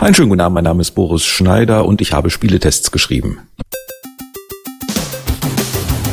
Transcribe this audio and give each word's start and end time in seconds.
Einen 0.00 0.14
schönen 0.14 0.30
guten 0.30 0.40
Abend, 0.40 0.54
mein 0.54 0.64
Name 0.64 0.80
ist 0.80 0.92
Boris 0.92 1.24
Schneider 1.24 1.84
und 1.84 2.00
ich 2.00 2.12
habe 2.12 2.30
Spieletests 2.30 2.90
geschrieben. 2.90 3.38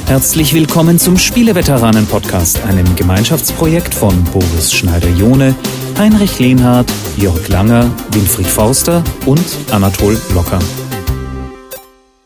Herzlich 0.06 0.54
willkommen 0.54 1.00
zum 1.00 1.18
Spieleveteranen-Podcast, 1.18 2.64
einem 2.66 2.96
Gemeinschaftsprojekt 2.96 3.94
von 3.94 4.24
Boris 4.26 4.74
Schneider-Jone, 4.74 5.56
Heinrich 5.98 6.40
Lehnhardt, 6.40 6.92
Jörg 7.18 7.48
Langer, 7.48 7.90
Winfried 8.12 8.48
Forster 8.48 9.04
und 9.26 9.44
Anatol 9.72 10.18
Locker. 10.34 10.60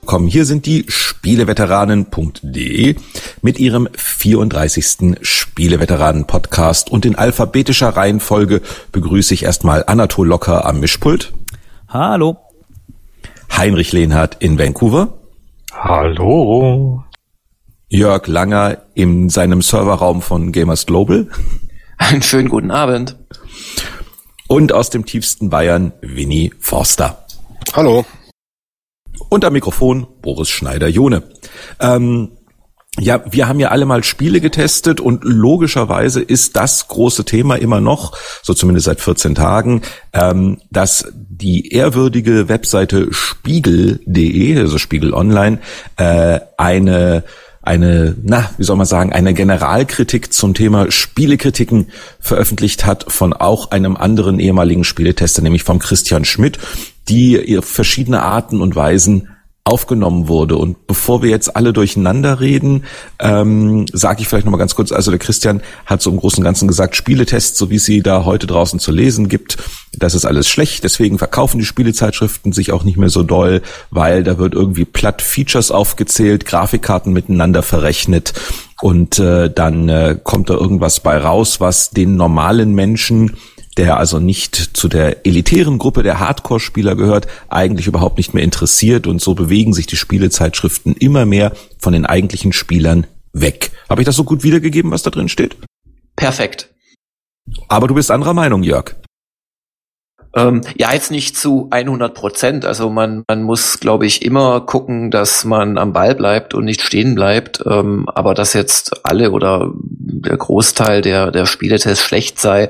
Komm, 0.05 0.27
hier 0.27 0.45
sind 0.45 0.65
die 0.65 0.85
Spieleveteranen.de 0.87 2.95
mit 3.41 3.59
ihrem 3.59 3.87
34. 3.95 5.17
Spieleveteranen-Podcast 5.21 6.91
und 6.91 7.05
in 7.05 7.15
alphabetischer 7.15 7.89
Reihenfolge 7.89 8.61
begrüße 8.91 9.33
ich 9.33 9.43
erstmal 9.43 9.83
Anatol 9.87 10.27
Locker 10.27 10.65
am 10.65 10.79
Mischpult. 10.79 11.33
Hallo. 11.93 12.37
Heinrich 13.55 13.91
Lehnhardt 13.91 14.37
in 14.39 14.57
Vancouver. 14.57 15.13
Hallo. 15.71 17.03
Jörg 17.87 18.25
Langer 18.25 18.81
in 18.95 19.29
seinem 19.29 19.61
Serverraum 19.61 20.23
von 20.23 20.51
Gamers 20.51 20.87
Global. 20.87 21.29
Einen 21.99 22.23
schönen 22.23 22.49
guten 22.49 22.71
Abend. 22.71 23.15
Und 24.47 24.73
aus 24.73 24.89
dem 24.89 25.05
tiefsten 25.05 25.51
Bayern 25.51 25.93
Winnie 26.01 26.51
Forster. 26.59 27.27
Hallo. 27.73 28.05
Und 29.29 29.45
am 29.45 29.53
Mikrofon 29.53 30.07
Boris 30.23 30.49
Schneider-Jone. 30.49 31.21
Ähm, 31.79 32.31
ja, 32.99 33.23
wir 33.29 33.47
haben 33.47 33.59
ja 33.59 33.69
alle 33.69 33.85
mal 33.85 34.03
Spiele 34.03 34.39
getestet 34.39 35.01
und 35.01 35.23
logischerweise 35.23 36.21
ist 36.21 36.55
das 36.55 36.87
große 36.87 37.25
Thema 37.25 37.55
immer 37.55 37.81
noch, 37.81 38.15
so 38.43 38.53
zumindest 38.53 38.85
seit 38.85 39.01
14 39.01 39.33
Tagen, 39.33 39.81
ähm, 40.13 40.59
dass 40.69 41.11
die 41.13 41.73
ehrwürdige 41.73 42.49
Webseite 42.49 43.07
spiegel.de, 43.11 44.59
also 44.59 44.77
Spiegel 44.77 45.13
Online, 45.13 45.59
äh, 45.97 46.39
eine 46.57 47.23
eine, 47.63 48.17
na, 48.21 48.49
wie 48.57 48.63
soll 48.65 48.75
man 48.75 48.85
sagen, 48.85 49.13
eine 49.13 49.33
Generalkritik 49.33 50.33
zum 50.33 50.53
Thema 50.53 50.91
Spielekritiken 50.91 51.87
veröffentlicht 52.19 52.85
hat 52.85 53.05
von 53.07 53.31
auch 53.31 53.71
einem 53.71 53.95
anderen 53.95 54.39
ehemaligen 54.39 54.83
Spieletester, 54.83 55.41
nämlich 55.41 55.63
vom 55.63 55.79
Christian 55.79 56.25
Schmidt, 56.25 56.59
die 57.07 57.59
verschiedene 57.61 58.21
Arten 58.21 58.59
und 58.59 58.75
Weisen 58.75 59.29
aufgenommen 59.65 60.27
wurde. 60.27 60.57
Und 60.57 60.87
bevor 60.87 61.21
wir 61.21 61.29
jetzt 61.29 61.55
alle 61.55 61.71
durcheinander 61.71 62.41
reden, 62.41 62.83
ähm, 63.19 63.85
sage 63.93 64.21
ich 64.21 64.27
vielleicht 64.27 64.45
nochmal 64.45 64.59
ganz 64.59 64.75
kurz, 64.75 64.91
also 64.91 65.09
der 65.09 65.19
Christian 65.19 65.61
hat 65.85 66.01
so 66.01 66.09
im 66.09 66.17
Großen 66.17 66.39
und 66.39 66.43
Ganzen 66.43 66.67
gesagt, 66.67 66.97
Spieletests, 66.97 67.57
so 67.57 67.69
wie 67.69 67.79
sie 67.79 68.01
da 68.01 68.25
heute 68.25 68.45
draußen 68.45 68.79
zu 68.79 68.91
lesen 68.91 69.29
gibt, 69.29 69.57
das 69.93 70.15
ist 70.15 70.25
alles 70.25 70.49
schlecht. 70.49 70.83
Deswegen 70.83 71.17
verkaufen 71.17 71.59
die 71.59 71.65
Spielezeitschriften 71.65 72.51
sich 72.51 72.73
auch 72.73 72.83
nicht 72.83 72.97
mehr 72.97 73.09
so 73.09 73.23
doll, 73.23 73.61
weil 73.89 74.23
da 74.23 74.37
wird 74.37 74.53
irgendwie 74.53 74.85
platt 74.85 75.21
Features 75.21 75.71
aufgezählt, 75.71 76.45
Grafikkarten 76.45 77.13
miteinander 77.13 77.63
verrechnet 77.63 78.33
und 78.81 79.17
äh, 79.17 79.49
dann 79.49 79.87
äh, 79.87 80.17
kommt 80.21 80.49
da 80.49 80.55
irgendwas 80.55 80.99
bei 80.99 81.17
raus, 81.17 81.61
was 81.61 81.91
den 81.91 82.17
normalen 82.17 82.73
Menschen 82.73 83.37
der 83.77 83.97
also 83.97 84.19
nicht 84.19 84.55
zu 84.55 84.87
der 84.87 85.25
elitären 85.25 85.77
Gruppe 85.77 86.03
der 86.03 86.19
Hardcore-Spieler 86.19 86.95
gehört, 86.95 87.27
eigentlich 87.49 87.87
überhaupt 87.87 88.17
nicht 88.17 88.33
mehr 88.33 88.43
interessiert 88.43 89.07
und 89.07 89.21
so 89.21 89.35
bewegen 89.35 89.73
sich 89.73 89.87
die 89.87 89.95
Spielezeitschriften 89.95 90.95
immer 90.95 91.25
mehr 91.25 91.53
von 91.77 91.93
den 91.93 92.05
eigentlichen 92.05 92.53
Spielern 92.53 93.07
weg. 93.33 93.71
Habe 93.89 94.01
ich 94.01 94.05
das 94.05 94.15
so 94.15 94.23
gut 94.23 94.43
wiedergegeben, 94.43 94.91
was 94.91 95.03
da 95.03 95.09
drin 95.09 95.29
steht? 95.29 95.57
Perfekt. 96.15 96.69
Aber 97.67 97.87
du 97.87 97.95
bist 97.95 98.11
anderer 98.11 98.33
Meinung, 98.33 98.63
Jörg. 98.63 98.95
Ähm, 100.35 100.61
ja, 100.75 100.91
jetzt 100.91 101.11
nicht 101.11 101.37
zu 101.37 101.67
100 101.69 102.13
Prozent. 102.15 102.65
Also 102.65 102.89
man, 102.89 103.23
man 103.27 103.43
muss, 103.43 103.79
glaube 103.79 104.07
ich, 104.07 104.23
immer 104.23 104.61
gucken, 104.61 105.11
dass 105.11 105.45
man 105.45 105.77
am 105.77 105.93
Ball 105.93 106.15
bleibt 106.15 106.55
und 106.55 106.65
nicht 106.65 106.81
stehen 106.81 107.13
bleibt. 107.13 107.63
Ähm, 107.67 108.09
aber 108.09 108.33
dass 108.33 108.53
jetzt 108.53 109.05
alle 109.05 109.31
oder 109.31 109.71
der 109.75 110.37
Großteil 110.37 111.01
der, 111.01 111.29
der 111.31 111.45
Spieletests 111.45 112.03
schlecht 112.03 112.39
sei, 112.39 112.69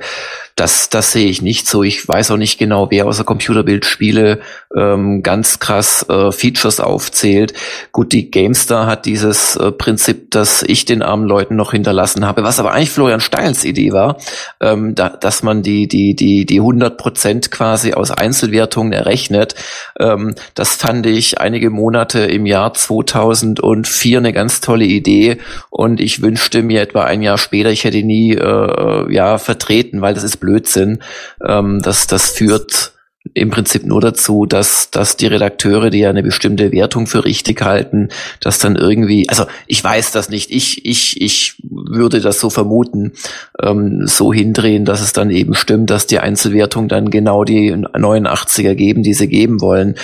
das, 0.56 0.90
das 0.90 1.12
sehe 1.12 1.28
ich 1.28 1.42
nicht 1.42 1.68
so. 1.68 1.84
Ich 1.84 2.08
weiß 2.08 2.32
auch 2.32 2.38
nicht 2.38 2.60
genau, 2.60 2.92
wer 2.92 3.08
außer 3.08 3.24
Computerbildspiele 3.24 4.40
ähm, 4.76 5.24
ganz 5.24 5.60
krass 5.60 6.06
äh, 6.10 6.32
Features 6.32 6.80
aufzählt. 6.80 7.54
Gut, 7.92 8.12
die 8.12 8.30
GameStar 8.30 8.86
hat 8.86 9.06
dieses 9.06 9.56
äh, 9.56 9.72
Prinzip, 9.72 10.30
das 10.32 10.62
ich 10.62 10.86
den 10.86 11.02
armen 11.02 11.26
Leuten 11.26 11.56
noch 11.56 11.72
hinterlassen 11.72 12.26
habe, 12.26 12.44
was 12.44 12.60
aber 12.60 12.72
eigentlich 12.72 12.92
Florian 12.92 13.20
Stangels 13.20 13.64
Idee 13.64 13.94
war, 13.94 14.18
ähm, 14.62 14.94
da, 14.94 15.10
dass 15.10 15.42
man 15.42 15.64
die, 15.64 15.88
die, 15.88 16.16
die, 16.16 16.46
die 16.46 16.60
100 16.60 16.98
Prozent 16.98 17.50
quasi 17.50 17.94
aus 17.94 18.12
Einzelwertungen 18.12 18.94
errechnet. 18.94 19.56
Ähm, 20.00 20.36
das 20.54 20.76
fand 20.76 21.06
ich 21.08 21.40
einige 21.40 21.72
Monate 21.72 22.20
im 22.20 22.46
Jahr 22.46 22.74
2004 22.74 24.20
eine 24.20 24.34
ganz 24.34 24.62
tolle 24.62 24.86
Idee 24.86 25.38
und 25.72 26.00
ich 26.00 26.22
wünschte 26.22 26.62
mir 26.62 26.82
etwa 26.82 27.04
ein 27.06 27.24
Jahr 27.24 27.40
später, 27.40 27.72
ich 27.72 27.84
hätte 27.86 28.04
nie 28.04 28.34
äh, 28.34 29.12
ja 29.12 29.40
vertreten, 29.40 30.02
weil 30.02 30.14
das 30.14 30.24
ist 30.24 30.43
Blödsinn. 30.44 31.00
Ähm, 31.42 31.82
das, 31.82 32.06
das 32.08 32.30
führt 32.30 32.93
im 33.34 33.50
Prinzip 33.50 33.86
nur 33.86 34.02
dazu, 34.02 34.46
dass, 34.46 34.92
dass 34.92 35.16
die 35.16 35.28
Redakteure, 35.28 35.90
die 35.90 36.00
ja 36.00 36.10
eine 36.10 36.24
bestimmte 36.24 36.74
Wertung 36.74 37.08
für 37.08 37.24
richtig 37.24 37.62
halten, 37.62 38.10
das 38.42 38.60
dann 38.60 38.76
irgendwie, 38.76 39.30
also 39.30 39.46
ich 39.66 39.82
weiß 39.82 40.12
das 40.12 40.30
nicht, 40.30 40.52
ich, 40.52 40.86
ich, 40.86 41.22
ich 41.22 41.56
würde 41.64 42.20
das 42.20 42.42
so 42.42 42.50
vermuten, 42.50 43.14
ähm, 43.62 44.06
so 44.08 44.34
hindrehen, 44.34 44.84
dass 44.84 45.02
es 45.02 45.14
dann 45.14 45.30
eben 45.30 45.56
stimmt, 45.56 45.90
dass 45.90 46.06
die 46.06 46.20
Einzelwertung 46.20 46.90
dann 46.90 47.10
genau 47.10 47.46
die 47.46 47.74
89er 47.74 48.76
geben, 48.76 49.04
die 49.04 49.14
sie 49.14 49.30
geben 49.30 49.62
wollen. 49.62 49.96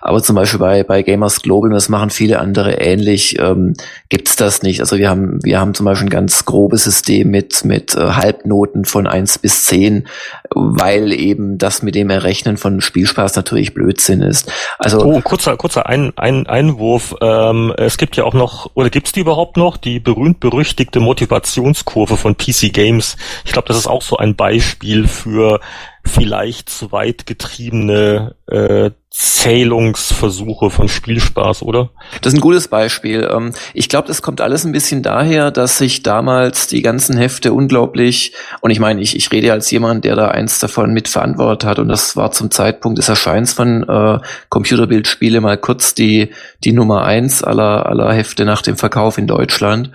Aber 0.00 0.22
zum 0.22 0.36
Beispiel 0.36 0.60
bei, 0.60 0.84
bei 0.84 1.02
Gamers 1.02 1.42
Global, 1.42 1.70
das 1.70 1.88
machen 1.88 2.10
viele 2.10 2.38
andere 2.38 2.74
ähnlich, 2.74 3.38
ähm, 3.40 3.74
gibt's 4.08 4.36
das 4.36 4.62
nicht. 4.62 4.80
Also 4.80 4.98
wir 4.98 5.10
haben, 5.10 5.40
wir 5.42 5.60
haben 5.60 5.74
zum 5.74 5.84
Beispiel 5.84 6.06
ein 6.06 6.10
ganz 6.10 6.44
grobes 6.44 6.84
System 6.84 7.30
mit, 7.30 7.64
mit 7.64 7.96
äh, 7.96 8.12
Halbnoten 8.12 8.84
von 8.84 9.08
eins 9.08 9.38
bis 9.38 9.64
zehn, 9.64 10.06
weil 10.54 11.12
eben 11.12 11.58
das 11.58 11.82
mit 11.82 11.96
dem 11.96 12.08
Errechnen 12.08 12.56
von 12.56 12.67
von 12.68 12.80
Spielspaß 12.80 13.34
natürlich 13.36 13.72
Blödsinn 13.72 14.20
ist. 14.20 14.52
Also 14.78 15.02
oh, 15.02 15.20
kurzer 15.22 15.56
kurzer 15.56 15.86
ein, 15.86 16.12
ein 16.16 16.46
Einwurf. 16.46 17.14
Ähm, 17.20 17.72
es 17.76 17.96
gibt 17.96 18.16
ja 18.16 18.24
auch 18.24 18.34
noch 18.34 18.70
oder 18.74 18.90
gibt 18.90 19.06
es 19.06 19.12
die 19.12 19.20
überhaupt 19.20 19.56
noch 19.56 19.76
die 19.78 20.00
berühmt 20.00 20.40
berüchtigte 20.40 21.00
Motivationskurve 21.00 22.16
von 22.16 22.36
PC 22.36 22.72
Games? 22.72 23.16
Ich 23.44 23.52
glaube, 23.52 23.68
das 23.68 23.78
ist 23.78 23.86
auch 23.86 24.02
so 24.02 24.18
ein 24.18 24.36
Beispiel 24.36 25.08
für 25.08 25.60
vielleicht 26.08 26.70
zu 26.70 26.92
weit 26.92 27.26
getriebene 27.26 28.34
äh, 28.46 28.90
Zählungsversuche 29.10 30.70
von 30.70 30.88
Spielspaß, 30.88 31.62
oder? 31.62 31.90
Das 32.20 32.32
ist 32.32 32.38
ein 32.38 32.42
gutes 32.42 32.68
Beispiel. 32.68 33.28
Ähm, 33.32 33.52
ich 33.72 33.88
glaube, 33.88 34.06
das 34.06 34.22
kommt 34.22 34.40
alles 34.40 34.64
ein 34.64 34.72
bisschen 34.72 35.02
daher, 35.02 35.50
dass 35.50 35.78
sich 35.78 36.02
damals 36.02 36.66
die 36.66 36.82
ganzen 36.82 37.16
Hefte 37.16 37.52
unglaublich, 37.52 38.32
und 38.60 38.70
ich 38.70 38.80
meine, 38.80 39.00
ich, 39.00 39.16
ich 39.16 39.32
rede 39.32 39.52
als 39.52 39.70
jemand, 39.70 40.04
der 40.04 40.14
da 40.14 40.28
eins 40.28 40.60
davon 40.60 40.92
mitverantwortet 40.92 41.68
hat, 41.68 41.78
und 41.78 41.88
das 41.88 42.16
war 42.16 42.32
zum 42.32 42.50
Zeitpunkt 42.50 42.98
des 42.98 43.08
Erscheins 43.08 43.54
von 43.54 43.82
äh, 43.88 44.18
Computerbildspiele 44.50 45.40
mal 45.40 45.56
kurz 45.56 45.94
die, 45.94 46.30
die 46.62 46.72
Nummer 46.72 47.04
eins 47.04 47.42
aller, 47.42 47.86
aller 47.86 48.12
Hefte 48.12 48.44
nach 48.44 48.62
dem 48.62 48.76
Verkauf 48.76 49.18
in 49.18 49.26
Deutschland. 49.26 49.90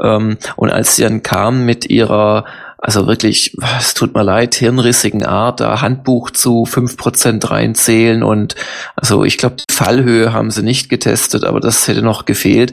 Ähm, 0.00 0.38
und 0.56 0.70
als 0.70 0.96
sie 0.96 1.02
dann 1.02 1.22
kam 1.22 1.64
mit 1.64 1.88
ihrer 1.88 2.44
also 2.82 3.06
wirklich, 3.06 3.54
es 3.78 3.92
tut 3.92 4.14
mir 4.14 4.22
leid, 4.22 4.54
hirnrissigen 4.54 5.22
Art, 5.24 5.60
da 5.60 5.82
Handbuch 5.82 6.30
zu 6.30 6.64
fünf 6.64 6.96
Prozent 6.96 7.50
reinzählen 7.50 8.22
und 8.22 8.54
also 8.96 9.22
ich 9.24 9.36
glaube, 9.36 9.56
die 9.56 9.74
Fallhöhe 9.74 10.32
haben 10.32 10.50
sie 10.50 10.62
nicht 10.62 10.88
getestet, 10.88 11.44
aber 11.44 11.60
das 11.60 11.86
hätte 11.88 12.00
noch 12.00 12.24
gefehlt. 12.24 12.72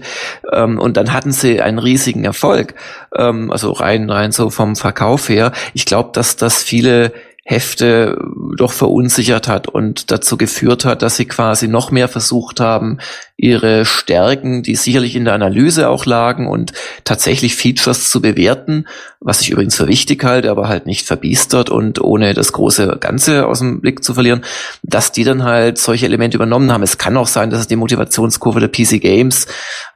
Ähm, 0.51 0.79
und 0.79 0.95
dann 0.95 1.11
hatten 1.11 1.33
sie 1.33 1.61
einen 1.61 1.77
riesigen 1.77 2.23
Erfolg, 2.23 2.75
ähm, 3.15 3.51
also 3.51 3.73
rein, 3.73 4.09
rein 4.09 4.31
so 4.31 4.49
vom 4.49 4.77
Verkauf 4.77 5.27
her. 5.27 5.51
Ich 5.73 5.85
glaube, 5.85 6.11
dass 6.13 6.37
das 6.37 6.63
viele 6.63 7.11
Hefte 7.49 8.17
doch 8.57 8.73
verunsichert 8.73 9.47
hat 9.47 9.69
und 9.69 10.11
dazu 10.11 10.35
geführt 10.35 10.83
hat, 10.83 11.01
dass 11.01 11.15
sie 11.15 11.23
quasi 11.23 11.69
noch 11.69 11.91
mehr 11.91 12.09
versucht 12.09 12.59
haben, 12.59 12.97
ihre 13.37 13.85
Stärken, 13.85 14.63
die 14.63 14.75
sicherlich 14.75 15.15
in 15.15 15.23
der 15.23 15.35
Analyse 15.35 15.87
auch 15.87 16.05
lagen 16.05 16.47
und 16.47 16.73
tatsächlich 17.05 17.55
Features 17.55 18.09
zu 18.09 18.19
bewerten, 18.19 18.85
was 19.19 19.41
ich 19.41 19.51
übrigens 19.51 19.75
für 19.75 19.87
wichtig 19.87 20.23
halte, 20.23 20.51
aber 20.51 20.67
halt 20.67 20.87
nicht 20.87 21.05
verbiestert 21.05 21.69
und 21.69 22.01
ohne 22.01 22.33
das 22.33 22.51
große 22.51 22.97
Ganze 22.99 23.45
aus 23.45 23.59
dem 23.59 23.79
Blick 23.79 24.03
zu 24.03 24.15
verlieren, 24.15 24.43
dass 24.81 25.11
die 25.11 25.23
dann 25.23 25.43
halt 25.43 25.77
solche 25.77 26.07
Elemente 26.07 26.35
übernommen 26.35 26.71
haben. 26.71 26.83
Es 26.83 26.97
kann 26.97 27.15
auch 27.15 27.27
sein, 27.27 27.51
dass 27.51 27.61
es 27.61 27.67
die 27.67 27.75
Motivationskurve 27.75 28.59
der 28.59 28.69
PC 28.69 28.99
Games, 28.99 29.47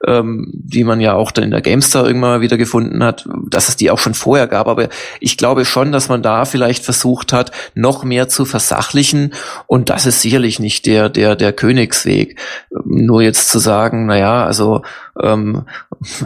ähm, 0.06 0.51
die 0.54 0.83
man 0.83 1.01
ja 1.01 1.15
auch 1.15 1.31
dann 1.31 1.44
in 1.44 1.51
der 1.51 1.62
GameStar 1.62 2.06
irgendwann 2.06 2.42
wieder 2.42 2.57
gefunden 2.57 3.04
hat, 3.04 3.27
dass 3.50 3.69
es 3.69 3.75
die 3.75 3.89
auch 3.89 4.00
schon 4.00 4.13
vorher 4.13 4.47
gab, 4.47 4.68
aber 4.68 4.88
ich 5.19 5.36
glaube 5.36 5.65
schon, 5.65 5.92
dass 5.92 6.09
man 6.09 6.21
da 6.21 6.45
vielleicht 6.45 6.86
versucht 6.86 7.33
hat, 7.33 7.40
noch 7.73 8.03
mehr 8.03 8.27
zu 8.27 8.45
versachlichen 8.45 9.33
und 9.65 9.89
das 9.89 10.05
ist 10.05 10.21
sicherlich 10.21 10.59
nicht 10.59 10.85
der, 10.85 11.09
der, 11.09 11.35
der 11.35 11.53
Königsweg. 11.53 12.39
Nur 12.85 13.21
jetzt 13.21 13.49
zu 13.49 13.57
sagen, 13.57 14.05
na 14.05 14.45
also 14.45 14.83
ähm, 15.21 15.65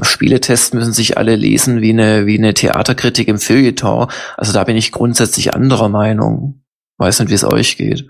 Spieletests 0.01 0.73
müssen 0.73 0.93
sich 0.93 1.17
alle 1.17 1.35
lesen 1.35 1.81
wie 1.81 1.91
eine 1.91 2.25
wie 2.25 2.37
eine 2.37 2.53
Theaterkritik 2.53 3.27
im 3.27 3.39
Feuilleton. 3.39 4.07
Also 4.37 4.53
da 4.53 4.63
bin 4.63 4.75
ich 4.75 4.91
grundsätzlich 4.91 5.53
anderer 5.53 5.89
Meinung. 5.89 6.61
Weiß 6.97 7.19
nicht, 7.19 7.29
wie 7.29 7.35
es 7.35 7.43
euch 7.43 7.77
geht. 7.77 8.07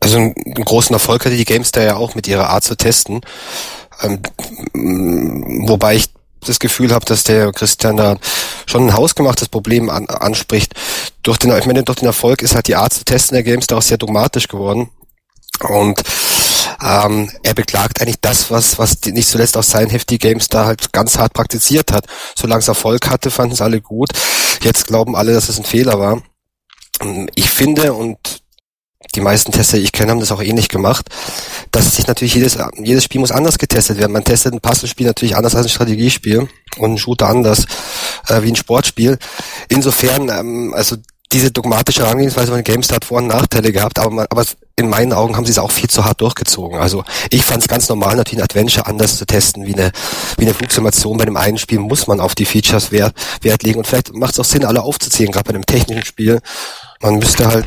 Also 0.00 0.16
einen, 0.16 0.34
großen 0.34 0.94
Erfolg 0.94 1.24
hatte 1.24 1.36
die 1.36 1.44
GameStar 1.44 1.84
ja 1.84 1.96
auch 1.96 2.14
mit 2.14 2.26
ihrer 2.26 2.48
Art 2.48 2.64
zu 2.64 2.76
testen. 2.76 3.20
Ähm, 4.02 4.22
wobei 5.66 5.96
ich 5.96 6.06
das 6.46 6.58
Gefühl 6.58 6.92
habe, 6.92 7.04
dass 7.04 7.24
der 7.24 7.52
Christian 7.52 7.96
da 7.96 8.16
schon 8.66 8.86
ein 8.86 8.94
hausgemachtes 8.94 9.48
Problem 9.48 9.90
an, 9.90 10.06
anspricht. 10.06 10.74
Durch 11.22 11.38
den, 11.38 11.56
ich 11.56 11.66
meine, 11.66 11.82
durch 11.82 11.98
den 11.98 12.06
Erfolg 12.06 12.42
ist 12.42 12.54
halt 12.54 12.68
die 12.68 12.76
Art 12.76 12.92
zu 12.92 13.04
testen 13.04 13.34
der 13.34 13.42
Games 13.42 13.66
da 13.66 13.78
auch 13.78 13.82
sehr 13.82 13.98
dogmatisch 13.98 14.48
geworden. 14.48 14.90
Und 15.68 16.02
ähm, 16.82 17.30
er 17.42 17.54
beklagt 17.54 18.00
eigentlich 18.00 18.20
das, 18.20 18.50
was, 18.50 18.78
was 18.78 19.00
die, 19.00 19.12
nicht 19.12 19.28
zuletzt 19.28 19.56
auch 19.56 19.62
sein 19.62 19.90
Hefty 19.90 20.18
Games 20.18 20.48
da 20.48 20.64
halt 20.64 20.92
ganz 20.92 21.18
hart 21.18 21.34
praktiziert 21.34 21.92
hat. 21.92 22.06
Solange 22.36 22.60
es 22.60 22.68
Erfolg 22.68 23.08
hatte, 23.10 23.30
fanden 23.30 23.54
es 23.54 23.60
alle 23.60 23.80
gut. 23.80 24.10
Jetzt 24.62 24.86
glauben 24.86 25.16
alle, 25.16 25.32
dass 25.32 25.48
es 25.48 25.58
ein 25.58 25.64
Fehler 25.64 25.98
war. 25.98 26.22
Ich 27.34 27.50
finde, 27.50 27.92
und 27.94 28.39
die 29.14 29.20
meisten 29.20 29.50
Tester, 29.50 29.78
die 29.78 29.84
ich 29.84 29.92
kenne, 29.92 30.12
haben 30.12 30.20
das 30.20 30.30
auch 30.30 30.42
ähnlich 30.42 30.68
gemacht, 30.68 31.08
dass 31.72 31.96
sich 31.96 32.06
natürlich 32.06 32.34
jedes, 32.34 32.58
jedes 32.76 33.04
Spiel 33.04 33.20
muss 33.20 33.32
anders 33.32 33.58
getestet 33.58 33.98
werden. 33.98 34.12
Man 34.12 34.24
testet 34.24 34.52
ein 34.52 34.60
Puzzlespiel 34.60 35.06
natürlich 35.06 35.36
anders 35.36 35.54
als 35.54 35.66
ein 35.66 35.70
Strategiespiel 35.70 36.48
und 36.78 36.92
ein 36.92 36.98
Shooter 36.98 37.28
anders 37.28 37.64
äh, 38.28 38.42
wie 38.42 38.52
ein 38.52 38.56
Sportspiel. 38.56 39.18
Insofern, 39.68 40.28
ähm, 40.28 40.74
also 40.74 40.96
diese 41.32 41.50
dogmatische 41.50 42.02
Herangehensweise 42.02 42.50
von 42.50 42.64
GameStar 42.64 42.96
hat 42.96 43.04
Vor- 43.04 43.18
und 43.18 43.28
Nachteile 43.28 43.72
gehabt, 43.72 44.00
aber, 44.00 44.10
man, 44.10 44.26
aber 44.30 44.44
in 44.76 44.88
meinen 44.88 45.12
Augen 45.12 45.36
haben 45.36 45.44
sie 45.44 45.52
es 45.52 45.58
auch 45.58 45.70
viel 45.70 45.88
zu 45.88 46.04
hart 46.04 46.20
durchgezogen. 46.20 46.80
Also 46.80 47.04
ich 47.30 47.44
fand 47.44 47.62
es 47.62 47.68
ganz 47.68 47.88
normal, 47.88 48.16
natürlich 48.16 48.40
ein 48.40 48.44
Adventure 48.44 48.86
anders 48.86 49.16
zu 49.16 49.26
testen 49.26 49.66
wie 49.66 49.74
eine, 49.74 49.92
wie 50.38 50.44
eine 50.44 50.54
Flugsimulation. 50.54 51.18
Bei 51.18 51.24
dem 51.24 51.36
einen 51.36 51.58
Spiel 51.58 51.78
muss 51.78 52.06
man 52.06 52.20
auf 52.20 52.34
die 52.34 52.46
Features 52.46 52.90
Wert, 52.90 53.14
Wert 53.42 53.62
legen 53.62 53.78
und 53.78 53.86
vielleicht 53.86 54.12
macht 54.12 54.32
es 54.32 54.40
auch 54.40 54.44
Sinn, 54.44 54.64
alle 54.64 54.82
aufzuziehen, 54.82 55.30
gerade 55.30 55.44
bei 55.44 55.54
einem 55.54 55.66
technischen 55.66 56.04
Spiel. 56.04 56.40
Man 57.02 57.16
müsste 57.16 57.46
halt 57.46 57.66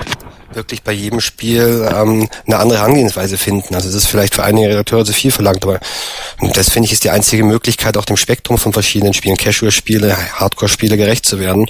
wirklich 0.56 0.84
bei 0.84 0.92
jedem 0.92 1.20
Spiel 1.20 1.90
ähm, 1.92 2.30
eine 2.46 2.58
andere 2.58 2.80
Herangehensweise 2.80 3.38
finden. 3.38 3.74
Also 3.74 3.88
das 3.88 3.96
ist 3.96 4.08
vielleicht 4.08 4.36
für 4.36 4.44
einige 4.44 4.70
Redakteure 4.70 5.06
zu 5.06 5.14
viel 5.14 5.32
verlangt, 5.32 5.64
aber 5.64 5.80
das 6.54 6.70
finde 6.70 6.86
ich 6.86 6.94
ist 6.94 7.04
die 7.04 7.10
einzige 7.10 7.44
Möglichkeit, 7.44 7.98
auch 7.98 8.06
dem 8.06 8.18
Spektrum 8.18 8.60
von 8.60 8.74
verschiedenen 8.74 9.14
Spielen, 9.14 9.38
Casual-Spiele, 9.38 10.16
Hardcore-Spiele 10.40 10.98
gerecht 10.98 11.26
zu 11.26 11.40
werden. 11.40 11.66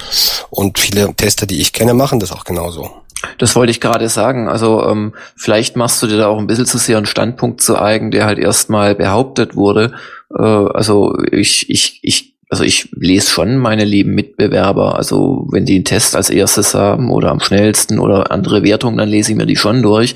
Und 0.50 0.80
viele 0.80 1.13
Tester, 1.15 1.45
die 1.45 1.62
ich 1.62 1.71
kenne, 1.71 1.94
machen 1.94 2.19
das 2.19 2.33
auch 2.33 2.44
genauso. 2.44 2.92
Das 3.38 3.56
wollte 3.56 3.71
ich 3.71 3.80
gerade 3.80 4.10
sagen. 4.10 4.50
Also 4.50 4.86
ähm, 4.86 5.13
vielleicht 5.38 5.77
machst 5.77 6.01
du 6.04 6.07
dir 6.07 6.18
da 6.18 6.27
auch 6.27 6.39
ein 6.39 6.48
bisschen 6.48 6.65
zu 6.65 6.77
sehr 6.77 6.98
einen 6.98 7.06
Standpunkt 7.06 7.62
zu 7.62 7.80
eigen, 7.80 8.12
der 8.12 8.25
halt 8.25 8.39
erstmal 8.39 8.95
behauptet 8.95 9.56
wurde. 9.56 9.94
Äh, 10.38 10.42
also 10.42 11.18
ich, 11.31 11.69
ich, 11.69 12.00
ich 12.04 12.32
also 12.53 12.65
ich 12.65 12.88
lese 12.95 13.31
schon 13.31 13.57
meine 13.57 13.83
lieben 13.83 14.13
Mitbewerber. 14.13 14.95
Also 14.95 15.47
wenn 15.50 15.65
die 15.65 15.73
einen 15.73 15.85
Test 15.85 16.15
als 16.15 16.29
erstes 16.29 16.75
haben 16.75 17.09
oder 17.09 17.31
am 17.31 17.39
schnellsten 17.39 17.97
oder 17.97 18.31
andere 18.31 18.61
Wertungen, 18.61 18.95
dann 18.95 19.09
lese 19.09 19.31
ich 19.31 19.38
mir 19.39 19.47
die 19.47 19.55
schon 19.55 19.81
durch. 19.81 20.13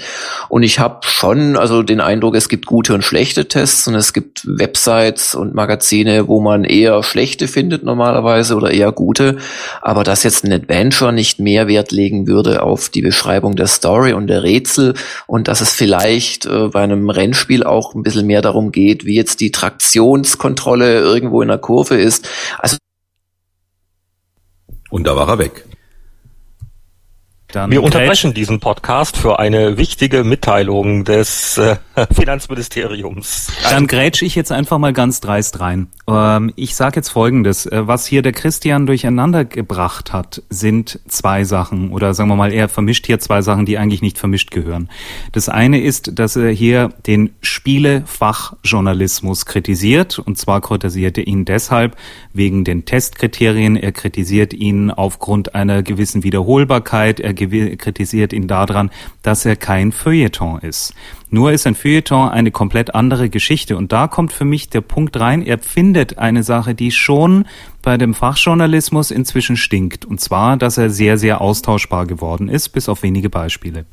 Und 0.48 0.62
ich 0.62 0.78
habe 0.78 1.00
schon 1.02 1.58
also 1.58 1.82
den 1.82 2.00
Eindruck, 2.00 2.36
es 2.36 2.48
gibt 2.48 2.68
gute 2.68 2.94
und 2.94 3.04
schlechte 3.04 3.48
Tests 3.48 3.88
und 3.88 3.96
es 3.96 4.14
gibt 4.14 4.46
Websites 4.46 5.34
und 5.34 5.56
Magazine, 5.56 6.28
wo 6.28 6.40
man 6.40 6.64
eher 6.64 7.02
schlechte 7.02 7.48
findet 7.48 7.82
normalerweise 7.82 8.56
oder 8.56 8.70
eher 8.70 8.92
gute. 8.92 9.38
Aber 9.82 10.04
dass 10.04 10.22
jetzt 10.22 10.44
ein 10.44 10.54
Adventure 10.54 11.12
nicht 11.12 11.40
mehr 11.40 11.68
Wert 11.68 11.92
legen 11.92 12.28
würde 12.28 12.62
auf 12.62 12.90
die 12.90 13.02
Beschreibung 13.02 13.56
der 13.56 13.66
Story 13.66 14.14
und 14.14 14.28
der 14.28 14.44
Rätsel 14.44 14.94
und 15.26 15.48
dass 15.48 15.62
es 15.62 15.74
vielleicht 15.74 16.46
äh, 16.46 16.68
bei 16.68 16.84
einem 16.84 17.10
Rennspiel 17.10 17.64
auch 17.64 17.96
ein 17.96 18.04
bisschen 18.04 18.28
mehr 18.28 18.44
darum 18.44 18.72
geht, 18.72 19.06
wie 19.06 19.16
jetzt 19.16 19.40
die 19.40 19.52
Traktionskontrolle 19.52 21.00
irgendwo 21.00 21.42
in 21.42 21.48
der 21.48 21.58
Kurve 21.58 21.96
ist, 21.96 22.27
also 22.60 22.78
und 24.90 25.04
da 25.04 25.16
war 25.16 25.28
er 25.28 25.38
weg. 25.40 25.66
Dann 27.52 27.72
Wir 27.72 27.82
unterbrechen 27.82 28.34
diesen 28.34 28.60
Podcast 28.60 29.16
für 29.16 29.40
eine 29.40 29.78
wichtige 29.78 30.26
Mitteilung 30.26 31.06
des 31.06 31.58
äh, 31.58 31.78
Finanzministeriums. 32.14 33.48
Dann 33.70 33.88
grätsch 33.88 34.22
ich 34.22 34.36
jetzt 34.36 34.52
einfach 34.52 34.80
mal 34.80 34.92
ganz 34.92 35.22
dreist 35.22 35.62
rein. 35.62 35.88
Ähm, 36.10 36.52
ich 36.58 36.76
sage 36.76 36.98
jetzt 36.98 37.08
Folgendes. 37.08 37.66
Äh, 37.66 37.88
was 37.88 38.06
hier 38.06 38.22
der 38.22 38.34
Christian 38.34 38.86
durcheinander 38.86 39.46
gebracht 39.46 40.12
hat, 40.12 40.42
sind 40.50 41.00
zwei 41.08 41.46
Sachen. 41.46 41.92
Oder 41.92 42.14
sagen 42.14 42.30
wir 42.30 42.36
mal, 42.36 42.52
er 42.52 42.68
vermischt 42.68 43.06
hier 43.06 43.20
zwei 43.20 43.42
Sachen, 43.42 43.66
die 43.66 43.78
eigentlich 43.78 44.02
nicht 44.02 44.18
vermischt 44.18 44.52
gehören. 44.52 44.90
Das 45.32 45.48
eine 45.48 45.80
ist, 45.80 46.20
dass 46.20 46.36
er 46.36 46.50
hier 46.50 46.90
den 47.06 47.30
Spielefachjournalismus 47.40 49.46
kritisiert. 49.46 50.20
Und 50.20 50.38
zwar 50.38 50.60
kritisiert 50.60 51.18
er 51.18 51.28
ihn 51.28 51.46
deshalb 51.46 51.96
wegen 52.34 52.66
den 52.66 52.84
Testkriterien. 52.84 53.78
Er 53.78 53.94
kritisiert 53.94 54.54
ihn 54.54 54.92
aufgrund 54.92 55.56
einer 55.56 55.82
gewissen 55.82 56.24
Wiederholbarkeit. 56.24 57.22
Er 57.22 57.37
kritisiert 57.38 58.34
ihn 58.34 58.48
daran, 58.48 58.90
dass 59.22 59.46
er 59.46 59.56
kein 59.56 59.92
Feuilleton 59.92 60.60
ist. 60.60 60.94
Nur 61.30 61.52
ist 61.52 61.68
ein 61.68 61.76
Feuilleton 61.76 62.30
eine 62.30 62.52
komplett 62.52 62.96
andere 62.96 63.30
Geschichte. 63.30 63.78
Und 63.78 63.92
da 63.92 64.08
kommt 64.08 64.32
für 64.32 64.46
mich 64.46 64.70
der 64.70 64.82
Punkt 64.82 65.20
rein, 65.20 65.42
er 65.42 65.60
findet 65.60 66.18
eine 66.18 66.44
Sache, 66.44 66.74
die 66.74 66.92
schon 66.92 67.46
bei 67.82 67.98
dem 67.98 68.14
Fachjournalismus 68.14 69.12
inzwischen 69.12 69.58
stinkt. 69.58 70.06
Und 70.06 70.22
zwar, 70.22 70.58
dass 70.58 70.78
er 70.78 70.90
sehr, 70.90 71.18
sehr 71.18 71.42
austauschbar 71.42 72.06
geworden 72.06 72.50
ist, 72.50 72.70
bis 72.70 72.90
auf 72.90 73.04
wenige 73.04 73.30
Beispiele. 73.30 73.86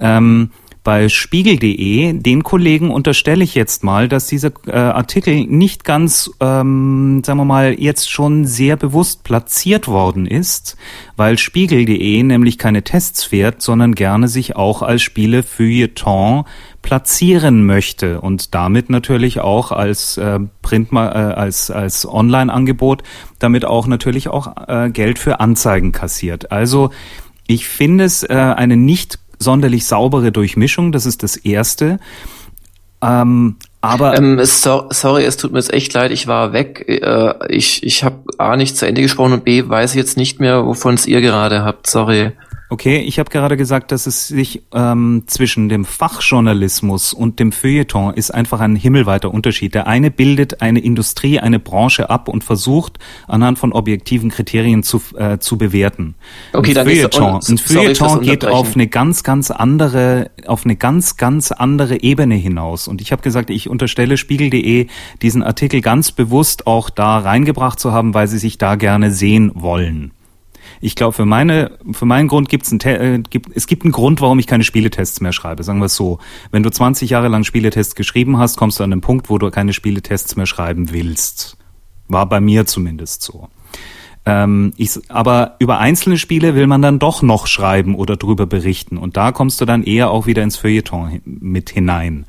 Ähm, 0.00 0.50
bei 0.88 1.10
Spiegel.de, 1.10 2.14
den 2.14 2.42
Kollegen 2.42 2.90
unterstelle 2.90 3.44
ich 3.44 3.54
jetzt 3.54 3.84
mal, 3.84 4.08
dass 4.08 4.26
dieser 4.26 4.52
äh, 4.66 4.70
Artikel 4.72 5.44
nicht 5.44 5.84
ganz, 5.84 6.30
ähm, 6.40 7.20
sagen 7.22 7.38
wir 7.38 7.44
mal, 7.44 7.78
jetzt 7.78 8.10
schon 8.10 8.46
sehr 8.46 8.78
bewusst 8.78 9.22
platziert 9.22 9.86
worden 9.86 10.24
ist, 10.24 10.78
weil 11.14 11.36
Spiegel.de 11.36 12.22
nämlich 12.22 12.56
keine 12.56 12.84
Tests 12.84 13.24
fährt, 13.24 13.60
sondern 13.60 13.94
gerne 13.94 14.28
sich 14.28 14.56
auch 14.56 14.80
als 14.80 15.02
Spiele 15.02 15.42
Feuilleton 15.42 16.44
platzieren 16.80 17.66
möchte 17.66 18.22
und 18.22 18.54
damit 18.54 18.88
natürlich 18.88 19.40
auch 19.40 19.72
als 19.72 20.16
äh, 20.16 20.40
Print 20.62 20.90
äh, 20.94 20.96
als 20.96 21.70
als 21.70 22.08
Online-Angebot 22.08 23.02
damit 23.38 23.66
auch 23.66 23.88
natürlich 23.88 24.28
auch 24.28 24.56
äh, 24.68 24.88
Geld 24.88 25.18
für 25.18 25.38
Anzeigen 25.38 25.92
kassiert. 25.92 26.50
Also 26.50 26.88
ich 27.46 27.68
finde 27.68 28.04
es 28.04 28.22
äh, 28.22 28.34
eine 28.34 28.78
nicht 28.78 29.18
sonderlich 29.38 29.86
saubere 29.86 30.32
Durchmischung, 30.32 30.92
das 30.92 31.06
ist 31.06 31.22
das 31.22 31.36
Erste. 31.36 31.98
Ähm, 33.02 33.56
aber 33.80 34.16
ähm, 34.16 34.44
so, 34.44 34.86
sorry, 34.90 35.24
es 35.24 35.36
tut 35.36 35.52
mir 35.52 35.60
jetzt 35.60 35.72
echt 35.72 35.92
leid, 35.94 36.10
ich 36.10 36.26
war 36.26 36.52
weg. 36.52 36.84
Äh, 36.88 37.34
ich 37.48 37.84
ich 37.84 38.02
habe 38.02 38.16
A 38.38 38.56
nicht 38.56 38.76
zu 38.76 38.86
Ende 38.86 39.02
gesprochen 39.02 39.34
und 39.34 39.44
B 39.44 39.68
weiß 39.68 39.94
jetzt 39.94 40.16
nicht 40.16 40.40
mehr, 40.40 40.66
wovon 40.66 40.94
es 40.94 41.06
ihr 41.06 41.20
gerade 41.20 41.62
habt. 41.62 41.86
Sorry. 41.86 42.32
Okay, 42.70 42.98
ich 42.98 43.18
habe 43.18 43.30
gerade 43.30 43.56
gesagt, 43.56 43.92
dass 43.92 44.06
es 44.06 44.28
sich 44.28 44.62
ähm, 44.74 45.22
zwischen 45.26 45.70
dem 45.70 45.86
Fachjournalismus 45.86 47.14
und 47.14 47.40
dem 47.40 47.50
Feuilleton 47.50 48.12
ist 48.12 48.30
einfach 48.30 48.60
ein 48.60 48.76
himmelweiter 48.76 49.32
Unterschied. 49.32 49.74
Der 49.74 49.86
eine 49.86 50.10
bildet 50.10 50.60
eine 50.60 50.80
Industrie, 50.80 51.40
eine 51.40 51.60
Branche 51.60 52.10
ab 52.10 52.28
und 52.28 52.44
versucht 52.44 52.98
anhand 53.26 53.58
von 53.58 53.72
objektiven 53.72 54.30
Kriterien 54.30 54.82
zu, 54.82 55.00
äh, 55.16 55.38
zu 55.38 55.56
bewerten. 55.56 56.14
Okay, 56.52 56.72
ein 56.72 56.74
dann 56.74 56.86
Feuilleton, 56.86 57.38
ist, 57.38 57.48
ein 57.48 57.58
Feuilleton 57.58 58.20
geht 58.20 58.44
auf 58.44 58.74
eine 58.74 58.86
ganz, 58.86 59.22
ganz 59.22 59.50
andere, 59.50 60.30
auf 60.46 60.66
eine 60.66 60.76
ganz, 60.76 61.16
ganz 61.16 61.52
andere 61.52 62.02
Ebene 62.02 62.34
hinaus. 62.34 62.86
Und 62.86 63.00
ich 63.00 63.12
habe 63.12 63.22
gesagt, 63.22 63.48
ich 63.48 63.70
unterstelle 63.70 64.18
Spiegel.de 64.18 64.88
diesen 65.22 65.42
Artikel 65.42 65.80
ganz 65.80 66.12
bewusst 66.12 66.66
auch 66.66 66.90
da 66.90 67.16
reingebracht 67.16 67.80
zu 67.80 67.92
haben, 67.92 68.12
weil 68.12 68.28
sie 68.28 68.38
sich 68.38 68.58
da 68.58 68.74
gerne 68.74 69.10
sehen 69.10 69.52
wollen. 69.54 70.12
Ich 70.80 70.94
glaube, 70.94 71.12
für 71.12 71.24
meine, 71.24 71.78
für 71.92 72.06
meinen 72.06 72.28
Grund 72.28 72.48
gibt's 72.48 72.72
ein, 72.72 72.80
äh, 72.80 73.20
gibt, 73.28 73.50
es 73.54 73.66
gibt 73.66 73.84
einen 73.84 73.92
Grund, 73.92 74.20
warum 74.20 74.38
ich 74.38 74.46
keine 74.46 74.64
Spieletests 74.64 75.20
mehr 75.20 75.32
schreibe. 75.32 75.62
Sagen 75.62 75.80
wir 75.80 75.86
es 75.86 75.94
so. 75.94 76.18
Wenn 76.50 76.62
du 76.62 76.70
20 76.70 77.10
Jahre 77.10 77.28
lang 77.28 77.44
Spieletests 77.44 77.94
geschrieben 77.94 78.38
hast, 78.38 78.56
kommst 78.56 78.78
du 78.80 78.84
an 78.84 78.90
den 78.90 79.00
Punkt, 79.00 79.30
wo 79.30 79.38
du 79.38 79.50
keine 79.50 79.72
Spieletests 79.72 80.36
mehr 80.36 80.46
schreiben 80.46 80.92
willst. 80.92 81.56
War 82.08 82.28
bei 82.28 82.40
mir 82.40 82.66
zumindest 82.66 83.22
so. 83.22 83.48
Ähm, 84.24 84.72
ich, 84.76 84.90
aber 85.08 85.56
über 85.58 85.78
einzelne 85.78 86.18
Spiele 86.18 86.54
will 86.54 86.66
man 86.66 86.82
dann 86.82 86.98
doch 86.98 87.22
noch 87.22 87.46
schreiben 87.46 87.94
oder 87.94 88.16
drüber 88.16 88.46
berichten. 88.46 88.98
Und 88.98 89.16
da 89.16 89.32
kommst 89.32 89.60
du 89.60 89.64
dann 89.64 89.84
eher 89.84 90.10
auch 90.10 90.26
wieder 90.26 90.42
ins 90.42 90.56
Feuilleton 90.56 91.20
mit 91.24 91.70
hinein. 91.70 92.26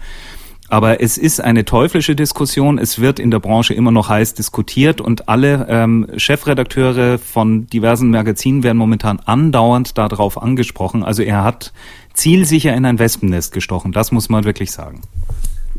Aber 0.69 1.01
es 1.01 1.17
ist 1.17 1.41
eine 1.41 1.65
teuflische 1.65 2.15
Diskussion. 2.15 2.77
Es 2.77 2.99
wird 2.99 3.19
in 3.19 3.31
der 3.31 3.39
Branche 3.39 3.73
immer 3.73 3.91
noch 3.91 4.09
heiß 4.09 4.35
diskutiert 4.35 5.01
und 5.01 5.27
alle 5.27 5.65
ähm, 5.67 6.07
Chefredakteure 6.15 7.17
von 7.17 7.67
diversen 7.67 8.11
Magazinen 8.11 8.63
werden 8.63 8.77
momentan 8.77 9.19
andauernd 9.25 9.97
darauf 9.97 10.41
angesprochen. 10.41 11.03
Also 11.03 11.23
er 11.23 11.43
hat 11.43 11.73
zielsicher 12.13 12.75
in 12.75 12.85
ein 12.85 12.99
Wespennest 12.99 13.51
gestochen. 13.51 13.91
Das 13.91 14.11
muss 14.11 14.29
man 14.29 14.43
wirklich 14.43 14.71
sagen. 14.71 15.01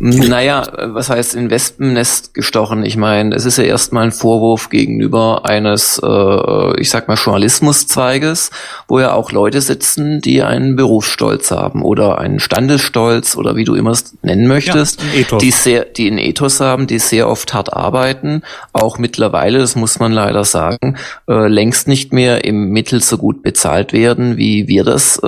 Naja, 0.03 0.67
was 0.95 1.11
heißt 1.11 1.35
in 1.35 1.51
Wespennest 1.51 2.33
gestochen? 2.33 2.85
Ich 2.85 2.97
meine, 2.97 3.35
es 3.35 3.45
ist 3.45 3.59
ja 3.59 3.65
erstmal 3.65 4.05
ein 4.05 4.13
Vorwurf 4.13 4.71
gegenüber 4.71 5.45
eines, 5.45 6.01
äh, 6.03 6.81
ich 6.81 6.89
sag 6.89 7.07
mal, 7.07 7.17
Journalismuszweiges, 7.17 8.51
wo 8.89 8.99
ja 8.99 9.13
auch 9.13 9.31
Leute 9.31 9.61
sitzen, 9.61 10.23
die 10.23 10.43
einen 10.43 10.75
Berufsstolz 10.75 11.51
haben 11.51 11.83
oder 11.83 12.19
einen 12.19 12.41
Standesstolz 12.41 13.37
oder 13.37 13.57
wie 13.57 13.65
du 13.65 13.75
immer 13.75 13.91
es 13.91 14.17
nennen 14.23 14.47
möchtest, 14.47 15.03
ja, 15.03 15.37
die 15.37 15.51
sehr, 15.51 15.85
die 15.85 16.09
einen 16.09 16.19
Ethos 16.19 16.61
haben, 16.61 16.87
die 16.87 16.99
sehr 16.99 17.29
oft 17.29 17.53
hart 17.53 17.75
arbeiten, 17.75 18.41
auch 18.73 18.97
mittlerweile, 18.97 19.59
das 19.59 19.77
muss 19.77 19.99
man 19.99 20.13
leider 20.13 20.45
sagen, 20.45 20.97
äh, 21.29 21.47
längst 21.47 21.89
nicht 21.89 22.15
mehr 22.15 22.45
im 22.47 22.71
Mittel 22.71 23.03
so 23.03 23.19
gut 23.19 23.43
bezahlt 23.43 23.93
werden, 23.93 24.39
wie 24.39 24.67
wir 24.67 24.85
das 24.85 25.21
äh, 25.23 25.27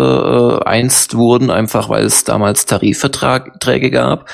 einst 0.64 1.14
wurden, 1.14 1.50
einfach 1.50 1.90
weil 1.90 2.06
es 2.06 2.24
damals 2.24 2.64
Tarifverträge 2.64 3.90
gab. 3.90 4.30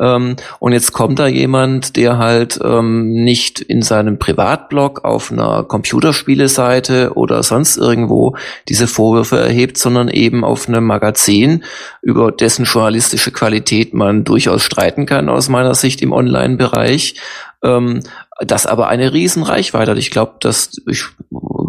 Ähm, 0.00 0.36
und 0.58 0.72
jetzt 0.72 0.92
kommt 0.92 1.18
da 1.18 1.26
jemand, 1.26 1.96
der 1.96 2.18
halt 2.18 2.58
ähm, 2.62 3.12
nicht 3.12 3.60
in 3.60 3.82
seinem 3.82 4.18
Privatblog 4.18 5.04
auf 5.04 5.32
einer 5.32 5.64
Computerspieleseite 5.64 7.12
oder 7.14 7.42
sonst 7.42 7.76
irgendwo 7.76 8.36
diese 8.68 8.86
Vorwürfe 8.86 9.38
erhebt, 9.38 9.78
sondern 9.78 10.08
eben 10.08 10.44
auf 10.44 10.68
einem 10.68 10.84
Magazin, 10.84 11.64
über 12.02 12.30
dessen 12.30 12.64
journalistische 12.64 13.32
Qualität 13.32 13.94
man 13.94 14.24
durchaus 14.24 14.62
streiten 14.62 15.06
kann 15.06 15.28
aus 15.28 15.48
meiner 15.48 15.74
Sicht 15.74 16.02
im 16.02 16.12
Online-Bereich. 16.12 17.14
Ähm, 17.62 18.02
das 18.40 18.66
aber 18.66 18.88
eine 18.88 19.12
riesen 19.12 19.42
Reichweite 19.42 19.92
hat. 19.92 19.98
Ich 19.98 20.10
glaube, 20.10 20.34
dass 20.40 20.70
ich, 20.86 21.04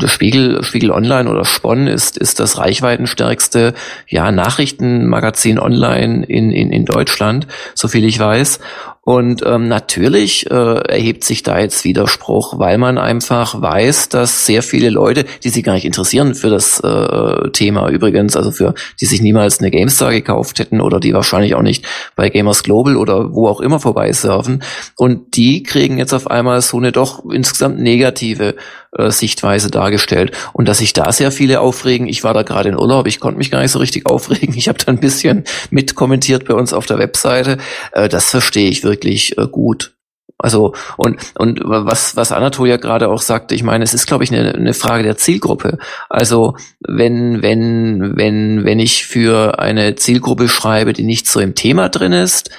der 0.02 0.08
Spiegel, 0.10 0.64
Spiegel 0.64 0.92
Online 0.92 1.30
oder 1.30 1.46
Spon 1.46 1.88
ist, 1.88 2.18
ist 2.18 2.40
das 2.40 2.58
reichweitenstärkste 2.58 3.74
ja, 4.08 4.32
Nachrichtenmagazin 4.32 5.60
online 5.60 6.26
in, 6.26 6.52
in, 6.52 6.72
in 6.72 6.86
Deutschland, 6.86 7.48
so 7.74 7.88
viel 7.88 8.04
ich 8.06 8.20
weiß. 8.20 8.60
Und 9.08 9.42
ähm, 9.46 9.70
natürlich 9.70 10.52
äh, 10.52 10.54
erhebt 10.54 11.24
sich 11.24 11.42
da 11.42 11.58
jetzt 11.58 11.86
Widerspruch, 11.86 12.60
weil 12.60 12.78
man 12.78 12.98
einfach 12.98 13.62
weiß, 13.62 14.10
dass 14.10 14.46
sehr 14.46 14.62
viele 14.62 14.90
Leute, 14.90 15.24
die 15.46 15.50
sich 15.50 15.64
gar 15.64 15.76
nicht 15.76 15.86
interessieren 15.86 16.36
für 16.36 16.50
das 16.50 16.82
äh, 16.82 17.50
Thema 17.52 17.88
übrigens, 17.88 18.36
also 18.36 18.52
für 18.52 18.74
die 19.00 19.06
sich 19.06 19.22
niemals 19.22 19.60
eine 19.60 19.72
GameStar 19.72 20.12
gekauft 20.12 20.60
hätten 20.60 20.82
oder 20.82 21.00
die 21.00 21.14
wahrscheinlich 21.14 21.56
auch 21.56 21.62
nicht 21.62 21.86
bei 22.18 22.28
Gamers 22.28 22.64
Global 22.64 22.98
oder 22.98 23.34
wo 23.34 23.48
auch 23.48 23.62
immer 23.62 23.80
vorbeisurfen. 23.80 24.62
Und 24.98 25.38
die 25.38 25.64
kriegen 25.64 25.98
jetzt 25.98 26.12
auf 26.12 26.30
einmal 26.30 26.60
so 26.60 26.76
eine 26.76 26.92
doch 26.92 27.24
insgesamt 27.32 27.80
negative 27.80 28.56
äh, 28.92 29.10
Sichtweise 29.10 29.72
dargestellt. 29.72 30.34
Und 30.52 30.68
dass 30.68 30.80
sich 30.80 30.92
da 30.92 31.14
sehr 31.14 31.32
viele 31.32 31.62
aufregen, 31.62 32.10
ich 32.10 32.26
war 32.26 32.34
da 32.34 32.44
gerade 32.44 32.68
in 32.68 32.78
Urlaub, 32.78 33.08
ich 33.08 33.22
konnte 33.22 33.38
mich 33.38 33.52
gar 33.52 33.62
nicht 33.62 33.72
so 33.72 33.80
richtig 33.80 34.06
aufregen, 34.10 34.54
ich 34.58 34.68
habe 34.68 34.80
da 34.80 34.92
ein 34.92 35.00
bisschen 35.00 35.46
mitkommentiert 35.70 36.46
bei 36.46 36.56
uns 36.56 36.74
auf 36.74 36.86
der 36.86 37.00
Webseite, 37.00 37.58
äh, 37.94 38.10
das 38.10 38.32
verstehe 38.32 38.70
ich 38.70 38.84
wirklich 38.84 38.97
äh, 39.38 39.48
gut. 39.48 39.94
Also 40.40 40.76
und 40.98 41.18
und 41.40 41.62
was 41.64 42.16
was 42.16 42.32
Anatol 42.32 42.68
ja 42.68 42.78
gerade 42.78 43.10
auch 43.10 43.22
sagte, 43.22 43.56
ich 43.56 43.64
meine, 43.64 43.84
es 43.84 43.96
ist 43.96 44.06
glaube 44.06 44.24
ich 44.24 44.32
eine, 44.32 44.54
eine 44.54 44.76
Frage 44.76 45.02
der 45.02 45.18
Zielgruppe. 45.18 45.80
Also 46.10 46.56
wenn 46.80 47.42
wenn 47.42 48.16
wenn 48.18 48.64
wenn 48.64 48.80
ich 48.80 49.06
für 49.06 49.60
eine 49.60 49.96
Zielgruppe 49.96 50.48
schreibe, 50.48 50.94
die 50.94 51.04
nicht 51.04 51.28
so 51.28 51.40
im 51.40 51.56
Thema 51.56 51.90
drin 51.90 52.14
ist, 52.14 52.52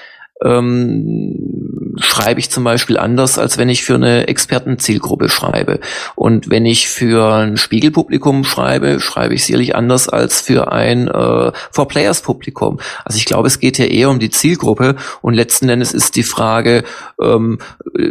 ähm, 0.45 1.58
schreibe 2.01 2.41
ich 2.41 2.51
zum 2.51 2.65
Beispiel 2.65 2.99
anders, 2.99 3.39
als 3.39 3.59
wenn 3.59 3.69
ich 3.69 3.85
für 3.85 3.95
eine 3.95 4.29
Expertenzielgruppe 4.29 5.29
schreibe. 5.29 5.81
Und 6.15 6.51
wenn 6.51 6.67
ich 6.67 6.89
für 6.89 7.35
ein 7.35 7.57
Spiegelpublikum 7.57 8.45
schreibe, 8.45 9.01
schreibe 9.01 9.35
ich 9.35 9.45
sicherlich 9.45 9.75
anders 9.75 10.09
als 10.09 10.41
für 10.41 10.73
ein 10.73 11.09
äh, 11.09 11.53
For-Players-Publikum. 11.73 12.81
Also 13.05 13.19
ich 13.19 13.25
glaube, 13.25 13.49
es 13.49 13.61
geht 13.61 13.79
ja 13.79 13.87
eher 13.87 14.11
um 14.11 14.19
die 14.19 14.31
Zielgruppe 14.31 14.97
und 15.23 15.35
letzten 15.35 15.69
Endes 15.69 15.93
ist 15.93 16.17
die 16.17 16.23
Frage, 16.23 16.85
ähm, 17.21 17.59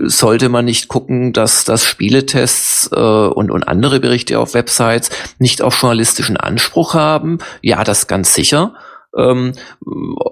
sollte 0.03 0.49
man 0.49 0.65
nicht 0.65 0.87
gucken, 0.87 1.33
dass, 1.33 1.65
dass 1.65 1.85
Spieletests 1.85 2.89
äh, 2.91 2.97
und, 2.99 3.51
und 3.51 3.63
andere 3.67 3.99
Berichte 3.99 4.39
auf 4.39 4.53
Websites 4.53 5.09
nicht 5.39 5.61
auch 5.61 5.73
journalistischen 5.73 6.37
Anspruch 6.37 6.93
haben? 6.93 7.39
Ja, 7.61 7.83
das 7.83 8.07
ganz 8.07 8.33
sicher. 8.33 8.73
Ähm, 9.15 9.53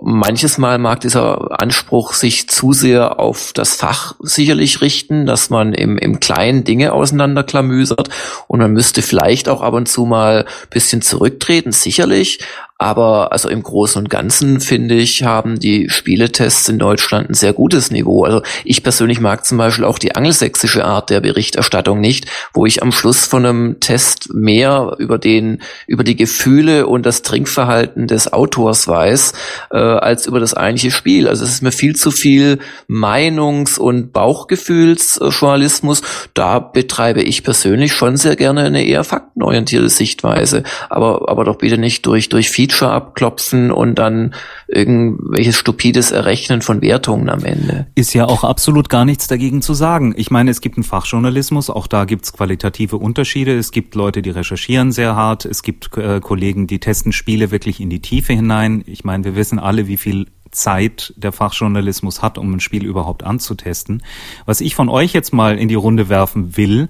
manches 0.02 0.58
Mal 0.58 0.78
mag 0.78 1.00
dieser 1.02 1.60
Anspruch 1.60 2.14
sich 2.14 2.50
zu 2.50 2.74
sehr 2.74 3.20
auf 3.20 3.52
das 3.54 3.76
Fach 3.76 4.16
sicherlich 4.20 4.82
richten, 4.82 5.26
dass 5.26 5.50
man 5.50 5.74
im, 5.74 5.98
im 5.98 6.20
Kleinen 6.20 6.64
Dinge 6.64 6.94
auseinanderklamüsert 6.94 8.10
und 8.48 8.60
man 8.60 8.74
müsste 8.74 9.02
vielleicht 9.02 9.50
auch 9.50 9.62
ab 9.62 9.74
und 9.74 9.88
zu 9.88 10.06
mal 10.06 10.46
bisschen 10.70 11.02
zurücktreten, 11.02 11.72
sicherlich, 11.72 12.40
aber 12.78 13.32
also 13.32 13.48
im 13.48 13.64
Großen 13.64 14.02
und 14.02 14.10
Ganzen 14.10 14.60
finde 14.60 14.96
ich, 14.96 15.24
haben 15.24 15.60
die 15.60 15.90
Spieletests 15.90 16.68
in 16.68 16.78
Deutschland 16.78 17.30
ein 17.30 17.34
sehr 17.34 17.54
gutes 17.54 17.90
Niveau. 17.90 18.26
Also 18.26 18.42
ich 18.66 18.84
persönlich 18.84 19.22
mag 19.22 19.46
zum 19.46 19.58
Beispiel 19.58 19.86
auch 19.86 19.98
die 19.98 20.14
angelsächsische 20.14 20.84
Art 20.84 21.10
der 21.10 21.22
Berichterstattung 21.22 22.02
nicht, 22.02 22.26
wo 22.54 22.66
ich 22.66 22.84
am 22.84 22.92
Schluss 22.92 23.26
von 23.28 23.46
einem 23.46 23.80
Test 23.80 24.34
mehr 24.34 24.96
über 25.00 25.18
den, 25.18 25.62
über 25.88 26.04
die 26.04 26.18
Gefühle 26.18 26.88
und 26.88 27.06
das 27.06 27.22
Trinkverhalten 27.22 28.08
des 28.08 28.34
Autors 28.34 28.90
weiß, 28.90 29.32
äh, 29.72 29.78
als 29.78 30.28
über 30.28 30.42
das 30.42 30.54
eigentliche 30.54 30.92
Spiel. 30.92 31.30
Also 31.30 31.46
es 31.46 31.52
ist 31.52 31.62
mir 31.62 31.72
viel 31.72 31.96
zu 31.96 32.12
viel 32.12 32.60
Meinungs- 32.90 33.80
und 33.80 34.12
Bauchgefühlsjournalismus. 34.12 36.02
Da 36.34 36.60
betreibe 36.60 37.22
ich 37.22 37.44
persönlich 37.44 37.94
schon 37.94 38.18
sehr 38.18 38.36
gerne 38.36 38.64
eine 38.64 38.86
eher 38.86 39.06
faktenorientierte 39.06 39.88
Sichtweise. 39.88 40.64
Aber, 40.90 41.30
aber 41.30 41.46
doch 41.46 41.56
bitte 41.58 41.78
nicht 41.78 42.06
durch, 42.06 42.28
durch 42.28 42.50
viel 42.50 42.65
Feature 42.66 42.92
abklopfen 42.92 43.72
und 43.72 43.96
dann 43.96 44.34
irgendwelches 44.68 45.58
stupides 45.58 46.12
Errechnen 46.12 46.62
von 46.62 46.82
Wertungen 46.82 47.30
am 47.30 47.44
Ende. 47.44 47.88
Ist 47.96 48.14
ja 48.14 48.26
auch 48.26 48.44
absolut 48.44 48.90
gar 48.90 49.06
nichts 49.06 49.28
dagegen 49.28 49.62
zu 49.62 49.74
sagen. 49.74 50.14
Ich 50.18 50.32
meine, 50.32 50.50
es 50.50 50.62
gibt 50.62 50.78
einen 50.78 50.84
Fachjournalismus, 50.84 51.70
auch 51.70 51.88
da 51.88 52.06
gibt's 52.06 52.34
qualitative 52.34 52.98
Unterschiede. 52.98 53.56
Es 53.56 53.72
gibt 53.72 53.94
Leute, 53.96 54.22
die 54.22 54.32
recherchieren 54.32 54.92
sehr 54.92 55.16
hart. 55.16 55.46
Es 55.46 55.62
gibt 55.62 55.96
äh, 55.98 56.20
Kollegen, 56.20 56.66
die 56.66 56.80
testen 56.80 57.12
Spiele 57.12 57.52
wirklich 57.52 57.80
in 57.80 57.90
die 57.90 58.02
Tiefe 58.02 58.34
hinein. 58.34 58.84
Ich 58.88 59.04
meine, 59.04 59.24
wir 59.24 59.36
wissen 59.36 59.60
alle, 59.60 59.88
wie 59.88 59.98
viel 59.98 60.28
Zeit 60.52 61.14
der 61.18 61.32
Fachjournalismus 61.32 62.22
hat, 62.22 62.38
um 62.38 62.52
ein 62.54 62.60
Spiel 62.60 62.86
überhaupt 62.86 63.24
anzutesten. 63.24 64.02
Was 64.46 64.62
ich 64.62 64.74
von 64.74 64.90
euch 64.90 65.14
jetzt 65.14 65.34
mal 65.34 65.58
in 65.58 65.68
die 65.68 65.76
Runde 65.76 66.10
werfen 66.10 66.58
will, 66.58 66.90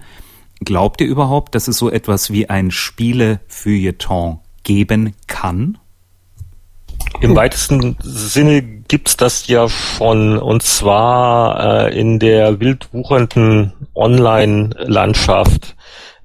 glaubt 0.63 1.01
ihr 1.01 1.07
überhaupt, 1.07 1.55
dass 1.55 1.67
es 1.67 1.77
so 1.77 1.89
etwas 1.89 2.31
wie 2.31 2.49
ein 2.49 2.71
Spiele-Feuilleton 2.71 4.39
geben 4.65 5.15
kann? 5.27 5.77
Im 7.21 7.35
weitesten 7.35 7.95
Sinne 8.01 8.61
gibt's 8.61 9.15
das 9.15 9.47
ja 9.47 9.69
schon, 9.69 10.37
und 10.37 10.63
zwar 10.63 11.87
äh, 11.87 11.99
in 11.99 12.19
der 12.19 12.59
wild 12.59 12.89
wuchernden 12.91 13.71
Online-Landschaft 13.95 15.75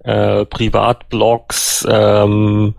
äh, 0.05 0.45
Privatblogs, 0.47 1.87
ähm, 1.91 2.75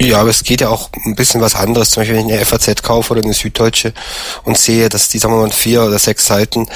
Ja, 0.00 0.20
aber 0.20 0.30
es 0.30 0.42
geht 0.42 0.60
ja 0.60 0.68
auch 0.68 0.90
ein 1.04 1.14
bisschen 1.14 1.40
was 1.40 1.54
anderes. 1.54 1.90
Zum 1.90 2.00
Beispiel, 2.00 2.18
wenn 2.18 2.28
ich 2.28 2.34
eine 2.34 2.44
FAZ 2.44 2.82
kaufe 2.82 3.12
oder 3.12 3.22
eine 3.22 3.34
Süddeutsche 3.34 3.92
und 4.44 4.58
sehe, 4.58 4.88
dass 4.88 5.08
die, 5.08 5.18
sagen 5.18 5.34
wir 5.34 5.42
mal, 5.42 5.50
vier 5.50 5.84
oder 5.84 5.98
sechs 5.98 6.26
Seiten 6.26 6.68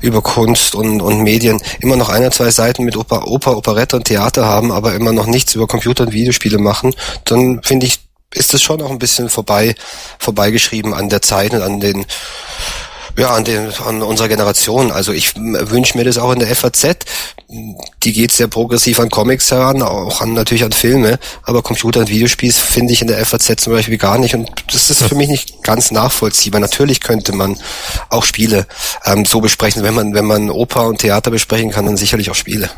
über 0.00 0.22
Kunst 0.22 0.74
und, 0.74 1.00
und 1.00 1.22
Medien 1.22 1.60
immer 1.80 1.96
noch 1.96 2.08
ein 2.08 2.20
oder 2.22 2.30
zwei 2.30 2.50
Seiten 2.50 2.84
mit 2.84 2.96
Oper, 2.96 3.26
Oper, 3.26 3.56
Operette 3.56 3.96
und 3.96 4.04
Theater 4.04 4.44
haben, 4.44 4.70
aber 4.70 4.94
immer 4.94 5.12
noch 5.12 5.26
nichts 5.26 5.54
über 5.54 5.66
Computer 5.66 6.04
und 6.04 6.12
Videospiele 6.12 6.57
machen, 6.62 6.94
dann 7.24 7.62
finde 7.62 7.86
ich, 7.86 8.00
ist 8.34 8.52
das 8.52 8.62
schon 8.62 8.82
auch 8.82 8.90
ein 8.90 8.98
bisschen 8.98 9.28
vorbei, 9.28 9.74
vorbeigeschrieben 10.18 10.94
an 10.94 11.08
der 11.08 11.22
Zeit 11.22 11.54
und 11.54 11.62
an 11.62 11.80
den 11.80 12.06
Ja, 13.18 13.30
an, 13.30 13.44
den, 13.44 13.72
an 13.84 14.00
unserer 14.00 14.28
Generation. 14.28 14.92
Also 14.92 15.12
ich 15.12 15.34
wünsche 15.34 15.98
mir 15.98 16.04
das 16.04 16.18
auch 16.18 16.30
in 16.30 16.38
der 16.38 16.54
FAZ. 16.54 16.98
Die 17.48 18.12
geht 18.12 18.30
sehr 18.30 18.46
progressiv 18.46 19.00
an 19.00 19.10
Comics 19.10 19.50
heran, 19.50 19.82
auch 19.82 20.20
an, 20.20 20.34
natürlich 20.34 20.62
an 20.62 20.70
Filme, 20.70 21.18
aber 21.42 21.62
Computer- 21.62 21.98
und 21.98 22.10
Videospiele 22.10 22.52
finde 22.52 22.92
ich 22.92 23.02
in 23.02 23.08
der 23.08 23.24
FAZ 23.26 23.56
zum 23.56 23.72
Beispiel 23.72 23.98
gar 23.98 24.18
nicht. 24.18 24.36
Und 24.36 24.48
das 24.72 24.88
ist 24.88 25.02
für 25.02 25.16
mich 25.16 25.28
nicht 25.28 25.64
ganz 25.64 25.90
nachvollziehbar. 25.90 26.60
Natürlich 26.60 27.00
könnte 27.00 27.32
man 27.34 27.56
auch 28.08 28.22
Spiele 28.22 28.68
ähm, 29.04 29.24
so 29.24 29.40
besprechen. 29.40 29.82
Wenn 29.82 29.94
man, 29.94 30.14
wenn 30.14 30.26
man 30.26 30.48
Oper 30.48 30.86
und 30.86 31.00
Theater 31.00 31.32
besprechen 31.32 31.72
kann, 31.72 31.86
dann 31.86 31.96
sicherlich 31.96 32.30
auch 32.30 32.36
Spiele. 32.36 32.70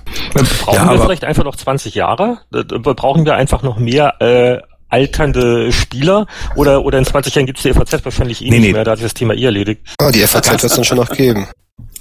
Brauchen 0.62 0.74
ja, 0.74 0.90
wir 0.90 1.02
vielleicht 1.02 1.24
einfach 1.24 1.44
noch 1.44 1.56
20 1.56 1.94
Jahre? 1.94 2.38
Brauchen 2.50 3.26
wir 3.26 3.34
einfach 3.34 3.62
noch 3.62 3.78
mehr 3.78 4.14
äh, 4.22 4.69
alternde 4.90 5.72
Spieler 5.72 6.26
oder, 6.56 6.84
oder 6.84 6.98
in 6.98 7.04
20 7.04 7.34
Jahren 7.34 7.46
gibt 7.46 7.58
es 7.58 7.62
die 7.62 7.72
FAZ 7.72 8.04
wahrscheinlich 8.04 8.42
eh 8.42 8.50
nee, 8.50 8.58
nicht 8.58 8.66
nee. 8.68 8.72
mehr, 8.72 8.84
da 8.84 8.92
hat 8.92 8.98
sich 8.98 9.06
das 9.06 9.14
Thema 9.14 9.34
eh 9.34 9.44
erledigt. 9.44 9.82
Ah, 9.98 10.10
die 10.10 10.20
FAZ 10.20 10.50
wird 10.50 10.64
es 10.64 10.74
dann 10.74 10.84
schon 10.84 10.98
noch 10.98 11.10
geben 11.10 11.48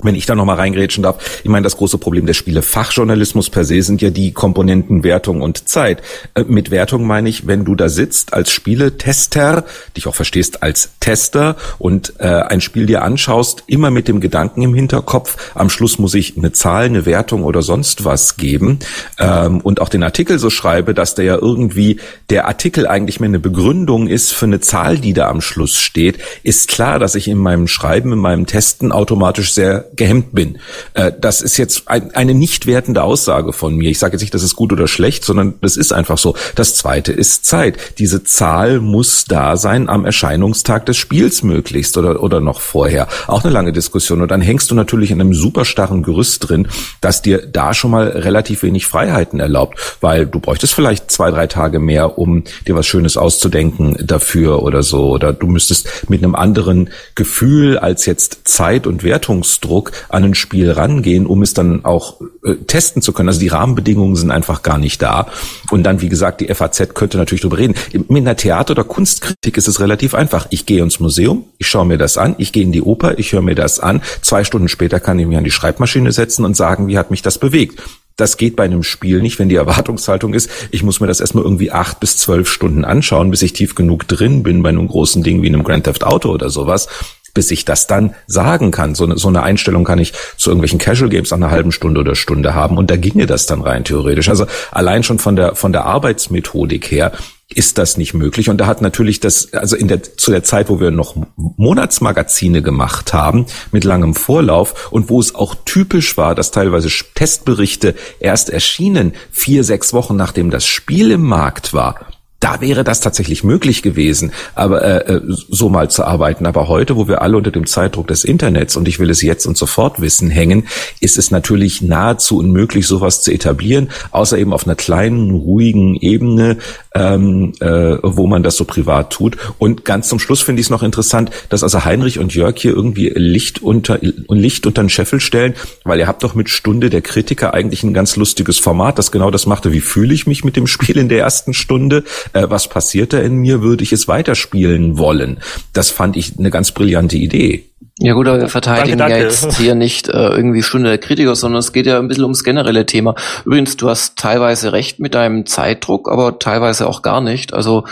wenn 0.03 0.15
ich 0.15 0.25
da 0.25 0.36
nochmal 0.36 0.58
reingrätschen 0.58 1.03
darf, 1.03 1.41
ich 1.44 1.50
meine, 1.50 1.63
das 1.63 1.77
große 1.77 1.98
Problem 1.98 2.25
der 2.25 2.34
Spiele 2.34 2.62
Fachjournalismus 2.62 3.50
per 3.50 3.63
se 3.63 3.82
sind 3.82 4.01
ja 4.01 4.10
die 4.10 4.32
Komponenten 4.32 5.03
Wertung 5.03 5.41
und 5.41 5.68
Zeit. 5.68 6.01
Äh, 6.36 6.44
mit 6.48 6.72
Wertung 6.72 7.06
meine 7.06 7.29
ich, 7.29 7.48
wenn 7.48 7.65
du 7.65 7.75
da 7.75 7.89
sitzt 7.89 8.34
als 8.34 8.51
Spieletester, 8.51 9.65
dich 9.96 10.08
auch 10.08 10.15
verstehst 10.15 10.63
als 10.63 10.91
Tester 11.00 11.56
und 11.77 12.13
äh, 12.20 12.27
ein 12.27 12.62
Spiel 12.62 12.86
dir 12.86 13.03
anschaust, 13.03 13.63
immer 13.68 13.91
mit 13.91 14.08
dem 14.08 14.20
Gedanken 14.22 14.62
im 14.62 14.74
Hinterkopf, 14.74 15.51
am 15.56 15.70
Schluss 15.70 16.00
muss 16.00 16.13
ich 16.13 16.38
eine 16.38 16.51
Zahl, 16.51 16.86
eine 16.86 17.06
Wertung 17.06 17.44
oder 17.44 17.62
sonst 17.62 18.06
was 18.06 18.38
geben 18.38 18.79
ähm, 19.18 19.62
und 19.62 19.82
auch 19.82 19.89
den 19.89 20.03
Artikel 20.03 20.39
so 20.39 20.50
schreibe, 20.50 20.94
dass 20.94 21.15
der 21.15 21.25
ja 21.25 21.38
irgendwie 21.38 22.00
der 22.29 22.48
Artikel 22.48 22.88
eigentlich 22.88 23.20
mehr 23.20 23.27
eine 23.27 23.39
Begründung 23.39 24.08
ist 24.08 24.32
für 24.32 24.46
eine 24.46 24.60
Zahl, 24.60 24.98
die 24.98 25.13
da 25.13 25.29
am 25.29 25.41
Schluss 25.41 25.75
steht, 25.75 26.20
ist 26.44 26.70
klar, 26.70 27.00
dass 27.00 27.15
ich 27.15 27.27
in 27.27 27.38
meinem 27.38 27.68
Schreiben, 27.68 28.13
in 28.13 28.20
meinem 28.20 28.46
Testen 28.46 28.91
automatisch 28.91 29.53
sehr 29.53 29.88
gehemmt 29.96 30.34
bin. 30.34 30.58
Äh, 30.93 31.12
das 31.19 31.41
ist 31.41 31.58
jetzt 31.58 31.88
ein, 31.88 32.13
eine 32.15 32.34
nicht 32.34 32.65
wertende 32.67 33.03
Aussage 33.03 33.53
von 33.53 33.75
mir. 33.75 33.89
Ich 33.89 34.00
sage 34.00 34.13
jetzt 34.13 34.22
nicht, 34.22 34.34
das 34.34 34.43
ist 34.43 34.55
gut 34.55 34.72
oder 34.72 34.88
schlecht, 34.88 35.24
sondern 35.24 35.55
das 35.62 35.77
ist 35.77 35.93
einfach 35.93 36.17
so. 36.17 36.36
Das 36.55 36.75
zweite 36.75 37.12
ist 37.12 37.46
Zeit. 37.46 37.77
Diese 37.98 38.24
Zahl 38.24 38.79
muss 38.79 39.25
da 39.25 39.58
sein 39.58 39.89
am 39.89 40.05
Erscheinungstag 40.05 40.86
des 40.86 40.98
Spiels 40.98 41.43
möglichst 41.43 41.98
oder, 41.98 42.22
oder 42.22 42.39
noch 42.41 42.62
vorher. 42.62 43.08
Auch 43.27 43.43
eine 43.43 43.53
lange 43.53 43.74
Diskussion. 43.74 44.22
Und 44.22 44.31
dann 44.31 44.41
hängst 44.41 44.72
du 44.72 44.75
natürlich 44.75 45.12
in 45.12 45.22
einem 45.22 45.34
super 45.34 45.65
starren 45.65 46.03
Gerüst 46.03 46.50
drin, 46.50 46.67
das 47.01 47.22
dir 47.22 47.46
da 47.46 47.74
schon 47.74 47.91
mal 47.91 48.08
relativ 48.08 48.63
wenig 48.63 48.88
Freiheiten 48.88 49.39
erlaubt, 49.39 49.98
weil 50.01 50.25
du 50.25 50.39
bräuchtest 50.39 50.74
vielleicht 50.74 51.12
zwei, 51.12 51.31
drei 51.31 51.48
Tage 51.48 51.79
mehr, 51.79 52.17
um 52.17 52.43
dir 52.67 52.75
was 52.75 52.88
Schönes 52.88 53.17
auszudenken 53.17 53.98
dafür 54.05 54.63
oder 54.63 54.84
so. 54.84 55.10
Oder 55.10 55.34
du 55.34 55.48
müsstest 55.48 56.10
mit 56.10 56.24
einem 56.24 56.36
anderen 56.36 56.89
Gefühl 57.15 57.77
als 57.77 58.05
jetzt 58.05 58.48
Zeit 58.48 58.88
und 58.88 59.03
Wertungsdruck 59.03 59.78
Druck 59.79 59.91
an 60.09 60.25
ein 60.25 60.36
Spiel 60.36 60.71
rangehen, 60.71 61.25
um 61.25 61.41
es 61.41 61.53
dann 61.53 61.86
auch 61.86 62.19
äh, 62.43 62.55
testen 62.55 63.01
zu 63.01 63.13
können. 63.13 63.29
Also 63.29 63.39
die 63.39 63.48
Rahmenbedingungen 63.48 64.15
sind 64.17 64.29
einfach 64.31 64.62
gar 64.62 64.77
nicht 64.77 65.01
da. 65.01 65.27
Und 65.71 65.83
dann, 65.83 66.01
wie 66.01 66.09
gesagt, 66.09 66.41
die 66.41 66.53
FAZ 66.53 66.93
könnte 66.93 67.17
natürlich 67.17 67.41
darüber 67.41 67.57
reden. 67.57 67.75
Mit 67.93 68.17
einer 68.17 68.36
Theater- 68.36 68.71
oder 68.71 68.83
Kunstkritik 68.83 69.55
ist 69.55 69.67
es 69.67 69.79
relativ 69.79 70.13
einfach. 70.13 70.48
Ich 70.50 70.65
gehe 70.65 70.83
ins 70.83 71.00
Museum, 71.00 71.45
ich 71.57 71.67
schaue 71.67 71.86
mir 71.86 71.98
das 71.98 72.17
an, 72.17 72.36
ich 72.38 72.51
gehe 72.51 72.63
in 72.63 72.74
die 72.74 72.81
Oper, 72.81 73.17
ich 73.17 73.31
höre 73.31 73.41
mir 73.41 73.55
das 73.55 73.79
an. 73.79 74.01
Zwei 74.21 74.43
Stunden 74.43 74.67
später 74.67 75.00
kann 75.00 75.17
ich 75.17 75.27
mich 75.27 75.38
an 75.38 75.43
die 75.45 75.51
Schreibmaschine 75.51 76.12
setzen 76.12 76.43
und 76.43 76.57
sagen, 76.57 76.88
wie 76.88 76.98
hat 76.98 77.12
mich 77.12 77.21
das 77.21 77.38
bewegt. 77.38 77.81
Das 78.17 78.36
geht 78.36 78.57
bei 78.57 78.65
einem 78.65 78.83
Spiel 78.83 79.21
nicht, 79.21 79.39
wenn 79.39 79.48
die 79.48 79.55
Erwartungshaltung 79.55 80.33
ist, 80.33 80.50
ich 80.71 80.83
muss 80.83 81.00
mir 81.00 81.07
das 81.07 81.21
erstmal 81.21 81.45
irgendwie 81.45 81.71
acht 81.71 82.01
bis 82.01 82.17
zwölf 82.17 82.50
Stunden 82.50 82.83
anschauen, 82.83 83.31
bis 83.31 83.41
ich 83.43 83.53
tief 83.53 83.75
genug 83.75 84.09
drin 84.09 84.43
bin 84.43 84.62
bei 84.62 84.67
einem 84.67 84.89
großen 84.89 85.24
Ding 85.24 85.41
wie 85.41 85.48
einem 85.48 85.63
Grand 85.63 85.86
Theft 85.86 86.03
Auto 86.03 86.29
oder 86.29 86.50
sowas 86.50 86.89
bis 87.33 87.51
ich 87.51 87.65
das 87.65 87.88
dann 87.88 88.15
sagen 88.27 88.71
kann. 88.71 88.95
So 88.95 89.05
eine, 89.05 89.17
so 89.17 89.27
eine 89.27 89.43
Einstellung 89.43 89.83
kann 89.83 90.00
ich 90.00 90.13
zu 90.38 90.50
irgendwelchen 90.50 90.79
Casual 90.79 91.09
Games 91.09 91.31
nach 91.31 91.38
einer 91.38 91.51
halben 91.51 91.71
Stunde 91.71 92.00
oder 92.01 92.15
Stunde 92.15 92.53
haben 92.53 92.77
und 92.77 92.89
da 92.91 92.95
ginge 92.95 93.25
das 93.25 93.45
dann 93.45 93.62
rein 93.62 93.83
theoretisch. 93.83 94.29
Also 94.29 94.45
allein 94.71 95.03
schon 95.03 95.19
von 95.19 95.36
der, 95.36 95.55
von 95.55 95.71
der 95.71 95.86
Arbeitsmethodik 95.86 96.91
her 96.91 97.12
ist 97.51 97.79
das 97.79 97.98
nicht 97.98 98.13
möglich. 98.13 98.50
Und 98.50 98.59
da 98.59 98.67
hat 98.67 98.81
natürlich 98.81 99.19
das, 99.19 99.53
also 99.53 99.75
in 99.75 99.88
der, 99.88 100.03
zu 100.03 100.29
der 100.29 100.43
Zeit, 100.43 100.69
wo 100.69 100.79
wir 100.79 100.91
noch 100.91 101.15
Monatsmagazine 101.36 102.62
gemacht 102.62 103.12
haben, 103.12 103.48
mit 103.71 103.83
langem 103.83 104.13
Vorlauf 104.13 104.91
und 104.91 105.09
wo 105.09 105.19
es 105.19 105.33
auch 105.33 105.55
typisch 105.65 106.15
war, 106.15 106.36
dass 106.36 106.51
teilweise 106.51 106.89
Testberichte 107.15 107.95
erst 108.19 108.51
erschienen, 108.51 109.13
vier, 109.31 109.63
sechs 109.63 109.93
Wochen 109.93 110.15
nachdem 110.15 110.51
das 110.51 110.67
Spiel 110.67 111.09
im 111.09 111.24
Markt 111.24 111.74
war, 111.74 111.95
da 112.39 112.62
wäre 112.62 112.84
das 112.84 113.01
tatsächlich 113.01 113.43
möglich 113.43 113.81
gewesen, 113.81 114.31
aber 114.55 114.81
äh, 114.81 115.13
äh, 115.15 115.22
so 115.27 115.69
mal 115.69 115.89
zu 115.89 116.05
arbeiten. 116.05 116.46
Aber 116.46 116.67
heute, 116.67 116.96
wo 116.96 117.08
wir 117.08 117.22
alle 117.22 117.36
unter 117.36 117.51
dem 117.51 117.65
Zeitdruck 117.65 118.08
des 118.08 118.24
Internets 118.24 118.77
und 118.77 118.88
ich 118.88 119.00
will 119.00 119.10
es 119.10 119.22
jetzt 119.22 119.46
und 119.46 119.58
sofort 119.58 120.00
wissen 120.00 120.29
hängen, 120.29 120.67
ist 121.01 121.17
es 121.17 121.31
natürlich 121.31 121.81
nahezu 121.81 122.38
unmöglich, 122.38 122.88
sowas 122.88 123.22
zu 123.24 123.31
etablieren, 123.31 123.89
außer 124.12 124.38
eben 124.38 124.53
auf 124.53 124.65
einer 124.65 124.75
kleinen, 124.75 125.31
ruhigen 125.31 125.98
Ebene, 125.98 126.58
ähm, 126.96 127.53
äh, 127.60 127.98
wo 128.01 128.25
man 128.25 128.41
das 128.41 128.55
so 128.55 128.63
privat 128.63 129.12
tut. 129.12 129.38
Und 129.58 129.84
ganz 129.84 130.08
zum 130.08 130.19
Schluss 130.19 130.41
finde 130.41 130.62
ich 130.62 130.67
es 130.67 130.72
noch 130.72 130.84
interessant, 130.84 131.31
dass 131.50 131.63
also 131.63 131.84
Heinrich 131.84 132.19
und 132.19 132.34
Jörg 132.34 132.55
hier 132.58 132.74
irgendwie 132.74 133.10
Licht 133.10 133.62
unter 133.62 134.00
Licht 134.01 134.65
unter 134.65 134.84
den 134.84 134.89
Scheffel 134.89 135.19
stellen, 135.19 135.55
weil 135.84 136.00
ihr 136.00 136.08
habt 136.08 136.24
doch 136.24 136.35
mit 136.35 136.50
Stunde 136.50 136.90
der 136.90 137.01
Kritiker 137.01 137.53
eigentlich 137.53 137.83
ein 137.83 137.94
ganz 137.94 138.16
lustiges 138.16 138.59
Format, 138.59 138.98
das 138.98 139.11
genau 139.11 139.29
das 139.29 139.46
machte. 139.46 139.74
Wie 139.74 139.81
fühle 139.81 140.13
ich 140.13 140.25
mich 140.25 140.46
mit 140.46 140.55
dem 140.55 140.68
Spiel 140.68 140.98
in 140.98 141.09
der 141.09 141.20
ersten 141.20 141.53
Stunde? 141.53 142.03
Äh, 142.33 142.50
was 142.50 142.68
passiert 142.68 143.13
da 143.13 143.20
in 143.20 143.35
mir? 143.35 143.61
Würde 143.61 143.83
ich 143.83 143.94
es 143.94 144.07
weiterspielen 144.07 144.98
wollen? 144.98 145.39
Das 145.74 145.89
fand 145.89 146.18
ich 146.18 146.37
eine 146.37 146.51
ganz 146.51 146.72
brillante 146.72 147.18
Idee. 147.18 147.69
Ja 148.01 148.14
gut, 148.14 148.29
aber 148.29 148.40
wir 148.40 148.48
verteidigen 148.48 148.98
danke, 148.98 149.14
danke. 149.14 149.18
ja 149.18 149.24
jetzt 149.24 149.57
hier 149.57 149.75
nicht 149.75 150.07
äh, 150.07 150.29
irgendwie 150.29 150.64
Stunde 150.64 150.88
der 150.88 151.00
Kritiker, 151.00 151.35
sondern 151.35 151.59
es 151.59 151.74
geht 151.74 151.85
ja 151.85 152.00
ein 152.00 152.07
bisschen 152.07 152.24
ums 152.24 152.46
generelle 152.46 152.85
Thema. 152.85 153.14
Übrigens, 153.44 153.75
du 153.75 153.90
hast 153.90 154.18
teilweise 154.18 154.72
recht 154.72 155.00
mit 155.00 155.16
deinem 155.16 155.46
Zeitdruck, 155.46 156.09
aber 156.09 156.40
teilweise 156.40 156.88
auch 156.88 157.01
gar 157.01 157.20
nicht. 157.20 157.53
Also 157.53 157.83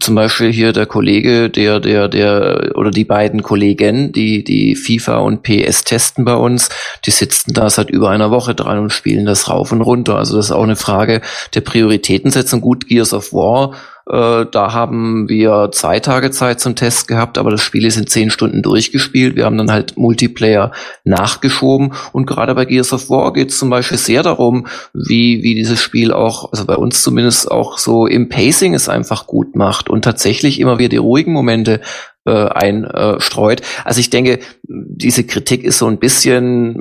zum 0.00 0.14
Beispiel 0.14 0.50
hier 0.50 0.72
der 0.72 0.86
Kollege, 0.86 1.50
der, 1.50 1.78
der, 1.78 2.08
der, 2.08 2.72
oder 2.74 2.90
die 2.90 3.04
beiden 3.04 3.42
Kollegen, 3.42 4.12
die, 4.12 4.44
die 4.44 4.76
FIFA 4.76 5.18
und 5.18 5.42
PS 5.42 5.84
testen 5.84 6.24
bei 6.24 6.34
uns, 6.34 6.70
die 7.04 7.10
sitzen 7.10 7.52
da 7.52 7.68
seit 7.68 7.90
über 7.90 8.08
einer 8.08 8.30
Woche 8.30 8.54
dran 8.54 8.78
und 8.78 8.94
spielen 8.94 9.26
das 9.26 9.50
rauf 9.50 9.72
und 9.72 9.82
runter. 9.82 10.16
Also 10.16 10.36
das 10.36 10.46
ist 10.46 10.52
auch 10.52 10.64
eine 10.64 10.76
Frage 10.76 11.20
der 11.54 11.60
Prioritätensetzung. 11.60 12.62
Gut, 12.62 12.88
Gears 12.88 13.12
of 13.12 13.34
War 13.34 13.74
äh, 14.10 14.46
da 14.50 14.72
haben 14.72 15.28
wir 15.28 15.70
zwei 15.72 16.00
Tage 16.00 16.30
Zeit 16.30 16.60
zum 16.60 16.74
Test 16.74 17.06
gehabt, 17.06 17.38
aber 17.38 17.50
das 17.50 17.62
Spiel 17.62 17.86
ist 17.86 17.96
in 17.96 18.06
zehn 18.06 18.30
Stunden 18.30 18.60
durchgespielt. 18.62 19.36
Wir 19.36 19.44
haben 19.44 19.56
dann 19.56 19.70
halt 19.70 19.96
Multiplayer 19.96 20.72
nachgeschoben 21.04 21.92
und 22.12 22.26
gerade 22.26 22.54
bei 22.54 22.64
Gears 22.64 22.92
of 22.92 23.08
War 23.08 23.32
geht 23.32 23.50
es 23.50 23.58
zum 23.58 23.70
Beispiel 23.70 23.98
sehr 23.98 24.22
darum, 24.22 24.66
wie, 24.92 25.42
wie 25.42 25.54
dieses 25.54 25.80
Spiel 25.80 26.12
auch, 26.12 26.50
also 26.52 26.64
bei 26.64 26.76
uns 26.76 27.02
zumindest 27.02 27.50
auch 27.50 27.78
so 27.78 28.06
im 28.06 28.28
Pacing 28.28 28.74
es 28.74 28.88
einfach 28.88 29.26
gut 29.26 29.54
macht 29.54 29.88
und 29.88 30.02
tatsächlich 30.02 30.58
immer 30.58 30.78
wieder 30.78 30.88
die 30.88 30.96
ruhigen 30.96 31.32
Momente 31.32 31.80
äh, 32.26 32.30
einstreut. 32.30 33.62
Also 33.84 34.00
ich 34.00 34.10
denke, 34.10 34.40
diese 34.62 35.24
Kritik 35.24 35.64
ist 35.64 35.78
so 35.78 35.86
ein 35.86 35.98
bisschen, 35.98 36.74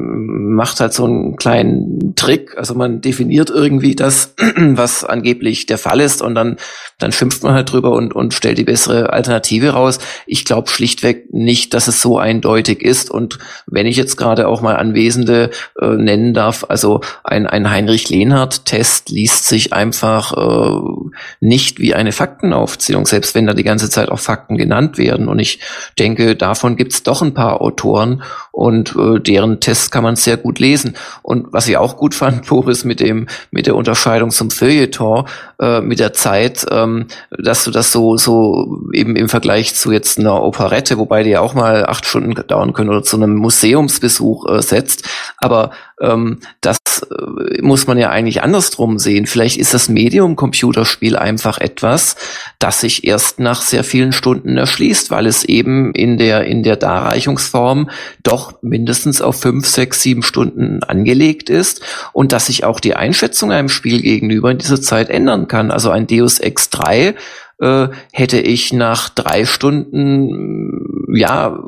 macht 0.54 0.80
halt 0.82 0.94
so 0.94 1.06
einen 1.06 1.38
kleinen 1.38 2.14
Trick. 2.16 2.58
Also 2.58 2.76
man 2.76 3.00
definiert 3.00 3.50
irgendwie 3.50 3.96
das, 3.96 4.36
was 4.58 5.06
angeblich 5.06 5.66
der 5.66 5.78
Fall 5.78 6.02
ist 6.02 6.22
und 6.22 6.36
dann, 6.36 6.58
dann 6.98 7.14
schimpft 7.14 7.42
man 7.44 7.54
halt 7.54 7.72
drüber 7.72 7.92
und, 7.94 8.14
und 8.14 8.34
stellt 8.34 8.58
die 8.58 8.66
bessere 8.66 9.14
Alternative 9.14 9.70
raus. 9.70 10.00
Ich 10.28 10.44
glaube 10.44 10.70
schlichtweg 10.70 11.34
nicht, 11.34 11.74
dass 11.74 11.88
es 11.88 12.02
so 12.02 12.18
eindeutig 12.18 12.82
ist. 12.82 13.10
Und 13.10 13.40
wenn 13.66 13.86
ich 13.86 13.96
jetzt 13.96 14.18
gerade 14.18 14.48
auch 14.48 14.62
mal 14.62 14.76
Anwesende 14.76 15.52
äh, 15.80 15.88
nennen 15.88 16.34
darf, 16.34 16.66
also 16.68 17.00
ein, 17.24 17.48
ein 17.48 17.70
Heinrich 17.70 18.10
Lehnhardt-Test 18.10 19.10
liest 19.10 19.48
sich 19.48 19.72
einfach 19.72 20.34
äh, 20.34 21.10
nicht 21.40 21.80
wie 21.80 21.96
eine 21.96 22.12
Faktenaufzählung, 22.12 23.06
selbst 23.06 23.36
wenn 23.36 23.48
da 23.48 23.54
die 23.54 23.64
ganze 23.64 23.90
Zeit 23.90 24.10
auch 24.10 24.20
Fakten 24.20 24.58
genannt 24.58 24.98
werden. 24.98 25.29
Und 25.30 25.40
ich 25.40 25.60
denke, 25.98 26.36
davon 26.36 26.76
gibt 26.76 26.94
es 26.94 27.04
doch 27.04 27.22
ein 27.22 27.34
paar 27.34 27.62
Autoren 27.62 28.24
und 28.60 28.94
äh, 28.98 29.22
deren 29.22 29.62
Tests 29.62 29.90
kann 29.90 30.04
man 30.04 30.18
sehr 30.18 30.36
gut 30.36 30.60
lesen. 30.60 30.98
Und 31.22 31.54
was 31.54 31.70
ich 31.70 31.78
auch 31.78 31.96
gut 31.96 32.14
fand, 32.14 32.46
Boris, 32.50 32.84
mit 32.84 33.00
dem 33.00 33.28
mit 33.52 33.68
der 33.68 33.76
Unterscheidung 33.78 34.32
zum 34.32 34.52
Feuilleton, 34.52 35.24
äh, 35.62 35.80
mit 35.80 36.00
der 36.00 36.12
Zeit, 36.12 36.66
ähm, 36.70 37.06
dass 37.32 37.64
du 37.64 37.72
das 37.72 37.94
so 37.94 38.18
so 38.18 38.82
eben 38.92 39.16
im 39.16 39.30
Vergleich 39.30 39.76
zu 39.76 39.94
jetzt 39.94 40.20
einer 40.20 40.44
Operette, 40.44 40.98
wobei 40.98 41.24
die 41.24 41.30
ja 41.30 41.40
auch 41.40 41.54
mal 41.54 41.86
acht 41.86 42.06
Stunden 42.06 42.34
dauern 42.48 42.74
können 42.74 42.90
oder 42.90 43.02
zu 43.02 43.16
einem 43.16 43.36
Museumsbesuch 43.36 44.50
äh, 44.50 44.62
setzt. 44.62 45.08
Aber 45.38 45.72
ähm, 46.02 46.40
das 46.62 46.80
äh, 47.04 47.62
muss 47.62 47.88
man 47.88 47.98
ja 47.98 48.10
eigentlich 48.10 48.42
andersrum 48.42 49.00
sehen. 49.00 49.26
Vielleicht 49.26 49.58
ist 49.58 49.74
das 49.74 49.90
Medium 49.90 50.36
Computerspiel 50.36 51.16
einfach 51.16 51.60
etwas, 51.60 52.16
das 52.60 52.82
sich 52.82 53.06
erst 53.06 53.40
nach 53.40 53.62
sehr 53.62 53.84
vielen 53.84 54.12
Stunden 54.12 54.58
erschließt, 54.58 55.12
weil 55.12 55.28
es 55.28 55.44
eben 55.44 55.94
in 55.94 56.18
der, 56.18 56.46
in 56.46 56.64
der 56.64 56.76
Darreichungsform 56.76 57.90
doch 58.24 58.49
mindestens 58.62 59.22
auf 59.22 59.40
fünf, 59.40 59.68
sechs, 59.68 60.02
sieben 60.02 60.24
Stunden 60.24 60.84
angelegt 60.84 61.50
ist 61.50 61.82
und 62.14 62.32
dass 62.32 62.48
sich 62.48 62.64
auch 62.64 62.80
die 62.80 62.96
Einschätzung 62.96 63.52
einem 63.52 63.70
Spiel 63.70 64.02
gegenüber 64.02 64.52
in 64.52 64.58
dieser 64.58 64.82
Zeit 64.82 65.10
ändern 65.10 65.48
kann. 65.48 65.72
Also 65.72 65.90
ein 65.90 66.08
Deus 66.08 66.40
Ex 66.40 66.70
3 66.70 67.16
äh, 67.60 67.90
hätte 68.12 68.40
ich 68.40 68.74
nach 68.74 69.10
drei 69.10 69.46
Stunden 69.46 71.08
ja 71.14 71.60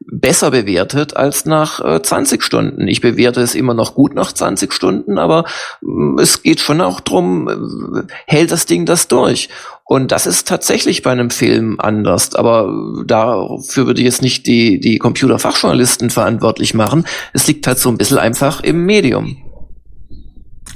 besser 0.00 0.50
bewertet 0.50 1.16
als 1.16 1.46
nach 1.46 1.80
äh, 1.84 2.02
20 2.02 2.42
Stunden. 2.42 2.88
Ich 2.88 3.00
bewerte 3.00 3.40
es 3.40 3.54
immer 3.54 3.74
noch 3.74 3.94
gut 3.94 4.14
nach 4.14 4.32
20 4.32 4.72
Stunden, 4.72 5.18
aber 5.18 5.44
äh, 5.82 6.20
es 6.20 6.42
geht 6.42 6.60
schon 6.60 6.80
auch 6.80 7.00
drum, 7.00 7.48
äh, 7.48 8.12
hält 8.26 8.50
das 8.50 8.66
Ding 8.66 8.86
das 8.86 9.08
durch? 9.08 9.48
Und 9.84 10.12
das 10.12 10.26
ist 10.26 10.46
tatsächlich 10.46 11.02
bei 11.02 11.10
einem 11.10 11.30
Film 11.30 11.80
anders. 11.80 12.36
Aber 12.36 12.72
dafür 13.06 13.86
würde 13.86 14.00
ich 14.00 14.04
jetzt 14.04 14.22
nicht 14.22 14.46
die, 14.46 14.78
die 14.78 14.98
Computerfachjournalisten 14.98 16.10
verantwortlich 16.10 16.74
machen. 16.74 17.06
Es 17.32 17.48
liegt 17.48 17.66
halt 17.66 17.80
so 17.80 17.88
ein 17.88 17.98
bisschen 17.98 18.18
einfach 18.18 18.60
im 18.60 18.86
Medium. 18.86 19.38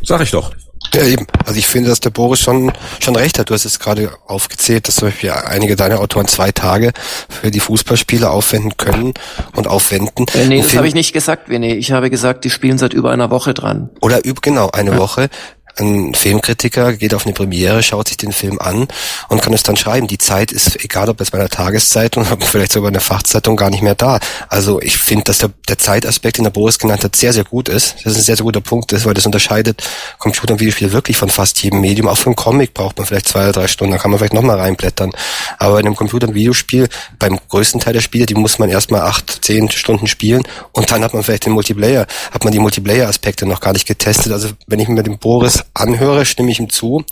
Sag 0.03 0.21
ich 0.21 0.33
doch. 0.33 0.53
Ja, 0.95 1.05
eben. 1.05 1.27
Also 1.45 1.59
ich 1.59 1.67
finde, 1.67 1.91
dass 1.91 1.99
der 1.99 2.11
Boris 2.11 2.41
schon, 2.41 2.73
schon 3.01 3.17
recht 3.17 3.39
hat. 3.39 3.51
Du 3.51 3.55
hast 3.55 3.65
es 3.65 3.81
gerade 3.81 4.13
aufgezählt, 4.27 4.87
dass 4.87 4.97
zum 4.97 5.09
Beispiel 5.09 5.31
einige 5.31 5.75
deiner 5.75 5.99
Autoren 5.99 6.29
zwei 6.29 6.53
Tage 6.53 6.93
für 7.29 7.51
die 7.51 7.59
Fußballspiele 7.59 8.31
aufwenden 8.31 8.77
können 8.77 9.13
und 9.57 9.67
aufwenden. 9.67 10.27
Äh, 10.35 10.47
nee, 10.47 10.63
das 10.63 10.77
habe 10.77 10.87
ich 10.87 10.95
nicht 10.95 11.13
gesagt, 11.13 11.49
René. 11.49 11.75
Ich 11.75 11.91
habe 11.91 12.11
gesagt, 12.11 12.45
die 12.45 12.51
spielen 12.51 12.79
seit 12.79 12.93
über 12.93 13.11
einer 13.11 13.31
Woche 13.31 13.55
dran. 13.55 13.91
Oder 14.01 14.21
genau, 14.21 14.71
eine 14.71 14.93
ja. 14.93 14.99
Woche 14.99 15.29
ein 15.77 16.15
Filmkritiker 16.15 16.93
geht 16.93 17.15
auf 17.15 17.27
eine 17.27 17.35
Premiere, 17.35 17.83
schaut 17.83 18.09
sich 18.09 18.17
den 18.17 18.33
Film 18.33 18.59
an 18.61 18.87
und 19.29 19.43
kann 19.43 19.53
es 19.53 19.63
dann 19.63 19.77
schreiben. 19.77 20.07
Die 20.07 20.19
Zeit 20.19 20.53
ist, 20.53 20.85
egal 20.85 21.09
ob 21.09 21.21
es 21.21 21.31
bei 21.31 21.39
einer 21.39 21.49
Tageszeitung 21.49 22.27
oder 22.33 22.47
vielleicht 22.47 22.73
sogar 22.73 22.89
einer 22.89 23.01
Fachzeitung, 23.01 23.57
gar 23.57 23.71
nicht 23.71 23.83
mehr 23.83 23.95
da. 23.95 24.21
Also 24.49 24.81
ich 24.81 24.97
finde, 24.97 25.25
dass 25.25 25.39
der, 25.39 25.51
der 25.69 25.79
Zeitaspekt, 25.79 26.39
den 26.39 26.45
der 26.45 26.51
Boris 26.51 26.79
genannt 26.79 27.03
hat, 27.03 27.17
sehr, 27.17 27.33
sehr 27.33 27.45
gut 27.45 27.69
ist. 27.69 27.97
Das 28.05 28.13
ist 28.13 28.19
ein 28.19 28.25
sehr, 28.25 28.37
sehr 28.37 28.45
guter 28.45 28.61
Punkt, 28.61 28.93
weil 29.05 29.15
das 29.15 29.27
unterscheidet 29.27 29.83
Computer- 30.19 30.55
und 30.55 30.61
Videospiele 30.61 30.93
wirklich 30.93 31.17
von 31.17 31.29
fast 31.29 31.63
jedem 31.63 31.81
Medium. 31.81 32.09
Auch 32.09 32.19
für 32.19 32.27
einen 32.27 32.37
Comic 32.37 32.75
braucht 32.75 32.99
man 32.99 33.07
vielleicht 33.07 33.29
zwei 33.29 33.45
oder 33.45 33.53
drei 33.53 33.69
Stunden, 33.69 33.93
da 33.93 33.99
kann 33.99 34.11
man 34.11 34.19
vielleicht 34.19 34.35
nochmal 34.35 34.59
reinblättern. 34.59 35.11
Aber 35.59 35.81
in 35.81 35.87
einem 35.87 35.97
Computer- 35.97 36.29
und 36.29 36.35
Videospiel, 36.35 36.89
beim 37.19 37.39
größten 37.49 37.81
Teil 37.81 37.95
der 37.95 38.01
Spiele, 38.01 38.27
die 38.27 38.35
muss 38.35 38.59
man 38.59 38.71
erstmal 38.71 39.03
acht, 39.03 39.45
zehn 39.45 39.71
Stunden 39.71 40.07
spielen 40.07 40.43
und 40.73 40.91
dann 40.91 41.03
hat 41.03 41.15
man 41.15 41.23
vielleicht 41.23 41.47
den 41.47 41.53
Multiplayer, 41.53 42.07
hat 42.31 42.45
man 42.45 42.53
die 42.53 42.59
Multiplayer-Aspekte 42.61 43.47
noch 43.47 43.61
gar 43.61 43.73
nicht 43.73 43.87
getestet. 43.87 44.33
Also 44.33 44.51
wenn 44.67 44.79
ich 44.79 44.89
mir 44.89 45.03
den 45.03 45.19
Boris 45.19 45.64
anhöre, 45.73 46.27
stimme 46.27 46.51
ich 46.51 46.61
ihm 46.61 46.71
zu. 46.71 47.05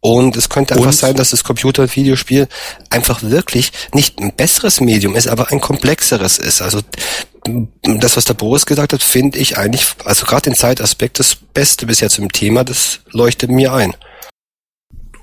Und 0.00 0.36
es 0.36 0.48
könnte 0.48 0.74
einfach 0.74 0.86
und? 0.86 0.96
sein, 0.96 1.14
dass 1.14 1.30
das 1.30 1.44
Computer- 1.44 1.82
und 1.82 1.94
Videospiel 1.94 2.48
einfach 2.90 3.22
wirklich 3.22 3.70
nicht 3.94 4.20
ein 4.20 4.32
besseres 4.32 4.80
Medium 4.80 5.14
ist, 5.14 5.28
aber 5.28 5.52
ein 5.52 5.60
komplexeres 5.60 6.38
ist. 6.38 6.60
Also 6.60 6.80
das, 7.82 8.16
was 8.16 8.24
der 8.24 8.34
Boris 8.34 8.66
gesagt 8.66 8.92
hat, 8.92 9.02
finde 9.02 9.38
ich 9.38 9.58
eigentlich, 9.58 9.86
also 10.04 10.26
gerade 10.26 10.42
den 10.42 10.54
Zeitaspekt, 10.54 11.20
das 11.20 11.36
Beste 11.36 11.86
bisher 11.86 12.10
zum 12.10 12.32
Thema, 12.32 12.64
das 12.64 13.00
leuchtet 13.12 13.50
mir 13.50 13.72
ein. 13.72 13.94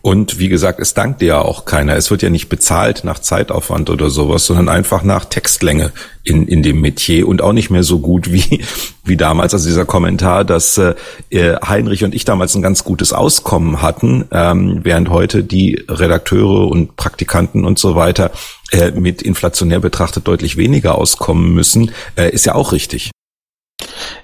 Und 0.02 0.40
wie 0.40 0.50
gesagt, 0.50 0.80
es 0.80 0.94
dankt 0.94 1.22
dir 1.22 1.28
ja 1.28 1.42
auch 1.42 1.66
keiner. 1.66 1.96
Es 1.96 2.10
wird 2.10 2.22
ja 2.22 2.30
nicht 2.30 2.48
bezahlt 2.48 3.04
nach 3.04 3.20
Zeitaufwand 3.20 3.90
oder 3.90 4.10
sowas, 4.10 4.46
sondern 4.46 4.70
einfach 4.70 5.04
nach 5.04 5.26
Textlänge 5.26 5.92
in, 6.24 6.48
in 6.48 6.64
dem 6.64 6.80
Metier 6.80 7.28
und 7.28 7.42
auch 7.42 7.54
nicht 7.54 7.70
mehr 7.70 7.84
so 7.84 8.00
gut 8.00 8.32
wie, 8.32 8.64
wie 9.04 9.18
damals. 9.18 9.54
Also 9.54 9.68
dieser 9.68 9.86
Kommentar, 9.86 10.46
dass 10.46 10.78
äh, 10.78 10.94
Heinrich 11.32 12.04
und 12.04 12.16
ich 12.16 12.26
damals 12.26 12.56
ein 12.56 12.62
ganz 12.62 12.84
gutes 12.84 13.12
Auskommen 13.12 13.82
hatten, 13.82 14.26
ähm, 14.32 14.80
während 14.84 15.10
heute 15.10 15.44
die 15.44 15.84
Redakteure 15.90 16.68
und 16.70 16.96
Praktikanten 16.96 17.66
und 17.66 17.78
so 17.78 17.96
weiter 17.96 18.32
äh, 18.72 18.92
mit 18.92 19.22
inflationär 19.22 19.80
betrachtet 19.80 20.28
deutlich 20.28 20.56
weniger 20.56 20.96
auskommen 20.98 21.54
müssen, 21.54 21.92
äh, 22.16 22.30
ist 22.30 22.46
ja 22.46 22.56
auch 22.56 22.72
richtig. 22.72 23.12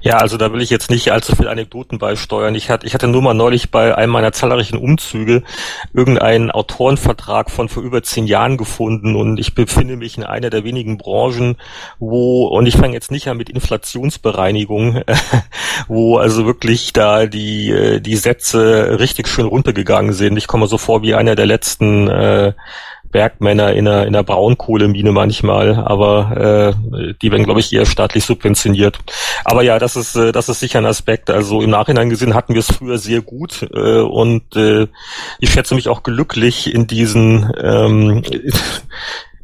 Ja, 0.01 0.17
also 0.17 0.37
da 0.37 0.51
will 0.53 0.61
ich 0.61 0.69
jetzt 0.69 0.89
nicht 0.89 1.11
allzu 1.11 1.35
viel 1.35 1.47
Anekdoten 1.47 1.99
beisteuern. 1.99 2.55
Ich 2.55 2.69
hatte, 2.69 2.85
ich 2.85 2.93
hatte 2.93 3.07
nur 3.07 3.21
mal 3.21 3.33
neulich 3.33 3.71
bei 3.71 3.95
einem 3.95 4.11
meiner 4.11 4.31
zahlreichen 4.31 4.77
Umzüge 4.77 5.43
irgendeinen 5.93 6.51
Autorenvertrag 6.51 7.49
von 7.49 7.69
vor 7.69 7.83
über 7.83 8.03
zehn 8.03 8.27
Jahren 8.27 8.57
gefunden 8.57 9.15
und 9.15 9.39
ich 9.39 9.55
befinde 9.55 9.97
mich 9.97 10.17
in 10.17 10.23
einer 10.23 10.49
der 10.49 10.63
wenigen 10.63 10.97
Branchen, 10.97 11.57
wo, 11.99 12.47
und 12.47 12.65
ich 12.65 12.77
fange 12.77 12.93
jetzt 12.93 13.11
nicht 13.11 13.27
an 13.27 13.37
mit 13.37 13.49
Inflationsbereinigung, 13.49 15.01
wo 15.87 16.17
also 16.17 16.45
wirklich 16.45 16.93
da 16.93 17.25
die, 17.25 17.99
die 18.01 18.15
Sätze 18.15 18.99
richtig 18.99 19.27
schön 19.27 19.45
runtergegangen 19.45 20.13
sind. 20.13 20.37
Ich 20.37 20.47
komme 20.47 20.67
so 20.67 20.77
vor 20.77 21.01
wie 21.01 21.15
einer 21.15 21.35
der 21.35 21.45
letzten 21.45 22.07
äh, 22.07 22.53
Bergmänner 23.11 23.73
in 23.73 23.87
einer, 23.87 24.03
in 24.03 24.15
einer 24.15 24.23
Braunkohlemine 24.23 25.11
manchmal, 25.11 25.75
aber 25.75 26.75
äh, 26.91 27.13
die 27.21 27.31
werden, 27.31 27.45
glaube 27.45 27.59
ich, 27.59 27.71
eher 27.71 27.85
staatlich 27.85 28.25
subventioniert. 28.25 28.99
Aber 29.43 29.61
ja, 29.63 29.79
das 29.79 29.95
ist, 29.95 30.15
äh, 30.15 30.31
das 30.31 30.49
ist 30.49 30.59
sicher 30.59 30.79
ein 30.79 30.85
Aspekt. 30.85 31.29
Also 31.29 31.61
im 31.61 31.69
Nachhinein 31.69 32.09
gesehen 32.09 32.33
hatten 32.33 32.53
wir 32.53 32.59
es 32.59 32.71
früher 32.71 32.97
sehr 32.97 33.21
gut 33.21 33.67
äh, 33.73 33.99
und 33.99 34.55
äh, 34.55 34.87
ich 35.39 35.51
schätze 35.51 35.75
mich 35.75 35.89
auch 35.89 36.03
glücklich 36.03 36.73
in 36.73 36.87
diesen 36.87 37.51
ähm, 37.61 38.23
äh, 38.29 38.51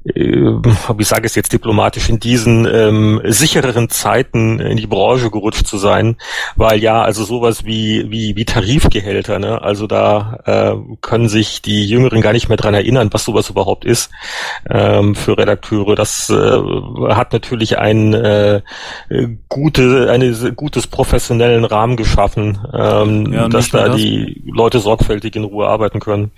wie 0.04 1.04
sage 1.04 1.22
ich 1.22 1.32
es 1.32 1.36
jetzt 1.36 1.54
diplomatisch, 1.54 2.10
in 2.10 2.20
diesen 2.20 2.66
ähm, 2.66 3.22
sichereren 3.26 3.90
Zeiten 3.90 4.60
in 4.60 4.78
die 4.78 4.88
Branche 4.88 5.30
gerutscht 5.30 5.68
zu 5.68 5.78
sein, 5.78 6.18
weil 6.56 6.80
ja, 6.80 7.02
also 7.02 7.24
sowas 7.24 7.66
wie 7.66 8.10
wie 8.10 8.36
wie 8.36 8.46
Tarifgehälter, 8.46 9.38
ne, 9.38 9.62
also 9.62 9.86
da 9.86 10.40
äh, 10.46 10.96
können 11.02 11.30
sich 11.30 11.62
die 11.62 11.86
Jüngeren 11.86 12.22
gar 12.22 12.34
nicht 12.34 12.50
mehr 12.50 12.58
dran 12.58 12.74
erinnern, 12.74 13.10
was 13.12 13.26
sowas 13.26 13.50
überhaupt 13.50 13.86
ist 13.86 14.10
ähm, 14.70 15.14
für 15.14 15.38
Redakteure. 15.38 15.96
Das 15.96 16.30
äh, 16.30 16.62
hat 17.10 17.34
natürlich 17.34 17.78
ein 17.78 18.14
äh, 18.14 18.62
gute, 19.50 20.10
eine 20.10 20.54
gutes 20.54 20.88
professionellen 20.88 21.66
Rahmen 21.66 21.96
geschaffen, 21.96 22.60
ähm, 22.74 23.32
ja, 23.32 23.48
dass 23.48 23.70
da 23.70 23.88
das. 23.88 23.98
die 23.98 24.42
Leute 24.46 24.80
sorgfältig 24.80 25.36
in 25.36 25.44
Ruhe 25.44 25.68
arbeiten 25.68 26.00
können. 26.00 26.32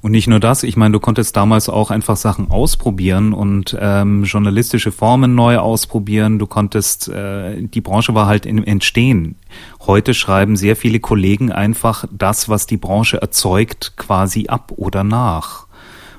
Und 0.00 0.12
nicht 0.12 0.28
nur 0.28 0.38
das, 0.38 0.62
ich 0.62 0.76
meine, 0.76 0.92
du 0.92 1.00
konntest 1.00 1.36
damals 1.36 1.68
auch 1.68 1.90
einfach 1.90 2.16
Sachen 2.16 2.50
ausprobieren 2.50 3.32
und 3.32 3.76
ähm, 3.80 4.24
journalistische 4.24 4.92
Formen 4.92 5.34
neu 5.34 5.58
ausprobieren. 5.58 6.38
Du 6.38 6.46
konntest, 6.46 7.08
äh, 7.08 7.60
die 7.60 7.80
Branche 7.80 8.14
war 8.14 8.26
halt 8.26 8.46
im 8.46 8.62
Entstehen. 8.62 9.36
Heute 9.80 10.14
schreiben 10.14 10.56
sehr 10.56 10.76
viele 10.76 11.00
Kollegen 11.00 11.50
einfach 11.50 12.04
das, 12.12 12.48
was 12.48 12.66
die 12.66 12.76
Branche 12.76 13.20
erzeugt, 13.20 13.94
quasi 13.96 14.46
ab 14.46 14.72
oder 14.76 15.02
nach. 15.02 15.66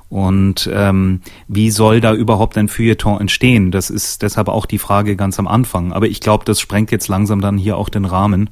Und 0.09 0.67
ähm, 0.73 1.21
wie 1.47 1.69
soll 1.69 2.01
da 2.01 2.13
überhaupt 2.13 2.57
ein 2.57 2.67
Feuilleton 2.67 3.21
entstehen? 3.21 3.71
Das 3.71 3.91
ist 3.91 4.23
deshalb 4.23 4.47
auch 4.47 4.65
die 4.65 4.79
Frage 4.79 5.15
ganz 5.15 5.37
am 5.37 5.47
Anfang. 5.47 5.93
Aber 5.93 6.07
ich 6.07 6.19
glaube, 6.19 6.45
das 6.45 6.59
sprengt 6.59 6.91
jetzt 6.91 7.07
langsam 7.07 7.41
dann 7.41 7.57
hier 7.59 7.77
auch 7.77 7.89
den 7.89 8.05
Rahmen. 8.05 8.49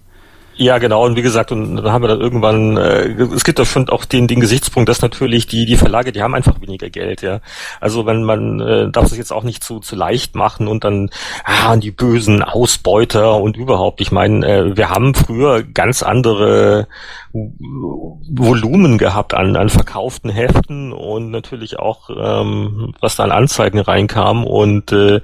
Ja, 0.58 0.80
genau. 0.80 1.06
Und 1.06 1.16
wie 1.16 1.22
gesagt, 1.22 1.52
und 1.52 1.76
dann 1.76 1.92
haben 1.92 2.04
wir 2.04 2.08
dann 2.08 2.20
irgendwann, 2.20 2.78
äh, 2.78 3.10
es 3.36 3.44
gibt 3.44 3.60
doch 3.60 3.66
schon 3.66 3.90
auch 3.90 4.06
den, 4.06 4.28
den 4.28 4.40
Gesichtspunkt, 4.40 4.90
dass 4.90 5.04
natürlich 5.04 5.46
die, 5.46 5.68
die 5.68 5.78
Verlage, 5.78 6.12
die 6.12 6.24
haben 6.24 6.34
einfach 6.34 6.60
weniger 6.62 6.90
Geld, 6.90 7.22
ja. 7.22 7.42
Also 7.80 8.08
wenn 8.08 8.24
man 8.24 8.60
äh, 8.60 8.90
darf 8.90 9.06
es 9.06 9.18
jetzt 9.18 9.32
auch 9.32 9.44
nicht 9.44 9.64
zu, 9.64 9.80
zu 9.80 9.96
leicht 9.96 10.36
machen 10.36 10.68
und 10.68 10.84
dann, 10.84 11.12
ah, 11.44 11.76
die 11.76 11.92
bösen 11.92 12.42
Ausbeuter 12.42 13.40
und 13.40 13.56
überhaupt. 13.56 14.02
Ich 14.02 14.12
meine, 14.12 14.48
äh, 14.48 14.78
wir 14.78 14.90
haben 14.90 15.14
früher 15.14 15.62
ganz 15.62 16.02
andere 16.02 16.88
Volumen 17.34 18.98
gehabt 18.98 19.34
an, 19.34 19.56
an 19.56 19.70
verkauften 19.70 20.30
Heften 20.30 20.92
und 20.92 21.30
natürlich 21.30 21.78
auch, 21.78 22.10
ähm, 22.10 22.94
was 23.00 23.16
da 23.16 23.24
an 23.26 23.32
Anzeigen 23.32 23.80
reinkam. 23.80 24.46
Und 24.46 24.92
äh, 24.92 25.22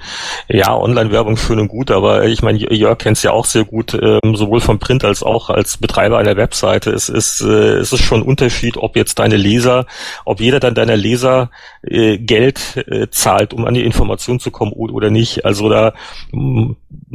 ja, 0.48 0.76
Online-Werbung 0.76 1.38
schön 1.38 1.60
und 1.60 1.70
gut, 1.70 1.92
aber 1.92 2.26
ich 2.26 2.42
meine, 2.44 2.60
Jörg 2.74 2.98
kennt 3.00 3.18
es 3.18 3.24
ja 3.24 3.32
auch 3.32 3.46
sehr 3.46 3.64
gut, 3.64 3.98
ähm, 4.00 4.36
sowohl 4.36 4.62
vom 4.62 4.80
Print 4.80 5.04
als 5.04 5.23
auch 5.24 5.50
als 5.50 5.78
Betreiber 5.78 6.18
einer 6.18 6.38
Webseite. 6.38 6.92
Es 6.92 7.10
ist, 7.10 7.42
äh, 7.42 7.78
es 7.78 7.92
ist 7.94 8.04
schon 8.04 8.22
ein 8.22 8.28
Unterschied, 8.28 8.78
ob 8.78 8.96
jetzt 8.96 9.20
deine 9.20 9.38
Leser, 9.38 9.86
ob 10.26 10.40
jeder 10.40 10.60
dann 10.60 10.76
deiner 10.76 10.96
Leser 10.96 11.50
äh, 11.82 12.18
Geld 12.18 12.84
äh, 12.88 13.10
zahlt, 13.10 13.54
um 13.54 13.66
an 13.66 13.74
die 13.74 13.84
Information 13.84 14.40
zu 14.40 14.52
kommen 14.52 14.72
oder 14.72 15.10
nicht. 15.10 15.46
Also 15.46 15.70
da 15.70 15.94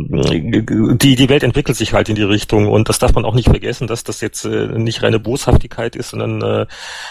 die, 0.01 1.17
die 1.17 1.29
Welt 1.29 1.43
entwickelt 1.43 1.77
sich 1.77 1.93
halt 1.93 2.09
in 2.09 2.15
die 2.15 2.23
Richtung 2.23 2.69
und 2.69 2.89
das 2.89 2.99
darf 2.99 3.15
man 3.15 3.25
auch 3.25 3.35
nicht 3.35 3.49
vergessen, 3.49 3.87
dass 3.87 4.05
das 4.05 4.21
jetzt 4.21 4.45
äh, 4.45 4.67
nicht 4.79 5.03
reine 5.03 5.19
Boshaftigkeit 5.19 5.97
ist, 5.97 6.11
sondern 6.11 6.43
äh, 6.43 6.67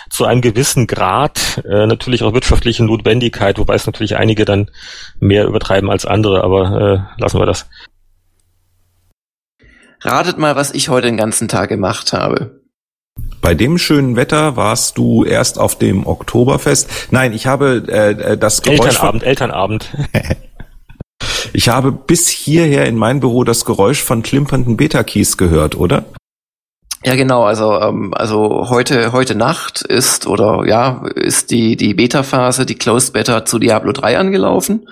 zu 0.10 0.26
einem 0.26 0.42
gewissen 0.42 0.88
Grad 0.88 1.64
äh, 1.70 1.86
natürlich 1.86 2.24
auch 2.24 2.34
wirtschaftliche 2.34 2.84
Notwendigkeit, 2.84 3.58
wobei 3.60 3.76
es 3.76 3.86
natürlich 3.86 4.18
einige 4.18 4.46
dann 4.46 4.70
mehr 5.20 5.46
übertreiben 5.46 5.90
als 5.90 6.06
andere, 6.06 6.44
aber 6.44 7.08
äh, 7.18 7.22
lassen 7.22 7.40
wir 7.40 7.46
das. 7.46 7.68
Ratet 10.02 10.38
mal, 10.38 10.56
was 10.56 10.72
ich 10.72 10.90
heute 10.90 11.08
den 11.08 11.18
ganzen 11.18 11.48
Tag 11.48 11.70
gemacht 11.70 12.14
habe. 12.14 12.62
Bei 13.42 13.56
dem 13.56 13.78
schönen 13.78 14.16
Wetter 14.16 14.56
warst 14.56 14.98
du 14.98 15.24
erst 15.24 15.60
auf 15.60 15.78
dem 15.78 16.06
Oktoberfest. 16.06 16.90
Nein, 17.12 17.34
ich 17.34 17.48
habe 17.48 17.84
äh, 17.88 18.12
äh 18.12 18.38
das 18.38 18.62
Geräusch 18.62 18.88
Elternabend, 18.88 19.24
Elternabend. 19.24 19.98
Ich 21.54 21.70
habe 21.70 21.92
bis 21.92 22.28
hierher 22.28 22.86
in 22.86 22.96
mein 22.96 23.20
Büro 23.20 23.44
das 23.44 23.66
Geräusch 23.66 24.04
von 24.04 24.22
klimpernden 24.22 24.78
Beta-Keys 24.78 25.38
gehört, 25.38 25.76
oder? 25.76 26.06
Ja, 27.04 27.16
genau. 27.16 27.44
Also, 27.44 27.80
ähm, 27.80 28.14
also 28.14 28.70
heute, 28.70 29.12
heute 29.12 29.36
Nacht 29.36 29.82
ist 29.82 30.28
oder 30.28 30.68
ja, 30.68 31.04
ist 31.16 31.52
die, 31.52 31.76
die 31.76 31.94
Beta-Phase, 31.94 32.66
die 32.66 32.76
Closed 32.76 33.14
Beta 33.14 33.46
zu 33.46 33.60
Diablo 33.60 33.92
3 33.92 34.18
angelaufen. 34.18 34.88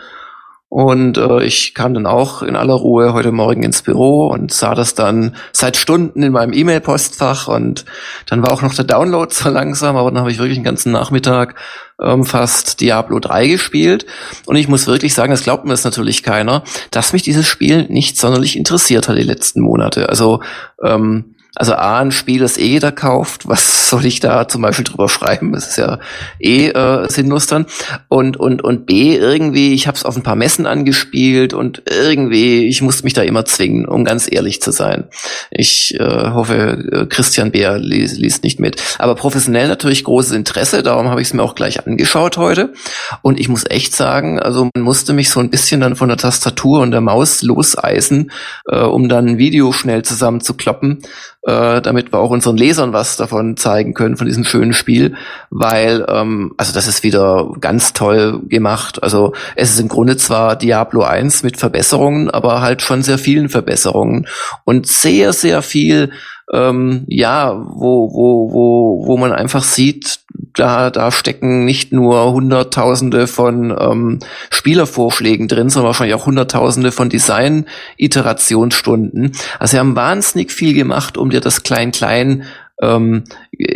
Und 0.67 1.17
äh, 1.17 1.43
ich 1.43 1.73
kam 1.73 1.93
dann 1.93 2.05
auch 2.05 2.41
in 2.41 2.55
aller 2.55 2.73
Ruhe 2.73 3.13
heute 3.13 3.31
Morgen 3.31 3.63
ins 3.63 3.81
Büro 3.81 4.27
und 4.27 4.51
sah 4.51 4.73
das 4.73 4.95
dann 4.95 5.35
seit 5.51 5.77
Stunden 5.77 6.23
in 6.23 6.33
meinem 6.33 6.53
E-Mail-Postfach 6.53 7.47
und 7.47 7.85
dann 8.25 8.41
war 8.41 8.51
auch 8.51 8.61
noch 8.61 8.73
der 8.73 8.83
Download 8.83 9.33
so 9.33 9.49
langsam, 9.49 9.95
aber 9.95 10.09
dann 10.09 10.19
habe 10.19 10.31
ich 10.31 10.39
wirklich 10.39 10.57
den 10.57 10.63
ganzen 10.63 10.91
Nachmittag 10.91 11.55
ähm, 12.01 12.25
fast 12.25 12.81
Diablo 12.81 13.19
3 13.19 13.47
gespielt. 13.47 14.05
Und 14.47 14.55
ich 14.55 14.67
muss 14.67 14.87
wirklich 14.87 15.13
sagen, 15.13 15.31
das 15.31 15.43
glaubt 15.43 15.65
mir 15.65 15.71
das 15.71 15.83
natürlich 15.83 16.23
keiner, 16.23 16.63
dass 16.91 17.13
mich 17.13 17.21
dieses 17.21 17.47
Spiel 17.47 17.85
nicht 17.87 18.17
sonderlich 18.17 18.57
interessiert 18.57 19.07
hat 19.07 19.17
die 19.17 19.23
letzten 19.23 19.61
Monate. 19.61 20.09
Also 20.09 20.41
ähm, 20.83 21.34
also 21.55 21.73
A, 21.73 21.99
ein 21.99 22.11
Spiel, 22.11 22.39
das 22.39 22.57
eh 22.57 22.65
jeder 22.67 22.91
kauft. 22.91 23.47
Was 23.47 23.89
soll 23.89 24.05
ich 24.05 24.19
da 24.19 24.47
zum 24.47 24.61
Beispiel 24.61 24.83
drüber 24.83 25.07
schreiben? 25.07 25.53
Das 25.53 25.69
ist 25.69 25.77
ja 25.77 25.99
eh 26.39 26.67
äh, 26.67 27.09
sinnlos 27.09 27.47
dann. 27.47 27.65
Und, 28.09 28.37
und, 28.37 28.63
und 28.63 28.85
B, 28.85 29.15
irgendwie, 29.15 29.73
ich 29.73 29.87
habe 29.87 29.97
es 29.97 30.03
auf 30.03 30.15
ein 30.15 30.23
paar 30.23 30.35
Messen 30.35 30.65
angespielt 30.65 31.53
und 31.53 31.83
irgendwie, 31.89 32.67
ich 32.67 32.81
musste 32.81 33.03
mich 33.03 33.13
da 33.13 33.21
immer 33.21 33.45
zwingen, 33.45 33.85
um 33.85 34.03
ganz 34.03 34.29
ehrlich 34.29 34.61
zu 34.61 34.71
sein. 34.71 35.05
Ich 35.49 35.97
äh, 35.99 36.29
hoffe, 36.31 36.55
äh, 36.91 37.05
Christian 37.05 37.51
Beer 37.51 37.77
liest, 37.77 38.17
liest 38.17 38.43
nicht 38.43 38.59
mit. 38.59 38.81
Aber 38.99 39.15
professionell 39.15 39.67
natürlich 39.67 40.03
großes 40.03 40.33
Interesse, 40.33 40.83
darum 40.83 41.09
habe 41.09 41.21
ich 41.21 41.27
es 41.27 41.33
mir 41.33 41.43
auch 41.43 41.55
gleich 41.55 41.85
angeschaut 41.85 42.37
heute. 42.37 42.73
Und 43.21 43.39
ich 43.39 43.47
muss 43.47 43.63
echt 43.69 43.95
sagen, 43.95 44.39
also 44.39 44.69
man 44.75 44.83
musste 44.83 45.13
mich 45.13 45.29
so 45.29 45.39
ein 45.39 45.49
bisschen 45.49 45.81
dann 45.81 45.95
von 45.95 46.09
der 46.09 46.17
Tastatur 46.17 46.81
und 46.81 46.91
der 46.91 47.01
Maus 47.01 47.41
loseisen, 47.41 48.31
äh, 48.69 48.81
um 48.81 49.07
dann 49.07 49.27
ein 49.27 49.37
Video 49.37 49.71
schnell 49.71 50.03
zusammenzukloppen 50.03 51.01
äh, 51.45 51.81
damit 51.81 52.11
wir 52.11 52.19
auch 52.19 52.31
unseren 52.31 52.57
Lesern 52.57 52.91
was 52.93 53.17
davon 53.17 53.55
zeigen 53.55 53.93
können, 53.93 54.17
von 54.17 54.27
diesem 54.27 54.43
schönen 54.43 54.73
Spiel, 54.73 55.15
weil, 55.49 56.05
ähm, 56.09 56.53
also 56.57 56.73
das 56.73 56.87
ist 56.87 57.03
wieder 57.03 57.53
ganz 57.61 57.93
toll 57.93 58.41
gemacht. 58.47 59.03
Also 59.03 59.33
es 59.55 59.71
ist 59.71 59.79
im 59.79 59.87
Grunde 59.87 60.17
zwar 60.17 60.55
Diablo 60.55 61.03
1 61.03 61.43
mit 61.43 61.57
Verbesserungen, 61.57 62.29
aber 62.29 62.61
halt 62.61 62.81
schon 62.81 63.03
sehr 63.03 63.17
vielen 63.17 63.49
Verbesserungen 63.49 64.27
und 64.63 64.87
sehr, 64.87 65.33
sehr 65.33 65.61
viel 65.61 66.11
ähm, 66.53 67.05
ja, 67.07 67.53
wo, 67.55 68.11
wo, 68.13 68.53
wo, 68.53 69.07
wo 69.07 69.17
man 69.17 69.31
einfach 69.31 69.63
sieht, 69.63 70.19
da, 70.53 70.89
da 70.89 71.11
stecken 71.11 71.65
nicht 71.65 71.91
nur 71.91 72.31
Hunderttausende 72.31 73.27
von 73.27 73.75
ähm, 73.77 74.19
Spielervorschlägen 74.49 75.47
drin, 75.47 75.69
sondern 75.69 75.85
wahrscheinlich 75.87 76.15
auch 76.15 76.25
Hunderttausende 76.25 76.91
von 76.91 77.09
Design-Iterationsstunden. 77.09 79.33
Also 79.59 79.71
sie 79.71 79.79
haben 79.79 79.95
wahnsinnig 79.95 80.51
viel 80.51 80.73
gemacht, 80.73 81.17
um 81.17 81.29
dir 81.29 81.41
das 81.41 81.61
Klein-Klein 81.63 82.45
ähm, 82.81 83.23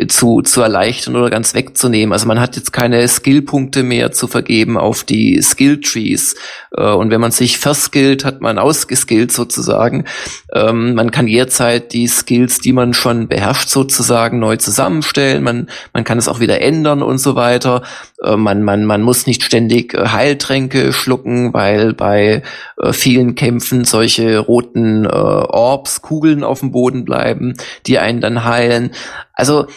zu, 0.08 0.42
zu 0.42 0.62
erleichtern 0.62 1.16
oder 1.16 1.30
ganz 1.30 1.54
wegzunehmen. 1.54 2.14
Also 2.14 2.28
man 2.28 2.40
hat 2.40 2.56
jetzt 2.56 2.74
keine 2.74 3.08
Skillpunkte 3.08 3.84
mehr 3.84 4.12
zu 4.12 4.28
vergeben 4.28 4.78
auf 4.78 5.04
die 5.04 5.42
Skill-Trees. 5.42 6.36
Äh, 6.76 6.92
und 6.92 7.12
wenn 7.12 7.22
man 7.22 7.32
sich 7.32 7.58
verskillt, 7.58 8.26
hat 8.26 8.42
man 8.42 8.58
ausgeskillt 8.58 9.32
sozusagen. 9.32 10.06
Ähm, 10.54 10.96
man 10.96 11.12
kann 11.12 11.28
jederzeit 11.28 11.94
die 11.94 12.08
Skills, 12.08 12.60
die 12.60 12.74
man 12.74 12.94
schon 12.94 13.28
beherrscht, 13.28 13.70
sozusagen 13.70 14.40
neu 14.40 14.58
zusammenstellen. 14.58 15.44
Man, 15.44 15.70
man 15.94 16.04
kann 16.04 16.18
es 16.18 16.28
auch 16.28 16.40
wieder 16.40 16.62
ändern 16.62 17.02
und 17.02 17.20
so 17.20 17.36
weiter. 17.36 17.84
Äh, 18.24 18.36
man, 18.36 18.64
man, 18.64 18.86
man 18.86 19.02
muss 19.02 19.28
nicht 19.28 19.44
ständig 19.44 19.94
äh, 19.94 20.10
Heiltränke 20.10 20.94
schlucken, 20.94 21.54
weil 21.54 21.94
bei 21.94 22.44
äh, 22.78 22.94
vielen 22.94 23.36
Kämpfen 23.36 23.86
solche 23.86 24.40
roten 24.40 25.06
äh, 25.06 25.10
Orbs, 25.10 26.02
Kugeln 26.02 26.44
auf 26.44 26.60
dem 26.60 26.72
Boden 26.72 27.06
bleiben, 27.06 27.56
die 27.86 28.00
einen 28.00 28.22
dann 28.22 28.44
heilen. 28.44 28.92
Also 29.34 29.68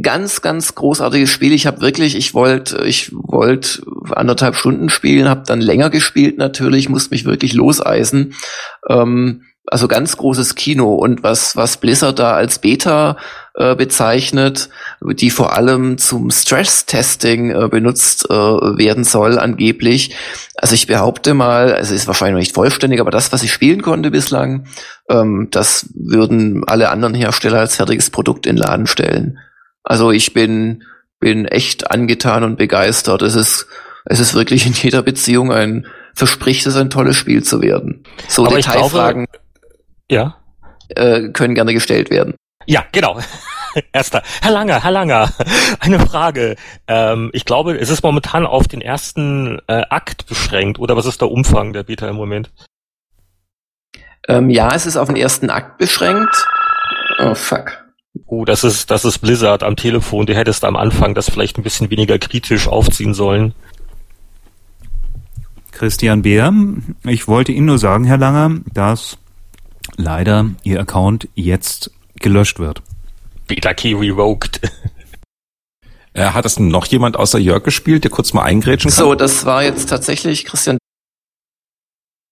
ganz, 0.00 0.40
ganz 0.40 0.74
großartiges 0.74 1.30
Spiel. 1.30 1.52
Ich 1.52 1.66
habe 1.66 1.80
wirklich, 1.80 2.16
ich 2.16 2.32
wollte, 2.34 2.84
ich 2.84 3.10
wollte 3.12 3.82
anderthalb 4.10 4.54
Stunden 4.54 4.88
spielen, 4.88 5.28
habe 5.28 5.42
dann 5.46 5.60
länger 5.60 5.90
gespielt 5.90 6.38
natürlich, 6.38 6.88
musste 6.88 7.14
mich 7.14 7.24
wirklich 7.24 7.54
loseisen. 7.54 8.34
Ähm, 8.88 9.42
also 9.66 9.88
ganz 9.88 10.16
großes 10.18 10.56
Kino 10.56 10.94
und 10.94 11.22
was 11.22 11.56
was 11.56 11.78
Blizzard 11.78 12.18
da 12.18 12.34
als 12.34 12.58
Beta 12.58 13.16
äh, 13.54 13.74
bezeichnet, 13.74 14.68
die 15.00 15.30
vor 15.30 15.56
allem 15.56 15.96
zum 15.96 16.30
Stress-Testing 16.30 17.50
äh, 17.50 17.68
benutzt 17.68 18.28
äh, 18.28 18.34
werden 18.34 19.04
soll 19.04 19.38
angeblich. 19.38 20.14
Also 20.56 20.74
ich 20.74 20.86
behaupte 20.86 21.32
mal, 21.32 21.78
es 21.80 21.90
ist 21.90 22.06
wahrscheinlich 22.06 22.34
noch 22.34 22.40
nicht 22.40 22.54
vollständig, 22.54 23.00
aber 23.00 23.10
das, 23.10 23.32
was 23.32 23.42
ich 23.42 23.52
spielen 23.52 23.80
konnte 23.80 24.10
bislang, 24.10 24.66
ähm, 25.08 25.48
das 25.50 25.88
würden 25.94 26.64
alle 26.66 26.90
anderen 26.90 27.14
Hersteller 27.14 27.60
als 27.60 27.76
fertiges 27.76 28.10
Produkt 28.10 28.46
in 28.46 28.56
den 28.56 28.62
Laden 28.62 28.86
stellen. 28.86 29.38
Also 29.84 30.10
ich 30.10 30.32
bin, 30.32 30.84
bin 31.20 31.44
echt 31.44 31.90
angetan 31.90 32.42
und 32.42 32.56
begeistert. 32.56 33.22
Es 33.22 33.34
ist, 33.34 33.66
es 34.06 34.18
ist 34.18 34.34
wirklich 34.34 34.66
in 34.66 34.72
jeder 34.72 35.02
Beziehung 35.02 35.52
ein, 35.52 35.86
verspricht 36.14 36.66
es 36.66 36.76
ein 36.76 36.90
tolles 36.90 37.16
Spiel 37.16 37.42
zu 37.42 37.60
werden. 37.60 38.02
So 38.28 38.46
Aber 38.46 38.56
Detailfragen 38.56 39.26
glaube, 39.26 39.46
ja. 40.10 40.36
äh, 40.88 41.28
können 41.28 41.54
gerne 41.54 41.74
gestellt 41.74 42.10
werden. 42.10 42.34
Ja, 42.66 42.84
genau. 42.92 43.20
Erster. 43.92 44.22
Herr 44.40 44.52
Langer, 44.52 44.82
Herr 44.82 44.90
Langer, 44.90 45.32
eine 45.80 46.00
Frage. 46.00 46.56
Ähm, 46.86 47.30
ich 47.32 47.44
glaube, 47.44 47.76
es 47.76 47.90
ist 47.90 48.02
momentan 48.02 48.46
auf 48.46 48.68
den 48.68 48.80
ersten 48.80 49.58
äh, 49.66 49.82
Akt 49.90 50.26
beschränkt, 50.26 50.78
oder 50.78 50.96
was 50.96 51.06
ist 51.06 51.20
der 51.20 51.30
Umfang 51.30 51.72
der 51.72 51.82
Beta 51.82 52.08
im 52.08 52.16
Moment? 52.16 52.50
Ähm, 54.28 54.48
ja, 54.48 54.74
es 54.74 54.86
ist 54.86 54.96
auf 54.96 55.08
den 55.08 55.16
ersten 55.16 55.50
Akt 55.50 55.76
beschränkt. 55.78 56.46
Oh, 57.18 57.34
fuck. 57.34 57.83
Oh, 58.26 58.44
das 58.44 58.64
ist, 58.64 58.90
das 58.90 59.04
ist 59.04 59.18
Blizzard 59.18 59.62
am 59.62 59.76
Telefon. 59.76 60.26
Du 60.26 60.34
hättest 60.34 60.64
am 60.64 60.76
Anfang 60.76 61.14
das 61.14 61.28
vielleicht 61.28 61.58
ein 61.58 61.62
bisschen 61.62 61.90
weniger 61.90 62.18
kritisch 62.18 62.68
aufziehen 62.68 63.14
sollen. 63.14 63.54
Christian 65.72 66.22
Beer, 66.22 66.52
ich 67.04 67.26
wollte 67.26 67.50
Ihnen 67.50 67.66
nur 67.66 67.78
sagen, 67.78 68.04
Herr 68.04 68.18
Langer, 68.18 68.60
dass 68.72 69.18
leider 69.96 70.50
Ihr 70.62 70.80
Account 70.80 71.28
jetzt 71.34 71.90
gelöscht 72.20 72.60
wird. 72.60 72.82
Beta 73.48 73.74
Key 73.74 73.94
revoked. 73.94 74.60
Äh, 76.16 76.26
hat 76.26 76.44
das 76.44 76.60
noch 76.60 76.86
jemand 76.86 77.16
außer 77.16 77.40
Jörg 77.40 77.64
gespielt, 77.64 78.04
der 78.04 78.10
kurz 78.12 78.32
mal 78.32 78.44
eingrätschen 78.44 78.88
kann? 78.88 78.96
So, 79.04 79.16
das 79.16 79.46
war 79.46 79.64
jetzt 79.64 79.88
tatsächlich 79.88 80.44
Christian. 80.44 80.78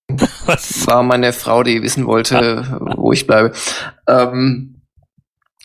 Was? 0.47 0.87
War 0.87 1.03
meine 1.03 1.33
Frau, 1.33 1.65
die 1.65 1.83
wissen 1.83 2.07
wollte, 2.07 2.79
wo 2.95 3.13
ich 3.13 3.27
bleibe. 3.27 3.53
Ähm, 4.07 4.72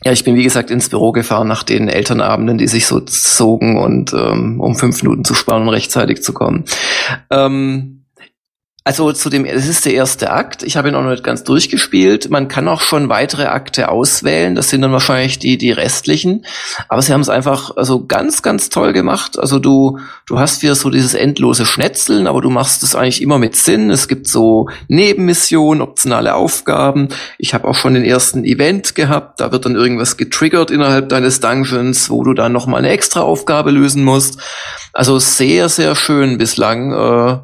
ja, 0.03 0.11
ich 0.11 0.23
bin 0.23 0.35
wie 0.35 0.43
gesagt 0.43 0.69
ins 0.69 0.89
Büro 0.89 1.11
gefahren 1.11 1.47
nach 1.47 1.63
den 1.63 1.87
Elternabenden, 1.87 2.57
die 2.57 2.67
sich 2.67 2.85
so 2.85 2.99
zogen 2.99 3.77
und 3.77 4.13
ähm, 4.13 4.59
um 4.59 4.75
fünf 4.75 5.01
Minuten 5.01 5.25
zu 5.25 5.33
sparen 5.33 5.63
und 5.63 5.69
rechtzeitig 5.69 6.21
zu 6.21 6.33
kommen. 6.33 6.65
Ähm, 7.31 7.96
also 8.87 9.11
zu 9.11 9.29
dem, 9.29 9.43
es 9.43 9.67
ist 9.67 9.85
der 9.85 9.95
erste 9.95 10.31
Akt. 10.31 10.63
Ich 10.63 10.77
habe 10.77 10.87
ihn 10.87 10.95
auch 10.95 11.03
noch 11.03 11.09
nicht 11.09 11.23
ganz 11.25 11.43
durchgespielt. 11.43 12.29
Man 12.29 12.47
kann 12.47 12.69
auch 12.69 12.79
schon 12.79 13.09
weitere 13.09 13.47
Akte 13.47 13.89
auswählen. 13.89 14.55
Das 14.55 14.69
sind 14.69 14.81
dann 14.81 14.93
wahrscheinlich 14.93 15.39
die, 15.39 15.57
die 15.57 15.71
restlichen. 15.71 16.45
Aber 16.87 17.01
sie 17.01 17.11
haben 17.11 17.19
es 17.19 17.27
einfach 17.27 17.75
also 17.75 18.05
ganz, 18.05 18.43
ganz 18.43 18.69
toll 18.69 18.93
gemacht. 18.93 19.37
Also 19.37 19.59
du, 19.59 19.99
du 20.25 20.39
hast 20.39 20.63
wieder 20.63 20.73
so 20.73 20.89
dieses 20.89 21.15
endlose 21.15 21.65
Schnetzeln, 21.65 22.27
aber 22.27 22.39
du 22.39 22.49
machst 22.49 22.81
es 22.81 22.95
eigentlich 22.95 23.21
immer 23.21 23.39
mit 23.39 23.57
Sinn. 23.57 23.91
Es 23.91 24.07
gibt 24.07 24.29
so 24.29 24.69
Nebenmissionen, 24.87 25.81
optionale 25.81 26.33
Aufgaben. 26.35 27.09
Ich 27.37 27.53
habe 27.53 27.67
auch 27.67 27.75
schon 27.75 27.93
den 27.93 28.05
ersten 28.05 28.45
Event 28.45 28.95
gehabt. 28.95 29.41
Da 29.41 29.51
wird 29.51 29.65
dann 29.65 29.75
irgendwas 29.75 30.15
getriggert 30.15 30.71
innerhalb 30.71 31.09
deines 31.09 31.41
Dungeons, 31.41 32.09
wo 32.09 32.23
du 32.23 32.33
dann 32.33 32.53
noch 32.53 32.67
mal 32.67 32.77
eine 32.77 32.91
extra 32.91 33.19
Aufgabe 33.19 33.71
lösen 33.71 34.05
musst. 34.05 34.39
Also 34.93 35.19
sehr, 35.19 35.67
sehr 35.67 35.93
schön 35.93 36.37
bislang. 36.37 36.93
Äh, 36.93 37.39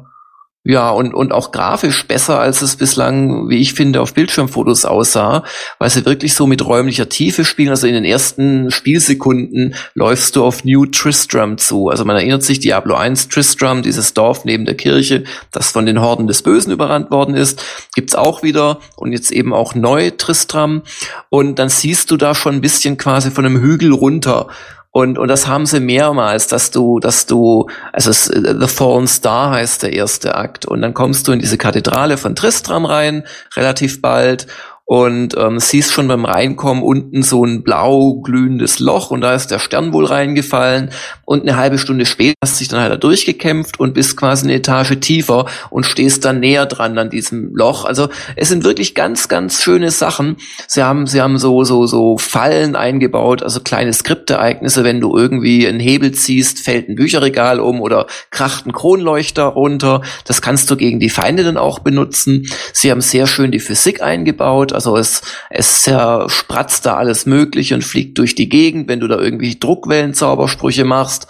ja, 0.66 0.88
und, 0.88 1.12
und 1.12 1.30
auch 1.32 1.52
grafisch 1.52 2.06
besser, 2.06 2.40
als 2.40 2.62
es 2.62 2.76
bislang, 2.76 3.50
wie 3.50 3.58
ich 3.58 3.74
finde, 3.74 4.00
auf 4.00 4.14
Bildschirmfotos 4.14 4.86
aussah, 4.86 5.44
weil 5.78 5.90
sie 5.90 6.06
wirklich 6.06 6.32
so 6.32 6.46
mit 6.46 6.64
räumlicher 6.64 7.10
Tiefe 7.10 7.44
spielen. 7.44 7.68
Also 7.68 7.86
in 7.86 7.92
den 7.92 8.06
ersten 8.06 8.70
Spielsekunden 8.70 9.74
läufst 9.92 10.36
du 10.36 10.42
auf 10.42 10.64
New 10.64 10.86
Tristram 10.86 11.58
zu. 11.58 11.90
Also 11.90 12.06
man 12.06 12.16
erinnert 12.16 12.42
sich, 12.42 12.60
Diablo 12.60 12.94
1 12.94 13.28
Tristram, 13.28 13.82
dieses 13.82 14.14
Dorf 14.14 14.46
neben 14.46 14.64
der 14.64 14.74
Kirche, 14.74 15.24
das 15.50 15.70
von 15.70 15.84
den 15.84 16.00
Horden 16.00 16.26
des 16.28 16.40
Bösen 16.40 16.72
überrannt 16.72 17.10
worden 17.10 17.34
ist, 17.34 17.62
gibt's 17.94 18.14
auch 18.14 18.42
wieder 18.42 18.78
und 18.96 19.12
jetzt 19.12 19.32
eben 19.32 19.52
auch 19.52 19.74
neu 19.74 20.12
Tristram. 20.12 20.80
Und 21.28 21.58
dann 21.58 21.68
siehst 21.68 22.10
du 22.10 22.16
da 22.16 22.34
schon 22.34 22.54
ein 22.54 22.60
bisschen 22.62 22.96
quasi 22.96 23.30
von 23.30 23.44
einem 23.44 23.60
Hügel 23.60 23.92
runter 23.92 24.48
und, 24.96 25.18
und 25.18 25.26
das 25.26 25.48
haben 25.48 25.66
sie 25.66 25.80
mehrmals, 25.80 26.46
dass 26.46 26.70
du, 26.70 27.00
dass 27.00 27.26
du, 27.26 27.68
also 27.92 28.10
es, 28.10 28.26
The 28.26 28.68
Fallen 28.68 29.08
Star 29.08 29.50
heißt 29.50 29.82
der 29.82 29.92
erste 29.92 30.36
Akt. 30.36 30.66
Und 30.66 30.82
dann 30.82 30.94
kommst 30.94 31.26
du 31.26 31.32
in 31.32 31.40
diese 31.40 31.58
Kathedrale 31.58 32.16
von 32.16 32.36
Tristram 32.36 32.84
rein, 32.84 33.24
relativ 33.56 34.00
bald. 34.00 34.46
Und 34.86 35.34
ähm, 35.38 35.58
siehst 35.58 35.92
schon 35.92 36.08
beim 36.08 36.24
Reinkommen 36.26 36.82
unten 36.82 37.22
so 37.22 37.44
ein 37.44 37.62
blau 37.62 38.20
glühendes 38.20 38.80
Loch 38.80 39.10
und 39.10 39.22
da 39.22 39.34
ist 39.34 39.50
der 39.50 39.58
Stern 39.58 39.92
wohl 39.94 40.04
reingefallen 40.04 40.90
und 41.24 41.42
eine 41.42 41.56
halbe 41.56 41.78
Stunde 41.78 42.04
später 42.04 42.34
hast 42.42 42.56
du 42.56 42.58
dich 42.58 42.68
dann 42.68 42.80
halt 42.80 42.92
da 42.92 42.96
durchgekämpft 42.96 43.80
und 43.80 43.94
bist 43.94 44.16
quasi 44.16 44.44
eine 44.44 44.54
Etage 44.54 45.00
tiefer 45.00 45.46
und 45.70 45.86
stehst 45.86 46.24
dann 46.26 46.40
näher 46.40 46.66
dran 46.66 46.98
an 46.98 47.08
diesem 47.08 47.54
Loch. 47.54 47.86
Also 47.86 48.08
es 48.36 48.50
sind 48.50 48.64
wirklich 48.64 48.94
ganz, 48.94 49.28
ganz 49.28 49.62
schöne 49.62 49.90
Sachen. 49.90 50.36
Sie 50.66 50.82
haben, 50.82 51.06
sie 51.06 51.22
haben 51.22 51.38
so, 51.38 51.64
so, 51.64 51.86
so 51.86 52.18
Fallen 52.18 52.76
eingebaut, 52.76 53.42
also 53.42 53.60
kleine 53.60 53.92
Skriptereignisse, 53.92 54.84
wenn 54.84 55.00
du 55.00 55.16
irgendwie 55.16 55.66
einen 55.66 55.80
Hebel 55.80 56.12
ziehst, 56.12 56.58
fällt 56.60 56.90
ein 56.90 56.96
Bücherregal 56.96 57.58
um 57.58 57.80
oder 57.80 58.06
kracht 58.30 58.66
ein 58.66 58.72
Kronleuchter 58.72 59.44
runter. 59.44 60.02
Das 60.26 60.42
kannst 60.42 60.70
du 60.70 60.76
gegen 60.76 61.00
die 61.00 61.10
Feinde 61.10 61.42
dann 61.42 61.56
auch 61.56 61.78
benutzen. 61.78 62.46
Sie 62.74 62.90
haben 62.90 63.00
sehr 63.00 63.26
schön 63.26 63.50
die 63.50 63.60
Physik 63.60 64.02
eingebaut, 64.02 64.73
also 64.74 64.96
es, 64.96 65.22
es 65.50 65.90
spratzt 66.26 66.86
da 66.86 66.96
alles 66.96 67.26
Mögliche 67.26 67.74
und 67.74 67.82
fliegt 67.82 68.18
durch 68.18 68.34
die 68.34 68.48
Gegend, 68.48 68.88
wenn 68.88 69.00
du 69.00 69.08
da 69.08 69.18
irgendwie 69.18 69.58
Druckwellen-Zaubersprüche 69.58 70.84
machst. 70.84 71.26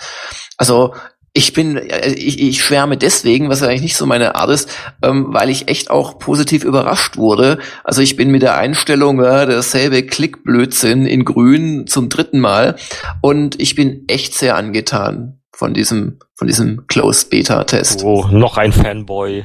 Also 0.57 0.95
ich 1.37 1.53
bin, 1.53 1.77
äh, 1.77 2.13
ich, 2.13 2.41
ich 2.41 2.63
schwärme 2.63 2.97
deswegen, 2.97 3.49
was 3.49 3.63
eigentlich 3.63 3.83
nicht 3.83 3.97
so 3.97 4.07
meine 4.07 4.37
Art 4.37 4.51
ist, 4.51 4.71
ähm, 5.03 5.27
weil 5.31 5.51
ich 5.51 5.69
echt 5.69 5.91
auch 5.91 6.19
positiv 6.19 6.65
überrascht 6.65 7.17
wurde. 7.17 7.59
Also 7.83 8.01
ich 8.01 8.17
bin 8.17 8.31
mit 8.31 8.43
der 8.43 8.57
Einstellung, 8.57 9.23
ja, 9.23 9.45
derselbe 9.45 10.05
Klickblödsinn 10.05 11.07
in 11.07 11.25
grün 11.25 11.87
zum 11.89 12.09
dritten 12.09 12.39
Mal 12.39 12.77
und 13.21 13.61
ich 13.61 13.75
bin 13.75 14.05
echt 14.07 14.35
sehr 14.35 14.57
angetan 14.57 15.41
von 15.53 15.75
diesem, 15.75 16.19
von 16.37 16.47
diesem 16.47 16.87
Closed 16.87 17.31
Beta 17.31 17.65
Test. 17.65 18.03
Oh, 18.05 18.29
noch 18.31 18.57
ein 18.57 18.73
Fanboy. 18.73 19.45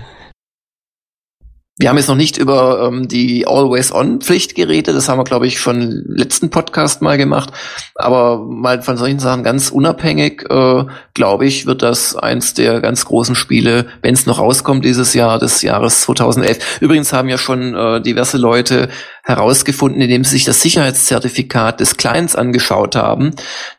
Wir 1.82 1.88
haben 1.88 1.96
jetzt 1.96 2.10
noch 2.10 2.16
nicht 2.18 2.36
über 2.36 2.86
ähm, 2.86 3.08
die 3.08 3.48
Always-On-Pflicht 3.48 4.54
geredet. 4.54 4.94
Das 4.98 5.08
haben 5.08 5.18
wir, 5.18 5.24
glaube 5.24 5.48
ich, 5.48 5.62
schon 5.62 6.04
letzten 6.10 6.50
Podcast 6.50 7.02
mal 7.02 7.18
gemacht. 7.18 7.54
Aber 7.96 8.40
mal 8.40 8.82
von 8.82 8.98
solchen 8.98 9.20
Sachen 9.20 9.46
ganz 9.46 9.70
unabhängig, 9.70 10.44
äh, 10.50 10.84
glaube 11.14 11.46
ich, 11.46 11.68
wird 11.68 11.82
das 11.82 12.18
eins 12.18 12.54
der 12.54 12.82
ganz 12.82 13.06
großen 13.06 13.34
Spiele, 13.34 13.86
wenn 14.02 14.14
es 14.14 14.26
noch 14.26 14.40
rauskommt 14.40 14.84
dieses 14.84 15.14
Jahr, 15.14 15.40
des 15.40 15.62
Jahres 15.62 16.02
2011. 16.02 16.82
Übrigens 16.82 17.14
haben 17.14 17.30
ja 17.30 17.38
schon 17.38 17.74
äh, 17.74 18.02
diverse 18.02 18.38
Leute 18.38 18.90
herausgefunden, 19.24 20.02
indem 20.02 20.26
sie 20.26 20.32
sich 20.32 20.44
das 20.44 20.62
Sicherheitszertifikat 20.62 21.80
des 21.80 21.96
Clients 21.96 22.36
angeschaut 22.36 22.98
haben, 22.98 23.32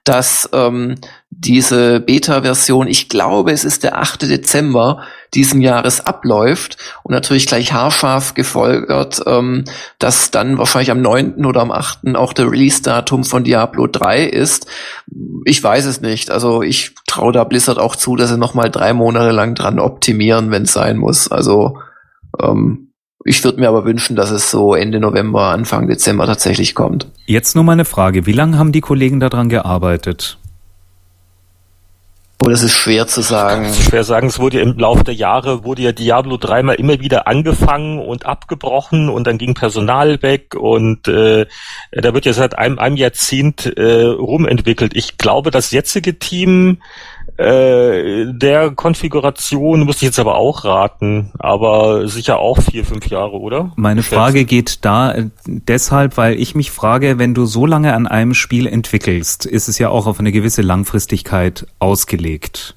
dass 0.05 0.49
ähm, 0.55 0.95
diese 1.33 2.01
Beta-Version, 2.01 2.89
ich 2.89 3.09
glaube, 3.09 3.53
es 3.53 3.65
ist 3.65 3.85
der 3.85 3.99
8. 3.99 4.23
Dezember 4.23 5.03
diesen 5.33 5.63
Jahres 5.63 6.05
abläuft 6.05 6.77
und 7.05 7.13
natürlich 7.13 7.47
gleich 7.47 7.73
haarscharf 7.73 8.35
gefolgert, 8.35 9.23
ähm, 9.27 9.65
dass 10.01 10.33
dann 10.33 10.59
wahrscheinlich 10.59 10.91
am 10.91 11.01
9. 11.01 11.47
oder 11.47 11.61
am 11.61 11.71
8. 11.71 12.17
auch 12.17 12.33
der 12.33 12.51
Release-Datum 12.51 13.23
von 13.23 13.45
Diablo 13.45 13.87
3 13.87 14.25
ist. 14.25 14.67
Ich 15.45 15.63
weiß 15.63 15.85
es 15.85 16.01
nicht. 16.01 16.33
Also 16.33 16.63
ich 16.63 16.97
traue 17.07 17.33
da 17.33 17.45
Blizzard 17.45 17.79
auch 17.79 17.95
zu, 17.95 18.17
dass 18.17 18.31
sie 18.31 18.37
nochmal 18.37 18.69
drei 18.69 18.93
Monate 18.93 19.31
lang 19.31 19.55
dran 19.55 19.79
optimieren, 19.79 20.51
wenn 20.51 20.65
es 20.65 20.73
sein 20.73 20.97
muss. 20.97 21.31
Also 21.31 21.79
ähm, 22.43 22.89
ich 23.25 23.45
würde 23.45 23.61
mir 23.61 23.69
aber 23.69 23.85
wünschen, 23.85 24.17
dass 24.17 24.33
es 24.33 24.51
so 24.51 24.75
Ende 24.75 24.99
November, 24.99 25.51
Anfang 25.51 25.87
Dezember 25.87 26.27
tatsächlich 26.27 26.75
kommt. 26.75 27.07
Jetzt 27.27 27.55
nur 27.55 27.63
meine 27.63 27.85
Frage. 27.85 28.27
Wie 28.27 28.33
lange 28.33 28.59
haben 28.59 28.73
die 28.73 28.81
Kollegen 28.81 29.21
daran 29.21 29.49
gearbeitet? 29.49 30.40
Oh, 32.43 32.49
das 32.49 32.63
ist 32.63 32.73
schwer 32.73 33.07
zu 33.07 33.21
sagen. 33.21 33.65
Das 33.65 33.79
ist 33.79 33.91
schwer 33.91 34.03
sagen. 34.03 34.29
Es 34.29 34.39
wurde 34.39 34.57
ja 34.57 34.63
im 34.63 34.79
Laufe 34.79 35.05
der 35.05 35.13
Jahre, 35.13 35.63
wurde 35.63 35.83
ja 35.83 35.93
Diablo 35.93 36.39
dreimal 36.39 36.77
immer 36.77 36.99
wieder 36.99 37.27
angefangen 37.27 37.99
und 37.99 38.25
abgebrochen 38.25 39.11
und 39.11 39.27
dann 39.27 39.37
ging 39.37 39.53
Personal 39.53 40.23
weg 40.23 40.55
und 40.55 41.07
äh, 41.07 41.45
da 41.93 42.15
wird 42.15 42.25
ja 42.25 42.33
seit 42.33 42.57
einem, 42.57 42.79
einem 42.79 42.97
Jahrzehnt 42.97 43.67
äh, 43.77 44.05
rumentwickelt. 44.05 44.97
Ich 44.97 45.19
glaube, 45.19 45.51
das 45.51 45.71
jetzige 45.71 46.19
Team 46.19 46.81
äh, 47.41 48.35
der 48.35 48.71
Konfiguration 48.73 49.85
muss 49.85 49.97
ich 49.97 50.03
jetzt 50.03 50.19
aber 50.19 50.35
auch 50.35 50.65
raten, 50.65 51.33
aber 51.39 52.07
sicher 52.07 52.39
auch 52.39 52.61
vier, 52.61 52.85
fünf 52.85 53.07
Jahre, 53.07 53.41
oder? 53.41 53.73
Meine 53.77 54.03
Frage 54.03 54.45
geht 54.45 54.85
da 54.85 55.13
äh, 55.13 55.31
deshalb, 55.47 56.19
weil 56.19 56.39
ich 56.39 56.55
mich 56.55 56.71
frage, 56.71 57.19
wenn 57.19 57.33
du 57.33 57.47
so 57.47 57.65
lange 57.65 57.95
an 57.95 58.07
einem 58.07 58.35
Spiel 58.35 58.67
entwickelst, 58.67 59.47
ist 59.47 59.69
es 59.69 59.79
ja 59.79 59.89
auch 59.89 60.07
auf 60.07 60.21
eine 60.21 60.33
gewisse 60.33 60.61
Langfristigkeit 60.61 61.67
ausgelegt. 61.79 62.77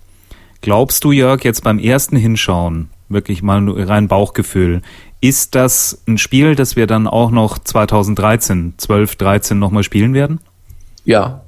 Glaubst 0.62 1.04
du, 1.04 1.12
Jörg, 1.12 1.43
jetzt 1.43 1.65
beim 1.65 1.78
ersten 1.78 2.15
Hinschauen, 2.15 2.89
wirklich 3.10 3.43
mal 3.43 3.69
rein 3.69 4.08
Bauchgefühl, 4.08 4.82
ist 5.19 5.56
das 5.56 6.02
ein 6.08 6.17
Spiel, 6.17 6.56
das 6.56 6.78
wir 6.78 6.88
dann 6.88 7.08
auch 7.08 7.32
noch 7.32 7.58
2013, 7.58 8.76
12, 8.78 9.17
13 9.17 9.60
nochmal 9.60 9.84
spielen 9.84 10.13
werden? 10.13 10.39
Ja, 11.04 11.41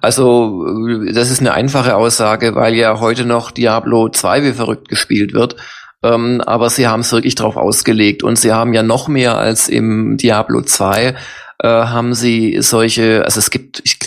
also, 0.00 0.66
das 1.12 1.30
ist 1.30 1.40
eine 1.40 1.52
einfache 1.52 1.96
Aussage, 1.96 2.54
weil 2.54 2.74
ja 2.74 3.00
heute 3.00 3.24
noch 3.24 3.50
Diablo 3.50 4.08
2 4.08 4.42
wie 4.42 4.52
verrückt 4.52 4.88
gespielt 4.88 5.32
wird. 5.32 5.56
Ähm, 6.02 6.40
aber 6.40 6.70
sie 6.70 6.86
haben 6.86 7.00
es 7.00 7.12
wirklich 7.12 7.34
drauf 7.34 7.56
ausgelegt 7.56 8.22
und 8.22 8.38
sie 8.38 8.52
haben 8.52 8.72
ja 8.72 8.82
noch 8.82 9.08
mehr 9.08 9.36
als 9.36 9.68
im 9.68 10.16
Diablo 10.16 10.62
2 10.62 11.14
äh, 11.60 11.68
haben 11.68 12.14
sie 12.14 12.58
solche, 12.60 13.24
also 13.24 13.40
es 13.40 13.50
gibt, 13.50 13.82
ich 13.84 13.97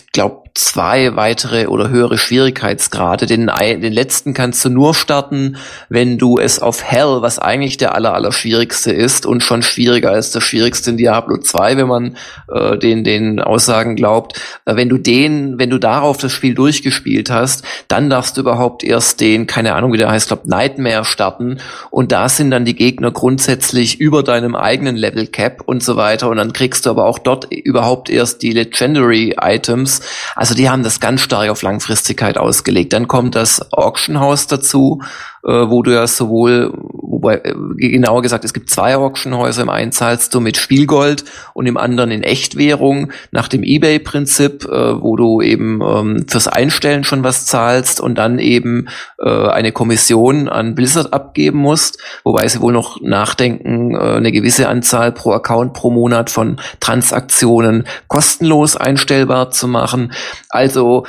zwei 0.54 1.16
weitere 1.16 1.68
oder 1.68 1.90
höhere 1.90 2.18
Schwierigkeitsgrade. 2.18 3.26
Den, 3.26 3.50
den 3.60 3.94
letzten 3.94 4.34
kannst 4.34 4.64
du 4.66 4.70
nur 4.70 4.94
starten, 4.94 5.58
wenn 5.90 6.18
du 6.18 6.38
es 6.38 6.60
auf 6.60 6.84
Hell, 6.84 7.22
was 7.22 7.40
eigentlich 7.40 7.78
der 7.78 7.96
aller, 7.96 8.14
aller 8.14 8.32
schwierigste 8.32 8.92
ist 8.92 9.26
und 9.26 9.44
schon 9.44 9.64
schwieriger 9.64 10.12
als 10.12 10.32
der 10.32 10.42
schwierigste 10.42 10.92
in 10.92 10.98
Diablo 10.98 11.38
2, 11.38 11.78
wenn 11.78 11.88
man 11.88 12.18
äh, 12.50 12.78
den, 12.78 13.04
den 13.04 13.40
Aussagen 13.40 13.96
glaubt. 13.96 14.40
Äh, 14.66 14.76
wenn 14.76 14.90
du 14.90 14.98
den, 14.98 15.58
wenn 15.58 15.70
du 15.70 15.78
darauf 15.78 16.18
das 16.18 16.34
Spiel 16.34 16.54
durchgespielt 16.54 17.32
hast, 17.32 17.64
dann 17.88 18.10
darfst 18.10 18.36
du 18.36 18.42
überhaupt 18.42 18.84
erst 18.84 19.22
den, 19.22 19.48
keine 19.48 19.74
Ahnung, 19.74 19.94
wie 19.94 19.98
der 19.98 20.12
heißt, 20.12 20.28
glaube 20.28 20.50
Nightmare 20.50 21.06
starten 21.06 21.60
und 21.90 22.12
da 22.12 22.28
sind 22.28 22.52
dann 22.52 22.66
die 22.66 22.76
Gegner 22.76 23.12
grundsätzlich 23.12 24.00
über 24.00 24.24
deinem 24.24 24.56
eigenen 24.56 24.96
Level 24.96 25.28
Cap 25.28 25.62
und 25.66 25.82
so 25.82 25.96
weiter 25.96 26.30
und 26.30 26.38
dann 26.38 26.54
kriegst 26.54 26.86
du 26.86 26.90
aber 26.90 27.06
auch 27.06 27.20
dort 27.20 27.52
überhaupt 27.52 28.10
erst 28.10 28.42
die 28.42 28.52
Legendary 28.52 29.36
Items 29.40 30.02
also 30.42 30.56
die 30.56 30.72
haben 30.72 30.82
das 30.82 31.00
ganz 31.00 31.22
stark 31.22 31.52
auf 31.52 31.62
Langfristigkeit 31.62 32.40
ausgelegt. 32.40 32.94
Dann 32.94 33.08
kommt 33.08 33.36
das 33.36 33.72
Auction 33.74 34.20
House 34.20 34.48
dazu, 34.48 35.04
äh, 35.44 35.70
wo 35.70 35.82
du 35.82 35.92
ja 35.92 36.06
sowohl, 36.08 36.72
wobei 36.74 37.36
äh, 37.44 37.54
genauer 37.76 38.22
gesagt, 38.22 38.46
es 38.46 38.54
gibt 38.54 38.70
zwei 38.70 38.96
Auctionhäuser. 38.96 39.64
Im 39.64 39.70
einen 39.70 39.92
zahlst 39.92 40.34
du 40.34 40.40
mit 40.40 40.58
Spielgold 40.58 41.26
und 41.54 41.66
im 41.66 41.78
anderen 41.78 42.12
in 42.12 42.24
Echtwährung 42.24 43.12
nach 43.32 43.48
dem 43.48 43.64
eBay-Prinzip, 43.64 44.66
äh, 44.66 45.02
wo 45.02 45.16
du 45.16 45.42
eben 45.42 45.82
ähm, 45.82 46.26
fürs 46.28 46.48
Einstellen 46.48 47.04
schon 47.04 47.24
was 47.24 47.46
zahlst 47.46 48.00
und 48.00 48.18
dann 48.18 48.40
eben 48.40 48.88
äh, 49.20 49.48
eine 49.48 49.72
Kommission 49.72 50.48
an 50.48 50.76
Blizzard 50.76 51.14
abgeben 51.14 51.60
musst, 51.60 52.00
wobei 52.24 52.48
sie 52.48 52.62
wohl 52.62 52.74
noch 52.74 53.02
nachdenken, 53.02 53.96
äh, 53.96 53.98
eine 53.98 54.32
gewisse 54.32 54.68
Anzahl 54.68 55.12
pro 55.12 55.32
Account 55.32 55.74
pro 55.74 55.92
Monat 55.92 56.30
von 56.30 56.60
Transaktionen 56.80 57.88
kostenlos 58.08 58.76
einstellbar 58.76 59.52
zu 59.52 59.68
machen. 59.68 60.12
Also 60.50 61.06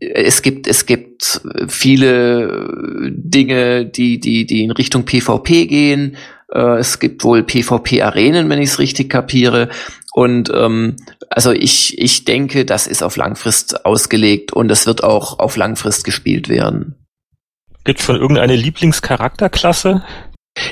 es 0.00 0.42
gibt, 0.42 0.66
es 0.66 0.86
gibt 0.86 1.42
viele 1.68 3.10
Dinge, 3.12 3.84
die, 3.84 4.18
die, 4.18 4.46
die 4.46 4.64
in 4.64 4.70
Richtung 4.70 5.04
PvP 5.04 5.66
gehen. 5.66 6.16
Äh, 6.52 6.78
es 6.78 6.98
gibt 6.98 7.22
wohl 7.22 7.42
PvP-Arenen, 7.42 8.48
wenn 8.48 8.60
ich 8.60 8.70
es 8.70 8.78
richtig 8.78 9.10
kapiere. 9.10 9.68
Und 10.12 10.50
ähm, 10.54 10.96
also 11.28 11.52
ich, 11.52 11.98
ich 11.98 12.24
denke, 12.24 12.64
das 12.64 12.86
ist 12.86 13.02
auf 13.02 13.16
Langfrist 13.16 13.84
ausgelegt 13.84 14.52
und 14.52 14.70
es 14.70 14.86
wird 14.86 15.04
auch 15.04 15.38
auf 15.38 15.56
Langfrist 15.56 16.04
gespielt 16.04 16.48
werden. 16.48 16.96
Gibt 17.84 18.00
schon 18.00 18.16
irgendeine 18.16 18.56
Lieblingscharakterklasse? 18.56 20.02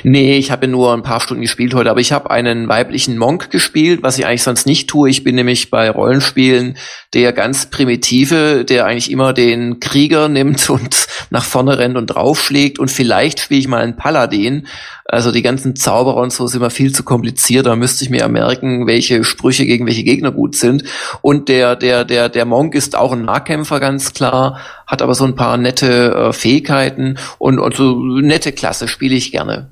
Nee, 0.03 0.37
ich 0.37 0.51
habe 0.51 0.67
nur 0.67 0.93
ein 0.93 1.03
paar 1.03 1.21
Stunden 1.21 1.41
gespielt 1.41 1.73
heute, 1.73 1.89
aber 1.89 1.99
ich 1.99 2.11
habe 2.11 2.31
einen 2.31 2.67
weiblichen 2.67 3.17
Monk 3.17 3.49
gespielt, 3.51 4.03
was 4.03 4.17
ich 4.17 4.25
eigentlich 4.25 4.43
sonst 4.43 4.65
nicht 4.65 4.89
tue. 4.89 5.09
Ich 5.09 5.23
bin 5.23 5.35
nämlich 5.35 5.69
bei 5.69 5.89
Rollenspielen 5.89 6.77
der 7.13 7.33
ganz 7.33 7.67
primitive, 7.67 8.65
der 8.65 8.85
eigentlich 8.85 9.11
immer 9.11 9.33
den 9.33 9.79
Krieger 9.79 10.29
nimmt 10.29 10.69
und 10.69 11.07
nach 11.29 11.43
vorne 11.43 11.77
rennt 11.77 11.97
und 11.97 12.07
draufschlägt 12.07 12.79
und 12.79 12.91
vielleicht 12.91 13.39
spiele 13.39 13.59
ich 13.59 13.67
mal 13.67 13.81
einen 13.81 13.95
Paladin. 13.95 14.67
Also 15.05 15.31
die 15.31 15.41
ganzen 15.41 15.75
Zauberer 15.75 16.17
und 16.17 16.31
so 16.31 16.45
sind 16.45 16.59
immer 16.59 16.69
viel 16.69 16.93
zu 16.93 17.03
kompliziert. 17.03 17.65
Da 17.65 17.75
müsste 17.75 18.03
ich 18.03 18.11
mir 18.11 18.19
ja 18.19 18.27
merken, 18.27 18.85
welche 18.85 19.23
Sprüche 19.23 19.65
gegen 19.65 19.87
welche 19.87 20.03
Gegner 20.03 20.31
gut 20.31 20.55
sind. 20.55 20.83
Und 21.21 21.49
der, 21.49 21.75
der, 21.75 22.05
der, 22.05 22.29
der 22.29 22.45
Monk 22.45 22.75
ist 22.75 22.95
auch 22.95 23.11
ein 23.11 23.25
Nahkämpfer, 23.25 23.79
ganz 23.79 24.13
klar, 24.13 24.59
hat 24.85 25.01
aber 25.01 25.15
so 25.15 25.25
ein 25.25 25.35
paar 25.35 25.57
nette 25.57 26.13
äh, 26.13 26.33
Fähigkeiten 26.33 27.17
und, 27.39 27.57
und 27.57 27.75
so 27.75 27.95
nette 27.95 28.51
Klasse 28.51 28.87
spiele 28.87 29.15
ich 29.15 29.31
gerne. 29.31 29.71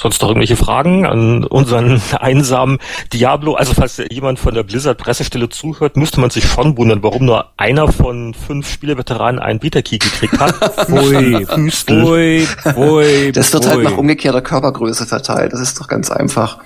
Sonst 0.00 0.22
noch 0.22 0.28
irgendwelche 0.28 0.56
Fragen 0.56 1.06
an 1.06 1.42
unseren 1.42 2.00
einsamen 2.20 2.78
Diablo? 3.12 3.54
Also 3.54 3.74
falls 3.74 4.00
jemand 4.10 4.38
von 4.38 4.54
der 4.54 4.62
Blizzard 4.62 4.96
Pressestelle 4.96 5.48
zuhört, 5.48 5.96
müsste 5.96 6.20
man 6.20 6.30
sich 6.30 6.44
schon 6.44 6.76
wundern, 6.76 7.02
warum 7.02 7.24
nur 7.24 7.50
einer 7.56 7.90
von 7.90 8.32
fünf 8.32 8.70
Spieleveteranen 8.70 9.40
einen 9.40 9.58
Beta-Key 9.58 9.98
gekriegt 9.98 10.38
hat. 10.38 10.54
Pfui, 10.86 11.46
pfui, 11.70 12.46
pfui, 12.46 13.32
das 13.32 13.52
wird 13.52 13.66
halt 13.66 13.82
nach 13.82 13.96
umgekehrter 13.96 14.40
Körpergröße 14.40 15.06
verteilt. 15.06 15.52
Das 15.52 15.60
ist 15.60 15.80
doch 15.80 15.88
ganz 15.88 16.10
einfach. 16.10 16.58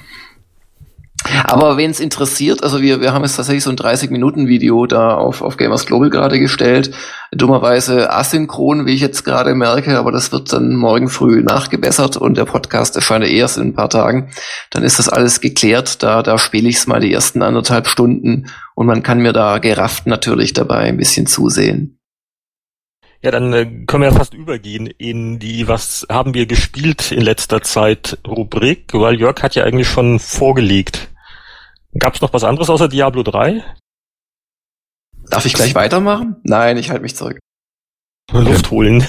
Aber 1.45 1.77
wen 1.77 1.91
es 1.91 2.01
interessiert, 2.01 2.63
also 2.63 2.83
wir, 2.83 3.01
wir 3.01 3.13
haben 3.13 3.23
jetzt 3.23 3.37
tatsächlich 3.37 3.65
so 3.65 3.71
ein 3.71 3.77
30-Minuten-Video 3.77 4.87
da 4.87 5.15
auf, 5.15 5.43
auf 5.43 5.57
Gamers 5.57 5.87
Global 5.87 6.11
gerade 6.11 6.39
gestellt. 6.39 6.93
Dummerweise 7.31 8.13
asynchron, 8.13 8.87
wie 8.87 8.95
ich 8.95 9.01
jetzt 9.01 9.25
gerade 9.25 9.55
merke, 9.55 9.99
aber 9.99 10.13
das 10.13 10.33
wird 10.33 10.53
dann 10.53 10.77
morgen 10.77 11.09
früh 11.09 11.43
nachgebessert 11.43 12.17
und 12.17 12.37
der 12.37 12.45
Podcast 12.45 12.97
erscheint 12.97 13.25
erst 13.25 13.57
in 13.57 13.69
ein 13.69 13.75
paar 13.75 13.91
Tagen. 13.91 14.31
Dann 14.71 14.83
ist 14.83 14.99
das 14.99 15.09
alles 15.09 15.41
geklärt. 15.41 16.03
Da, 16.03 16.23
da 16.23 16.39
spiele 16.39 16.69
ich 16.69 16.77
es 16.77 16.87
mal 16.87 17.01
die 17.01 17.13
ersten 17.13 17.43
anderthalb 17.43 17.87
Stunden 17.87 18.47
und 18.75 18.87
man 18.87 19.03
kann 19.03 19.21
mir 19.21 19.33
da 19.33 19.59
gerafft 19.59 20.07
natürlich 20.07 20.53
dabei 20.53 20.81
ein 20.81 20.97
bisschen 20.97 21.27
zusehen. 21.27 21.99
Ja, 23.23 23.31
dann 23.31 23.53
äh, 23.53 23.65
können 23.87 24.03
wir 24.03 24.11
ja 24.11 24.17
fast 24.17 24.35
übergehen 24.35 24.89
in 24.99 25.39
die 25.39 25.69
Was 25.69 26.05
haben 26.11 26.35
wir 26.35 26.47
gespielt 26.47 27.13
in 27.13 27.23
letzter 27.23 27.63
Zeit 27.63 28.19
Rubrik, 28.27 28.93
weil 28.95 29.15
Jörg 29.15 29.41
hat 29.45 29.55
ja 29.55 29.63
eigentlich 29.63 29.87
schon 29.87 30.19
vorgelegt. 30.19 31.12
Gab 31.99 32.15
es 32.15 32.21
noch 32.21 32.33
was 32.33 32.45
anderes 32.45 32.71
außer 32.71 32.89
Diablo 32.89 33.23
3? 33.23 33.63
Darf 35.29 35.45
ich 35.45 35.53
gleich 35.53 35.75
weitermachen? 35.75 36.37
Nein, 36.43 36.77
ich 36.79 36.91
halte 36.91 37.03
mich 37.03 37.15
zurück. 37.17 37.39
Luft 38.33 38.71
holen. 38.71 39.07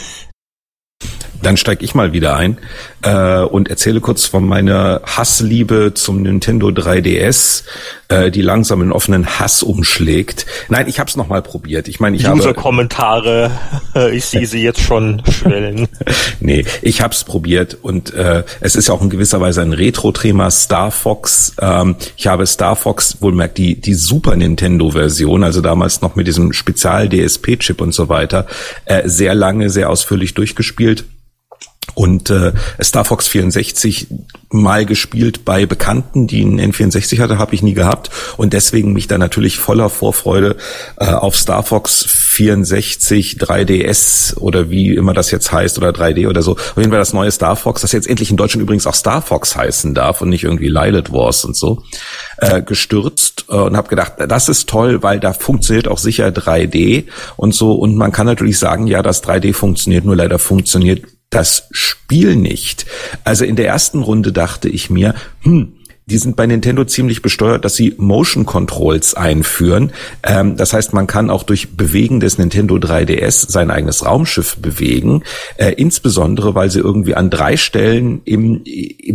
Dann 1.44 1.58
steige 1.58 1.84
ich 1.84 1.94
mal 1.94 2.14
wieder 2.14 2.36
ein 2.36 2.58
äh, 3.02 3.42
und 3.42 3.70
erzähle 3.70 4.00
kurz 4.00 4.26
von 4.26 4.48
meiner 4.48 5.02
Hassliebe 5.06 5.94
zum 5.94 6.22
Nintendo 6.22 6.70
3DS, 6.70 7.64
äh, 8.08 8.32
die 8.32 8.42
langsam 8.42 8.82
in 8.82 8.92
offenen 8.92 9.40
Hass 9.40 9.62
umschlägt. 9.62 10.46
Nein, 10.70 10.88
ich 10.88 11.00
habe 11.00 11.10
es 11.10 11.18
noch 11.18 11.28
mal 11.28 11.42
probiert. 11.42 11.88
Ich 11.88 12.00
meine, 12.00 12.16
ich 12.16 12.26
habe 12.26 12.40
User-Kommentare, 12.40 13.52
ich 14.14 14.26
sehe 14.26 14.46
sie 14.46 14.64
jetzt 14.64 14.80
schon 14.80 15.22
schwellen. 15.30 15.88
nee, 16.40 16.66
ich 16.82 17.02
habe 17.02 17.14
es 17.14 17.24
probiert 17.24 17.78
und 17.82 18.14
äh, 18.14 18.44
es 18.62 18.76
ist 18.76 18.88
ja 18.88 18.94
auch 18.94 19.02
in 19.02 19.10
gewisser 19.10 19.42
Weise 19.42 19.62
ein 19.62 19.74
Retro-Thema. 19.74 20.50
Star 20.50 20.92
Fox. 20.92 21.56
Ähm, 21.60 21.96
ich 22.16 22.28
habe 22.28 22.46
Star 22.48 22.76
Fox 22.76 23.18
wohlmerkt 23.22 23.58
die 23.58 23.80
die 23.80 23.94
Super 23.94 24.36
Nintendo-Version, 24.36 25.44
also 25.44 25.62
damals 25.62 26.02
noch 26.02 26.16
mit 26.16 26.28
diesem 26.28 26.54
Spezial-DSP-Chip 26.54 27.82
und 27.82 27.94
so 27.94 28.10
weiter, 28.10 28.48
äh, 28.86 29.08
sehr 29.08 29.36
lange, 29.36 29.70
sehr 29.70 29.90
ausführlich 29.90 30.34
durchgespielt 30.34 31.06
und 31.96 32.30
äh, 32.30 32.54
Star 32.82 33.06
Fox 33.06 33.28
64 33.28 34.08
mal 34.50 34.86
gespielt 34.86 35.46
bei 35.46 35.66
Bekannten, 35.66 36.28
die 36.28 36.42
einen 36.42 36.60
N64 36.60 37.20
hatte, 37.20 37.38
habe 37.38 37.56
ich 37.56 37.64
nie 37.64 37.74
gehabt 37.74 38.10
und 38.38 38.54
deswegen 38.54 38.94
mich 38.94 39.08
da 39.08 39.18
natürlich 39.18 39.58
voller 39.58 39.90
Vorfreude 39.90 40.58
äh, 40.98 41.06
auf 41.06 41.36
Star 41.36 41.64
Fox 41.64 42.04
64 42.06 43.38
3DS 43.38 44.38
oder 44.38 44.70
wie 44.70 44.94
immer 44.94 45.14
das 45.14 45.32
jetzt 45.32 45.52
heißt 45.52 45.78
oder 45.78 45.90
3D 45.90 46.28
oder 46.28 46.42
so. 46.42 46.54
Auf 46.54 46.78
jeden 46.78 46.90
Fall 46.90 47.00
das 47.00 47.14
neue 47.14 47.32
Star 47.32 47.56
Fox, 47.56 47.82
das 47.82 47.92
jetzt 47.92 48.08
endlich 48.08 48.32
in 48.32 48.38
Deutschland 48.38 48.64
übrigens 48.64 48.88
auch 48.88 48.96
Star 48.96 49.22
Fox 49.22 49.56
heißen 49.56 49.94
darf 49.94 50.22
und 50.22 50.30
nicht 50.30 50.44
irgendwie 50.44 50.70
Lilith 50.70 51.12
Wars 51.12 51.46
und 51.46 51.56
so, 51.56 51.84
äh, 52.38 52.62
gestürzt 52.62 53.46
äh, 53.50 53.56
und 53.56 53.78
habe 53.78 53.90
gedacht, 53.90 54.14
das 54.28 54.50
ist 54.50 54.70
toll, 54.70 55.04
weil 55.04 55.20
da 55.20 55.34
funktioniert 55.34 55.88
auch 55.88 55.98
sicher 55.98 56.28
3D 56.28 57.06
und 57.38 57.54
so 57.54 57.74
und 57.74 57.96
man 57.96 58.12
kann 58.12 58.26
natürlich 58.26 58.60
sagen, 58.60 58.88
ja, 58.88 59.02
das 59.02 59.24
3D 59.24 59.54
funktioniert, 59.54 60.06
nur 60.06 60.16
leider 60.16 60.40
funktioniert 60.40 61.02
das 61.34 61.68
Spiel 61.72 62.36
nicht. 62.36 62.86
Also 63.24 63.46
in 63.46 63.56
der 63.56 63.68
ersten 63.68 64.02
Runde 64.02 64.32
dachte 64.32 64.70
ich 64.70 64.90
mir, 64.90 65.16
hm, 65.42 65.74
die 66.06 66.18
sind 66.18 66.36
bei 66.36 66.46
Nintendo 66.46 66.84
ziemlich 66.84 67.22
besteuert, 67.22 67.64
dass 67.64 67.76
sie 67.76 67.96
Motion 67.98 68.46
Controls 68.46 69.14
einführen. 69.14 69.94
Ähm, 70.24 70.58
das 70.58 70.74
heißt, 70.74 70.94
man 70.94 71.08
kann 71.08 71.30
auch 71.30 71.44
durch 71.44 71.78
Bewegen 71.78 72.20
des 72.20 72.38
Nintendo 72.38 72.76
3DS 72.76 73.50
sein 73.50 73.72
eigenes 73.72 74.06
Raumschiff 74.06 74.58
bewegen. 74.58 75.24
Äh, 75.56 75.72
insbesondere, 75.72 76.56
weil 76.56 76.70
sie 76.70 76.80
irgendwie 76.80 77.16
an 77.16 77.30
drei 77.30 77.56
Stellen 77.56 78.22
im, 78.26 78.64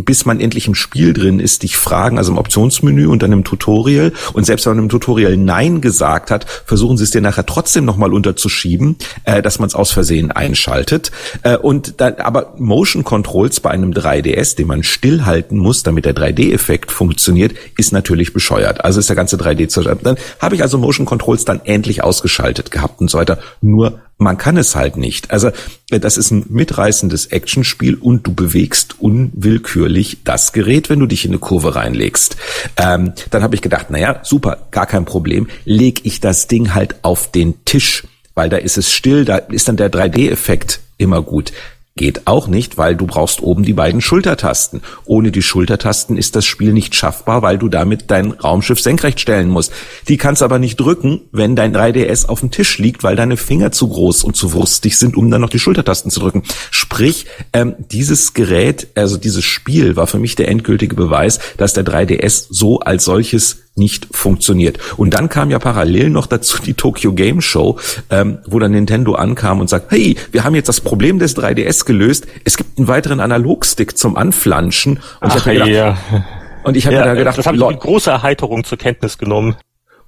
bis 0.03 0.25
man 0.25 0.39
endlich 0.39 0.67
im 0.67 0.73
Spiel 0.73 1.13
drin 1.13 1.39
ist, 1.39 1.61
dich 1.61 1.77
fragen, 1.77 2.17
also 2.17 2.31
im 2.31 2.39
Optionsmenü 2.39 3.05
und 3.05 3.21
dann 3.21 3.33
im 3.33 3.43
Tutorial. 3.43 4.11
Und 4.33 4.45
selbst 4.45 4.65
wenn 4.65 4.75
man 4.75 4.85
im 4.85 4.89
Tutorial 4.89 5.37
Nein 5.37 5.81
gesagt 5.81 6.31
hat, 6.31 6.47
versuchen 6.65 6.97
sie 6.97 7.03
es 7.03 7.11
dir 7.11 7.21
nachher 7.21 7.45
trotzdem 7.45 7.85
nochmal 7.85 8.13
unterzuschieben, 8.13 8.95
äh, 9.25 9.43
dass 9.43 9.59
man 9.59 9.67
es 9.67 9.75
aus 9.75 9.91
Versehen 9.91 10.31
einschaltet. 10.31 11.11
Äh, 11.43 11.57
und 11.57 12.01
dann, 12.01 12.15
aber 12.15 12.55
Motion 12.57 13.03
Controls 13.03 13.59
bei 13.59 13.69
einem 13.69 13.91
3DS, 13.91 14.55
den 14.55 14.67
man 14.67 14.81
stillhalten 14.81 15.59
muss, 15.59 15.83
damit 15.83 16.05
der 16.05 16.15
3D-Effekt 16.15 16.78
Effekt 16.79 16.91
funktioniert, 16.91 17.53
ist 17.77 17.91
natürlich 17.91 18.33
bescheuert. 18.33 18.83
Also 18.85 18.99
ist 18.99 19.09
der 19.09 19.15
ganze 19.15 19.35
3D 19.35 19.67
zerstört. 19.67 19.99
Dann 20.03 20.17
habe 20.39 20.55
ich 20.55 20.61
also 20.61 20.77
Motion 20.77 21.05
Controls 21.05 21.43
dann 21.43 21.61
endlich 21.65 22.03
ausgeschaltet 22.03 22.71
gehabt 22.71 23.01
und 23.01 23.09
so 23.09 23.17
weiter. 23.17 23.39
Nur 23.61 23.99
man 24.17 24.37
kann 24.37 24.57
es 24.57 24.75
halt 24.75 24.97
nicht. 24.97 25.31
Also 25.31 25.51
das 25.89 26.17
ist 26.17 26.31
ein 26.31 26.45
mitreißendes 26.49 27.27
Actionspiel 27.27 27.95
und 27.95 28.27
du 28.27 28.33
bewegst 28.33 28.99
unwillkürlich 28.99 30.23
das 30.23 30.53
Gerät, 30.53 30.89
wenn 30.89 30.99
du 30.99 31.05
dich 31.05 31.25
in 31.25 31.31
eine 31.31 31.39
Kurve 31.39 31.75
reinlegst. 31.75 32.37
Ähm, 32.77 33.13
dann 33.31 33.43
habe 33.43 33.55
ich 33.55 33.61
gedacht, 33.61 33.89
naja, 33.89 34.19
super, 34.23 34.67
gar 34.71 34.85
kein 34.85 35.05
Problem. 35.05 35.47
Leg 35.65 36.05
ich 36.05 36.19
das 36.19 36.47
Ding 36.47 36.73
halt 36.73 37.03
auf 37.03 37.31
den 37.31 37.65
Tisch, 37.65 38.05
weil 38.35 38.49
da 38.49 38.57
ist 38.57 38.77
es 38.77 38.91
still, 38.91 39.25
da 39.25 39.37
ist 39.37 39.67
dann 39.67 39.77
der 39.77 39.91
3D-Effekt 39.91 40.79
immer 40.97 41.21
gut. 41.21 41.51
Geht 41.99 42.27
auch 42.27 42.47
nicht, 42.47 42.77
weil 42.77 42.95
du 42.95 43.05
brauchst 43.05 43.43
oben 43.43 43.63
die 43.63 43.73
beiden 43.73 43.99
Schultertasten. 43.99 44.79
Ohne 45.03 45.33
die 45.33 45.41
Schultertasten 45.41 46.15
ist 46.15 46.37
das 46.37 46.45
Spiel 46.45 46.71
nicht 46.71 46.95
schaffbar, 46.95 47.41
weil 47.41 47.57
du 47.57 47.67
damit 47.67 48.05
dein 48.09 48.31
Raumschiff 48.31 48.79
senkrecht 48.79 49.19
stellen 49.19 49.49
musst. 49.49 49.73
Die 50.07 50.15
kannst 50.15 50.41
aber 50.41 50.59
nicht 50.59 50.77
drücken, 50.77 51.23
wenn 51.33 51.57
dein 51.57 51.75
3DS 51.75 52.27
auf 52.27 52.39
dem 52.39 52.51
Tisch 52.51 52.77
liegt, 52.77 53.03
weil 53.03 53.17
deine 53.17 53.35
Finger 53.35 53.73
zu 53.73 53.89
groß 53.89 54.23
und 54.23 54.37
zu 54.37 54.53
wurstig 54.53 54.97
sind, 54.97 55.17
um 55.17 55.29
dann 55.29 55.41
noch 55.41 55.49
die 55.49 55.59
Schultertasten 55.59 56.09
zu 56.09 56.21
drücken. 56.21 56.43
Sprich, 56.71 57.25
ähm, 57.51 57.75
dieses 57.91 58.33
Gerät, 58.33 58.87
also 58.95 59.17
dieses 59.17 59.43
Spiel 59.43 59.97
war 59.97 60.07
für 60.07 60.19
mich 60.19 60.35
der 60.35 60.47
endgültige 60.47 60.95
Beweis, 60.95 61.39
dass 61.57 61.73
der 61.73 61.83
3DS 61.83 62.47
so 62.49 62.79
als 62.79 63.03
solches 63.03 63.63
nicht 63.79 64.07
funktioniert. 64.11 64.77
Und 64.97 65.13
dann 65.13 65.29
kam 65.29 65.49
ja 65.49 65.57
parallel 65.57 66.09
noch 66.09 66.27
dazu 66.27 66.61
die 66.61 66.75
Tokyo 66.75 67.13
Game 67.13 67.41
Show, 67.41 67.79
ähm, 68.09 68.39
wo 68.45 68.59
dann 68.59 68.71
Nintendo 68.71 69.15
ankam 69.15 69.59
und 69.59 69.69
sagt, 69.69 69.91
hey, 69.91 70.15
wir 70.31 70.43
haben 70.43 70.53
jetzt 70.53 70.69
das 70.69 70.81
Problem 70.81 71.17
des 71.17 71.35
3DS 71.35 71.85
gelöst. 71.85 72.27
Es 72.43 72.57
gibt 72.57 72.77
einen 72.77 72.87
weiteren 72.87 73.19
Analogstick 73.19 73.97
zum 73.97 74.15
Anflanschen. 74.15 74.97
Und 75.21 75.31
Ach, 75.31 75.35
ich 75.35 75.41
habe 75.45 75.57
ja. 75.57 75.91
gedacht, 75.91 76.25
und 76.63 76.77
ich 76.77 76.85
habe 76.85 76.95
ja, 76.95 77.01
mir 77.01 77.07
da 77.07 77.13
gedacht, 77.15 77.37
das 77.37 77.47
habe 77.47 77.57
ich 77.57 77.65
mit 77.65 77.79
großer 77.79 78.11
Erheiterung 78.11 78.63
zur 78.63 78.77
Kenntnis 78.77 79.17
genommen. 79.17 79.55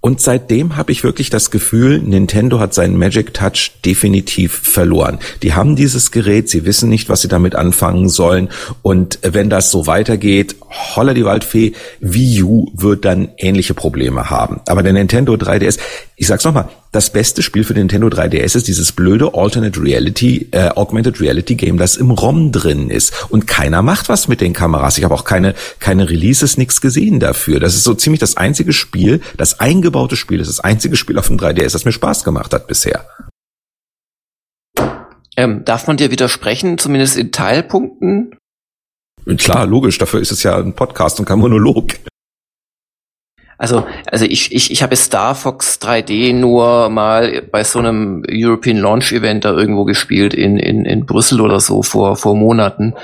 Und 0.01 0.19
seitdem 0.19 0.77
habe 0.77 0.91
ich 0.91 1.03
wirklich 1.03 1.29
das 1.29 1.51
Gefühl, 1.51 1.99
Nintendo 1.99 2.59
hat 2.59 2.73
seinen 2.73 2.97
Magic 2.97 3.35
Touch 3.35 3.71
definitiv 3.85 4.51
verloren. 4.51 5.19
Die 5.43 5.53
haben 5.53 5.75
dieses 5.75 6.09
Gerät, 6.09 6.49
sie 6.49 6.65
wissen 6.65 6.89
nicht, 6.89 7.07
was 7.07 7.21
sie 7.21 7.27
damit 7.27 7.53
anfangen 7.53 8.09
sollen. 8.09 8.49
Und 8.81 9.19
wenn 9.21 9.51
das 9.51 9.69
so 9.69 9.85
weitergeht, 9.85 10.55
holla 10.95 11.13
die 11.13 11.23
Waldfee, 11.23 11.73
Wii 11.99 12.41
U 12.41 12.71
wird 12.73 13.05
dann 13.05 13.29
ähnliche 13.37 13.75
Probleme 13.75 14.31
haben. 14.31 14.61
Aber 14.65 14.81
der 14.81 14.93
Nintendo 14.93 15.33
3DS, 15.35 15.77
ich 16.21 16.27
sag's 16.27 16.43
nochmal, 16.43 16.69
das 16.91 17.09
beste 17.09 17.41
Spiel 17.41 17.63
für 17.63 17.73
Nintendo 17.73 18.07
3DS 18.07 18.55
ist 18.55 18.67
dieses 18.67 18.91
blöde 18.91 19.33
Alternate 19.33 19.81
Reality, 19.81 20.49
äh, 20.51 20.69
Augmented 20.69 21.19
Reality 21.19 21.55
Game, 21.55 21.79
das 21.79 21.97
im 21.97 22.11
ROM 22.11 22.51
drin 22.51 22.91
ist. 22.91 23.31
Und 23.31 23.47
keiner 23.47 23.81
macht 23.81 24.07
was 24.07 24.27
mit 24.27 24.39
den 24.39 24.53
Kameras. 24.53 24.99
Ich 24.99 25.03
habe 25.03 25.15
auch 25.15 25.23
keine, 25.23 25.55
keine 25.79 26.07
Releases, 26.07 26.57
nichts 26.57 26.79
gesehen 26.79 27.19
dafür. 27.19 27.59
Das 27.59 27.73
ist 27.73 27.83
so 27.83 27.95
ziemlich 27.95 28.19
das 28.19 28.37
einzige 28.37 28.71
Spiel, 28.71 29.21
das 29.35 29.59
eingebaute 29.59 30.15
Spiel 30.15 30.39
ist, 30.39 30.47
das 30.47 30.59
einzige 30.59 30.95
Spiel 30.95 31.17
auf 31.17 31.25
dem 31.25 31.39
3DS, 31.39 31.71
das 31.71 31.85
mir 31.85 31.91
Spaß 31.91 32.23
gemacht 32.23 32.53
hat 32.53 32.67
bisher. 32.67 33.03
Ähm, 35.35 35.65
darf 35.65 35.87
man 35.87 35.97
dir 35.97 36.11
widersprechen, 36.11 36.77
zumindest 36.77 37.17
in 37.17 37.31
Teilpunkten? 37.31 38.37
Klar, 39.37 39.65
logisch, 39.65 39.97
dafür 39.97 40.21
ist 40.21 40.31
es 40.31 40.43
ja 40.43 40.55
ein 40.55 40.75
Podcast 40.75 41.19
und 41.19 41.25
kein 41.25 41.39
Monolog. 41.39 41.93
Also, 43.61 43.85
also 44.07 44.25
ich, 44.25 44.51
ich, 44.51 44.71
ich 44.71 44.81
habe 44.81 44.95
Star 44.95 45.35
Fox 45.35 45.77
3D 45.79 46.33
nur 46.33 46.89
mal 46.89 47.43
bei 47.51 47.63
so 47.63 47.77
einem 47.77 48.23
European 48.27 48.77
Launch 48.77 49.11
Event 49.11 49.45
da 49.45 49.53
irgendwo 49.53 49.85
gespielt 49.85 50.33
in, 50.33 50.57
in, 50.57 50.83
in 50.83 51.05
Brüssel 51.05 51.39
oder 51.39 51.59
so 51.59 51.83
vor, 51.83 52.15
vor 52.15 52.35
Monaten. 52.35 52.95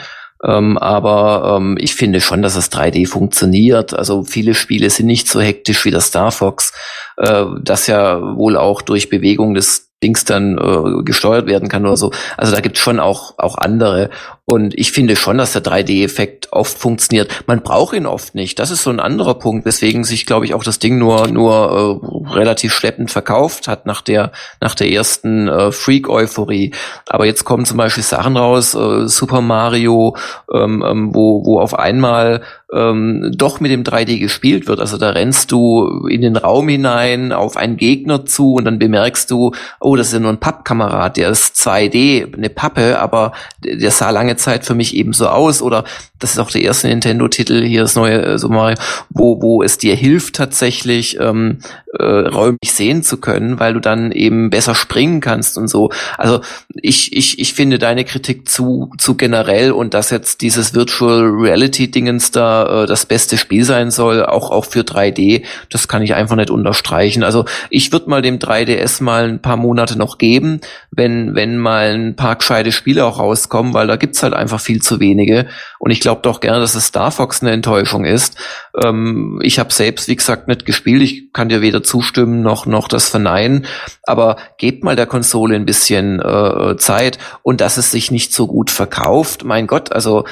Ähm, 0.44 0.80
aber 0.80 1.58
ähm, 1.58 1.78
ich 1.80 1.94
finde 1.94 2.22
schon, 2.22 2.42
dass 2.42 2.56
das 2.56 2.72
3D 2.72 3.08
funktioniert. 3.08 3.94
Also 3.94 4.24
viele 4.24 4.56
Spiele 4.56 4.90
sind 4.90 5.06
nicht 5.06 5.28
so 5.28 5.40
hektisch 5.40 5.86
wie 5.86 5.92
das 5.92 6.08
Star 6.08 6.32
Fox, 6.32 6.74
äh, 7.18 7.46
das 7.62 7.86
ja 7.86 8.20
wohl 8.36 8.58
auch 8.58 8.82
durch 8.82 9.10
Bewegung 9.10 9.54
des 9.54 9.92
Dings 10.02 10.26
dann 10.26 10.58
äh, 10.58 11.04
gesteuert 11.04 11.46
werden 11.46 11.70
kann 11.70 11.86
oder 11.86 11.98
so. 11.98 12.12
Also 12.36 12.56
da 12.56 12.62
gibt's 12.62 12.80
schon 12.80 13.00
auch, 13.00 13.38
auch 13.38 13.60
andere. 13.60 14.10
Und 14.50 14.80
ich 14.80 14.94
finde 14.94 15.18
schon, 15.18 15.38
dass 15.38 15.52
der 15.52 15.62
3D-Effekt 15.62 16.54
oft 16.54 16.78
funktioniert. 16.78 17.44
Man 17.48 17.64
braucht 17.64 17.94
ihn 17.94 18.06
oft 18.06 18.34
nicht. 18.34 18.60
Das 18.60 18.72
ist 18.72 18.84
so 18.84 18.90
ein 18.90 19.02
anderer 19.02 19.34
Punkt, 19.34 19.66
weswegen 19.66 20.06
sich, 20.06 20.26
glaube 20.26 20.46
ich, 20.46 20.54
auch 20.54 20.64
das 20.64 20.80
Ding 20.80 20.98
nur, 20.98 21.28
nur 21.28 22.02
äh, 22.32 22.34
relativ 22.34 22.74
schleppend 22.74 23.12
verkauft 23.12 23.68
hat 23.68 23.86
nach 23.86 24.02
der, 24.02 24.32
nach 24.62 24.74
der 24.74 24.90
ersten 24.90 25.50
äh, 25.50 25.74
Freak-Euphorie. 25.74 26.72
Aber 27.10 27.26
jetzt 27.26 27.44
kommen 27.44 27.66
zum 27.66 27.76
Beispiel 27.76 28.04
Sachen 28.04 28.38
raus, 28.38 28.74
äh, 28.74 29.10
Super 29.10 29.42
Mario, 29.42 30.16
ähm, 30.54 30.82
ähm, 30.88 31.14
wo, 31.14 31.44
wo 31.46 31.60
auf 31.60 31.78
einmal 31.78 32.42
ähm, 32.74 33.34
doch 33.36 33.60
mit 33.60 33.72
dem 33.72 33.84
3D 33.84 34.18
gespielt 34.18 34.68
wird. 34.68 34.80
Also 34.80 34.98
da 34.98 35.10
rennst 35.10 35.52
du 35.52 36.08
in 36.08 36.22
den 36.22 36.38
Raum 36.38 36.70
hinein 36.70 37.34
auf 37.34 37.58
einen 37.58 37.76
Gegner 37.76 38.26
zu 38.26 38.54
und 38.54 38.64
dann 38.64 38.80
bemerkst 38.80 39.30
du, 39.30 39.52
oh, 39.82 39.98
das 39.98 40.08
ist 40.08 40.14
ja 40.14 40.20
nur 40.20 40.32
ein 40.32 40.40
Pappkamerad, 40.40 41.18
der 41.18 41.30
ist 41.30 41.56
2D, 41.56 42.34
eine 42.34 42.50
Pappe, 42.50 43.00
aber 43.00 43.34
der 43.62 43.92
sah 43.92 44.10
lange 44.10 44.37
Zeit 44.38 44.66
für 44.66 44.76
mich 44.76 44.96
eben 44.96 45.14
so 45.14 45.28
aus 45.28 45.62
oder 45.62 45.84
das 46.20 46.32
ist 46.32 46.40
auch 46.40 46.50
der 46.50 46.62
erste 46.62 46.88
Nintendo-Titel 46.88 47.64
hier, 47.64 47.82
das 47.82 47.96
neue 47.96 48.24
äh, 48.24 48.38
Super 48.38 48.56
Mario, 48.56 48.78
wo, 49.10 49.42
wo 49.42 49.64
es 49.64 49.78
dir 49.78 49.96
hilft 49.96 50.36
tatsächlich 50.36 51.20
ähm, 51.20 51.60
äh, 52.00 52.04
räumlich 52.04 52.72
sehen 52.72 53.04
zu 53.04 53.18
können, 53.18 53.60
weil 53.60 53.74
du 53.74 53.80
dann 53.80 54.12
eben 54.12 54.50
besser 54.50 54.76
springen 54.76 55.22
kannst 55.22 55.58
und 55.58 55.68
so. 55.68 55.92
Also 56.18 56.42
ich, 56.74 57.16
ich, 57.16 57.40
ich 57.40 57.54
finde 57.54 57.80
deine 57.80 58.04
Kritik 58.04 58.48
zu, 58.50 58.92
zu 58.98 59.16
generell 59.16 59.72
und 59.72 59.94
dass 59.94 60.10
jetzt 60.10 60.42
dieses 60.42 60.74
Virtual 60.74 61.24
Reality 61.24 61.90
Dingens 61.90 62.32
da 62.32 62.84
äh, 62.84 62.88
das 62.88 63.06
beste 63.06 63.38
Spiel 63.38 63.64
sein 63.64 63.92
soll, 63.92 64.26
auch, 64.26 64.52
auch 64.52 64.66
für 64.66 64.82
3D, 64.82 65.44
das 65.70 65.88
kann 65.88 66.02
ich 66.02 66.14
einfach 66.14 66.36
nicht 66.36 66.50
unterstreichen. 66.50 67.24
Also 67.24 67.46
ich 67.70 67.92
würde 67.92 68.10
mal 68.10 68.22
dem 68.22 68.40
3DS 68.40 69.04
mal 69.04 69.26
ein 69.26 69.42
paar 69.42 69.58
Monate 69.58 69.98
noch 69.98 70.18
geben, 70.18 70.62
wenn, 70.92 71.36
wenn 71.36 71.58
mal 71.58 71.94
ein 71.94 72.16
paar 72.16 72.36
gescheite 72.36 72.72
Spiele 72.72 73.06
auch 73.06 73.20
rauskommen, 73.20 73.74
weil 73.74 73.88
da 73.88 73.96
gibt's 73.96 74.24
halt 74.24 74.27
einfach 74.34 74.60
viel 74.60 74.82
zu 74.82 75.00
wenige. 75.00 75.48
Und 75.80 75.92
ich 75.92 76.00
glaube 76.00 76.22
doch 76.22 76.40
gerne, 76.40 76.60
dass 76.60 76.76
es 76.76 76.88
Star 76.88 77.12
Fox 77.12 77.42
eine 77.42 77.52
Enttäuschung 77.52 78.06
ist. 78.06 78.38
Ähm, 78.84 79.40
ich 79.44 79.60
habe 79.60 79.74
selbst, 79.74 80.08
wie 80.08 80.16
gesagt, 80.16 80.48
nicht 80.48 80.66
gespielt. 80.66 81.02
Ich 81.02 81.34
kann 81.34 81.50
dir 81.50 81.62
weder 81.62 81.84
zustimmen 81.84 82.42
noch, 82.42 82.66
noch 82.66 82.88
das 82.88 83.10
verneinen. 83.10 83.66
Aber 84.04 84.38
gebt 84.58 84.84
mal 84.84 84.96
der 84.96 85.06
Konsole 85.06 85.56
ein 85.56 85.66
bisschen 85.66 86.20
äh, 86.20 86.76
Zeit 86.78 87.20
und 87.44 87.62
dass 87.62 87.78
es 87.78 87.92
sich 87.92 88.12
nicht 88.12 88.34
so 88.34 88.48
gut 88.48 88.70
verkauft. 88.70 89.44
Mein 89.44 89.68
Gott, 89.68 89.92
also 89.92 90.26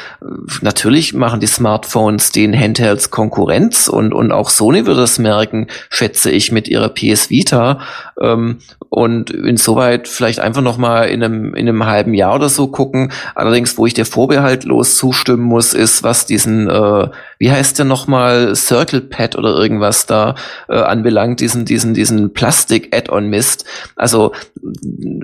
natürlich 0.61 1.13
machen 1.13 1.39
die 1.39 1.47
Smartphones 1.47 2.31
den 2.31 2.57
Handhelds 2.57 3.11
Konkurrenz 3.11 3.87
und, 3.87 4.13
und 4.13 4.31
auch 4.31 4.49
Sony 4.49 4.85
würde 4.85 5.01
das 5.01 5.19
merken, 5.19 5.67
schätze 5.89 6.31
ich, 6.31 6.51
mit 6.51 6.67
ihrer 6.67 6.89
PS 6.89 7.29
Vita. 7.29 7.79
Ähm, 8.21 8.59
und 8.89 9.29
insoweit 9.29 10.07
vielleicht 10.07 10.39
einfach 10.39 10.61
noch 10.61 10.77
mal 10.77 11.09
in 11.09 11.21
einem, 11.21 11.53
in 11.53 11.67
einem 11.67 11.85
halben 11.85 12.13
Jahr 12.13 12.35
oder 12.35 12.49
so 12.49 12.67
gucken. 12.67 13.11
Allerdings, 13.33 13.77
wo 13.77 13.84
ich 13.85 13.93
dir 13.93 14.05
vorbehaltlos 14.05 14.95
zustimmen 14.95 15.43
muss, 15.43 15.73
ist, 15.73 16.03
was 16.03 16.25
diesen, 16.25 16.69
äh, 16.69 17.07
wie 17.39 17.51
heißt 17.51 17.77
der 17.77 17.85
nochmal, 17.85 18.55
Circle 18.55 19.01
Pad 19.01 19.35
oder 19.35 19.57
irgendwas 19.57 20.05
da 20.05 20.35
äh, 20.69 20.75
anbelangt, 20.75 21.39
diesen, 21.39 21.65
diesen, 21.65 21.93
diesen 21.93 22.33
Plastik-Add-on-Mist. 22.33 23.65
Also 23.95 24.33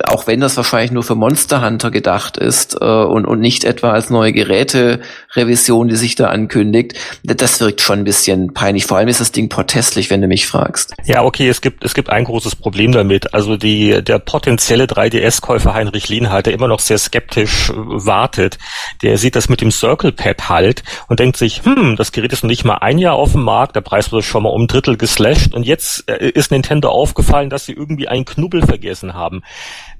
auch 0.06 0.28
wenn 0.28 0.40
das 0.40 0.58
wahrscheinlich 0.58 0.92
nur 0.92 1.04
für 1.04 1.16
Monster 1.16 1.66
Hunter 1.66 1.92
gedacht 1.92 2.38
ist 2.38 2.78
äh, 2.80 2.86
und, 2.86 3.26
und 3.26 3.40
nicht 3.40 3.64
etwa 3.64 3.92
als 3.92 4.10
neue 4.10 4.34
Geräte-Revision, 4.34 5.88
die 5.88 5.96
sich 5.96 6.16
da 6.16 6.28
ankündigt, 6.28 6.94
das 7.24 7.60
wirkt 7.60 7.82
schon 7.82 8.00
ein 8.00 8.04
bisschen 8.04 8.54
peinlich. 8.54 8.86
Vor 8.86 8.98
allem 8.98 9.08
ist 9.08 9.20
das 9.20 9.32
Ding 9.32 9.50
protestlich, 9.50 10.10
wenn 10.10 10.22
du 10.22 10.28
mich 10.28 10.48
fragst. 10.48 10.94
Ja, 11.06 11.24
okay, 11.24 11.48
es 11.50 11.62
gibt, 11.62 11.84
es 11.84 11.94
gibt 11.94 12.10
ein 12.10 12.26
großes 12.26 12.56
Problem 12.56 12.92
damit. 12.92 13.34
Also 13.34 13.58
die, 13.58 14.04
der 14.04 14.20
potenzielle 14.20 14.86
3DS-Käufer 14.86 15.74
Heinrich 15.74 16.10
Lienhardt, 16.10 16.46
der 16.46 16.54
immer 16.54 16.68
noch 16.68 16.80
sehr 16.80 16.98
skeptisch 16.98 17.70
äh, 17.70 17.74
wartet, 18.52 18.60
der 19.02 19.18
sieht 19.18 19.36
das 19.36 19.50
mit 19.50 19.62
dem 19.62 19.72
Circle 19.72 20.12
Pad 20.12 20.50
halt 20.50 20.84
und 21.08 21.20
denkt 21.20 21.38
sich, 21.38 21.64
hm, 21.64 21.96
das 21.96 22.12
Gerät 22.12 22.34
ist 22.34 22.44
noch 22.44 22.50
nicht 22.50 22.64
mal 22.64 22.78
ein 22.78 22.98
Jahr 22.98 23.16
auf 23.16 23.34
dem 23.34 23.44
Markt, 23.44 23.76
der 23.76 23.82
Preis 23.82 24.12
wurde 24.12 24.24
schon 24.24 24.44
mal 24.44 24.50
um 24.50 24.64
ein 24.64 24.68
Drittel 24.68 24.98
geslasht 24.98 25.54
und 25.54 25.64
jetzt 25.64 26.10
äh, 26.10 26.30
ist 26.30 26.52
Nintendo 26.52 26.90
aufgefallen, 26.90 27.50
dass 27.50 27.66
sie 27.66 27.74
irgendwie 27.74 28.08
einen 28.08 28.26
Knubbel 28.26 28.66
vergessen 28.66 29.14
haben. 29.14 29.42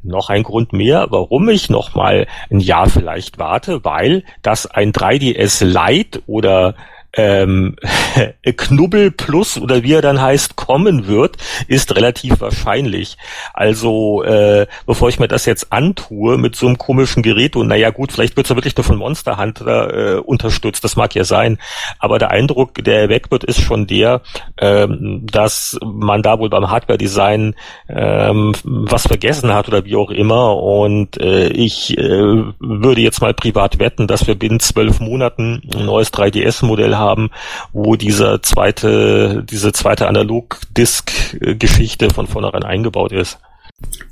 Noch 0.04 0.30
ein 0.30 0.44
Grund 0.44 0.74
mehr, 0.74 1.08
warum 1.10 1.50
ich 1.50 1.70
noch 1.70 1.96
mal 1.96 2.28
ein 2.50 2.60
Jahr 2.60 2.90
vielleicht 2.90 3.38
warte, 3.38 3.84
weil 3.84 4.24
das 4.42 4.66
ein 4.66 4.92
3DS 4.92 5.64
Lite 5.66 6.22
oder 6.28 6.76
ähm, 7.14 7.76
Knubbel 8.58 9.12
Plus 9.12 9.58
oder 9.58 9.84
wie 9.84 9.94
er 9.94 10.02
dann 10.02 10.22
heißt, 10.22 10.56
kommen 10.56 11.08
wird, 11.08 11.38
ist 11.68 11.96
relativ 11.96 12.40
wahrscheinlich. 12.40 13.18
Also, 13.54 14.24
äh, 14.24 14.68
bevor 14.86 15.10
ich 15.10 15.20
mir 15.20 15.28
das 15.28 15.46
jetzt 15.46 15.72
antue 15.72 16.38
mit 16.38 16.56
so 16.56 16.68
einem 16.68 16.78
komischen 16.78 17.24
Gerät 17.24 17.56
und 17.56 17.68
naja 17.68 17.90
gut, 17.90 18.12
vielleicht 18.12 18.38
wird 18.38 18.46
es 18.46 18.50
ja 18.50 18.56
wirklich 18.56 18.78
nur 18.78 18.84
von 18.84 18.98
Monster 18.98 19.38
Hunter 19.38 19.94
äh, 19.94 20.20
unterstützt, 20.20 20.84
das 20.84 20.96
mag 20.96 21.16
ja 21.16 21.24
sein, 21.24 21.58
aber 22.00 22.20
der 22.20 22.32
Eindruck, 22.32 22.76
der 22.84 23.10
weg 23.10 23.32
wird, 23.32 23.44
ist 23.44 23.62
schon 23.62 23.88
der, 23.88 24.22
ähm, 24.58 25.26
dass 25.30 25.78
man 25.84 26.22
da 26.22 26.40
wohl 26.40 26.50
beim 26.50 26.70
Hardware-Design 26.70 27.56
ähm, 27.90 28.54
was 28.64 29.08
vergessen 29.08 29.54
hat 29.54 29.68
oder 29.68 29.86
wie 29.86 29.96
auch 29.96 30.12
immer 30.12 30.58
und 30.58 31.20
äh, 31.20 31.48
ich 31.50 31.98
äh, 31.98 32.44
würde 32.60 33.02
jetzt 33.02 33.22
mal 33.22 33.34
privat 33.34 33.80
wetten, 33.80 34.08
dass 34.08 34.28
wir 34.28 34.36
binnen 34.36 34.60
zwölf 34.60 35.00
Monaten 35.00 35.62
ein 35.76 35.86
neues 35.86 36.14
3DS-Modell 36.14 36.98
haben, 37.02 37.32
wo 37.74 37.98
dieser 37.98 38.42
zweite, 38.42 39.44
diese 39.44 39.74
zweite 39.74 40.08
Analog-Disk-Geschichte 40.08 42.12
von 42.12 42.28
vornherein 42.28 42.64
eingebaut 42.64 43.12
ist. 43.12 43.40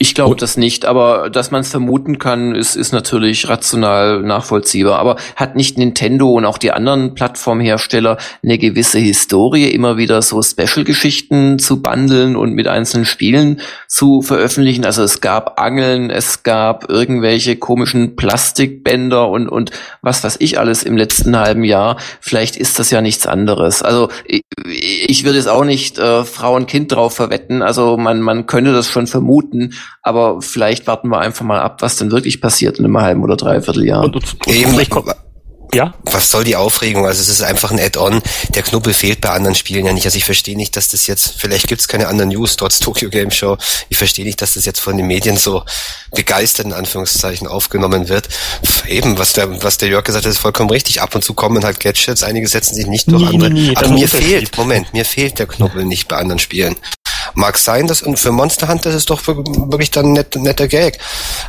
Ich 0.02 0.16
glaube 0.16 0.38
das 0.38 0.56
nicht, 0.56 0.86
aber 0.86 1.30
dass 1.30 1.52
man 1.52 1.60
es 1.60 1.72
vermuten 1.72 2.20
kann, 2.20 2.56
ist, 2.56 2.78
ist 2.78 2.94
natürlich 2.94 3.50
rational 3.50 4.22
nachvollziehbar. 4.22 4.98
Aber 4.98 5.18
hat 5.36 5.58
nicht 5.58 5.78
Nintendo 5.78 6.30
und 6.30 6.46
auch 6.46 6.58
die 6.58 6.72
anderen 6.72 7.16
Plattformhersteller 7.16 8.18
eine 8.42 8.58
gewisse 8.58 9.00
Historie, 9.00 9.70
immer 9.70 9.98
wieder 9.98 10.22
so 10.22 10.42
Special-Geschichten 10.42 11.60
zu 11.60 11.82
bundeln 11.82 12.38
und 12.38 12.54
mit 12.54 12.70
einzelnen 12.70 13.04
Spielen 13.04 13.60
zu 13.90 14.22
veröffentlichen? 14.22 14.86
Also 14.86 15.04
es 15.04 15.20
gab 15.20 15.60
Angeln, 15.60 16.12
es 16.12 16.44
gab 16.44 16.90
irgendwelche 16.90 17.58
komischen 17.58 18.16
Plastikbänder 18.16 19.28
und, 19.28 19.50
und 19.50 19.72
was 20.02 20.24
weiß 20.24 20.38
ich 20.40 20.58
alles 20.58 20.84
im 20.84 20.96
letzten 20.96 21.38
halben 21.38 21.66
Jahr. 21.66 21.98
Vielleicht 22.22 22.56
ist 22.56 22.80
das 22.80 22.90
ja 22.90 23.02
nichts 23.02 23.28
anderes. 23.28 23.82
Also 23.82 24.08
ich, 24.24 24.44
ich 24.66 25.26
würde 25.26 25.40
es 25.40 25.48
auch 25.48 25.66
nicht 25.66 26.00
äh, 26.00 26.24
Frau 26.24 26.56
und 26.56 26.68
Kind 26.68 26.94
drauf 26.94 27.16
verwetten. 27.16 27.62
Also 27.62 27.98
man, 27.98 28.22
man 28.22 28.46
könnte 28.46 28.72
das 28.72 28.88
schon 28.88 29.06
vermuten 29.06 29.59
finden. 29.60 29.76
Aber 30.02 30.42
vielleicht 30.42 30.88
warten 30.88 31.10
wir 31.10 31.20
einfach 31.20 31.46
mal 31.46 31.60
ab, 31.60 31.82
was 31.82 31.98
denn 31.98 32.12
wirklich 32.12 32.42
passiert 32.42 32.80
in 32.80 32.86
einem 32.86 33.00
halben 33.00 33.24
oder 33.24 33.36
dreiviertel 33.36 33.86
Jahr. 33.86 34.04
Und, 34.04 34.16
und, 34.16 34.48
und 34.48 34.54
Eben, 34.54 34.78
ja? 35.72 35.94
Was 36.02 36.32
soll 36.32 36.44
die 36.44 36.56
Aufregung? 36.56 37.06
Also 37.06 37.22
es 37.22 37.30
ist 37.30 37.44
einfach 37.44 37.70
ein 37.70 37.80
Add-on. 37.80 38.24
Der 38.56 38.64
Knubbel 38.64 38.92
fehlt 38.92 39.22
bei 39.22 39.30
anderen 39.30 39.54
Spielen 39.54 39.86
ja 39.86 39.94
nicht. 39.94 40.06
Also 40.06 40.18
ich 40.18 40.26
verstehe 40.26 40.58
nicht, 40.58 40.76
dass 40.76 40.88
das 40.88 41.06
jetzt, 41.06 41.36
vielleicht 41.38 41.68
gibt's 41.68 41.88
keine 41.88 42.08
anderen 42.08 42.30
News 42.30 42.56
trotz 42.56 42.80
Tokyo 42.80 43.12
Game 43.12 43.30
Show. 43.30 43.56
Ich 43.90 43.98
verstehe 43.98 44.26
nicht, 44.26 44.42
dass 44.42 44.56
das 44.56 44.66
jetzt 44.66 44.80
von 44.80 44.98
den 44.98 45.06
Medien 45.06 45.38
so 45.38 45.64
begeistert 46.16 46.66
in 46.66 46.74
Anführungszeichen 46.74 47.48
aufgenommen 47.48 48.10
wird. 48.10 48.30
Eben, 48.88 49.20
was 49.20 49.34
der, 49.34 49.62
was 49.62 49.78
der 49.78 49.90
Jörg 49.90 50.06
gesagt 50.06 50.26
hat, 50.26 50.32
ist 50.32 50.40
vollkommen 50.40 50.72
richtig. 50.72 51.04
Ab 51.04 51.14
und 51.14 51.24
zu 51.24 51.36
kommen 51.36 51.64
halt 51.64 51.80
Gadgets, 51.80 52.24
einige 52.24 52.48
setzen 52.48 52.74
sich 52.74 52.88
nicht 52.88 53.12
durch, 53.12 53.22
nee, 53.22 53.28
andere. 53.28 53.50
Nee, 53.52 53.68
nee, 53.70 53.76
aber 53.76 53.90
mir 53.90 54.10
fehlt, 54.10 54.58
Moment, 54.58 54.92
mir 54.94 55.06
fehlt 55.06 55.38
der 55.38 55.46
Knubbel 55.46 55.86
nicht 55.86 56.08
bei 56.08 56.18
anderen 56.18 56.40
Spielen. 56.40 56.78
Mag 57.36 57.58
sein, 57.58 57.88
dass 57.88 58.02
und 58.02 58.18
für 58.18 58.32
Monster 58.32 58.68
Hunter 58.68 58.90
ist 58.90 58.96
es 58.96 59.06
doch 59.06 59.26
wirklich 59.28 59.92
dann 59.92 60.14
net, 60.14 60.36
netter 60.36 60.68
Gag, 60.68 60.98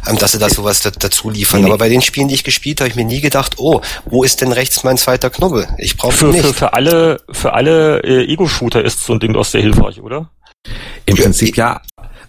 ähm, 0.07 0.19
dass 0.19 0.33
sie 0.33 0.39
da 0.39 0.49
sowas 0.51 0.81
da, 0.81 0.91
dazu 0.91 1.31
liefern. 1.31 1.65
Aber 1.65 1.79
bei 1.79 1.89
den 1.89 2.03
Spielen, 2.03 2.29
die 2.29 2.35
ich 2.35 2.45
gespielt 2.45 2.81
habe, 2.81 2.91
habe 2.91 2.91
ich 2.91 2.97
mir 2.97 3.05
nie 3.05 3.21
gedacht, 3.21 3.55
oh, 3.59 3.81
wo 4.05 4.25
ist 4.25 4.41
denn 4.41 4.53
rechts 4.53 4.85
mein 4.85 4.99
zweiter 4.99 5.31
Knubbel? 5.31 5.69
Ich 5.79 5.97
brauche 5.97 6.13
für, 6.13 6.27
nicht. 6.27 6.45
Für, 6.45 6.55
für 6.55 6.73
alle, 6.73 7.21
für 7.31 7.53
alle 7.53 8.01
äh, 8.01 8.33
Ego-Shooter 8.33 8.85
ist 8.85 9.05
so 9.05 9.13
ein 9.13 9.21
Ding 9.21 9.33
doch 9.33 9.45
sehr 9.45 9.63
hilfreich, 9.63 10.01
oder? 10.01 10.31
Im 11.07 11.17
Prinzip 11.17 11.57
ja, 11.57 11.81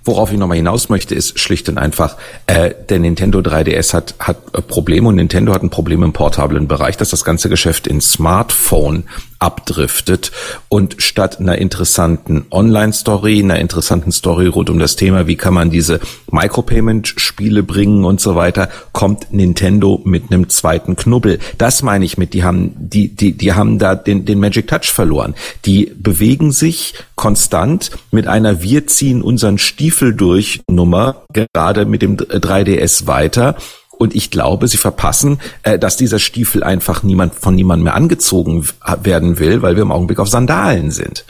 Worauf 0.03 0.31
ich 0.31 0.39
nochmal 0.39 0.57
hinaus 0.57 0.89
möchte, 0.89 1.13
ist 1.13 1.39
schlicht 1.39 1.69
und 1.69 1.77
einfach, 1.77 2.17
äh, 2.47 2.71
der 2.89 2.97
Nintendo 2.97 3.39
3DS 3.39 3.93
hat, 3.93 4.15
hat 4.17 4.37
äh, 4.53 4.61
Probleme 4.61 5.07
und 5.07 5.15
Nintendo 5.15 5.53
hat 5.53 5.61
ein 5.61 5.69
Problem 5.69 6.01
im 6.01 6.11
portablen 6.11 6.67
Bereich, 6.67 6.97
dass 6.97 7.11
das 7.11 7.23
ganze 7.23 7.49
Geschäft 7.49 7.85
in 7.85 8.01
Smartphone 8.01 9.03
abdriftet 9.37 10.31
und 10.69 11.01
statt 11.01 11.39
einer 11.39 11.57
interessanten 11.57 12.45
Online-Story, 12.51 13.41
einer 13.43 13.59
interessanten 13.59 14.11
Story 14.11 14.47
rund 14.47 14.69
um 14.69 14.79
das 14.79 14.95
Thema, 14.95 15.27
wie 15.27 15.35
kann 15.35 15.53
man 15.53 15.69
diese 15.69 15.99
Micropayment-Spiele 16.31 17.63
bringen 17.63 18.03
und 18.03 18.21
so 18.21 18.35
weiter, 18.35 18.69
kommt 18.93 19.33
Nintendo 19.33 20.01
mit 20.03 20.31
einem 20.31 20.49
zweiten 20.49 20.95
Knubbel. 20.95 21.39
Das 21.57 21.81
meine 21.83 22.05
ich 22.05 22.17
mit, 22.17 22.33
die 22.33 22.43
haben, 22.43 22.73
die, 22.75 23.09
die, 23.15 23.33
die 23.33 23.53
haben 23.53 23.79
da 23.79 23.95
den, 23.95 24.25
den 24.25 24.39
Magic 24.39 24.67
Touch 24.67 24.91
verloren. 24.91 25.35
Die 25.65 25.91
bewegen 25.95 26.51
sich 26.51 26.95
konstant 27.21 27.91
mit 28.09 28.27
einer 28.27 28.63
Wir 28.63 28.87
ziehen 28.87 29.21
unseren 29.21 29.59
Stiefel 29.59 30.13
durch 30.13 30.61
Nummer, 30.67 31.23
gerade 31.53 31.85
mit 31.85 32.01
dem 32.01 32.17
3DS 32.17 33.05
weiter 33.05 33.55
und 33.91 34.15
ich 34.15 34.31
glaube, 34.31 34.67
sie 34.67 34.77
verpassen, 34.77 35.39
äh, 35.61 35.77
dass 35.77 35.95
dieser 35.95 36.17
Stiefel 36.17 36.63
einfach 36.63 37.03
niemand 37.03 37.35
von 37.35 37.53
niemandem 37.53 37.83
mehr 37.83 37.93
angezogen 37.93 38.67
werden 39.03 39.37
will, 39.37 39.61
weil 39.61 39.75
wir 39.75 39.83
im 39.83 39.91
Augenblick 39.91 40.17
auf 40.17 40.29
Sandalen 40.29 40.89
sind. 40.89 41.23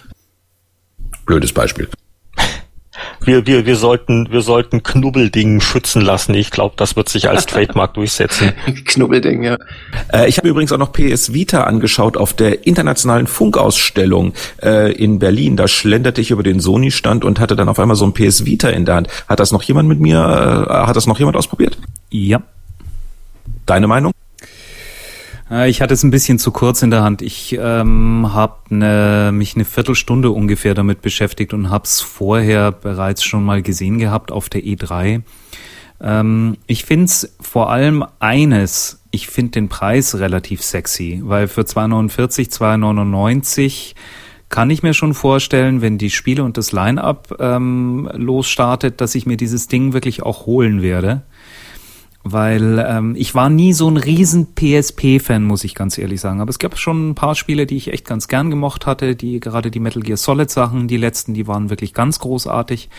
Blödes 1.25 1.51
Beispiel. 1.51 1.89
Wir, 3.23 3.45
wir, 3.45 3.65
wir 3.65 3.75
sollten, 3.75 4.31
wir 4.31 4.41
sollten 4.41 4.81
Knubbelding 4.81 5.61
schützen 5.61 6.01
lassen. 6.01 6.33
Ich 6.33 6.49
glaube, 6.49 6.73
das 6.77 6.95
wird 6.95 7.07
sich 7.07 7.29
als 7.29 7.45
Trademark 7.47 7.93
durchsetzen. 7.93 8.53
Knubbelding, 8.85 9.43
ja. 9.43 9.57
Äh, 10.11 10.27
ich 10.27 10.37
habe 10.37 10.47
übrigens 10.47 10.71
auch 10.71 10.79
noch 10.79 10.91
PS 10.91 11.33
Vita 11.33 11.63
angeschaut 11.63 12.17
auf 12.17 12.33
der 12.33 12.65
internationalen 12.65 13.27
Funkausstellung 13.27 14.33
äh, 14.63 14.91
in 14.93 15.19
Berlin. 15.19 15.55
Da 15.55 15.67
schlenderte 15.67 16.21
ich 16.21 16.31
über 16.31 16.43
den 16.43 16.59
Sony-Stand 16.59 17.23
und 17.23 17.39
hatte 17.39 17.55
dann 17.55 17.69
auf 17.69 17.79
einmal 17.79 17.95
so 17.95 18.05
ein 18.05 18.13
PS 18.13 18.45
Vita 18.45 18.69
in 18.69 18.85
der 18.85 18.95
Hand. 18.95 19.07
Hat 19.27 19.39
das 19.39 19.51
noch 19.51 19.63
jemand 19.63 19.87
mit 19.87 19.99
mir, 19.99 20.17
äh, 20.17 20.73
hat 20.87 20.95
das 20.95 21.05
noch 21.05 21.19
jemand 21.19 21.37
ausprobiert? 21.37 21.77
Ja. 22.09 22.41
Deine 23.67 23.87
Meinung? 23.87 24.13
Äh, 25.51 25.69
ich 25.69 25.81
hatte 25.81 25.93
es 25.93 26.03
ein 26.03 26.11
bisschen 26.11 26.39
zu 26.39 26.51
kurz 26.51 26.81
in 26.81 26.89
der 26.89 27.03
Hand. 27.03 27.21
Ich 27.21 27.57
ähm, 27.59 28.33
habe 28.33 28.55
ne, 28.69 29.31
mich 29.33 29.55
eine 29.55 29.65
Viertelstunde 29.65 30.31
ungefähr 30.31 30.73
damit 30.73 31.01
beschäftigt 31.01 31.53
und 31.53 31.69
habe 31.69 31.83
es 31.83 32.01
vorher 32.01 32.71
bereits 32.71 33.23
schon 33.23 33.43
mal 33.43 33.61
gesehen 33.61 33.99
gehabt 33.99 34.31
auf 34.31 34.49
der 34.49 34.63
E3. 34.63 35.21
Ähm, 35.99 36.57
ich 36.67 36.85
finde 36.85 37.05
es 37.05 37.35
vor 37.39 37.69
allem 37.69 38.05
eines 38.19 39.01
ich 39.11 39.27
finde 39.27 39.51
den 39.51 39.67
Preis 39.67 40.15
relativ 40.15 40.63
sexy, 40.63 41.19
weil 41.23 41.49
für 41.49 41.61
2,49, 41.61 42.49
2,99 42.49 43.93
kann 44.47 44.69
ich 44.69 44.83
mir 44.83 44.93
schon 44.93 45.13
vorstellen, 45.13 45.81
wenn 45.81 45.97
die 45.97 46.09
Spiele 46.09 46.43
und 46.43 46.57
das 46.57 46.71
Line-up 46.71 47.35
ähm, 47.39 48.09
losstartet, 48.13 49.01
dass 49.01 49.15
ich 49.15 49.25
mir 49.25 49.37
dieses 49.37 49.67
Ding 49.67 49.93
wirklich 49.93 50.23
auch 50.23 50.45
holen 50.45 50.81
werde. 50.81 51.23
Weil 52.23 52.83
ähm, 52.87 53.15
ich 53.17 53.33
war 53.33 53.49
nie 53.49 53.73
so 53.73 53.89
ein 53.89 53.97
riesen 53.97 54.53
PSP-Fan, 54.53 55.43
muss 55.43 55.63
ich 55.63 55.73
ganz 55.73 55.97
ehrlich 55.97 56.21
sagen. 56.21 56.39
Aber 56.39 56.49
es 56.51 56.59
gab 56.59 56.77
schon 56.77 57.09
ein 57.09 57.15
paar 57.15 57.33
Spiele, 57.33 57.65
die 57.65 57.77
ich 57.77 57.91
echt 57.91 58.05
ganz 58.05 58.27
gern 58.27 58.49
gemocht 58.49 58.85
hatte. 58.85 59.15
Die 59.15 59.39
gerade 59.39 59.71
die 59.71 59.79
Metal 59.79 60.03
Gear 60.03 60.17
Solid 60.17 60.51
Sachen, 60.51 60.87
die 60.87 60.97
letzten, 60.97 61.33
die 61.33 61.47
waren 61.47 61.69
wirklich 61.69 61.93
ganz 61.93 62.19
großartig. 62.19 62.89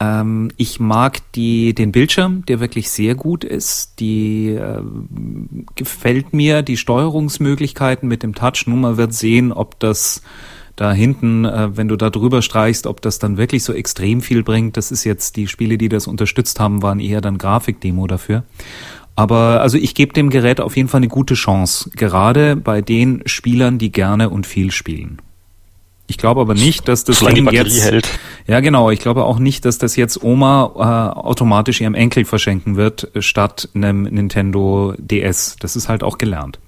Ähm, 0.00 0.50
ich 0.56 0.80
mag 0.80 1.20
die, 1.32 1.74
den 1.74 1.92
Bildschirm, 1.92 2.44
der 2.46 2.58
wirklich 2.58 2.90
sehr 2.90 3.14
gut 3.14 3.44
ist. 3.44 4.00
Die 4.00 4.48
äh, 4.48 4.82
gefällt 5.76 6.32
mir, 6.32 6.62
die 6.62 6.76
Steuerungsmöglichkeiten 6.76 8.08
mit 8.08 8.22
dem 8.24 8.34
Touch. 8.34 8.64
Nun 8.66 8.80
mal 8.80 8.96
wird 8.96 9.14
sehen, 9.14 9.52
ob 9.52 9.78
das 9.78 10.22
da 10.80 10.92
hinten, 10.92 11.44
äh, 11.44 11.76
wenn 11.76 11.88
du 11.88 11.96
da 11.96 12.08
drüber 12.08 12.40
streichst, 12.40 12.86
ob 12.86 13.02
das 13.02 13.18
dann 13.18 13.36
wirklich 13.36 13.64
so 13.64 13.72
extrem 13.74 14.22
viel 14.22 14.42
bringt. 14.42 14.76
Das 14.76 14.90
ist 14.90 15.04
jetzt, 15.04 15.36
die 15.36 15.46
Spiele, 15.46 15.76
die 15.76 15.90
das 15.90 16.06
unterstützt 16.06 16.58
haben, 16.58 16.82
waren 16.82 17.00
eher 17.00 17.20
dann 17.20 17.36
Grafikdemo 17.36 18.06
dafür. 18.06 18.44
Aber 19.14 19.60
also 19.60 19.76
ich 19.76 19.94
gebe 19.94 20.14
dem 20.14 20.30
Gerät 20.30 20.60
auf 20.60 20.76
jeden 20.76 20.88
Fall 20.88 21.00
eine 21.00 21.08
gute 21.08 21.34
Chance, 21.34 21.90
gerade 21.90 22.56
bei 22.56 22.80
den 22.80 23.22
Spielern, 23.26 23.76
die 23.76 23.92
gerne 23.92 24.30
und 24.30 24.46
viel 24.46 24.70
spielen. 24.70 25.20
Ich 26.06 26.16
glaube 26.16 26.40
aber 26.40 26.54
nicht, 26.54 26.88
dass 26.88 27.04
das 27.04 27.20
Ding 27.20 27.48
jetzt 27.52 27.84
hält. 27.84 28.08
Ja, 28.46 28.60
genau. 28.60 28.90
Ich 28.90 28.98
glaube 28.98 29.24
auch 29.24 29.38
nicht, 29.38 29.64
dass 29.64 29.78
das 29.78 29.94
jetzt 29.94 30.24
Oma 30.24 30.72
äh, 31.14 31.18
automatisch 31.18 31.80
ihrem 31.80 31.94
Enkel 31.94 32.24
verschenken 32.24 32.76
wird 32.76 33.08
statt 33.20 33.68
einem 33.74 34.02
Nintendo 34.04 34.94
DS. 34.98 35.56
Das 35.60 35.76
ist 35.76 35.88
halt 35.88 36.02
auch 36.02 36.18
gelernt. 36.18 36.58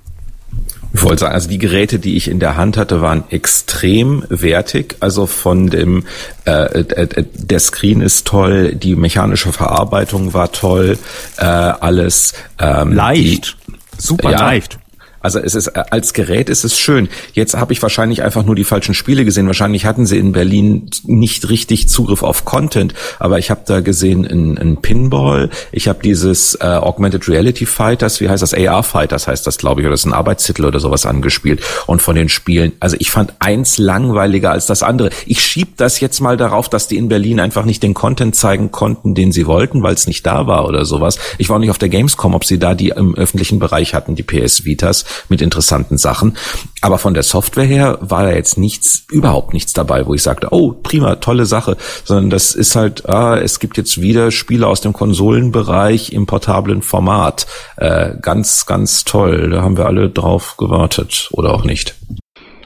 Ich 0.95 1.03
wollte 1.03 1.21
sagen, 1.21 1.35
also 1.35 1.49
die 1.49 1.59
Geräte, 1.59 1.99
die 1.99 2.17
ich 2.17 2.29
in 2.29 2.39
der 2.39 2.57
Hand 2.57 2.77
hatte, 2.77 3.01
waren 3.01 3.25
extrem 3.31 4.25
wertig. 4.29 4.97
Also 5.01 5.27
von 5.27 5.69
dem, 5.69 6.05
äh, 6.45 6.81
äh, 6.81 7.25
der 7.33 7.61
Screen 7.61 8.03
ist 8.03 8.27
toll, 8.27 8.75
die 8.75 8.95
mechanische 8.95 9.53
Verarbeitung 9.53 10.35
war 10.35 10.53
toll, 10.53 10.99
äh, 11.39 11.45
alles 11.45 12.35
ähm, 12.59 12.93
leicht, 12.93 13.57
die, 13.69 13.75
super 13.97 14.33
ja, 14.33 14.41
leicht. 14.41 14.79
Also 15.23 15.39
es 15.39 15.55
ist 15.55 15.69
äh, 15.69 15.85
als 15.91 16.13
Gerät 16.13 16.49
ist 16.49 16.65
es 16.65 16.79
schön. 16.79 17.09
Jetzt 17.33 17.55
habe 17.57 17.73
ich 17.73 17.83
wahrscheinlich 17.83 18.23
einfach 18.23 18.45
nur 18.45 18.55
die 18.55 18.65
falschen 18.65 18.95
Spiele 18.95 19.25
gesehen. 19.25 19.47
Wahrscheinlich 19.47 19.87
hatten 19.87 20.07
sie 20.07 20.19
in 20.19 20.33
Berlin 20.33 20.91
nicht 21.05 21.49
richtig 21.49 21.89
Zugriff 21.89 22.23
auf 22.23 22.45
Content, 22.45 22.95
aber 23.19 23.39
ich 23.39 23.51
habe 23.51 23.63
da 23.67 23.81
gesehen 23.81 24.27
ein, 24.27 24.59
ein 24.59 24.77
Pinball. 24.79 25.51
Ich 25.71 25.89
habe 25.89 26.01
dieses 26.03 26.55
äh, 26.57 26.67
Augmented 26.67 27.29
Reality 27.29 27.67
Fighters, 27.67 28.21
wie 28.21 28.29
heißt 28.29 28.43
das? 28.43 28.55
AR 28.55 28.83
Fighters 28.83 29.29
heißt 29.29 29.47
das, 29.47 29.59
glaube 29.59 29.81
ich, 29.81 29.87
oder 29.87 29.93
das 29.93 30.01
ist 30.01 30.07
ein 30.07 30.13
Arbeitstitel 30.13 30.65
oder 30.65 30.81
sowas 30.81 31.07
angespielt. 31.07 31.63
Und 31.87 32.03
von 32.03 32.17
den 32.17 32.29
Spielen, 32.29 32.73
also 32.81 32.97
ich 32.99 33.11
fand 33.11 33.35
eins 33.39 33.79
langweiliger 33.79 34.51
als 34.51 34.67
das 34.67 34.83
andere. 34.83 35.11
Ich 35.27 35.41
schieb 35.41 35.77
das 35.77 36.01
jetzt 36.01 36.21
mal 36.21 36.37
darauf, 36.37 36.69
dass 36.69 36.89
die 36.89 36.97
in 36.97 37.09
Berlin 37.09 37.41
einfach 37.41 37.65
nicht 37.65 37.83
den 37.83 37.95
Content 37.95 38.35
zeigen 38.35 38.71
konnten, 38.71 39.15
den 39.15 39.33
sie 39.33 39.47
wollten, 39.47 39.83
weil 39.83 39.95
es 39.95 40.07
nicht 40.07 40.27
da 40.27 40.47
war 40.47 40.67
oder 40.67 40.85
sowas. 40.85 41.19
Ich 41.39 41.49
war 41.49 41.57
auch 41.57 41.61
nicht 41.61 41.71
auf 41.71 41.79
der 41.79 41.89
Gamescom, 41.89 42.35
ob 42.35 42.45
sie 42.45 42.59
da 42.59 42.75
die 42.75 42.89
im 42.89 43.15
öffentlichen 43.15 43.59
Bereich 43.59 43.95
hatten, 43.95 44.15
die 44.15 44.23
PS 44.23 44.65
Vitas 44.65 45.05
mit 45.29 45.41
interessanten 45.43 45.99
Sachen. 45.99 46.37
Aber 46.81 46.99
von 46.99 47.15
der 47.15 47.23
Software 47.23 47.65
her 47.65 47.99
war 48.01 48.25
da 48.25 48.31
jetzt 48.31 48.59
nichts, 48.59 49.05
überhaupt 49.11 49.53
nichts 49.53 49.73
dabei, 49.73 50.07
wo 50.07 50.15
ich 50.15 50.23
sagte, 50.23 50.49
oh, 50.51 50.73
prima, 50.73 51.17
tolle 51.17 51.47
Sache, 51.47 51.77
sondern 52.05 52.31
das 52.31 52.55
ist 52.55 52.77
halt, 52.77 53.09
ah, 53.09 53.37
es 53.37 53.61
gibt 53.61 53.77
jetzt 53.77 54.01
wieder 54.01 54.31
Spiele 54.31 54.67
aus 54.67 54.81
dem 54.81 54.93
Konsolenbereich 54.93 56.13
im 56.13 56.27
portablen 56.27 56.83
Format. 56.83 57.47
Äh, 57.77 58.15
ganz, 58.21 58.67
ganz 58.67 59.05
toll. 59.05 59.51
Da 59.51 59.63
haben 59.63 59.77
wir 59.77 59.87
alle 59.87 60.11
drauf 60.11 60.57
gewartet 60.57 61.29
oder 61.33 61.55
auch 61.55 61.65
nicht. 61.65 61.95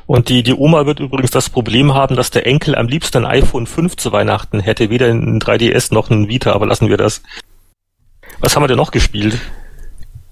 Und 0.07 0.29
die, 0.29 0.43
die 0.45 0.55
Oma 0.55 0.87
wird 0.87 1.01
übrigens 1.01 1.33
das 1.33 1.51
Problem 1.51 1.93
haben, 1.95 2.15
dass 2.15 2.31
der 2.31 2.47
Enkel 2.47 2.77
am 2.77 2.87
liebsten 2.87 3.25
ein 3.25 3.43
iPhone 3.43 3.67
5 3.67 3.97
zu 3.97 4.13
Weihnachten 4.13 4.61
hätte, 4.61 4.89
weder 4.89 5.09
ein 5.09 5.41
3DS 5.41 5.93
noch 5.93 6.11
ein 6.11 6.29
Vita, 6.29 6.53
aber 6.53 6.67
lassen 6.67 6.89
wir 6.89 6.97
das. 6.97 7.23
Was 8.39 8.55
haben 8.55 8.63
wir 8.63 8.69
denn 8.69 8.77
noch 8.77 8.93
gespielt? 8.93 9.39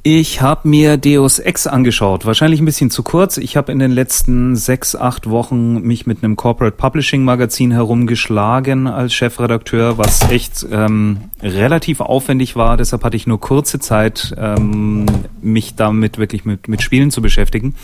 Ich 0.06 0.42
habe 0.42 0.68
mir 0.68 0.98
Deus 0.98 1.38
Ex 1.38 1.66
angeschaut. 1.66 2.26
Wahrscheinlich 2.26 2.60
ein 2.60 2.66
bisschen 2.66 2.90
zu 2.90 3.02
kurz. 3.02 3.38
Ich 3.38 3.56
habe 3.56 3.72
in 3.72 3.78
den 3.78 3.90
letzten 3.90 4.54
sechs, 4.54 4.94
acht 4.94 5.30
Wochen 5.30 5.80
mich 5.80 6.06
mit 6.06 6.22
einem 6.22 6.36
Corporate 6.36 6.76
Publishing 6.76 7.24
Magazin 7.24 7.70
herumgeschlagen 7.70 8.86
als 8.86 9.14
Chefredakteur, 9.14 9.96
was 9.96 10.30
echt 10.30 10.66
ähm, 10.70 11.30
relativ 11.42 12.00
aufwendig 12.00 12.54
war. 12.54 12.76
Deshalb 12.76 13.02
hatte 13.02 13.16
ich 13.16 13.26
nur 13.26 13.40
kurze 13.40 13.78
Zeit, 13.78 14.34
ähm, 14.36 15.06
mich 15.40 15.74
damit 15.74 16.18
wirklich 16.18 16.44
mit, 16.44 16.68
mit 16.68 16.82
Spielen 16.82 17.10
zu 17.10 17.22
beschäftigen. 17.22 17.74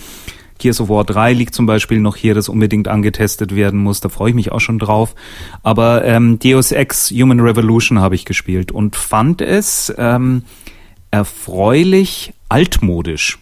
Gears 0.58 0.82
of 0.82 0.90
War 0.90 1.04
3 1.04 1.32
liegt 1.32 1.54
zum 1.54 1.64
Beispiel 1.64 2.00
noch 2.00 2.16
hier, 2.16 2.34
das 2.34 2.50
unbedingt 2.50 2.86
angetestet 2.86 3.56
werden 3.56 3.80
muss. 3.80 4.00
Da 4.00 4.10
freue 4.10 4.28
ich 4.28 4.36
mich 4.36 4.52
auch 4.52 4.60
schon 4.60 4.78
drauf. 4.78 5.14
Aber 5.62 6.04
ähm, 6.04 6.38
Deus 6.38 6.70
Ex 6.70 7.10
Human 7.10 7.40
Revolution 7.40 7.98
habe 7.98 8.14
ich 8.14 8.26
gespielt 8.26 8.70
und 8.70 8.94
fand 8.94 9.40
es 9.40 9.90
ähm, 9.96 10.42
erfreulich 11.10 12.32
altmodisch. 12.48 13.38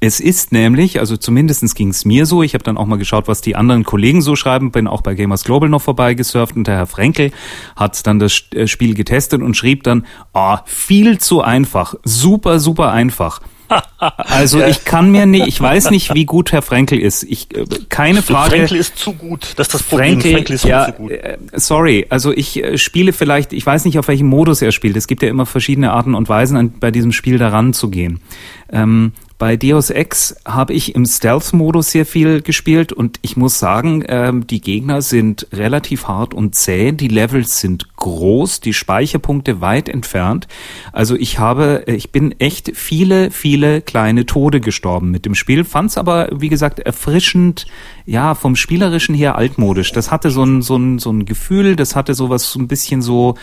Es 0.00 0.20
ist 0.20 0.52
nämlich, 0.52 1.00
also 1.00 1.16
zumindestens 1.16 1.74
ging 1.74 1.88
es 1.88 2.04
mir 2.04 2.24
so, 2.24 2.42
ich 2.42 2.54
habe 2.54 2.64
dann 2.64 2.76
auch 2.76 2.86
mal 2.86 2.96
geschaut, 2.96 3.28
was 3.28 3.40
die 3.40 3.56
anderen 3.56 3.84
Kollegen 3.84 4.22
so 4.22 4.36
schreiben, 4.36 4.70
bin 4.70 4.86
auch 4.86 5.02
bei 5.02 5.14
Gamers 5.14 5.44
Global 5.44 5.68
noch 5.68 5.82
vorbeigesurft 5.82 6.56
und 6.56 6.66
der 6.66 6.76
Herr 6.76 6.86
Frenkel 6.86 7.32
hat 7.76 8.06
dann 8.06 8.18
das 8.18 8.44
äh, 8.54 8.66
Spiel 8.66 8.94
getestet 8.94 9.42
und 9.42 9.56
schrieb 9.56 9.82
dann, 9.82 10.06
ah, 10.32 10.62
viel 10.64 11.18
zu 11.18 11.42
einfach, 11.42 11.94
super, 12.04 12.58
super 12.60 12.92
einfach. 12.92 13.40
Also 14.16 14.58
ja. 14.58 14.66
ich 14.66 14.84
kann 14.84 15.10
mir 15.10 15.26
nicht, 15.26 15.46
ich 15.46 15.60
weiß 15.60 15.90
nicht, 15.90 16.14
wie 16.14 16.24
gut 16.24 16.50
Herr 16.50 16.62
Frenkel 16.62 16.98
ist. 16.98 17.22
Ich 17.22 17.54
äh, 17.56 17.64
keine 17.88 18.22
Frage. 18.22 18.50
Frenkel 18.56 18.76
ist 18.78 18.98
zu 18.98 19.12
gut, 19.12 19.54
das 19.56 19.68
ist 19.68 19.74
das 19.74 19.82
Problem. 19.84 20.20
Frenkel, 20.20 20.32
Frenkel 20.32 20.54
ist 20.56 20.64
ja, 20.64 20.86
zu 20.86 20.92
gut. 20.92 21.10
Äh, 21.12 21.38
sorry, 21.52 22.06
also 22.08 22.32
ich 22.32 22.62
äh, 22.62 22.78
spiele 22.78 23.12
vielleicht, 23.12 23.52
ich 23.52 23.64
weiß 23.64 23.84
nicht, 23.84 23.98
auf 23.98 24.08
welchem 24.08 24.26
Modus 24.26 24.60
er 24.60 24.72
spielt. 24.72 24.96
Es 24.96 25.06
gibt 25.06 25.22
ja 25.22 25.28
immer 25.28 25.46
verschiedene 25.46 25.92
Arten 25.92 26.14
und 26.14 26.28
Weisen, 26.28 26.56
an, 26.56 26.72
bei 26.80 26.90
diesem 26.90 27.12
Spiel 27.12 27.38
daran 27.38 27.72
zu 27.72 27.90
gehen. 27.90 28.20
Ähm, 28.72 29.12
bei 29.42 29.56
Deus 29.56 29.90
Ex 29.90 30.36
habe 30.44 30.72
ich 30.72 30.94
im 30.94 31.04
Stealth-Modus 31.04 31.90
sehr 31.90 32.06
viel 32.06 32.42
gespielt 32.42 32.92
und 32.92 33.18
ich 33.22 33.36
muss 33.36 33.58
sagen, 33.58 34.04
ähm, 34.06 34.46
die 34.46 34.60
Gegner 34.60 35.02
sind 35.02 35.48
relativ 35.52 36.06
hart 36.06 36.32
und 36.32 36.54
zäh, 36.54 36.92
die 36.92 37.08
Levels 37.08 37.58
sind 37.58 37.96
groß, 37.96 38.60
die 38.60 38.72
Speicherpunkte 38.72 39.60
weit 39.60 39.88
entfernt. 39.88 40.46
Also 40.92 41.16
ich 41.16 41.40
habe, 41.40 41.88
äh, 41.88 41.94
ich 41.96 42.12
bin 42.12 42.38
echt 42.38 42.70
viele, 42.76 43.32
viele 43.32 43.82
kleine 43.82 44.26
Tode 44.26 44.60
gestorben 44.60 45.10
mit 45.10 45.26
dem 45.26 45.34
Spiel, 45.34 45.64
fand 45.64 45.90
es 45.90 45.98
aber, 45.98 46.28
wie 46.32 46.48
gesagt, 46.48 46.78
erfrischend, 46.78 47.66
ja, 48.06 48.36
vom 48.36 48.54
Spielerischen 48.54 49.16
her 49.16 49.34
altmodisch. 49.34 49.90
Das 49.90 50.12
hatte 50.12 50.30
so 50.30 50.44
ein, 50.44 50.62
so 50.62 50.76
ein, 50.76 51.00
so 51.00 51.10
ein 51.10 51.24
Gefühl, 51.24 51.74
das 51.74 51.96
hatte 51.96 52.14
sowas 52.14 52.52
so 52.52 52.60
ein 52.60 52.68
bisschen 52.68 53.02
so, 53.02 53.34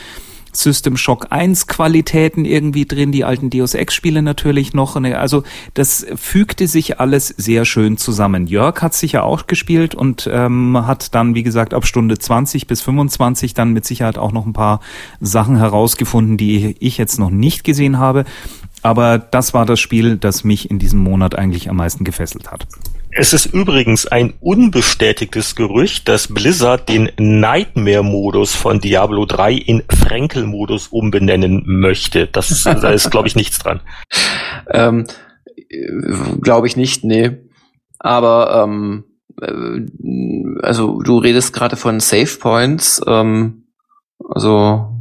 System 0.51 0.97
Shock 0.97 1.27
1 1.29 1.67
Qualitäten 1.67 2.45
irgendwie 2.45 2.85
drin, 2.85 3.11
die 3.11 3.23
alten 3.23 3.49
Deus 3.49 3.73
Ex 3.73 3.93
Spiele 3.93 4.21
natürlich 4.21 4.73
noch. 4.73 4.95
Also 4.95 5.43
das 5.73 6.05
fügte 6.15 6.67
sich 6.67 6.99
alles 6.99 7.27
sehr 7.27 7.65
schön 7.65 7.97
zusammen. 7.97 8.47
Jörg 8.47 8.81
hat 8.81 8.93
sich 8.93 9.13
ja 9.13 9.23
auch 9.23 9.47
gespielt 9.47 9.95
und 9.95 10.29
ähm, 10.31 10.85
hat 10.85 11.13
dann, 11.15 11.35
wie 11.35 11.43
gesagt, 11.43 11.73
ab 11.73 11.85
Stunde 11.85 12.17
20 12.17 12.67
bis 12.67 12.81
25 12.81 13.53
dann 13.53 13.73
mit 13.73 13.85
Sicherheit 13.85 14.17
auch 14.17 14.31
noch 14.31 14.45
ein 14.45 14.53
paar 14.53 14.79
Sachen 15.19 15.57
herausgefunden, 15.57 16.37
die 16.37 16.75
ich 16.79 16.97
jetzt 16.97 17.19
noch 17.19 17.29
nicht 17.29 17.63
gesehen 17.63 17.99
habe. 17.99 18.25
Aber 18.81 19.17
das 19.17 19.53
war 19.53 19.65
das 19.65 19.79
Spiel, 19.79 20.17
das 20.17 20.43
mich 20.43 20.69
in 20.69 20.79
diesem 20.79 20.99
Monat 20.99 21.35
eigentlich 21.35 21.69
am 21.69 21.77
meisten 21.77 22.03
gefesselt 22.03 22.51
hat. 22.51 22.65
Es 23.11 23.33
ist 23.33 23.47
übrigens 23.47 24.05
ein 24.05 24.33
unbestätigtes 24.39 25.55
Gerücht, 25.55 26.07
dass 26.07 26.27
Blizzard 26.27 26.89
den 26.89 27.09
Nightmare-Modus 27.17 28.55
von 28.55 28.79
Diablo 28.79 29.25
3 29.25 29.53
in 29.53 29.83
Frenkel-Modus 29.89 30.87
umbenennen 30.87 31.63
möchte. 31.65 32.27
Das 32.27 32.63
da 32.63 32.91
ist, 32.91 33.09
glaube 33.09 33.27
ich, 33.27 33.35
nichts 33.35 33.59
dran. 33.59 33.81
Ähm, 34.71 35.07
glaube 36.41 36.67
ich 36.67 36.75
nicht, 36.75 37.03
nee. 37.03 37.31
Aber 37.97 38.63
ähm, 38.63 39.05
äh, 39.41 40.61
also 40.61 41.01
du 41.01 41.17
redest 41.17 41.53
gerade 41.53 41.75
von 41.75 41.99
Save 41.99 42.37
Points. 42.39 43.01
Ähm, 43.07 43.65
also 44.29 44.98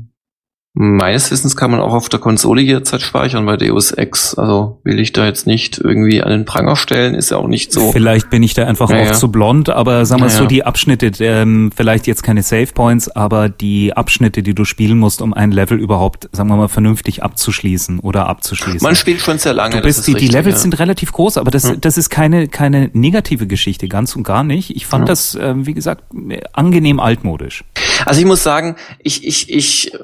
Meines 0.80 1.32
Wissens 1.32 1.56
kann 1.56 1.72
man 1.72 1.80
auch 1.80 1.92
auf 1.92 2.08
der 2.08 2.20
Konsole 2.20 2.62
jederzeit 2.62 3.02
speichern 3.02 3.44
bei 3.44 3.56
Deus 3.56 3.90
Ex. 3.90 4.36
Also 4.36 4.78
will 4.84 5.00
ich 5.00 5.12
da 5.12 5.26
jetzt 5.26 5.44
nicht 5.44 5.76
irgendwie 5.76 6.22
an 6.22 6.30
den 6.30 6.44
Pranger 6.44 6.76
stellen, 6.76 7.16
ist 7.16 7.32
ja 7.32 7.36
auch 7.36 7.48
nicht 7.48 7.72
so. 7.72 7.90
Vielleicht 7.90 8.30
bin 8.30 8.44
ich 8.44 8.54
da 8.54 8.64
einfach 8.64 8.88
naja. 8.88 9.10
auch 9.10 9.16
zu 9.16 9.28
blond, 9.32 9.70
aber 9.70 10.06
sagen 10.06 10.20
wir 10.20 10.26
naja. 10.28 10.38
so, 10.38 10.46
die 10.46 10.64
Abschnitte, 10.64 11.10
ähm, 11.18 11.72
vielleicht 11.74 12.06
jetzt 12.06 12.22
keine 12.22 12.44
Save 12.44 12.68
Points, 12.68 13.08
aber 13.08 13.48
die 13.48 13.96
Abschnitte, 13.96 14.44
die 14.44 14.54
du 14.54 14.64
spielen 14.64 14.98
musst, 14.98 15.20
um 15.20 15.34
ein 15.34 15.50
Level 15.50 15.80
überhaupt, 15.80 16.28
sagen 16.30 16.48
wir 16.48 16.54
mal, 16.54 16.68
vernünftig 16.68 17.24
abzuschließen 17.24 17.98
oder 17.98 18.28
abzuschließen. 18.28 18.80
Man 18.80 18.94
spielt 18.94 19.20
schon 19.20 19.38
sehr 19.38 19.54
lange. 19.54 19.78
Du 19.78 19.82
bist, 19.82 20.06
die, 20.06 20.12
richtig, 20.12 20.30
die 20.30 20.36
Levels 20.36 20.58
ja. 20.58 20.62
sind 20.62 20.78
relativ 20.78 21.10
groß, 21.10 21.38
aber 21.38 21.50
das, 21.50 21.70
hm. 21.70 21.80
das 21.80 21.98
ist 21.98 22.08
keine, 22.08 22.46
keine 22.46 22.88
negative 22.92 23.48
Geschichte, 23.48 23.88
ganz 23.88 24.14
und 24.14 24.22
gar 24.22 24.44
nicht. 24.44 24.76
Ich 24.76 24.86
fand 24.86 25.02
hm. 25.02 25.06
das, 25.08 25.34
äh, 25.34 25.54
wie 25.56 25.74
gesagt, 25.74 26.04
angenehm 26.52 27.00
altmodisch. 27.00 27.64
Also 28.06 28.20
ich 28.20 28.26
muss 28.26 28.42
sagen, 28.42 28.76
ich 29.02 29.26
ich 29.26 29.50
ich 29.50 29.94
äh, 29.94 29.98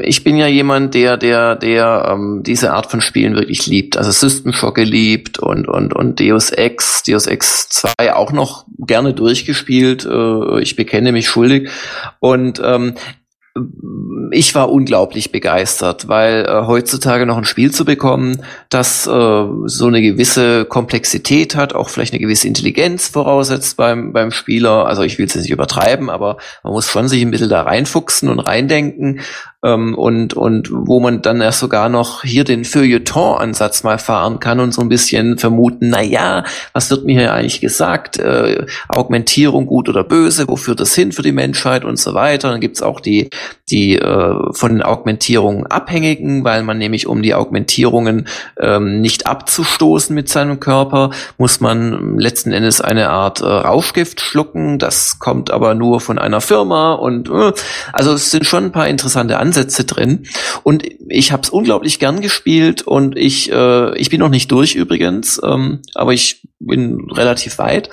ich 0.00 0.24
bin 0.24 0.36
ja 0.36 0.46
jemand, 0.46 0.94
der 0.94 1.16
der 1.16 1.56
der 1.56 2.10
ähm, 2.10 2.42
diese 2.44 2.72
Art 2.72 2.90
von 2.90 3.00
Spielen 3.00 3.34
wirklich 3.34 3.66
liebt. 3.66 3.96
Also 3.96 4.10
System 4.10 4.52
Shock 4.52 4.76
geliebt 4.76 5.38
und 5.38 5.68
und 5.68 5.94
und 5.94 6.20
Deus 6.20 6.50
Ex, 6.50 7.02
Deus 7.02 7.26
Ex 7.26 7.68
2 7.68 8.14
auch 8.14 8.32
noch 8.32 8.66
gerne 8.78 9.14
durchgespielt. 9.14 10.04
Äh, 10.04 10.60
ich 10.60 10.76
bekenne 10.76 11.12
mich 11.12 11.28
schuldig 11.28 11.70
und 12.20 12.60
ähm, 12.64 12.94
ich 14.32 14.54
war 14.56 14.72
unglaublich 14.72 15.30
begeistert, 15.30 16.08
weil 16.08 16.44
äh, 16.44 16.66
heutzutage 16.66 17.24
noch 17.24 17.36
ein 17.36 17.44
Spiel 17.44 17.70
zu 17.70 17.84
bekommen, 17.84 18.42
das 18.68 19.06
äh, 19.06 19.10
so 19.10 19.86
eine 19.86 20.02
gewisse 20.02 20.64
Komplexität 20.64 21.54
hat, 21.54 21.72
auch 21.72 21.88
vielleicht 21.88 22.12
eine 22.12 22.20
gewisse 22.20 22.48
Intelligenz 22.48 23.06
voraussetzt 23.06 23.76
beim, 23.76 24.12
beim 24.12 24.32
Spieler. 24.32 24.86
Also 24.86 25.02
ich 25.02 25.18
will 25.18 25.26
es 25.26 25.36
nicht 25.36 25.50
übertreiben, 25.50 26.10
aber 26.10 26.38
man 26.64 26.72
muss 26.72 26.90
schon 26.90 27.06
sich 27.06 27.22
ein 27.22 27.30
bisschen 27.30 27.48
da 27.48 27.62
reinfuchsen 27.62 28.28
und 28.28 28.40
reindenken 28.40 29.20
ähm, 29.64 29.94
und, 29.94 30.34
und 30.34 30.68
wo 30.70 31.00
man 31.00 31.22
dann 31.22 31.40
erst 31.40 31.60
sogar 31.60 31.88
noch 31.88 32.22
hier 32.22 32.44
den 32.44 32.64
Feuilleton-Ansatz 32.64 33.82
mal 33.82 33.98
fahren 33.98 34.38
kann 34.38 34.60
und 34.60 34.72
so 34.72 34.82
ein 34.82 34.88
bisschen 34.88 35.38
vermuten, 35.38 35.88
na 35.90 36.02
ja, 36.02 36.44
was 36.72 36.90
wird 36.90 37.04
mir 37.04 37.18
hier 37.18 37.32
eigentlich 37.32 37.60
gesagt? 37.60 38.18
Äh, 38.18 38.66
Augmentierung 38.88 39.66
gut 39.66 39.88
oder 39.88 40.04
böse, 40.04 40.46
wo 40.48 40.56
führt 40.56 40.80
das 40.80 40.94
hin 40.94 41.12
für 41.12 41.22
die 41.22 41.32
Menschheit 41.32 41.84
und 41.84 41.98
so 41.98 42.14
weiter. 42.14 42.50
Dann 42.50 42.60
gibt's 42.60 42.82
auch 42.82 43.00
die, 43.00 43.30
die 43.70 43.96
äh, 43.96 44.52
von 44.52 44.72
den 44.72 44.82
Augmentierungen 44.82 45.66
abhängigen, 45.66 46.44
weil 46.44 46.62
man 46.62 46.78
nämlich 46.78 47.06
um 47.06 47.22
die 47.22 47.34
Augmentierungen 47.34 48.28
ähm, 48.60 49.00
nicht 49.00 49.26
abzustoßen 49.26 50.14
mit 50.14 50.28
seinem 50.28 50.60
Körper, 50.60 51.10
muss 51.38 51.60
man 51.60 52.18
letzten 52.18 52.52
Endes 52.52 52.82
eine 52.82 53.08
Art 53.08 53.40
äh, 53.40 53.46
Rauschgift 53.46 54.20
schlucken. 54.20 54.78
Das 54.78 55.18
kommt 55.18 55.50
aber 55.50 55.74
nur 55.74 56.00
von 56.00 56.18
einer 56.18 56.42
Firma 56.42 56.92
und 56.92 57.30
äh, 57.30 57.52
also 57.92 58.12
es 58.12 58.30
sind 58.30 58.44
schon 58.44 58.64
ein 58.64 58.72
paar 58.72 58.88
interessante 58.88 59.38
Ansätze 59.38 59.53
Ansätze 59.54 59.84
drin. 59.84 60.26
Und 60.62 60.84
ich 61.08 61.32
habe 61.32 61.42
es 61.42 61.50
unglaublich 61.50 61.98
gern 61.98 62.20
gespielt 62.20 62.82
und 62.82 63.16
ich, 63.16 63.50
äh, 63.52 63.96
ich 63.96 64.10
bin 64.10 64.20
noch 64.20 64.28
nicht 64.28 64.50
durch 64.50 64.74
übrigens, 64.74 65.40
ähm, 65.44 65.80
aber 65.94 66.12
ich 66.12 66.46
bin 66.58 67.08
relativ 67.10 67.58
weit. 67.58 67.90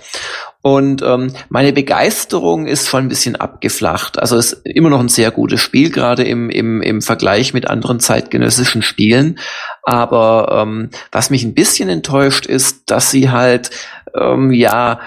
Und 0.63 1.01
ähm, 1.01 1.33
meine 1.49 1.73
Begeisterung 1.73 2.67
ist 2.67 2.87
schon 2.87 3.05
ein 3.05 3.09
bisschen 3.09 3.35
abgeflacht. 3.35 4.19
Also 4.19 4.37
es 4.37 4.53
ist 4.53 4.65
immer 4.65 4.91
noch 4.91 4.99
ein 4.99 5.09
sehr 5.09 5.31
gutes 5.31 5.59
Spiel, 5.59 5.89
gerade 5.89 6.23
im, 6.23 6.51
im, 6.51 6.83
im 6.83 7.01
Vergleich 7.01 7.53
mit 7.53 7.67
anderen 7.67 7.99
zeitgenössischen 7.99 8.83
Spielen. 8.83 9.39
Aber 9.83 10.61
ähm, 10.61 10.89
was 11.11 11.31
mich 11.31 11.43
ein 11.43 11.55
bisschen 11.55 11.89
enttäuscht 11.89 12.45
ist, 12.45 12.91
dass 12.91 13.09
sie 13.09 13.31
halt 13.31 13.71
ähm, 14.15 14.51
ja 14.51 14.99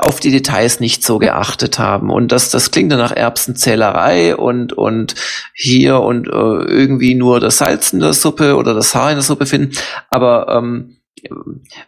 auf 0.00 0.20
die 0.20 0.30
Details 0.30 0.80
nicht 0.80 1.04
so 1.04 1.18
geachtet 1.18 1.78
haben. 1.78 2.10
Und 2.10 2.32
das, 2.32 2.50
das 2.50 2.70
klingt 2.70 2.92
dann 2.92 2.98
nach 2.98 3.14
Erbsenzählerei 3.14 4.36
und, 4.36 4.72
und 4.72 5.14
hier 5.54 6.00
und 6.00 6.28
äh, 6.28 6.30
irgendwie 6.30 7.14
nur 7.14 7.40
das 7.40 7.58
Salz 7.58 7.92
in 7.92 8.00
der 8.00 8.12
Suppe 8.12 8.56
oder 8.56 8.74
das 8.74 8.94
Haar 8.94 9.10
in 9.10 9.16
der 9.16 9.22
Suppe 9.22 9.46
finden. 9.46 9.76
Aber 10.10 10.48
ähm, 10.48 10.96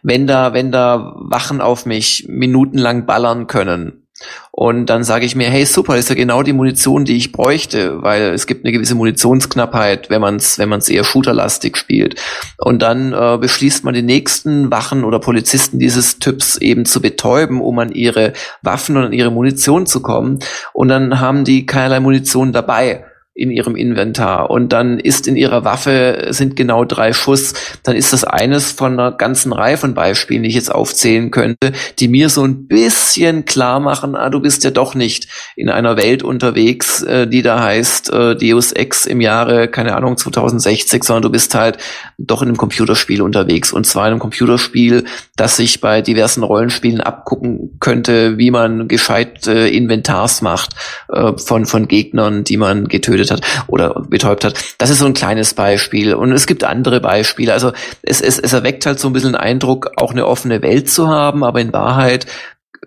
wenn 0.01 0.27
da, 0.27 0.53
wenn 0.53 0.71
da 0.71 1.13
Wachen 1.17 1.61
auf 1.61 1.85
mich 1.85 2.25
minutenlang 2.29 3.05
ballern 3.05 3.47
können, 3.47 4.04
und 4.51 4.85
dann 4.85 5.03
sage 5.03 5.25
ich 5.25 5.35
mir, 5.35 5.49
hey 5.49 5.65
super, 5.65 5.97
ist 5.97 6.09
ja 6.09 6.15
genau 6.15 6.41
die 6.41 6.53
Munition, 6.53 7.03
die 7.03 7.17
ich 7.17 7.33
bräuchte, 7.33 8.01
weil 8.01 8.33
es 8.33 8.47
gibt 8.47 8.63
eine 8.63 8.71
gewisse 8.71 8.95
Munitionsknappheit, 8.95 10.09
wenn 10.09 10.21
man 10.21 10.37
es 10.37 10.57
wenn 10.57 10.69
man's 10.69 10.87
eher 10.87 11.03
shooterlastig 11.03 11.75
spielt. 11.75 12.21
Und 12.57 12.81
dann 12.81 13.11
äh, 13.11 13.37
beschließt 13.37 13.83
man 13.83 13.93
die 13.93 14.01
nächsten 14.01 14.71
Wachen 14.71 15.03
oder 15.03 15.19
Polizisten 15.19 15.79
dieses 15.79 16.19
Typs 16.19 16.55
eben 16.57 16.85
zu 16.85 17.01
betäuben, 17.01 17.59
um 17.59 17.77
an 17.79 17.91
ihre 17.91 18.31
Waffen 18.61 18.95
und 18.95 19.03
an 19.03 19.13
ihre 19.13 19.31
Munition 19.31 19.85
zu 19.85 20.01
kommen. 20.01 20.39
Und 20.71 20.87
dann 20.87 21.19
haben 21.19 21.43
die 21.43 21.65
keinerlei 21.65 21.99
Munition 21.99 22.53
dabei 22.53 23.03
in 23.35 23.51
ihrem 23.51 23.75
Inventar. 23.75 24.49
Und 24.49 24.69
dann 24.71 24.97
ist 24.97 25.27
in 25.27 25.35
ihrer 25.35 25.65
Waffe 25.65 26.27
sind 26.29 26.55
genau 26.55 26.85
drei 26.85 27.11
Schuss, 27.11 27.53
dann 27.83 27.97
ist 27.97 28.13
das 28.13 28.23
eines 28.23 28.71
von 28.71 28.93
einer 28.93 29.11
ganzen 29.11 29.51
Reihe 29.51 29.75
von 29.75 29.93
Beispielen, 29.93 30.43
die 30.43 30.49
ich 30.49 30.55
jetzt 30.55 30.73
aufzählen 30.73 31.31
könnte, 31.31 31.73
die 31.99 32.07
mir 32.07 32.29
so 32.29 32.43
ein 32.43 32.67
bisschen 32.67 33.43
klar 33.43 33.81
machen, 33.81 34.15
ah, 34.15 34.29
du 34.29 34.39
bist 34.39 34.63
ja 34.63 34.71
doch 34.71 34.95
nicht 34.95 35.27
in 35.57 35.69
einer 35.69 35.97
Welt 35.97 36.23
unterwegs, 36.23 37.03
äh, 37.03 37.27
die 37.27 37.41
da 37.41 37.61
heißt 37.61 38.09
äh, 38.13 38.35
Deus 38.37 38.71
Ex 38.71 39.05
im 39.05 39.19
Jahre, 39.19 39.67
keine 39.67 39.97
Ahnung, 39.97 40.15
2060, 40.15 41.03
sondern 41.03 41.23
du 41.23 41.29
bist 41.29 41.53
halt 41.55 41.77
doch 42.17 42.41
in 42.41 42.47
einem 42.47 42.57
Computerspiel 42.57 43.21
unterwegs. 43.21 43.73
Und 43.73 43.85
zwar 43.85 44.05
in 44.05 44.11
einem 44.11 44.19
Computerspiel, 44.19 45.03
das 45.35 45.57
sich 45.57 45.81
bei 45.81 46.01
diversen 46.01 46.43
Rollenspielen 46.43 47.01
abgucken 47.01 47.75
könnte, 47.81 48.37
wie 48.37 48.51
man 48.51 48.87
gescheit 48.87 49.45
äh, 49.45 49.67
Inventars 49.67 50.41
macht 50.41 50.73
äh, 51.09 51.33
von, 51.37 51.65
von 51.65 51.89
Gegnern, 51.89 52.45
die 52.45 52.55
man 52.55 52.87
getötet 52.87 53.24
getötet 53.25 53.31
hat 53.31 53.67
oder 53.67 54.01
betäubt 54.07 54.43
hat. 54.43 54.55
Das 54.77 54.89
ist 54.89 54.99
so 54.99 55.05
ein 55.05 55.13
kleines 55.13 55.53
Beispiel. 55.53 56.13
Und 56.13 56.31
es 56.31 56.47
gibt 56.47 56.63
andere 56.63 56.99
Beispiele. 56.99 57.53
Also 57.53 57.71
es, 58.01 58.21
es, 58.21 58.39
es 58.39 58.53
erweckt 58.53 58.85
halt 58.85 58.99
so 58.99 59.09
ein 59.09 59.13
bisschen 59.13 59.33
den 59.33 59.41
Eindruck, 59.41 59.91
auch 59.97 60.11
eine 60.11 60.27
offene 60.27 60.61
Welt 60.61 60.89
zu 60.89 61.07
haben, 61.07 61.43
aber 61.43 61.61
in 61.61 61.73
Wahrheit 61.73 62.25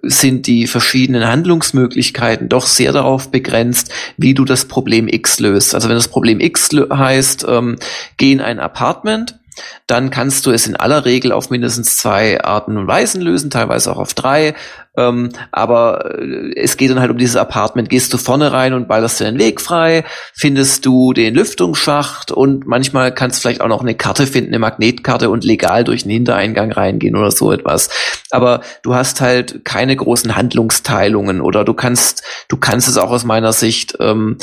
sind 0.03 0.47
die 0.47 0.69
verschiedenen 0.69 1.27
Handlungsmöglichkeiten 1.27 2.49
doch 2.49 2.67
sehr 2.67 2.93
darauf 2.93 3.33
begrenzt, 3.33 3.93
wie 4.17 4.33
du 4.33 4.45
das 4.45 4.67
Problem 4.67 5.09
X 5.09 5.41
löst. 5.41 5.75
Also 5.75 5.89
wenn 5.89 5.97
das 5.97 6.09
Problem 6.09 6.39
X 6.39 6.71
heißt, 6.73 7.47
ähm, 7.49 7.77
geh 8.17 8.31
in 8.31 8.41
ein 8.41 8.61
Apartment, 8.61 9.41
dann 9.87 10.11
kannst 10.11 10.47
du 10.47 10.51
es 10.51 10.67
in 10.67 10.77
aller 10.77 11.05
Regel 11.05 11.33
auf 11.33 11.51
mindestens 11.51 11.97
zwei 11.97 12.43
Arten 12.43 12.77
und 12.77 12.87
Weisen 12.87 13.21
lösen, 13.21 13.51
teilweise 13.51 13.91
auch 13.91 13.99
auf 13.99 14.15
drei. 14.15 14.55
Ähm, 14.99 15.31
aber 15.53 16.21
äh, 16.21 16.53
es 16.57 16.77
geht 16.77 16.91
dann 16.91 17.01
halt 17.01 17.11
um 17.11 17.19
dieses 17.19 17.37
Apartment. 17.37 17.89
Gehst 17.89 18.13
du 18.13 18.19
vorne 18.19 18.53
rein 18.53 18.75
und 18.75 18.89
ballerst 18.89 19.21
dir 19.21 19.25
den 19.25 19.39
Weg 19.39 19.61
frei, 19.61 20.05
findest 20.35 20.85
du 20.85 21.13
den 21.13 21.35
Lüftungsschacht 21.35 22.33
und 22.33 22.67
manchmal 22.67 23.15
kannst 23.15 23.39
du 23.39 23.43
vielleicht 23.43 23.61
auch 23.61 23.69
noch 23.69 23.81
eine 23.81 23.95
Karte 23.95 24.27
finden, 24.27 24.51
eine 24.51 24.59
Magnetkarte 24.59 25.31
und 25.31 25.45
legal 25.45 25.85
durch 25.85 26.03
den 26.03 26.11
Hintereingang 26.11 26.73
reingehen 26.73 27.17
oder 27.17 27.31
so 27.31 27.53
etwas. 27.53 27.89
Aber 28.31 28.61
du 28.83 28.95
hast 28.95 29.21
halt 29.21 29.65
keine 29.65 29.95
großen 29.95 30.35
Handlungsteilungen 30.35 31.41
oder 31.41 31.65
du 31.65 31.75
kannst, 31.75 32.25
du 32.49 32.57
kannst 32.57 32.89
es 32.89 32.99
auch 32.99 33.11
aus 33.11 33.25
meiner 33.25 33.53
Sicht 33.53 33.97
ähm, 34.01 34.37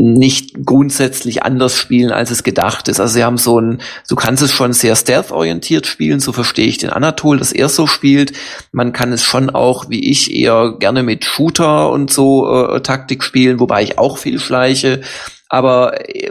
nicht 0.00 0.64
grundsätzlich 0.64 1.42
anders 1.42 1.76
spielen, 1.76 2.12
als 2.12 2.30
es 2.30 2.44
gedacht 2.44 2.86
ist. 2.86 3.00
Also 3.00 3.14
sie 3.14 3.24
haben 3.24 3.36
so 3.36 3.60
ein, 3.60 3.80
du 4.08 4.14
kannst 4.14 4.44
es 4.44 4.52
schon 4.52 4.72
sehr 4.72 4.94
stealth-orientiert 4.94 5.88
spielen, 5.88 6.20
so 6.20 6.32
verstehe 6.32 6.68
ich 6.68 6.78
den 6.78 6.90
Anatol, 6.90 7.38
dass 7.38 7.50
er 7.50 7.68
so 7.68 7.88
spielt. 7.88 8.32
Man 8.70 8.92
kann 8.92 9.12
es 9.12 9.24
schon 9.24 9.50
auch, 9.50 9.90
wie 9.90 10.08
ich, 10.08 10.32
eher 10.32 10.76
gerne 10.78 11.02
mit 11.02 11.24
Shooter 11.24 11.90
und 11.90 12.12
so 12.12 12.48
äh, 12.48 12.80
Taktik 12.80 13.24
spielen, 13.24 13.58
wobei 13.58 13.82
ich 13.82 13.98
auch 13.98 14.18
viel 14.18 14.38
schleiche 14.38 15.00
aber 15.50 16.06
äh, 16.14 16.30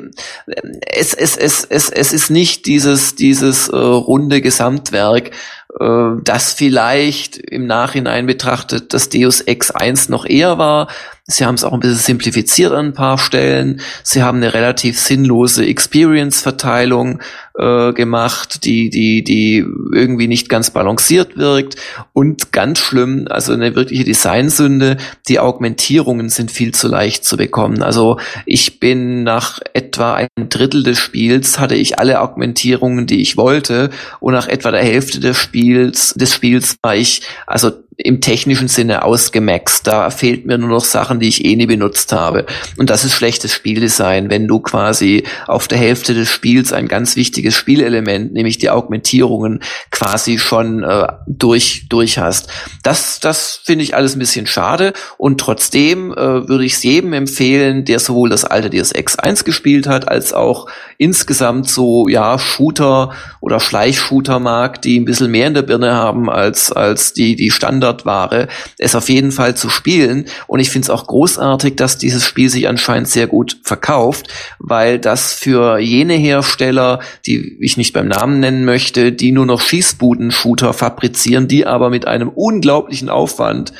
es, 0.85 1.13
es, 1.13 1.35
es, 1.37 1.63
es, 1.63 1.89
es 1.89 2.13
ist 2.13 2.29
nicht 2.29 2.65
dieses, 2.67 3.15
dieses 3.15 3.67
äh, 3.67 3.75
runde 3.75 4.41
Gesamtwerk, 4.41 5.31
äh, 5.79 6.09
das 6.23 6.53
vielleicht 6.53 7.37
im 7.37 7.65
Nachhinein 7.65 8.27
betrachtet 8.27 8.93
das 8.93 9.09
Deus 9.09 9.41
Ex 9.41 9.71
1 9.71 10.09
noch 10.09 10.25
eher 10.25 10.57
war, 10.57 10.87
Sie 11.29 11.43
haben 11.43 11.55
es 11.55 11.65
auch 11.65 11.73
ein 11.73 11.81
bisschen 11.81 11.97
simplifiziert 11.97 12.71
an 12.71 12.85
ein 12.85 12.93
paar 12.93 13.17
Stellen. 13.17 13.81
Sie 14.01 14.23
haben 14.23 14.37
eine 14.37 14.53
relativ 14.53 14.97
sinnlose 14.97 15.65
Experience-Verteilung 15.65 17.19
äh, 17.57 17.91
gemacht, 17.91 18.63
die, 18.63 18.89
die, 18.89 19.25
die 19.25 19.57
irgendwie 19.91 20.29
nicht 20.29 20.47
ganz 20.47 20.69
balanciert 20.69 21.35
wirkt. 21.35 21.75
Und 22.13 22.53
ganz 22.53 22.79
schlimm, 22.79 23.27
also 23.29 23.51
eine 23.51 23.75
wirkliche 23.75 24.05
Designsünde, 24.05 24.95
die 25.27 25.39
Augmentierungen 25.39 26.29
sind 26.29 26.49
viel 26.49 26.73
zu 26.73 26.87
leicht 26.87 27.25
zu 27.25 27.35
bekommen. 27.35 27.83
Also 27.83 28.19
ich 28.45 28.79
bin 28.79 29.23
nach 29.23 29.59
etwa 29.73 30.13
ein 30.13 30.29
Drittel 30.47 30.83
des 30.83 30.97
Spiels 30.97 31.59
hatte 31.59 31.75
ich 31.75 31.99
alle 31.99 32.21
Augmentierungen, 32.21 33.05
die 33.05 33.19
ich 33.19 33.35
wollte. 33.35 33.89
Und 34.21 34.31
nach 34.31 34.47
etwa 34.47 34.71
der 34.71 34.81
Hälfte 34.83 35.19
des 35.19 35.35
Spiels, 35.35 36.13
des 36.13 36.33
Spiels 36.33 36.77
war 36.81 36.95
ich 36.95 37.23
also 37.45 37.73
im 37.97 38.21
technischen 38.21 38.67
Sinne 38.67 39.03
ausgemaxt. 39.03 39.87
Da 39.87 40.09
fehlt 40.11 40.45
mir 40.45 40.57
nur 40.59 40.69
noch 40.69 40.85
Sachen, 40.85 41.19
die 41.19 41.27
ich 41.27 41.43
eh 41.43 41.55
nie 41.55 41.65
benutzt 41.65 42.13
habe. 42.13 42.45
Und 42.77 42.91
das 42.91 43.03
ist 43.03 43.13
schlechtes 43.13 43.53
Spieldesign, 43.53 44.29
wenn 44.29 44.47
du 44.47 44.59
quasi 44.59 45.23
auf 45.47 45.67
der 45.67 45.79
Hälfte 45.79 46.13
des 46.13 46.29
Spiels 46.29 46.73
ein 46.73 46.87
ganz 46.87 47.15
wichtiges 47.15 47.55
Spielelement, 47.55 48.33
nämlich 48.33 48.59
die 48.59 48.69
Augmentierungen, 48.69 49.61
quasi 49.89 50.37
schon 50.37 50.83
äh, 50.83 51.07
durch, 51.25 51.87
durch 51.89 52.19
hast. 52.19 52.49
Das, 52.83 53.19
das 53.19 53.61
finde 53.63 53.83
ich 53.83 53.95
alles 53.95 54.15
ein 54.15 54.19
bisschen 54.19 54.45
schade. 54.45 54.93
Und 55.17 55.39
trotzdem 55.39 56.11
äh, 56.11 56.47
würde 56.47 56.65
ich 56.65 56.73
es 56.73 56.83
jedem 56.83 57.13
empfehlen, 57.13 57.83
der 57.83 57.99
sowohl 57.99 58.29
das 58.29 58.45
alte 58.45 58.69
DSX 58.69 59.17
1 59.17 59.43
gespielt 59.43 59.87
hat, 59.87 60.07
als 60.07 60.33
auch 60.33 60.67
insgesamt 60.97 61.69
so, 61.69 62.07
ja, 62.07 62.37
Shooter 62.39 63.11
oder 63.39 63.59
Schleichshooter 63.59 64.39
mag, 64.39 64.81
die 64.81 64.99
ein 64.99 65.05
bisschen 65.05 65.31
mehr 65.31 65.47
in 65.47 65.53
der 65.53 65.61
Birne 65.61 65.93
haben 65.93 66.29
als, 66.29 66.71
als 66.71 67.13
die, 67.13 67.35
die 67.35 67.51
Standard 67.51 67.77
Standardware, 67.77 68.47
es 68.77 68.95
auf 68.95 69.09
jeden 69.09 69.31
Fall 69.31 69.55
zu 69.55 69.69
spielen. 69.69 70.25
Und 70.47 70.59
ich 70.59 70.69
finde 70.69 70.85
es 70.85 70.89
auch 70.89 71.07
großartig, 71.07 71.75
dass 71.75 71.97
dieses 71.97 72.25
Spiel 72.25 72.49
sich 72.49 72.67
anscheinend 72.67 73.07
sehr 73.07 73.27
gut 73.27 73.57
verkauft, 73.63 74.27
weil 74.59 74.99
das 74.99 75.33
für 75.33 75.79
jene 75.79 76.13
Hersteller, 76.13 76.99
die 77.25 77.57
ich 77.59 77.77
nicht 77.77 77.93
beim 77.93 78.07
Namen 78.07 78.39
nennen 78.39 78.65
möchte, 78.65 79.11
die 79.11 79.31
nur 79.31 79.45
noch 79.45 79.61
Schießbuden-Shooter 79.61 80.73
fabrizieren, 80.73 81.47
die 81.47 81.65
aber 81.65 81.89
mit 81.89 82.07
einem 82.07 82.29
unglaublichen 82.29 83.09
Aufwand. 83.09 83.73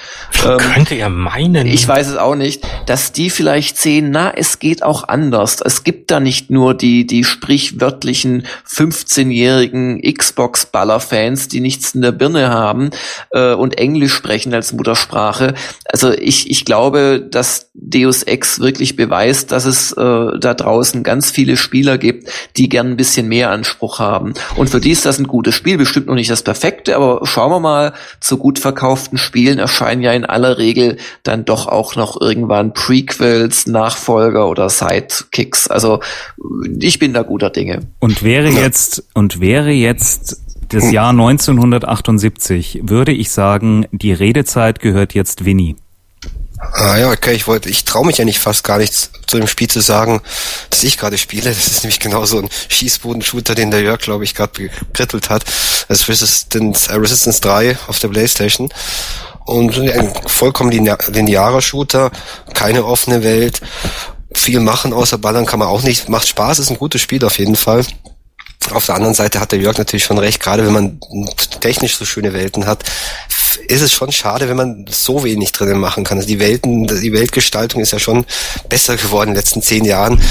Ähm, 0.46 0.58
könnte 0.58 0.96
ja 0.96 1.10
meinen. 1.10 1.68
Ich 1.68 1.88
weiß 1.88 2.08
es 2.10 2.18
auch 2.18 2.36
nicht, 2.36 2.64
dass 2.86 3.12
die 3.12 3.30
vielleicht 3.30 3.78
sehen, 3.78 4.12
na, 4.12 4.32
es 4.32 4.60
geht 4.60 4.84
auch 4.84 5.08
anders. 5.08 5.62
Es 5.64 5.84
gibt 5.84 6.12
da 6.12 6.20
nicht 6.20 6.50
nur 6.50 6.74
die, 6.74 7.07
die 7.08 7.24
sprichwörtlichen 7.24 8.46
15-jährigen 8.70 10.02
Xbox-Baller-Fans, 10.02 11.48
die 11.48 11.60
nichts 11.60 11.96
in 11.96 12.02
der 12.02 12.12
Birne 12.12 12.50
haben 12.50 12.92
äh, 13.32 13.54
und 13.54 13.78
Englisch 13.78 14.14
sprechen 14.14 14.54
als 14.54 14.74
Muttersprache. 14.74 15.54
Also 15.86 16.12
ich, 16.12 16.50
ich 16.50 16.66
glaube, 16.66 17.26
dass 17.30 17.70
Deus 17.74 18.24
Ex 18.24 18.60
wirklich 18.60 18.96
beweist, 18.96 19.52
dass 19.52 19.66
es 19.66 19.92
äh, 19.94 20.40
da 20.40 20.54
draußen 20.54 21.04
ganz 21.04 21.32
viele 21.32 21.58
Spieler 21.58 21.98
gibt, 21.98 22.30
die 22.58 22.70
gern 22.70 22.92
ein 22.92 22.98
bisschen 22.98 23.28
mehr 23.28 23.52
Anspruch 23.52 24.00
haben. 24.00 24.34
Und 24.56 24.70
für 24.70 24.80
die 24.80 24.92
ist 24.92 25.06
das 25.06 25.20
ein 25.20 25.28
gutes 25.28 25.56
Spiel, 25.56 25.78
bestimmt 25.78 26.08
noch 26.08 26.16
nicht 26.16 26.30
das 26.30 26.44
perfekte, 26.44 26.96
aber 26.96 27.22
schauen 27.24 27.52
wir 27.52 27.60
mal, 27.60 27.94
zu 28.20 28.38
gut 28.38 28.60
verkauften 28.60 29.18
Spielen 29.18 29.60
erscheinen 29.60 30.02
ja 30.02 30.12
in 30.14 30.26
aller 30.26 30.58
Regel 30.58 30.98
dann 31.24 31.46
doch 31.46 31.68
auch 31.68 31.96
noch 31.96 32.20
irgendwann 32.20 32.74
Prequels, 32.74 33.68
Nachfolger 33.68 34.50
oder 34.50 34.70
Sidekicks. 34.70 35.68
Also 35.68 36.00
ich 36.80 36.97
bin 37.00 37.14
da 37.14 37.24
guter 37.24 37.50
Dinge. 37.50 37.88
Und 38.00 38.24
wäre 38.24 38.50
jetzt, 38.50 39.04
und 39.14 39.40
wäre 39.40 39.72
jetzt 39.72 40.42
das 40.70 40.92
Jahr 40.92 41.12
1978, 41.12 42.82
würde 42.84 43.14
ich 43.14 43.32
sagen, 43.32 43.88
die 43.92 44.14
Redezeit 44.14 44.80
gehört 44.80 45.14
jetzt 45.14 45.46
Winnie. 45.46 45.76
Ah 46.60 46.98
ja, 46.98 47.12
okay, 47.12 47.34
ich 47.34 47.48
wollte, 47.48 47.70
ich 47.70 47.86
traue 47.86 48.06
mich 48.06 48.18
ja 48.18 48.26
nicht 48.26 48.40
fast 48.40 48.64
gar 48.64 48.80
nichts 48.80 49.12
zu 49.28 49.38
dem 49.38 49.48
Spiel 49.48 49.70
zu 49.70 49.80
sagen, 49.80 50.22
dass 50.72 50.84
ich 50.84 50.98
gerade 50.98 51.18
spiele. 51.18 51.50
Das 51.50 51.68
ist 51.68 51.84
nämlich 51.84 52.00
genau 52.00 52.26
so 52.26 52.40
ein 52.40 52.50
Schießboden-Shooter, 52.70 53.54
den 53.54 53.70
der 53.70 53.82
Jörg, 53.82 54.00
glaube 54.00 54.24
ich, 54.24 54.34
gerade 54.34 54.54
gekrittelt 54.54 55.30
hat. 55.30 55.46
Das 55.88 56.02
ist 56.02 56.10
Resistance, 56.10 56.92
äh, 56.92 56.96
Resistance 56.96 57.42
3 57.42 57.78
auf 57.88 58.00
der 58.00 58.08
Playstation. 58.08 58.70
Und 59.46 59.80
ein 59.80 60.12
vollkommen 60.26 60.72
linearer 60.72 61.62
Shooter, 61.62 62.12
keine 62.54 62.86
offene 62.86 63.24
Welt. 63.24 63.62
Viel 64.34 64.60
machen 64.60 64.94
außer 64.94 65.18
Ballern 65.18 65.46
kann 65.46 65.60
man 65.60 65.68
auch 65.68 65.84
nicht. 65.84 66.10
Macht 66.10 66.28
Spaß, 66.28 66.60
ist 66.60 66.70
ein 66.70 66.78
gutes 66.78 67.02
Spiel 67.02 67.24
auf 67.24 67.40
jeden 67.40 67.56
Fall. 67.56 67.86
Auf 68.72 68.86
der 68.86 68.96
anderen 68.96 69.14
Seite 69.14 69.40
hat 69.40 69.52
der 69.52 69.60
Jörg 69.60 69.78
natürlich 69.78 70.04
schon 70.04 70.18
recht, 70.18 70.42
gerade 70.42 70.66
wenn 70.66 70.74
man 70.74 71.00
technisch 71.62 71.96
so 71.96 72.04
schöne 72.04 72.34
Welten 72.34 72.66
hat, 72.66 72.84
ist 73.68 73.82
es 73.82 73.94
schon 73.94 74.12
schade, 74.12 74.50
wenn 74.50 74.58
man 74.58 74.86
so 74.90 75.24
wenig 75.24 75.52
drinnen 75.52 75.80
machen 75.80 76.04
kann. 76.04 76.18
Also 76.18 76.28
die 76.28 76.40
Welten, 76.40 76.88
die 76.88 77.14
Weltgestaltung 77.14 77.82
ist 77.82 77.92
ja 77.92 78.00
schon 78.00 78.26
besser 78.70 78.98
geworden 78.98 79.30
in 79.30 79.34
den 79.36 79.42
letzten 79.42 79.62
zehn 79.62 79.86
Jahren. 79.86 80.22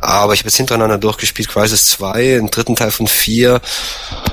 Aber 0.00 0.34
ich 0.34 0.40
habe 0.40 0.48
jetzt 0.48 0.56
hintereinander 0.56 0.98
durchgespielt, 0.98 1.48
Crisis 1.48 1.86
2, 1.90 2.36
einen 2.36 2.50
dritten 2.50 2.76
Teil 2.76 2.90
von 2.90 3.06
4 3.06 3.60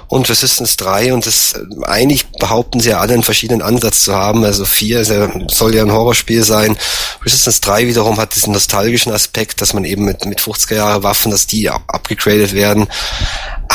und 0.08 0.30
Resistance 0.30 0.78
3 0.78 1.14
und 1.14 1.26
das 1.26 1.54
eigentlich 1.84 2.28
behaupten 2.28 2.80
sie 2.80 2.90
ja 2.90 3.00
alle 3.00 3.14
einen 3.14 3.24
verschiedenen 3.24 3.62
Ansatz 3.62 4.02
zu 4.02 4.16
haben. 4.16 4.44
Also 4.44 4.66
4 4.66 5.04
ja, 5.04 5.30
soll 5.50 5.76
ja 5.76 5.84
ein 5.84 5.92
Horrorspiel 5.92 6.44
sein. 6.44 6.78
Resistance 7.24 7.62
3 7.62 7.88
wiederum 7.88 8.18
hat 8.18 8.36
diesen 8.36 8.54
nostalgischen 8.54 9.12
Aspekt, 9.12 9.62
dass 9.62 9.74
man 9.74 9.86
eben 9.86 10.06
mit, 10.06 10.26
mit 10.26 10.40
50er 10.40 10.76
Jahre 10.76 11.04
Waffen, 11.04 11.32
dass 11.32 11.48
die 11.48 11.70
abgegradet 11.70 12.54
werden. 12.54 12.88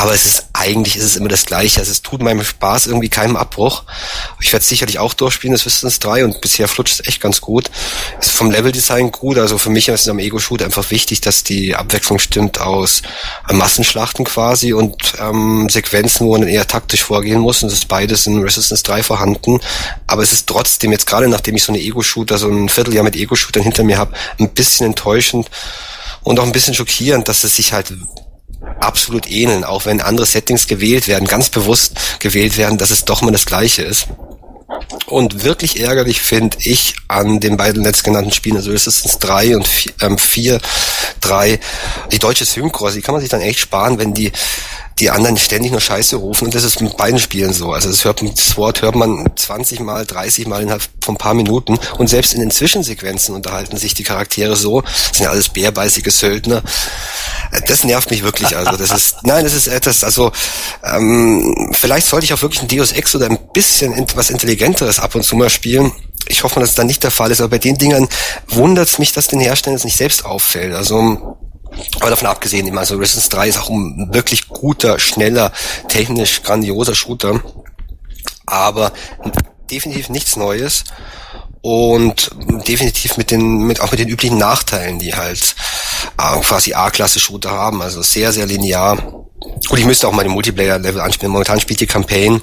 Aber 0.01 0.15
es 0.15 0.25
ist 0.25 0.47
eigentlich 0.55 0.97
ist 0.97 1.05
es 1.05 1.17
immer 1.17 1.29
das 1.29 1.45
Gleiche. 1.45 1.79
Also 1.79 1.93
es 1.93 2.01
tut 2.01 2.23
meinem 2.23 2.43
Spaß 2.43 2.87
irgendwie 2.87 3.11
keinem 3.11 3.37
Abbruch. 3.37 3.83
Ich 4.41 4.51
werde 4.51 4.65
sicherlich 4.65 4.99
auch 4.99 5.13
durchspielen, 5.13 5.53
das 5.53 5.67
Wissens 5.67 5.99
3 5.99 6.25
und 6.25 6.41
bisher 6.41 6.69
flutscht 6.69 7.01
es 7.01 7.07
echt 7.07 7.21
ganz 7.21 7.43
gut. 7.43 7.71
Ist 8.19 8.31
vom 8.31 8.51
Leveldesign 8.51 9.13
gut. 9.13 9.37
Also 9.37 9.59
für 9.59 9.69
mich 9.69 9.89
ist 9.89 10.01
es 10.01 10.09
am 10.09 10.19
Ego-Shoot 10.19 10.63
einfach 10.63 10.91
wichtig, 10.91 11.21
dass 11.21 11.45
die 11.45 11.77
Abwechslung 11.77 12.19
stimmt 12.19 12.63
aus 12.63 13.03
äh, 13.47 13.53
Massenschlachten 13.53 14.25
quasi 14.25 14.73
und 14.73 14.97
ähm, 15.19 15.69
Sequenzen, 15.69 16.27
wo 16.27 16.39
man 16.39 16.49
eher 16.49 16.67
taktisch 16.67 17.05
vorgehen 17.05 17.41
muss. 17.41 17.63
Und 17.63 17.71
das 17.71 17.81
ist 17.81 17.89
beides 17.89 18.27
in 18.27 18.41
Resistance 18.41 18.83
3 18.83 19.03
vorhanden. 19.03 19.61
Aber 20.07 20.23
es 20.23 20.33
ist 20.33 20.47
trotzdem 20.47 20.93
jetzt 20.93 21.07
gerade 21.07 21.29
nachdem 21.29 21.57
ich 21.57 21.63
so 21.63 21.73
eine 21.73 21.83
Ego-Shooter, 21.83 22.39
so 22.39 22.49
ein 22.49 22.71
Vierteljahr 22.71 23.05
mit 23.05 23.17
Ego-Shootern 23.17 23.65
hinter 23.65 23.85
mir 23.85 23.99
habe, 23.99 24.15
ein 24.39 24.49
bisschen 24.49 24.87
enttäuschend 24.87 25.51
und 26.23 26.41
auch 26.41 26.45
ein 26.45 26.53
bisschen 26.53 26.73
schockierend, 26.73 27.29
dass 27.29 27.45
es 27.45 27.57
sich 27.57 27.75
halt 27.75 27.93
absolut 28.81 29.31
ähneln, 29.31 29.65
auch 29.65 29.87
wenn 29.87 30.01
andere 30.01 30.27
Settings 30.27 30.67
gewählt 30.67 31.09
werden, 31.09 31.27
ganz 31.27 31.49
bewusst 31.49 31.93
gewählt 32.21 32.57
werden, 32.57 32.79
dass 32.79 32.91
es 32.91 33.05
doch 33.05 33.23
mal 33.23 33.31
das 33.31 33.47
gleiche 33.47 33.83
ist. 33.83 34.09
Und 35.07 35.45
wirklich 35.45 35.81
ärgerlich 35.81 36.21
finde 36.21 36.57
ich 36.61 36.95
an 37.09 37.41
den 37.41 37.57
beiden 37.57 37.83
letztgenannten 37.83 38.33
Spielen, 38.33 38.57
also 38.57 38.71
Resistance 38.71 39.19
3 39.19 39.57
und 39.57 39.67
4, 39.67 39.93
ähm, 40.01 40.19
4 40.19 40.61
3, 41.21 41.61
die 42.13 42.19
deutsche 42.19 42.45
Synchro, 42.45 42.87
also 42.87 42.97
die 42.97 43.03
kann 43.03 43.15
man 43.15 43.21
sich 43.21 43.31
dann 43.31 43.41
echt 43.41 43.59
sparen, 43.59 43.99
wenn 43.99 44.15
die 44.15 44.33
die 45.01 45.11
anderen 45.11 45.37
ständig 45.37 45.73
nur 45.73 45.81
Scheiße 45.81 46.17
rufen 46.17 46.47
und 46.47 46.55
das 46.55 46.65
ist 46.65 46.81
mit 46.81 46.97
beiden 46.97 47.19
Spielen 47.19 47.53
so. 47.53 47.73
Also 47.73 47.89
das 47.89 48.05
hört 48.05 48.23
das 48.23 48.57
Wort 48.57 48.83
hört 48.83 48.95
man 48.95 49.31
20 49.35 49.81
mal, 49.81 50.05
30 50.05 50.47
mal 50.47 50.63
innerhalb 50.63 50.83
von 51.01 51.15
ein 51.15 51.19
paar 51.19 51.35
Minuten 51.35 51.79
und 51.99 52.09
selbst 52.09 52.35
in 52.35 52.41
den 52.41 52.51
Zwischensequenzen 52.51 53.35
unterhalten 53.35 53.77
sich 53.77 53.95
die 53.95 54.05
Charaktere 54.05 54.57
so, 54.57 54.83
das 54.83 55.17
sind 55.17 55.25
ja 55.25 55.31
alles 55.31 55.49
bärbeißige 55.49 56.13
Söldner. 56.13 56.63
Das 57.67 57.85
nervt 57.85 58.11
mich 58.11 58.23
wirklich. 58.23 58.57
Also 58.57 58.77
das 58.77 58.91
ist, 58.91 59.17
nein, 59.25 59.45
das 59.45 59.55
ist 59.55 59.67
etwas. 59.67 60.05
Also 60.05 60.33
ähm, 60.85 61.73
vielleicht 61.73 62.07
sollte 62.07 62.25
ich 62.25 62.35
auch 62.35 62.43
wirklich 62.43 62.63
ein 62.63 62.69
Deus 62.69 62.93
Ex 62.93 63.15
oder 63.15 63.27
ein 63.27 63.39
bisschen 63.53 64.07
was 64.15 64.31
intelligenteres 64.31 65.01
ab 65.01 65.15
und 65.15 65.25
zu 65.25 65.37
mal 65.37 65.51
spielen. 65.51 65.93
Ich 66.29 66.45
hoffe, 66.45 66.61
dass 66.61 66.71
es 66.71 66.75
dann 66.77 66.87
nicht 66.87 67.03
der 67.03 67.11
Fall 67.11 67.31
ist. 67.31 67.41
Aber 67.41 67.51
bei 67.51 67.59
den 67.59 67.77
Dingern 67.77 68.09
wundert 68.49 68.89
es 68.89 68.99
mich, 68.99 69.13
dass 69.13 69.27
den 69.27 69.41
Herstellern 69.41 69.81
nicht 69.83 69.97
selbst 69.97 70.25
auffällt. 70.25 70.75
Also 70.75 71.39
aber 72.01 72.11
davon 72.11 72.29
abgesehen, 72.29 72.77
also 72.77 72.97
Resistance 72.97 73.31
3 73.31 73.49
ist 73.49 73.59
auch 73.59 73.71
ein 73.71 74.11
wirklich 74.13 74.49
guter, 74.49 74.99
schneller, 74.99 75.53
technisch 75.89 76.43
grandioser 76.43 76.95
Shooter. 76.95 77.41
Aber 78.47 78.93
definitiv 79.71 80.09
nichts 80.09 80.37
Neues 80.37 80.85
und 81.63 82.31
definitiv 82.67 83.17
mit 83.17 83.31
den, 83.31 83.67
mit, 83.67 83.81
auch 83.81 83.91
mit 83.91 84.01
den 84.01 84.09
üblichen 84.09 84.39
Nachteilen, 84.39 84.99
die 84.99 85.15
halt 85.15 85.55
äh, 86.19 86.41
quasi 86.41 86.75
A-Klasse-Shooter 86.75 87.51
haben, 87.51 87.83
also 87.83 88.03
sehr, 88.03 88.33
sehr 88.33 88.47
linear. 88.47 88.99
Und 89.69 89.79
ich 89.79 89.85
müsste 89.85 90.09
auch 90.09 90.13
mal 90.13 90.23
den 90.23 90.33
Multiplayer-Level 90.33 91.01
anspielen. 91.01 91.33
Momentan 91.33 91.61
spielt 91.61 91.81
die 91.81 91.87
Campaign. 91.87 92.41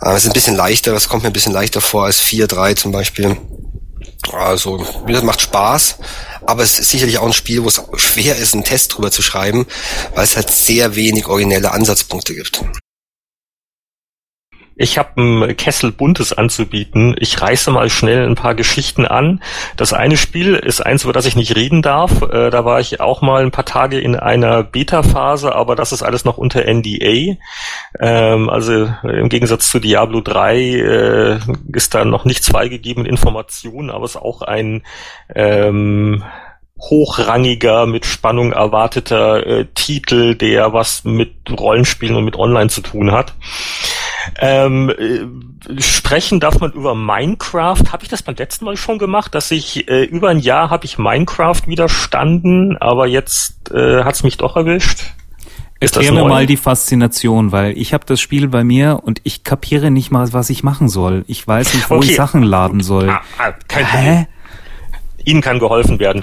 Äh, 0.00 0.10
es 0.12 0.24
ist 0.24 0.30
ein 0.30 0.32
bisschen 0.32 0.56
leichter, 0.56 0.92
das 0.92 1.08
kommt 1.08 1.22
mir 1.22 1.30
ein 1.30 1.34
bisschen 1.34 1.52
leichter 1.52 1.80
vor 1.80 2.06
als 2.06 2.22
4-3 2.22 2.76
zum 2.76 2.92
Beispiel. 2.92 3.36
Also, 4.32 4.78
wie 5.04 5.08
gesagt, 5.08 5.26
macht 5.26 5.40
Spaß, 5.40 5.96
aber 6.46 6.62
es 6.62 6.78
ist 6.78 6.90
sicherlich 6.90 7.18
auch 7.18 7.26
ein 7.26 7.32
Spiel, 7.32 7.64
wo 7.64 7.68
es 7.68 7.82
schwer 7.96 8.36
ist, 8.36 8.54
einen 8.54 8.64
Test 8.64 8.94
drüber 8.94 9.10
zu 9.10 9.22
schreiben, 9.22 9.66
weil 10.14 10.24
es 10.24 10.36
halt 10.36 10.50
sehr 10.50 10.94
wenig 10.94 11.26
originelle 11.26 11.72
Ansatzpunkte 11.72 12.34
gibt. 12.34 12.62
Ich 14.80 14.96
habe 14.96 15.10
einen 15.20 15.56
Kessel 15.58 15.92
Buntes 15.92 16.32
anzubieten. 16.32 17.14
Ich 17.18 17.38
reiße 17.42 17.70
mal 17.70 17.90
schnell 17.90 18.26
ein 18.26 18.34
paar 18.34 18.54
Geschichten 18.54 19.04
an. 19.04 19.42
Das 19.76 19.92
eine 19.92 20.16
Spiel 20.16 20.54
ist 20.54 20.80
eins, 20.80 21.04
über 21.04 21.12
das 21.12 21.26
ich 21.26 21.36
nicht 21.36 21.54
reden 21.54 21.82
darf. 21.82 22.22
Äh, 22.22 22.48
da 22.48 22.64
war 22.64 22.80
ich 22.80 22.98
auch 22.98 23.20
mal 23.20 23.42
ein 23.42 23.50
paar 23.50 23.66
Tage 23.66 24.00
in 24.00 24.16
einer 24.16 24.62
Beta-Phase, 24.62 25.54
aber 25.54 25.76
das 25.76 25.92
ist 25.92 26.02
alles 26.02 26.24
noch 26.24 26.38
unter 26.38 26.64
NDA. 26.64 27.36
Ähm, 28.00 28.48
also 28.48 28.90
im 29.02 29.28
Gegensatz 29.28 29.68
zu 29.68 29.80
Diablo 29.80 30.22
3 30.22 30.56
äh, 30.58 31.38
ist 31.74 31.92
da 31.92 32.06
noch 32.06 32.24
nichts 32.24 32.48
freigegeben 32.48 33.02
mit 33.02 33.12
Informationen, 33.12 33.90
aber 33.90 34.06
es 34.06 34.12
ist 34.12 34.22
auch 34.22 34.40
ein 34.40 34.82
ähm, 35.34 36.24
hochrangiger, 36.80 37.86
mit 37.86 38.06
Spannung 38.06 38.52
erwarteter 38.52 39.46
äh, 39.46 39.66
Titel, 39.74 40.34
der 40.34 40.72
was 40.72 41.04
mit 41.04 41.34
Rollenspielen 41.50 42.16
und 42.16 42.24
mit 42.24 42.36
Online 42.36 42.70
zu 42.70 42.80
tun 42.80 43.12
hat. 43.12 43.34
Ähm, 44.38 44.90
äh, 44.90 45.80
sprechen 45.80 46.40
darf 46.40 46.60
man 46.60 46.72
über 46.72 46.94
Minecraft. 46.94 47.92
Habe 47.92 48.02
ich 48.02 48.08
das 48.08 48.22
beim 48.22 48.34
letzten 48.34 48.64
Mal 48.64 48.76
schon 48.76 48.98
gemacht, 48.98 49.34
dass 49.34 49.50
ich 49.50 49.88
äh, 49.88 50.04
über 50.04 50.28
ein 50.28 50.38
Jahr 50.38 50.70
habe 50.70 50.84
ich 50.84 50.98
Minecraft 50.98 51.62
widerstanden, 51.66 52.76
aber 52.78 53.06
jetzt 53.06 53.70
äh, 53.70 54.04
hat 54.04 54.14
es 54.14 54.22
mich 54.22 54.36
doch 54.36 54.56
erwischt. 54.56 55.12
Ist 55.82 55.96
Erklär 55.96 56.12
mir 56.12 56.28
mal 56.28 56.46
die 56.46 56.58
Faszination, 56.58 57.52
weil 57.52 57.76
ich 57.78 57.94
habe 57.94 58.04
das 58.04 58.20
Spiel 58.20 58.48
bei 58.48 58.64
mir 58.64 59.00
und 59.02 59.22
ich 59.24 59.44
kapiere 59.44 59.90
nicht 59.90 60.10
mal, 60.10 60.30
was 60.32 60.50
ich 60.50 60.62
machen 60.62 60.90
soll. 60.90 61.24
Ich 61.26 61.46
weiß 61.46 61.72
nicht, 61.72 61.88
wo 61.88 61.96
okay. 61.96 62.10
ich 62.10 62.16
Sachen 62.16 62.42
laden 62.42 62.82
soll. 62.82 63.08
Ah, 63.08 63.22
ah, 63.38 63.52
kein 63.66 63.86
Hä? 63.86 63.96
Problem. 63.96 64.26
Ihnen 65.24 65.40
kann 65.40 65.58
geholfen 65.58 65.98
werden. 65.98 66.22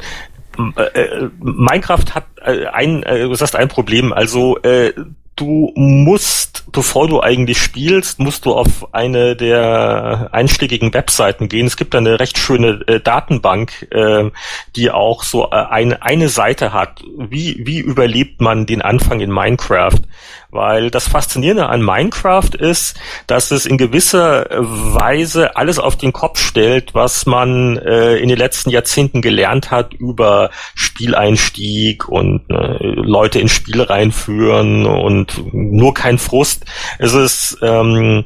Äh, 0.76 1.02
äh, 1.02 1.30
Minecraft 1.40 2.06
hat 2.14 2.26
äh, 2.44 2.68
ein, 2.68 3.02
du 3.02 3.34
sagst 3.34 3.56
ein 3.56 3.68
Problem. 3.68 4.14
Also 4.14 4.60
du 5.38 5.72
musst, 5.76 6.66
bevor 6.72 7.08
du 7.08 7.22
eigentlich 7.22 7.60
spielst, 7.60 8.20
musst 8.20 8.46
du 8.46 8.54
auf 8.54 8.94
eine 8.94 9.36
der 9.36 10.30
einschlägigen 10.32 10.94
Webseiten 10.94 11.48
gehen. 11.48 11.68
Es 11.68 11.78
gibt 11.78 11.96
eine 11.96 12.20
recht 12.20 12.38
schöne 12.38 12.82
äh, 12.88 13.00
Datenbank, 13.00 13.88
äh, 13.92 14.30
die 14.76 14.92
auch 14.92 15.24
so 15.24 15.46
äh, 15.46 15.56
eine, 15.56 16.02
eine 16.02 16.28
Seite 16.28 16.74
hat. 16.74 17.04
Wie, 17.18 17.66
wie 17.66 17.80
überlebt 17.80 18.42
man 18.42 18.66
den 18.66 18.82
Anfang 18.82 19.22
in 19.22 19.32
Minecraft? 19.32 20.02
Weil 20.50 20.90
das 20.92 21.08
Faszinierende 21.08 21.68
an 21.68 21.82
Minecraft 21.82 22.56
ist, 22.58 22.98
dass 23.28 23.52
es 23.52 23.66
in 23.66 23.78
gewisser 23.78 24.48
Weise 24.50 25.56
alles 25.56 25.80
auf 25.80 25.98
den 25.98 26.14
Kopf 26.14 26.40
stellt, 26.40 26.94
was 26.94 27.26
man 27.26 27.78
äh, 27.78 28.18
in 28.18 28.30
den 28.30 28.38
letzten 28.38 28.70
Jahrzehnten 28.70 29.22
gelernt 29.22 29.72
hat 29.72 29.94
über 29.94 30.50
Spieleinstieg 30.76 32.08
und 32.08 32.50
äh, 32.50 32.78
Leute 32.82 33.40
in 33.40 33.50
Spiele 33.50 33.90
reinführen 33.90 34.86
und 34.86 35.54
nur 35.54 35.94
kein 35.94 36.18
Frust. 36.18 36.66
Es 36.98 37.14
ist 37.14 37.58
ähm, 37.62 38.26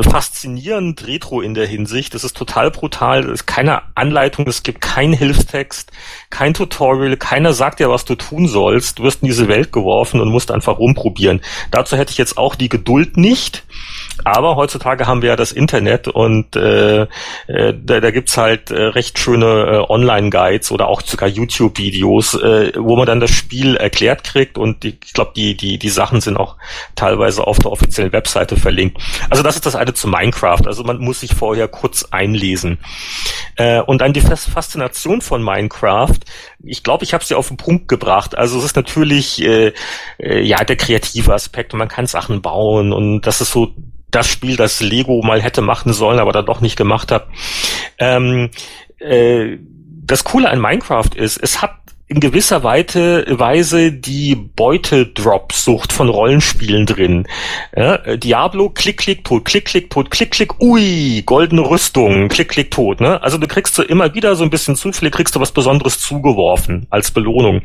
faszinierend 0.00 1.06
retro 1.06 1.40
in 1.40 1.54
der 1.54 1.66
Hinsicht. 1.66 2.14
Es 2.14 2.24
ist 2.24 2.36
total 2.36 2.70
brutal. 2.70 3.24
Es 3.24 3.40
ist 3.40 3.46
keine 3.46 3.82
Anleitung, 3.94 4.46
es 4.46 4.62
gibt 4.62 4.80
keinen 4.80 5.12
Hilfstext, 5.12 5.92
kein 6.30 6.54
Tutorial, 6.54 7.16
keiner 7.16 7.52
sagt 7.52 7.80
dir, 7.80 7.90
was 7.90 8.04
du 8.04 8.14
tun 8.14 8.48
sollst. 8.48 8.98
Du 8.98 9.02
wirst 9.02 9.22
in 9.22 9.28
diese 9.28 9.48
Welt 9.48 9.72
geworfen 9.72 10.20
und 10.20 10.30
musst 10.30 10.50
einfach 10.50 10.78
rumprobieren. 10.78 11.40
Dazu 11.70 11.96
hätte 11.96 12.12
ich 12.12 12.18
jetzt 12.18 12.38
auch 12.38 12.54
die 12.54 12.68
Geduld 12.68 13.16
nicht. 13.16 13.64
Aber 14.24 14.56
heutzutage 14.56 15.06
haben 15.06 15.22
wir 15.22 15.30
ja 15.30 15.36
das 15.36 15.52
Internet 15.52 16.08
und 16.08 16.56
äh, 16.56 17.02
äh, 17.46 17.74
da, 17.74 18.00
da 18.00 18.10
gibt's 18.10 18.36
halt 18.36 18.70
äh, 18.70 18.82
recht 18.82 19.18
schöne 19.18 19.46
äh, 19.46 19.92
Online-Guides 19.92 20.70
oder 20.72 20.88
auch 20.88 21.02
sogar 21.02 21.28
YouTube-Videos, 21.28 22.34
äh, 22.34 22.72
wo 22.76 22.96
man 22.96 23.06
dann 23.06 23.20
das 23.20 23.30
Spiel 23.30 23.76
erklärt 23.76 24.24
kriegt 24.24 24.58
und 24.58 24.82
die, 24.82 24.98
ich 25.04 25.12
glaube, 25.12 25.32
die, 25.34 25.56
die, 25.56 25.78
die 25.78 25.88
Sachen 25.88 26.20
sind 26.20 26.36
auch 26.36 26.56
teilweise 26.94 27.46
auf 27.46 27.58
der 27.58 27.72
offiziellen 27.72 28.12
Webseite 28.12 28.56
verlinkt. 28.56 28.98
Also 29.30 29.42
das 29.42 29.56
ist 29.56 29.66
das 29.66 29.76
eine 29.76 29.94
zu 29.94 30.08
Minecraft. 30.08 30.66
Also 30.66 30.84
man 30.84 30.98
muss 30.98 31.20
sich 31.20 31.34
vorher 31.34 31.68
kurz 31.68 32.04
einlesen. 32.10 32.78
Äh, 33.56 33.80
und 33.80 34.00
dann 34.00 34.12
die 34.12 34.20
Faszination 34.20 35.20
von 35.20 35.42
Minecraft, 35.42 36.18
ich 36.64 36.82
glaube, 36.82 37.04
ich 37.04 37.14
habe 37.14 37.24
sie 37.24 37.34
auf 37.34 37.48
den 37.48 37.56
Punkt 37.56 37.88
gebracht. 37.88 38.36
Also 38.36 38.58
es 38.58 38.64
ist 38.64 38.76
natürlich 38.76 39.42
äh, 39.42 39.72
äh, 40.18 40.40
ja 40.40 40.64
der 40.64 40.76
kreative 40.76 41.34
Aspekt 41.34 41.72
man 41.74 41.88
kann 41.88 42.06
Sachen 42.06 42.42
bauen 42.42 42.92
und 42.92 43.22
das 43.22 43.40
ist 43.40 43.52
so 43.52 43.74
das 44.10 44.28
Spiel, 44.28 44.56
das 44.56 44.80
Lego 44.80 45.22
mal 45.22 45.40
hätte 45.40 45.62
machen 45.62 45.92
sollen, 45.92 46.18
aber 46.18 46.32
dann 46.32 46.46
doch 46.46 46.60
nicht 46.60 46.76
gemacht 46.76 47.10
hat. 47.10 47.28
Ähm, 47.98 48.50
äh, 48.98 49.56
das 50.04 50.24
Coole 50.24 50.50
an 50.50 50.60
Minecraft 50.60 51.14
ist, 51.14 51.38
es 51.38 51.62
hat 51.62 51.81
in 52.12 52.20
gewisser 52.20 52.62
Weise 52.62 53.90
die 53.90 54.34
Beute-Drop-Sucht 54.34 55.94
von 55.94 56.10
Rollenspielen 56.10 56.84
drin. 56.84 57.26
Ja, 57.74 58.16
Diablo, 58.16 58.68
klick, 58.68 58.98
klick, 58.98 59.24
tot, 59.24 59.46
klick, 59.46 59.64
klick, 59.64 59.88
tot, 59.88 60.10
klick, 60.10 60.32
klick, 60.32 60.60
ui, 60.60 61.22
goldene 61.24 61.62
Rüstung, 61.62 62.28
klick, 62.28 62.50
klick, 62.50 62.70
tot. 62.70 63.00
Ne? 63.00 63.22
Also 63.22 63.38
du 63.38 63.46
kriegst 63.46 63.74
so 63.74 63.82
immer 63.82 64.14
wieder 64.14 64.36
so 64.36 64.44
ein 64.44 64.50
bisschen 64.50 64.76
Zufälle, 64.76 65.10
kriegst 65.10 65.34
du 65.34 65.40
was 65.40 65.52
Besonderes 65.52 66.00
zugeworfen 66.00 66.86
als 66.90 67.12
Belohnung. 67.12 67.62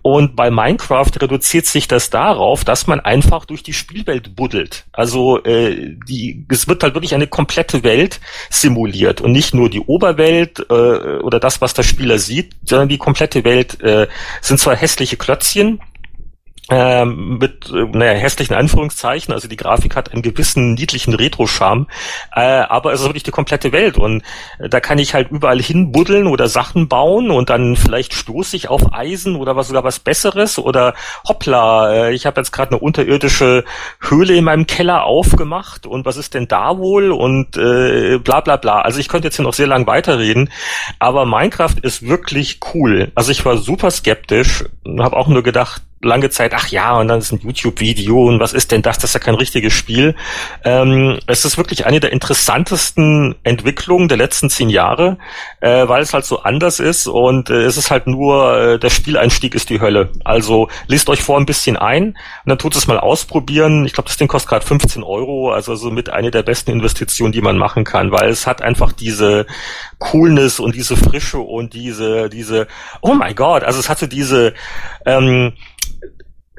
Und 0.00 0.36
bei 0.36 0.50
Minecraft 0.50 1.12
reduziert 1.20 1.66
sich 1.66 1.86
das 1.86 2.08
darauf, 2.08 2.64
dass 2.64 2.86
man 2.86 3.00
einfach 3.00 3.44
durch 3.44 3.62
die 3.62 3.74
Spielwelt 3.74 4.34
buddelt. 4.36 4.86
Also 4.92 5.44
äh, 5.44 5.96
die, 6.08 6.46
es 6.48 6.66
wird 6.66 6.82
halt 6.82 6.94
wirklich 6.94 7.14
eine 7.14 7.26
komplette 7.26 7.84
Welt 7.84 8.20
simuliert 8.48 9.20
und 9.20 9.32
nicht 9.32 9.52
nur 9.54 9.68
die 9.68 9.80
Oberwelt 9.80 10.60
äh, 10.70 10.72
oder 10.72 11.40
das, 11.40 11.60
was 11.60 11.74
der 11.74 11.82
Spieler 11.82 12.18
sieht, 12.18 12.52
sondern 12.64 12.88
die 12.88 12.98
komplette 12.98 13.44
Welt 13.44 13.65
Welt 13.66 13.80
äh, 13.82 14.08
sind 14.40 14.58
zwar 14.58 14.76
hässliche 14.76 15.16
Klötzchen, 15.16 15.80
ähm, 16.68 17.38
mit 17.38 17.70
äh, 17.70 17.84
naja, 17.84 18.12
hässlichen 18.12 18.56
Anführungszeichen. 18.56 19.32
Also 19.32 19.48
die 19.48 19.56
Grafik 19.56 19.94
hat 19.94 20.12
einen 20.12 20.22
gewissen 20.22 20.74
niedlichen 20.74 21.14
Retro-Charme, 21.14 21.86
äh, 22.34 22.40
aber 22.40 22.92
es 22.92 23.00
ist 23.00 23.06
wirklich 23.06 23.22
die 23.22 23.30
komplette 23.30 23.72
Welt 23.72 23.96
und 23.96 24.22
äh, 24.58 24.68
da 24.68 24.80
kann 24.80 24.98
ich 24.98 25.14
halt 25.14 25.30
überall 25.30 25.60
hinbuddeln 25.60 26.26
oder 26.26 26.48
Sachen 26.48 26.88
bauen 26.88 27.30
und 27.30 27.50
dann 27.50 27.76
vielleicht 27.76 28.14
stoße 28.14 28.56
ich 28.56 28.68
auf 28.68 28.92
Eisen 28.92 29.36
oder 29.36 29.54
was 29.54 29.68
sogar 29.68 29.84
was 29.84 30.00
Besseres 30.00 30.58
oder 30.58 30.94
hoppla, 31.28 31.94
äh, 32.08 32.14
ich 32.14 32.26
habe 32.26 32.40
jetzt 32.40 32.52
gerade 32.52 32.72
eine 32.72 32.80
unterirdische 32.80 33.64
Höhle 34.00 34.34
in 34.34 34.44
meinem 34.44 34.66
Keller 34.66 35.04
aufgemacht 35.04 35.86
und 35.86 36.04
was 36.04 36.16
ist 36.16 36.34
denn 36.34 36.48
da 36.48 36.78
wohl 36.78 37.12
und 37.12 37.56
äh, 37.56 38.18
bla 38.18 38.40
bla 38.40 38.56
bla. 38.56 38.80
Also 38.80 38.98
ich 38.98 39.08
könnte 39.08 39.28
jetzt 39.28 39.36
hier 39.36 39.44
noch 39.44 39.54
sehr 39.54 39.66
lang 39.68 39.86
weiterreden, 39.86 40.50
aber 40.98 41.26
Minecraft 41.26 41.76
ist 41.82 42.06
wirklich 42.06 42.58
cool. 42.74 43.12
Also 43.14 43.30
ich 43.30 43.44
war 43.44 43.56
super 43.56 43.90
skeptisch 43.90 44.64
und 44.84 45.02
habe 45.02 45.16
auch 45.16 45.28
nur 45.28 45.42
gedacht, 45.42 45.82
lange 46.02 46.30
Zeit, 46.30 46.52
ach 46.54 46.68
ja, 46.68 46.98
und 46.98 47.08
dann 47.08 47.18
ist 47.18 47.32
ein 47.32 47.40
YouTube-Video 47.42 48.26
und 48.26 48.38
was 48.38 48.52
ist 48.52 48.70
denn 48.70 48.82
das? 48.82 48.98
Das 48.98 49.10
ist 49.10 49.14
ja 49.14 49.20
kein 49.20 49.34
richtiges 49.34 49.72
Spiel. 49.72 50.14
Ähm, 50.64 51.18
es 51.26 51.44
ist 51.44 51.56
wirklich 51.56 51.86
eine 51.86 52.00
der 52.00 52.12
interessantesten 52.12 53.34
Entwicklungen 53.44 54.08
der 54.08 54.18
letzten 54.18 54.50
zehn 54.50 54.68
Jahre, 54.68 55.18
äh, 55.60 55.88
weil 55.88 56.02
es 56.02 56.12
halt 56.12 56.26
so 56.26 56.42
anders 56.42 56.80
ist 56.80 57.06
und 57.06 57.48
äh, 57.48 57.62
es 57.62 57.76
ist 57.76 57.90
halt 57.90 58.06
nur, 58.06 58.58
äh, 58.58 58.78
der 58.78 58.90
Spieleinstieg 58.90 59.54
ist 59.54 59.70
die 59.70 59.80
Hölle. 59.80 60.10
Also 60.24 60.68
lest 60.86 61.08
euch 61.08 61.22
vor 61.22 61.38
ein 61.38 61.46
bisschen 61.46 61.76
ein 61.76 62.08
und 62.08 62.16
dann 62.44 62.58
tut 62.58 62.76
es 62.76 62.86
mal 62.86 62.98
ausprobieren. 62.98 63.86
Ich 63.86 63.94
glaube, 63.94 64.08
das 64.08 64.18
Ding 64.18 64.28
kostet 64.28 64.50
gerade 64.50 64.66
15 64.66 65.02
Euro, 65.02 65.50
also 65.50 65.74
somit 65.76 66.10
eine 66.10 66.30
der 66.30 66.42
besten 66.42 66.72
Investitionen, 66.72 67.32
die 67.32 67.40
man 67.40 67.56
machen 67.56 67.84
kann, 67.84 68.12
weil 68.12 68.28
es 68.28 68.46
hat 68.46 68.60
einfach 68.60 68.92
diese 68.92 69.46
Coolness 69.98 70.60
und 70.60 70.74
diese 70.74 70.96
Frische 70.96 71.38
und 71.38 71.72
diese, 71.72 72.28
diese, 72.28 72.66
oh 73.00 73.14
my 73.14 73.32
God, 73.32 73.64
also 73.64 73.80
es 73.80 73.88
hatte 73.88 74.08
diese, 74.08 74.52
ähm, 75.06 75.54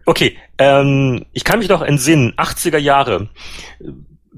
Okay, 0.08 0.38
ähm, 0.58 1.26
ich 1.34 1.44
kann 1.44 1.60
mich 1.60 1.68
noch 1.68 1.82
entsinnen, 1.82 2.32
80er 2.38 2.78
Jahre. 2.78 3.28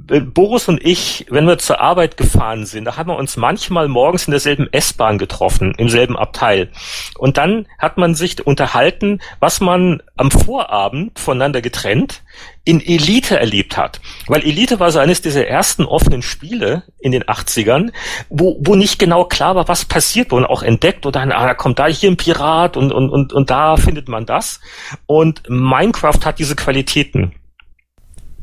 Äh, 0.09 0.21
Boris 0.21 0.67
und 0.67 0.83
ich, 0.83 1.25
wenn 1.29 1.47
wir 1.47 1.57
zur 1.57 1.81
Arbeit 1.81 2.17
gefahren 2.17 2.65
sind, 2.65 2.85
da 2.85 2.97
haben 2.97 3.09
wir 3.09 3.17
uns 3.17 3.37
manchmal 3.37 3.87
morgens 3.87 4.27
in 4.27 4.31
derselben 4.31 4.71
S-Bahn 4.71 5.17
getroffen, 5.17 5.73
im 5.77 5.89
selben 5.89 6.17
Abteil. 6.17 6.69
Und 7.17 7.37
dann 7.37 7.67
hat 7.77 7.97
man 7.97 8.15
sich 8.15 8.45
unterhalten, 8.45 9.19
was 9.39 9.61
man 9.61 10.01
am 10.15 10.31
Vorabend 10.31 11.17
voneinander 11.19 11.61
getrennt 11.61 12.23
in 12.65 12.85
Elite 12.85 13.39
erlebt 13.39 13.77
hat. 13.77 13.99
Weil 14.27 14.43
Elite 14.43 14.79
war 14.79 14.91
so 14.91 14.99
eines 14.99 15.21
dieser 15.21 15.47
ersten 15.47 15.85
offenen 15.85 16.21
Spiele 16.21 16.83
in 16.99 17.11
den 17.11 17.23
80ern, 17.23 17.91
wo, 18.29 18.57
wo 18.59 18.75
nicht 18.75 18.99
genau 18.99 19.25
klar 19.25 19.55
war, 19.55 19.67
was 19.67 19.85
passiert, 19.85 20.31
wo 20.31 20.35
man 20.35 20.45
auch 20.45 20.61
entdeckt 20.61 21.05
oder 21.05 21.21
ah, 21.21 21.47
da 21.47 21.53
kommt 21.55 21.79
da 21.79 21.87
hier 21.87 22.11
ein 22.11 22.17
Pirat 22.17 22.77
und, 22.77 22.91
und, 22.91 23.09
und, 23.09 23.33
und 23.33 23.49
da 23.49 23.77
findet 23.77 24.07
man 24.07 24.25
das. 24.25 24.59
Und 25.07 25.41
Minecraft 25.49 26.19
hat 26.25 26.37
diese 26.37 26.55
Qualitäten 26.55 27.33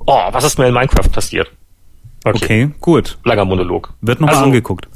oh, 0.06 0.20
was 0.32 0.44
ist 0.44 0.58
mir 0.58 0.68
in 0.68 0.74
Minecraft 0.74 1.10
passiert? 1.10 1.50
Okay, 2.24 2.64
okay 2.64 2.70
gut. 2.80 3.18
Langer 3.24 3.44
Monolog. 3.44 3.94
Wird 4.00 4.20
noch 4.20 4.28
also, 4.28 4.42
angeguckt. 4.42 4.88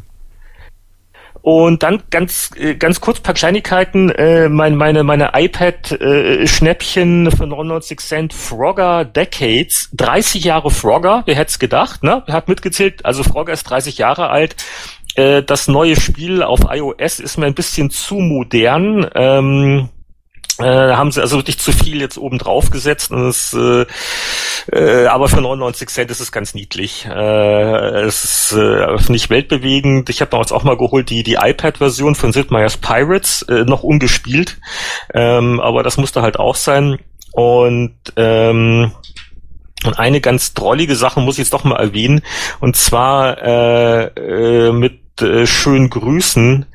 Und 1.42 1.82
dann 1.82 2.02
ganz 2.10 2.50
äh, 2.56 2.74
ganz 2.74 3.00
kurz 3.00 3.20
paar 3.20 3.34
Kleinigkeiten. 3.34 4.10
Äh, 4.10 4.48
mein, 4.48 4.76
meine 4.76 5.04
meine 5.04 5.30
iPad 5.34 5.92
äh, 5.92 6.46
Schnäppchen 6.46 7.30
für 7.30 7.46
99 7.46 7.98
Cent 8.00 8.34
Frogger 8.34 9.04
Decades. 9.04 9.88
30 9.94 10.44
Jahre 10.44 10.70
Frogger. 10.70 11.22
Wer 11.24 11.36
hätte 11.36 11.50
es 11.50 11.58
gedacht? 11.58 12.02
Ne? 12.02 12.22
Wer 12.26 12.34
hat 12.34 12.48
mitgezählt? 12.48 13.06
Also 13.06 13.22
Frogger 13.22 13.54
ist 13.54 13.64
30 13.64 13.96
Jahre 13.96 14.28
alt. 14.28 14.56
Äh, 15.14 15.42
das 15.42 15.66
neue 15.66 15.98
Spiel 15.98 16.42
auf 16.42 16.60
iOS 16.68 17.20
ist 17.20 17.38
mir 17.38 17.46
ein 17.46 17.54
bisschen 17.54 17.90
zu 17.90 18.16
modern. 18.16 19.08
Ähm, 19.14 19.88
äh, 20.60 20.94
haben 20.94 21.10
sie 21.12 21.20
also 21.20 21.36
wirklich 21.36 21.58
zu 21.58 21.72
viel 21.72 22.00
jetzt 22.00 22.18
oben 22.18 22.38
drauf 22.38 22.70
gesetzt 22.70 23.10
und 23.10 23.28
es, 23.28 23.52
äh, 23.52 23.86
äh, 24.72 25.06
aber 25.06 25.28
für 25.28 25.40
99 25.40 25.88
Cent 25.88 26.10
ist 26.10 26.20
es 26.20 26.32
ganz 26.32 26.54
niedlich. 26.54 27.06
Äh, 27.06 28.00
es 28.00 28.24
ist 28.24 28.52
äh, 28.52 29.12
nicht 29.12 29.30
weltbewegend. 29.30 30.10
Ich 30.10 30.20
habe 30.20 30.30
damals 30.30 30.52
auch 30.52 30.64
mal 30.64 30.76
geholt 30.76 31.10
die 31.10 31.22
die 31.22 31.38
iPad-Version 31.40 32.14
von 32.14 32.32
Sid 32.32 32.50
Meier's 32.50 32.76
Pirates 32.76 33.42
äh, 33.42 33.64
noch 33.64 33.82
ungespielt, 33.82 34.58
ähm, 35.14 35.60
aber 35.60 35.82
das 35.82 35.96
musste 35.96 36.22
halt 36.22 36.38
auch 36.38 36.56
sein 36.56 36.98
und 37.32 37.94
ähm, 38.16 38.92
und 39.84 39.98
eine 39.98 40.20
ganz 40.20 40.52
drollige 40.52 40.94
Sache 40.94 41.20
muss 41.20 41.36
ich 41.36 41.44
jetzt 41.44 41.54
doch 41.54 41.64
mal 41.64 41.76
erwähnen, 41.76 42.22
und 42.60 42.76
zwar 42.76 43.38
äh, 43.42 44.04
äh, 44.68 44.72
mit 44.72 45.22
äh, 45.22 45.46
schönen 45.46 45.88
Grüßen 45.88 46.66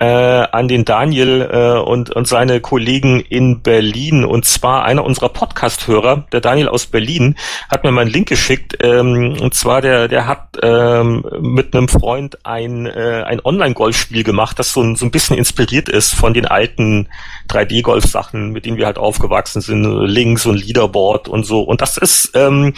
äh, 0.00 0.06
an 0.06 0.68
den 0.68 0.84
Daniel 0.84 1.48
äh, 1.50 1.78
und, 1.80 2.10
und 2.10 2.28
seine 2.28 2.60
Kollegen 2.60 3.20
in 3.20 3.62
Berlin. 3.62 4.24
Und 4.24 4.44
zwar 4.44 4.84
einer 4.84 5.04
unserer 5.04 5.28
Podcast-Hörer, 5.28 6.26
der 6.30 6.40
Daniel 6.40 6.68
aus 6.68 6.86
Berlin, 6.86 7.34
hat 7.68 7.82
mir 7.82 7.90
mal 7.90 8.02
einen 8.02 8.10
Link 8.10 8.28
geschickt. 8.28 8.78
Ähm, 8.82 9.36
und 9.40 9.54
zwar 9.54 9.80
der, 9.80 10.06
der 10.06 10.26
hat 10.26 10.58
ähm, 10.62 11.24
mit 11.40 11.74
einem 11.74 11.88
Freund 11.88 12.38
ein, 12.46 12.86
äh, 12.86 13.24
ein 13.26 13.40
Online-Golfspiel 13.44 14.22
gemacht, 14.22 14.58
das 14.58 14.72
so 14.72 14.82
ein, 14.82 14.94
so 14.94 15.04
ein 15.04 15.10
bisschen 15.10 15.36
inspiriert 15.36 15.88
ist 15.88 16.14
von 16.14 16.32
den 16.32 16.46
alten 16.46 17.08
3D-Golf-Sachen, 17.48 18.50
mit 18.52 18.66
denen 18.66 18.76
wir 18.76 18.86
halt 18.86 18.98
aufgewachsen 18.98 19.62
sind, 19.62 19.84
Links 20.06 20.46
und 20.46 20.64
Leaderboard 20.64 21.28
und 21.28 21.44
so. 21.44 21.62
Und 21.62 21.80
das 21.80 21.96
ist, 21.96 22.32
ähm, 22.34 22.74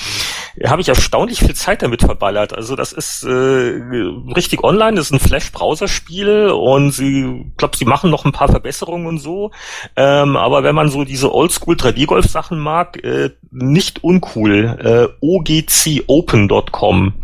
habe 0.64 0.80
ich 0.80 0.88
erstaunlich 0.88 1.40
viel 1.40 1.54
Zeit 1.54 1.82
damit 1.82 2.00
verballert. 2.00 2.56
Also 2.56 2.76
das 2.76 2.92
ist 2.92 3.24
äh, 3.24 3.28
richtig 3.28 4.64
online, 4.64 4.96
das 4.96 5.06
ist 5.06 5.12
ein 5.12 5.20
Flash-Browser-Spiel 5.20 6.50
und 6.50 6.92
sie 6.92 7.09
sie, 7.10 7.52
glaube, 7.56 7.76
sie 7.76 7.84
machen 7.84 8.10
noch 8.10 8.24
ein 8.24 8.32
paar 8.32 8.48
Verbesserungen 8.48 9.06
und 9.06 9.18
so. 9.18 9.50
Ähm, 9.96 10.36
aber 10.36 10.62
wenn 10.62 10.74
man 10.74 10.88
so 10.88 11.04
diese 11.04 11.34
Oldschool 11.34 11.76
3D-Golf-Sachen 11.76 12.58
mag, 12.58 13.02
äh, 13.04 13.30
nicht 13.50 14.02
uncool. 14.04 14.78
Äh, 14.82 15.08
ogcopen.com. 15.20 17.14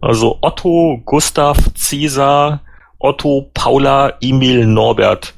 Also 0.00 0.38
Otto, 0.42 1.00
Gustav, 1.04 1.58
Cäsar, 1.74 2.60
Otto, 2.98 3.50
Paula, 3.54 4.14
Emil, 4.20 4.66
Norbert. 4.66 5.34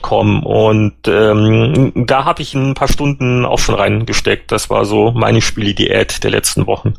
Com 0.00 0.42
und 0.44 0.94
ähm, 1.06 1.92
da 1.94 2.24
habe 2.24 2.40
ich 2.40 2.54
ein 2.54 2.72
paar 2.72 2.88
Stunden 2.88 3.44
auch 3.44 3.58
schon 3.58 3.74
reingesteckt. 3.74 4.50
Das 4.50 4.70
war 4.70 4.86
so 4.86 5.10
meine 5.10 5.42
Spiele-Diät 5.42 6.24
der 6.24 6.30
letzten 6.30 6.66
Wochen. 6.66 6.94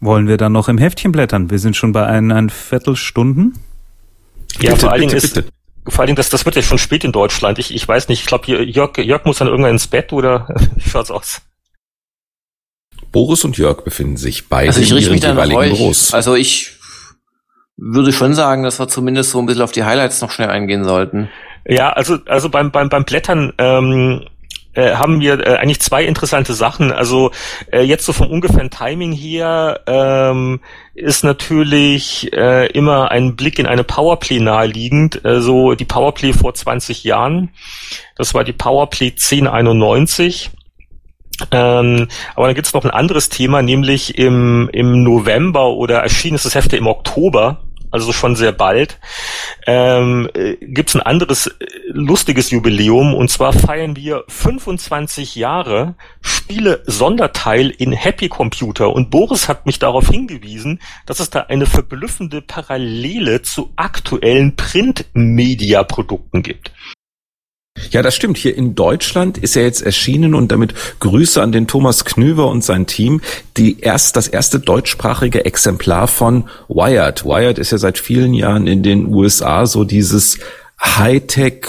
Wollen 0.00 0.28
wir 0.28 0.36
dann 0.36 0.52
noch 0.52 0.68
im 0.68 0.78
Heftchen 0.78 1.10
blättern? 1.10 1.50
Wir 1.50 1.58
sind 1.58 1.76
schon 1.76 1.92
bei 1.92 2.06
ein, 2.06 2.50
Viertelstunden. 2.50 3.54
Ja, 4.54 4.70
bitte, 4.70 4.76
vor 4.80 4.92
allen 4.92 5.00
Dingen 5.00 5.16
ist, 5.16 5.34
bitte. 5.34 5.48
vor 5.86 6.00
allen 6.00 6.06
Dingen, 6.08 6.16
das, 6.16 6.30
das 6.30 6.44
wird 6.44 6.56
ja 6.56 6.62
schon 6.62 6.78
spät 6.78 7.04
in 7.04 7.12
Deutschland. 7.12 7.58
Ich, 7.58 7.74
ich 7.74 7.86
weiß 7.86 8.08
nicht, 8.08 8.20
ich 8.20 8.26
glaube, 8.26 8.46
Jörg, 8.64 8.96
Jörg 8.98 9.24
muss 9.24 9.38
dann 9.38 9.48
irgendwann 9.48 9.72
ins 9.72 9.86
Bett 9.86 10.12
oder 10.12 10.48
wie 10.76 10.88
schaut's 10.88 11.10
aus? 11.10 11.42
Boris 13.12 13.44
und 13.44 13.56
Jörg 13.56 13.84
befinden 13.84 14.16
sich 14.16 14.48
beide 14.48 14.68
also 14.68 14.80
ich 14.80 14.90
in 14.90 14.98
ihren 14.98 15.12
mich 15.12 15.20
dann 15.20 15.36
jeweiligen 15.36 15.76
Büros. 15.76 16.12
Also 16.12 16.34
ich 16.34 16.72
würde 17.76 18.12
schon 18.12 18.34
sagen, 18.34 18.64
dass 18.64 18.78
wir 18.78 18.88
zumindest 18.88 19.30
so 19.30 19.38
ein 19.38 19.46
bisschen 19.46 19.62
auf 19.62 19.72
die 19.72 19.84
Highlights 19.84 20.20
noch 20.20 20.30
schnell 20.30 20.50
eingehen 20.50 20.84
sollten. 20.84 21.30
Ja, 21.64 21.90
also 21.90 22.18
also 22.26 22.48
beim 22.48 22.70
beim 22.70 22.88
beim 22.88 23.04
Blättern 23.04 23.52
ähm, 23.58 24.26
äh, 24.78 24.94
haben 24.94 25.20
wir 25.20 25.44
äh, 25.44 25.56
eigentlich 25.56 25.80
zwei 25.80 26.04
interessante 26.04 26.54
Sachen. 26.54 26.92
Also 26.92 27.32
äh, 27.72 27.82
jetzt 27.82 28.06
so 28.06 28.12
vom 28.12 28.28
ungefähren 28.28 28.70
Timing 28.70 29.10
hier 29.10 29.80
ähm, 29.88 30.60
ist 30.94 31.24
natürlich 31.24 32.32
äh, 32.32 32.66
immer 32.68 33.10
ein 33.10 33.34
Blick 33.34 33.58
in 33.58 33.66
eine 33.66 33.82
Powerplay 33.82 34.38
naheliegend. 34.38 35.24
Äh, 35.24 35.40
so 35.40 35.74
die 35.74 35.84
Powerplay 35.84 36.32
vor 36.32 36.54
20 36.54 37.02
Jahren. 37.02 37.50
Das 38.16 38.34
war 38.34 38.44
die 38.44 38.52
Powerplay 38.52 39.10
1091. 39.10 40.50
Ähm, 41.50 42.08
aber 42.36 42.46
dann 42.46 42.54
gibt 42.54 42.68
es 42.68 42.74
noch 42.74 42.84
ein 42.84 42.90
anderes 42.90 43.28
Thema, 43.28 43.62
nämlich 43.62 44.16
im, 44.16 44.68
im 44.72 45.02
November 45.02 45.70
oder 45.70 46.00
erschien 46.00 46.34
ist 46.34 46.44
das 46.44 46.54
Hefte 46.54 46.76
im 46.76 46.86
Oktober 46.86 47.67
also 47.90 48.12
schon 48.12 48.36
sehr 48.36 48.52
bald, 48.52 48.98
ähm, 49.66 50.28
äh, 50.34 50.56
gibt 50.60 50.90
es 50.90 50.96
ein 50.96 51.02
anderes 51.02 51.46
äh, 51.46 51.52
lustiges 51.88 52.50
Jubiläum. 52.50 53.14
Und 53.14 53.30
zwar 53.30 53.52
feiern 53.52 53.96
wir 53.96 54.24
25 54.28 55.34
Jahre 55.34 55.94
Spiele 56.20 56.82
Sonderteil 56.86 57.70
in 57.70 57.92
Happy 57.92 58.28
Computer. 58.28 58.92
Und 58.92 59.10
Boris 59.10 59.48
hat 59.48 59.66
mich 59.66 59.78
darauf 59.78 60.08
hingewiesen, 60.08 60.80
dass 61.06 61.20
es 61.20 61.30
da 61.30 61.40
eine 61.40 61.66
verblüffende 61.66 62.42
Parallele 62.42 63.42
zu 63.42 63.72
aktuellen 63.76 64.56
Print-Media-Produkten 64.56 66.42
gibt. 66.42 66.72
Ja, 67.90 68.02
das 68.02 68.14
stimmt. 68.14 68.38
Hier 68.38 68.56
in 68.56 68.74
Deutschland 68.74 69.38
ist 69.38 69.56
er 69.56 69.62
jetzt 69.62 69.82
erschienen 69.82 70.34
und 70.34 70.52
damit 70.52 70.74
Grüße 71.00 71.40
an 71.42 71.52
den 71.52 71.66
Thomas 71.66 72.04
Knüver 72.04 72.48
und 72.48 72.64
sein 72.64 72.86
Team, 72.86 73.20
die 73.56 73.80
erst, 73.80 74.16
das 74.16 74.28
erste 74.28 74.58
deutschsprachige 74.58 75.44
Exemplar 75.44 76.08
von 76.08 76.44
Wired. 76.68 77.24
Wired 77.24 77.58
ist 77.58 77.72
ja 77.72 77.78
seit 77.78 77.98
vielen 77.98 78.34
Jahren 78.34 78.66
in 78.66 78.82
den 78.82 79.12
USA 79.12 79.66
so 79.66 79.84
dieses 79.84 80.38
Hightech 80.80 81.66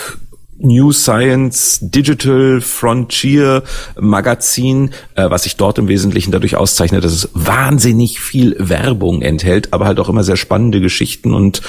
New 0.60 0.91
Science 0.91 1.80
Digital 1.82 2.62
Frontier 2.62 3.64
Magazin, 3.99 4.91
äh, 5.16 5.30
was 5.30 5.43
sich 5.43 5.55
dort 5.55 5.78
im 5.78 5.88
Wesentlichen 5.88 6.32
dadurch 6.32 6.55
auszeichnet, 6.55 7.03
dass 7.03 7.14
es 7.14 7.30
wahnsinnig 7.34 8.20
viel 8.20 8.55
Werbung 8.60 9.22
enthält, 9.22 9.74
aber 9.74 9.86
halt 9.86 9.99
auch 9.99 10.10
immer 10.10 10.24
sehr 10.24 10.38
spannende 10.38 10.82
Geschichten 10.82 11.34
und 11.34 11.62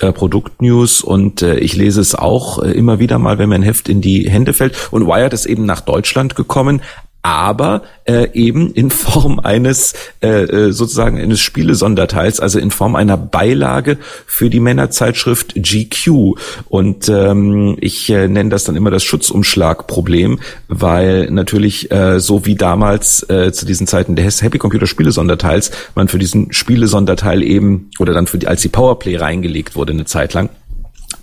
äh, 0.00 0.12
Produktnews. 0.12 1.02
Und 1.02 1.42
äh, 1.42 1.58
ich 1.58 1.76
lese 1.76 2.00
es 2.00 2.14
auch 2.14 2.62
äh, 2.62 2.72
immer 2.72 2.98
wieder 2.98 3.18
mal, 3.18 3.38
wenn 3.38 3.48
mir 3.48 3.56
ein 3.56 3.62
Heft 3.62 3.88
in 3.88 4.00
die 4.00 4.28
Hände 4.28 4.52
fällt. 4.52 4.76
Und 4.90 5.06
Wired 5.06 5.32
ist 5.32 5.46
eben 5.46 5.66
nach 5.66 5.80
Deutschland 5.80 6.34
gekommen, 6.34 6.80
aber 7.22 7.82
äh, 8.04 8.28
eben 8.32 8.72
in 8.72 8.90
Form 8.90 9.40
eines 9.40 9.94
äh, 10.22 10.44
äh, 10.44 10.72
sozusagen 10.72 11.18
eines 11.18 11.40
Spielesonderteils, 11.40 12.40
also 12.40 12.58
in 12.58 12.70
Form 12.70 12.94
einer 12.94 13.16
Beilage 13.16 13.98
für 14.26 14.50
die 14.50 14.60
Männerzeitschrift 14.60 15.54
GQ. 15.54 16.36
Und 16.68 17.08
ähm, 17.08 17.76
ich 17.80 18.08
äh, 18.10 18.28
nenne 18.28 18.50
das 18.50 18.64
dann 18.64 18.76
immer 18.76 18.90
das 18.90 19.04
Schutzumschlagproblem, 19.04 20.38
weil 20.68 21.30
natürlich 21.30 21.90
äh, 21.90 22.20
so 22.20 22.46
wie 22.46 22.54
damals 22.54 23.28
äh, 23.28 23.52
zu 23.52 23.66
diesen 23.66 23.86
Zeiten 23.86 24.16
des 24.16 24.42
Happy 24.42 24.58
Computer 24.58 24.86
Spielesonderteils 24.86 25.70
man 25.94 26.08
für 26.08 26.18
diesen 26.18 26.52
Spielesonderteil 26.52 27.42
eben 27.42 27.90
oder 27.98 28.14
dann 28.14 28.26
für 28.26 28.38
die 28.38 28.46
als 28.46 28.62
die 28.62 28.68
Powerplay 28.68 29.16
reingelegt 29.16 29.76
wurde 29.76 29.92
eine 29.92 30.04
Zeit 30.04 30.34
lang 30.34 30.50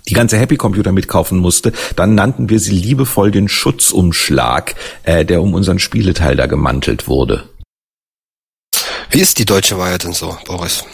die 0.08 0.14
ganze 0.14 0.38
Happy 0.38 0.56
Computer 0.56 0.92
mitkaufen 0.92 1.38
musste, 1.38 1.72
dann 1.96 2.14
nannten 2.14 2.48
wir 2.48 2.60
sie 2.60 2.74
liebevoll 2.74 3.30
den 3.30 3.48
Schutzumschlag, 3.48 4.74
äh, 5.04 5.24
der 5.24 5.42
um 5.42 5.54
unseren 5.54 5.78
Spieleteil 5.78 6.36
da 6.36 6.46
gemantelt 6.46 7.08
wurde. 7.08 7.48
Wie 9.10 9.20
ist 9.20 9.38
die 9.38 9.44
deutsche 9.44 9.78
Weihe 9.78 9.98
denn 9.98 10.12
so, 10.12 10.36
Boris? 10.46 10.84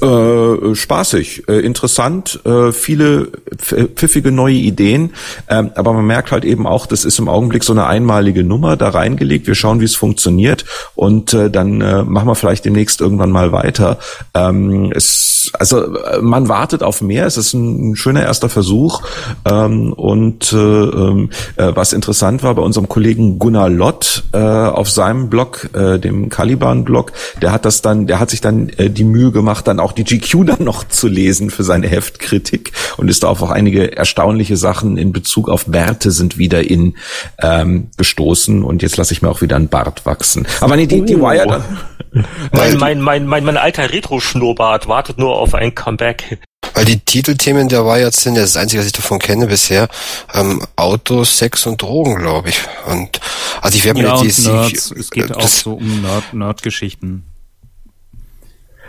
Äh, 0.00 0.74
spaßig, 0.74 1.46
äh, 1.46 1.60
interessant, 1.60 2.40
äh, 2.46 2.72
viele 2.72 3.30
pfiffige 3.58 4.32
neue 4.32 4.54
Ideen, 4.54 5.10
ähm, 5.46 5.72
aber 5.74 5.92
man 5.92 6.06
merkt 6.06 6.32
halt 6.32 6.46
eben 6.46 6.66
auch, 6.66 6.86
das 6.86 7.04
ist 7.04 7.18
im 7.18 7.28
Augenblick 7.28 7.62
so 7.64 7.74
eine 7.74 7.86
einmalige 7.86 8.44
Nummer 8.44 8.78
da 8.78 8.88
reingelegt. 8.88 9.46
Wir 9.46 9.54
schauen, 9.54 9.80
wie 9.80 9.84
es 9.84 9.94
funktioniert 9.94 10.64
und 10.94 11.34
äh, 11.34 11.50
dann 11.50 11.82
äh, 11.82 12.02
machen 12.02 12.28
wir 12.28 12.34
vielleicht 12.34 12.64
demnächst 12.64 13.02
irgendwann 13.02 13.30
mal 13.30 13.52
weiter. 13.52 13.98
Ähm, 14.32 14.90
es, 14.94 15.50
also 15.52 15.96
äh, 15.96 16.22
man 16.22 16.48
wartet 16.48 16.82
auf 16.82 17.02
mehr. 17.02 17.26
Es 17.26 17.36
ist 17.36 17.52
ein, 17.52 17.94
schöner 17.94 18.22
erster 18.22 18.48
Versuch 18.48 19.02
ähm, 19.44 19.92
und 19.92 20.50
äh, 20.50 20.56
äh, 20.56 21.28
was 21.56 21.92
interessant 21.92 22.42
war 22.42 22.54
bei 22.54 22.62
unserem 22.62 22.88
Kollegen 22.88 23.38
Gunnar 23.38 23.68
Lott 23.68 24.24
äh, 24.32 24.38
auf 24.38 24.88
seinem 24.88 25.28
Blog, 25.28 25.68
äh, 25.74 25.98
dem 25.98 26.30
Caliban-Blog, 26.30 27.12
der 27.42 27.52
hat 27.52 27.66
das 27.66 27.82
dann, 27.82 28.06
der 28.06 28.18
hat 28.18 28.30
sich 28.30 28.40
dann 28.40 28.70
äh, 28.70 28.88
die 28.88 29.04
Mühe 29.04 29.30
gemacht 29.30 29.57
gemacht, 29.58 29.66
dann 29.66 29.80
auch 29.80 29.92
die 29.92 30.04
GQ 30.04 30.46
dann 30.46 30.64
noch 30.64 30.84
zu 30.84 31.08
lesen 31.08 31.50
für 31.50 31.64
seine 31.64 31.88
Heftkritik 31.88 32.72
und 32.96 33.08
ist 33.08 33.22
da 33.22 33.28
auf 33.28 33.42
auch 33.42 33.50
einige 33.50 33.96
erstaunliche 33.96 34.56
Sachen 34.56 34.96
in 34.96 35.12
Bezug 35.12 35.48
auf 35.48 35.66
Bärte 35.66 36.10
sind 36.10 36.38
wieder 36.38 36.68
in 36.68 36.96
ähm, 37.40 37.90
gestoßen 37.96 38.62
und 38.62 38.82
jetzt 38.82 38.96
lasse 38.96 39.12
ich 39.12 39.22
mir 39.22 39.30
auch 39.30 39.40
wieder 39.40 39.56
einen 39.56 39.68
Bart 39.68 40.06
wachsen. 40.06 40.46
Aber 40.60 40.76
nee, 40.76 40.86
die, 40.86 41.02
die 41.02 41.16
oh. 41.16 41.22
Wire 41.22 41.46
dann. 41.46 41.64
Mein, 42.52 42.78
mein, 42.78 43.00
mein, 43.02 43.26
mein, 43.26 43.44
mein 43.44 43.58
alter 43.58 43.92
Retro-Schnurrbart 43.92 44.88
wartet 44.88 45.18
nur 45.18 45.36
auf 45.36 45.54
ein 45.54 45.74
Comeback. 45.74 46.38
Weil 46.72 46.86
die 46.86 46.98
Titelthemen 47.00 47.68
der 47.68 47.84
Wired 47.84 48.14
sind, 48.14 48.34
das, 48.34 48.54
das 48.54 48.62
Einzige, 48.62 48.80
was 48.80 48.86
ich 48.86 48.94
davon 48.94 49.18
kenne 49.18 49.46
bisher, 49.46 49.88
ähm, 50.32 50.62
Auto, 50.74 51.24
Sex 51.24 51.66
und 51.66 51.82
Drogen, 51.82 52.16
glaube 52.16 52.48
ich. 52.48 52.60
Und 52.86 53.20
also 53.60 53.76
ich 53.76 53.84
werde 53.84 54.00
mir 54.00 54.08
ja, 54.08 54.22
die, 54.22 54.42
Nerds. 54.42 54.90
es 54.90 55.10
geht 55.10 55.36
auch 55.36 55.46
so 55.46 55.74
um 55.74 56.00
Nerd, 56.00 56.32
Nerd-Geschichten. 56.32 57.24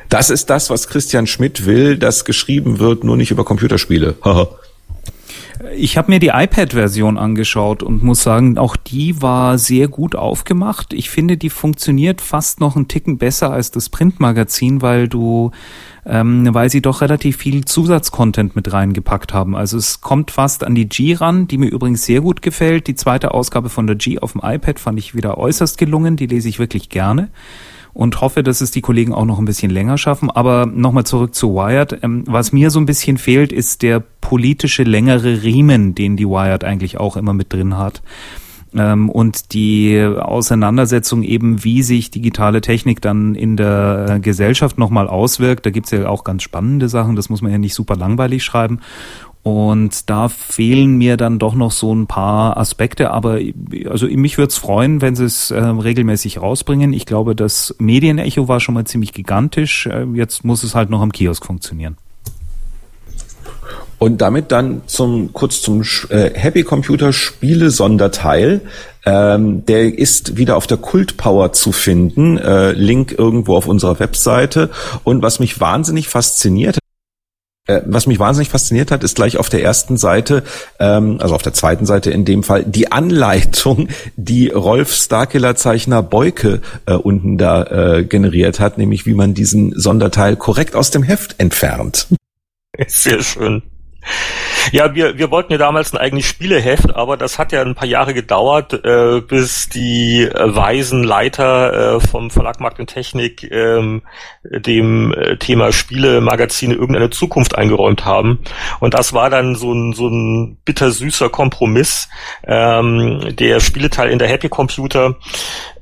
Das 0.09 0.31
ist 0.31 0.49
das, 0.49 0.71
was 0.71 0.87
Christian 0.87 1.27
Schmidt 1.27 1.65
will, 1.65 1.97
dass 1.97 2.25
geschrieben 2.25 2.79
wird, 2.79 3.03
nur 3.03 3.15
nicht 3.15 3.31
über 3.31 3.45
Computerspiele. 3.45 4.15
Ich 5.75 5.97
habe 5.97 6.09
mir 6.09 6.19
die 6.19 6.29
iPad-Version 6.29 7.17
angeschaut 7.17 7.83
und 7.83 8.01
muss 8.01 8.23
sagen, 8.23 8.57
auch 8.57 8.77
die 8.77 9.21
war 9.21 9.57
sehr 9.57 9.89
gut 9.89 10.15
aufgemacht. 10.15 10.93
Ich 10.93 11.09
finde, 11.09 11.35
die 11.35 11.49
funktioniert 11.49 12.21
fast 12.21 12.61
noch 12.61 12.77
einen 12.77 12.87
Ticken 12.87 13.17
besser 13.17 13.51
als 13.51 13.69
das 13.69 13.89
Printmagazin, 13.89 14.81
weil 14.81 15.09
du, 15.09 15.51
ähm, 16.05 16.47
weil 16.53 16.69
sie 16.69 16.81
doch 16.81 17.01
relativ 17.01 17.35
viel 17.35 17.65
Zusatzcontent 17.65 18.55
mit 18.55 18.71
reingepackt 18.71 19.33
haben. 19.33 19.53
Also 19.53 19.77
es 19.77 19.99
kommt 19.99 20.31
fast 20.31 20.63
an 20.63 20.75
die 20.75 20.87
G 20.87 21.15
ran, 21.15 21.49
die 21.49 21.57
mir 21.57 21.69
übrigens 21.69 22.05
sehr 22.05 22.21
gut 22.21 22.41
gefällt. 22.41 22.87
Die 22.87 22.95
zweite 22.95 23.33
Ausgabe 23.33 23.67
von 23.67 23.85
der 23.85 23.97
G 23.97 24.17
auf 24.17 24.31
dem 24.31 24.41
iPad 24.41 24.79
fand 24.79 24.97
ich 24.97 25.13
wieder 25.13 25.37
äußerst 25.37 25.77
gelungen. 25.77 26.15
Die 26.15 26.27
lese 26.27 26.47
ich 26.47 26.59
wirklich 26.59 26.87
gerne 26.87 27.31
und 27.93 28.21
hoffe, 28.21 28.43
dass 28.43 28.61
es 28.61 28.71
die 28.71 28.81
Kollegen 28.81 29.13
auch 29.13 29.25
noch 29.25 29.39
ein 29.39 29.45
bisschen 29.45 29.71
länger 29.71 29.97
schaffen. 29.97 30.29
Aber 30.29 30.65
nochmal 30.65 31.05
zurück 31.05 31.35
zu 31.35 31.55
Wired. 31.55 31.99
Ähm, 32.03 32.23
was 32.27 32.51
mir 32.51 32.69
so 32.69 32.79
ein 32.79 32.85
bisschen 32.85 33.17
fehlt, 33.17 33.51
ist 33.51 33.81
der 33.81 33.99
politische 33.99 34.83
längere 34.83 35.43
Riemen, 35.43 35.95
den 35.95 36.17
die 36.17 36.27
Wired 36.27 36.63
eigentlich 36.63 36.99
auch 36.99 37.17
immer 37.17 37.33
mit 37.33 37.51
drin 37.53 37.77
hat. 37.77 38.01
Ähm, 38.75 39.09
und 39.09 39.53
die 39.53 39.99
Auseinandersetzung 39.99 41.23
eben, 41.23 41.63
wie 41.63 41.81
sich 41.81 42.11
digitale 42.11 42.61
Technik 42.61 43.01
dann 43.01 43.33
in 43.33 43.57
der 43.57 44.05
äh, 44.09 44.19
Gesellschaft 44.19 44.77
nochmal 44.77 45.07
auswirkt. 45.07 45.65
Da 45.65 45.71
gibt's 45.71 45.91
ja 45.91 46.07
auch 46.07 46.23
ganz 46.23 46.43
spannende 46.43 46.87
Sachen, 46.87 47.15
das 47.15 47.29
muss 47.29 47.41
man 47.41 47.51
ja 47.51 47.57
nicht 47.57 47.73
super 47.73 47.95
langweilig 47.95 48.43
schreiben. 48.43 48.79
Und 49.41 50.09
da 50.09 50.27
fehlen 50.27 50.97
mir 50.97 51.15
dann 51.15 51.39
doch 51.39 51.55
noch 51.55 51.71
so 51.71 51.95
ein 51.95 52.07
paar 52.07 52.57
Aspekte, 52.57 53.11
aber 53.11 53.39
also 53.89 54.05
mich 54.07 54.37
würde 54.37 54.49
es 54.49 54.57
freuen, 54.57 55.01
wenn 55.01 55.15
sie 55.15 55.23
es 55.23 55.49
äh, 55.49 55.59
regelmäßig 55.59 56.41
rausbringen. 56.41 56.91
Ich 56.91 57.05
glaube, 57.05 57.35
das 57.35 57.73
Medienecho 57.79 58.47
war 58.49 58.59
schon 58.59 58.75
mal 58.75 58.85
ziemlich 58.85 59.13
gigantisch. 59.13 59.85
Äh, 59.87 60.05
jetzt 60.13 60.43
muss 60.43 60.63
es 60.63 60.75
halt 60.75 60.89
noch 60.89 61.01
am 61.01 61.13
Kiosk 61.13 61.45
funktionieren. 61.45 61.95
Und 63.97 64.21
damit 64.21 64.51
dann 64.51 64.81
zum 64.87 65.33
kurz 65.33 65.61
zum 65.61 65.83
äh, 66.09 66.31
Happy 66.33 66.63
Computer 66.63 67.11
Spiele 67.13 67.69
Sonderteil. 67.69 68.61
Ähm, 69.05 69.65
der 69.65 69.97
ist 69.97 70.37
wieder 70.37 70.57
auf 70.57 70.67
der 70.67 70.77
Kult 70.77 71.17
Power 71.17 71.53
zu 71.53 71.71
finden. 71.71 72.37
Äh, 72.37 72.71
Link 72.73 73.13
irgendwo 73.17 73.55
auf 73.55 73.67
unserer 73.67 73.99
Webseite. 73.99 74.69
Und 75.03 75.21
was 75.21 75.39
mich 75.39 75.59
wahnsinnig 75.59 76.07
fasziniert 76.07 76.79
was 77.85 78.07
mich 78.07 78.19
wahnsinnig 78.19 78.49
fasziniert 78.49 78.91
hat, 78.91 79.03
ist 79.03 79.15
gleich 79.15 79.37
auf 79.37 79.49
der 79.49 79.63
ersten 79.63 79.97
Seite, 79.97 80.43
ähm, 80.79 81.17
also 81.19 81.35
auf 81.35 81.41
der 81.41 81.53
zweiten 81.53 81.85
Seite 81.85 82.11
in 82.11 82.25
dem 82.25 82.43
Fall, 82.43 82.63
die 82.63 82.91
Anleitung, 82.91 83.89
die 84.15 84.49
Rolf 84.49 84.93
Starkiller 84.93 85.55
Zeichner 85.55 86.03
Beuke 86.03 86.61
äh, 86.85 86.93
unten 86.93 87.37
da 87.37 87.63
äh, 87.97 88.03
generiert 88.03 88.59
hat, 88.59 88.77
nämlich 88.77 89.05
wie 89.05 89.13
man 89.13 89.33
diesen 89.33 89.77
Sonderteil 89.79 90.35
korrekt 90.35 90.75
aus 90.75 90.91
dem 90.91 91.03
Heft 91.03 91.35
entfernt. 91.39 92.07
Sehr 92.87 93.21
schön. 93.21 93.63
Ja, 94.71 94.93
wir, 94.93 95.17
wir 95.17 95.31
wollten 95.31 95.51
ja 95.51 95.57
damals 95.57 95.93
ein 95.93 95.97
eigenes 95.97 96.25
Spieleheft, 96.25 96.95
aber 96.95 97.17
das 97.17 97.39
hat 97.39 97.51
ja 97.51 97.61
ein 97.61 97.75
paar 97.75 97.87
Jahre 97.87 98.13
gedauert, 98.13 98.73
äh, 98.85 99.21
bis 99.21 99.69
die 99.69 100.23
äh, 100.23 100.55
weisen 100.55 101.03
Leiter 101.03 101.95
äh, 101.95 101.99
vom 101.99 102.29
Verlag 102.29 102.59
Markt 102.59 102.79
und 102.79 102.87
Technik 102.87 103.49
ähm, 103.51 104.01
dem 104.43 105.13
äh, 105.13 105.37
Thema 105.37 105.71
Spielemagazine 105.71 106.73
irgendeine 106.73 107.09
Zukunft 107.09 107.55
eingeräumt 107.55 108.05
haben. 108.05 108.39
Und 108.79 108.93
das 108.93 109.13
war 109.13 109.29
dann 109.29 109.55
so 109.55 109.73
ein, 109.73 109.93
so 109.93 110.07
ein 110.07 110.57
bittersüßer 110.65 111.29
Kompromiss. 111.29 112.09
Ähm, 112.45 113.35
der 113.35 113.59
Spieleteil 113.59 114.09
in 114.09 114.19
der 114.19 114.27
Happy 114.27 114.49
Computer 114.49 115.15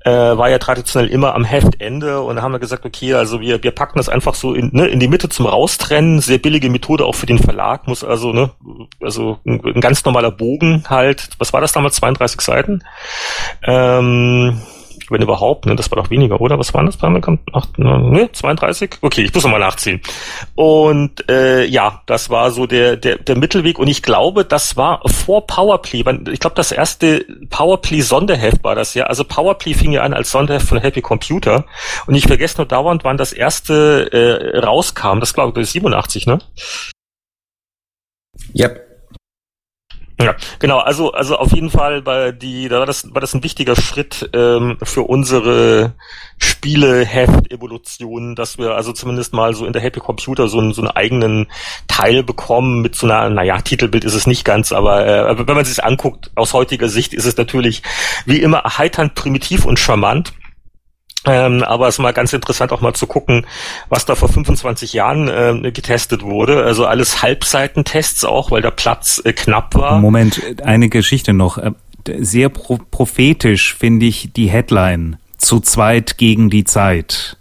äh, 0.08 0.38
war 0.38 0.50
ja 0.50 0.58
traditionell 0.58 1.10
immer 1.10 1.36
am 1.36 1.44
Heftende 1.44 2.22
und 2.22 2.38
da 2.38 2.42
haben 2.42 2.54
wir 2.54 2.60
gesagt, 2.60 2.86
okay, 2.86 3.14
also 3.14 3.42
wir, 3.42 3.62
wir 3.62 3.72
packen 3.72 3.98
das 3.98 4.08
einfach 4.08 4.36
so 4.36 4.54
in, 4.54 4.70
ne, 4.72 4.88
in 4.88 5.02
die 5.02 5.10
Mitte 5.10 5.28
zum 5.28 5.48
Raustrennen, 5.48 6.22
sehr 6.22 6.38
billige 6.38 6.70
Methode 6.70 7.06
auch 7.06 7.16
für 7.16 7.26
den 7.26 7.40
Verlag, 7.40 7.88
muss 7.88 8.06
also, 8.06 8.32
ne, 8.32 8.52
also 9.02 9.40
ein, 9.46 9.62
ein 9.66 9.82
ganz 9.82 10.06
normaler 10.06 10.32
Bogen 10.32 10.86
halt, 10.90 11.30
was 11.40 11.52
war 11.52 11.60
das 11.60 11.74
damals, 11.74 11.96
32 11.98 12.40
Seiten? 12.40 12.84
Ähm, 13.64 14.62
wenn 15.10 15.22
überhaupt, 15.22 15.66
ne, 15.66 15.76
das 15.76 15.90
war 15.92 16.02
doch 16.02 16.10
weniger, 16.10 16.42
oder? 16.42 16.60
Was 16.60 16.74
waren 16.74 16.86
das? 16.86 16.98
Ach, 17.02 17.68
ne, 17.78 18.30
32? 18.32 18.98
Okay, 19.02 19.24
ich 19.24 19.34
muss 19.34 19.44
nochmal 19.44 19.60
nachziehen. 19.60 20.02
Und 20.56 21.30
äh, 21.30 21.66
ja, 21.66 22.02
das 22.06 22.30
war 22.30 22.52
so 22.52 22.68
der, 22.68 22.98
der, 22.98 23.18
der 23.18 23.38
Mittelweg 23.38 23.80
und 23.80 23.88
ich 23.88 24.04
glaube, 24.04 24.46
das 24.46 24.78
war 24.78 25.02
vor 25.06 25.48
Powerplay. 25.48 26.04
Ich 26.32 26.40
glaube, 26.40 26.56
das 26.56 26.72
erste 26.72 27.26
Powerplay-Sonderheft 27.50 28.64
war 28.64 28.76
das 28.76 28.94
ja. 28.94 29.06
Also 29.06 29.24
Powerplay 29.24 29.74
fing 29.74 29.92
ja 29.92 30.02
an 30.02 30.14
als 30.14 30.32
Sonderheft 30.32 30.68
von 30.68 30.80
Happy 30.80 31.02
Computer 31.02 31.66
und 32.06 32.16
ich 32.16 32.28
vergesse 32.28 32.58
nur 32.58 32.66
dauernd, 32.66 33.04
wann 33.04 33.18
das 33.18 33.34
erste 33.34 34.12
äh, 34.12 34.60
rauskam. 34.60 35.20
Das 35.20 35.34
glaube 35.34 35.62
ich 35.62 35.70
87, 35.70 36.28
ne? 36.28 36.40
Yep. 38.58 38.87
Ja, 40.20 40.36
genau. 40.58 40.80
Also, 40.80 41.12
also 41.12 41.38
auf 41.38 41.52
jeden 41.54 41.70
Fall 41.70 42.02
bei 42.02 42.32
die, 42.32 42.70
da 42.70 42.80
war 42.80 42.88
das, 42.88 43.14
war 43.14 43.22
das 43.22 43.36
ein 43.36 43.44
wichtiger 43.44 43.76
Schritt 43.76 44.28
ähm, 44.34 44.78
für 44.82 45.04
unsere 45.04 45.94
Spieleheft-Evolution, 46.40 48.36
dass 48.36 48.58
wir 48.58 48.72
also 48.72 48.94
zumindest 48.94 49.34
mal 49.34 49.54
so 49.54 49.68
in 49.68 49.74
der 49.74 49.82
Happy 49.82 50.00
Computer 50.00 50.48
so 50.48 50.58
einen, 50.58 50.74
so 50.74 50.82
einen 50.82 50.90
eigenen 50.90 51.48
Teil 51.88 52.24
bekommen 52.24 52.82
mit 52.82 52.96
so 52.96 53.06
einer, 53.06 53.30
naja, 53.30 53.62
Titelbild 53.62 54.06
ist 54.06 54.16
es 54.16 54.26
nicht 54.26 54.44
ganz, 54.44 54.72
aber 54.72 55.06
äh, 55.06 55.48
wenn 55.48 55.56
man 55.56 55.66
sich 55.66 55.84
anguckt 55.84 56.32
aus 56.34 56.54
heutiger 56.54 56.90
Sicht, 56.90 57.14
ist 57.14 57.26
es 57.26 57.38
natürlich 57.38 57.84
wie 58.26 58.42
immer 58.42 58.60
erheiternd 58.60 59.14
primitiv 59.14 59.66
und 59.66 59.78
charmant. 59.78 60.34
Ähm, 61.30 61.64
aber 61.64 61.88
es 61.88 61.96
ist 61.96 62.00
mal 62.00 62.14
ganz 62.14 62.34
interessant 62.34 62.72
auch 62.72 62.82
mal 62.82 62.94
zu 62.94 63.08
gucken, 63.08 63.46
was 63.90 64.06
da 64.06 64.16
vor 64.16 64.30
25 64.30 64.94
Jahren 64.94 65.28
äh, 65.28 65.72
getestet 65.72 66.24
wurde. 66.24 66.64
Also 66.64 66.86
alles 66.86 67.22
Halbseitentests 67.22 68.26
auch, 68.26 68.52
weil 68.52 68.62
der 68.62 68.72
Platz 68.72 69.22
äh, 69.24 69.34
knapp 69.34 69.76
war. 69.76 70.00
Moment, 70.00 70.42
eine 70.64 70.90
Geschichte 70.90 71.34
noch. 71.34 71.58
Äh, 71.58 71.72
sehr 72.20 72.50
pro 72.50 72.80
prophetisch 72.90 73.76
finde 73.76 74.06
ich 74.06 74.32
die 74.34 74.50
Headline. 74.50 75.18
Zu 75.38 75.60
zweit 75.60 76.18
gegen 76.18 76.50
die 76.50 76.64
Zeit 76.64 77.37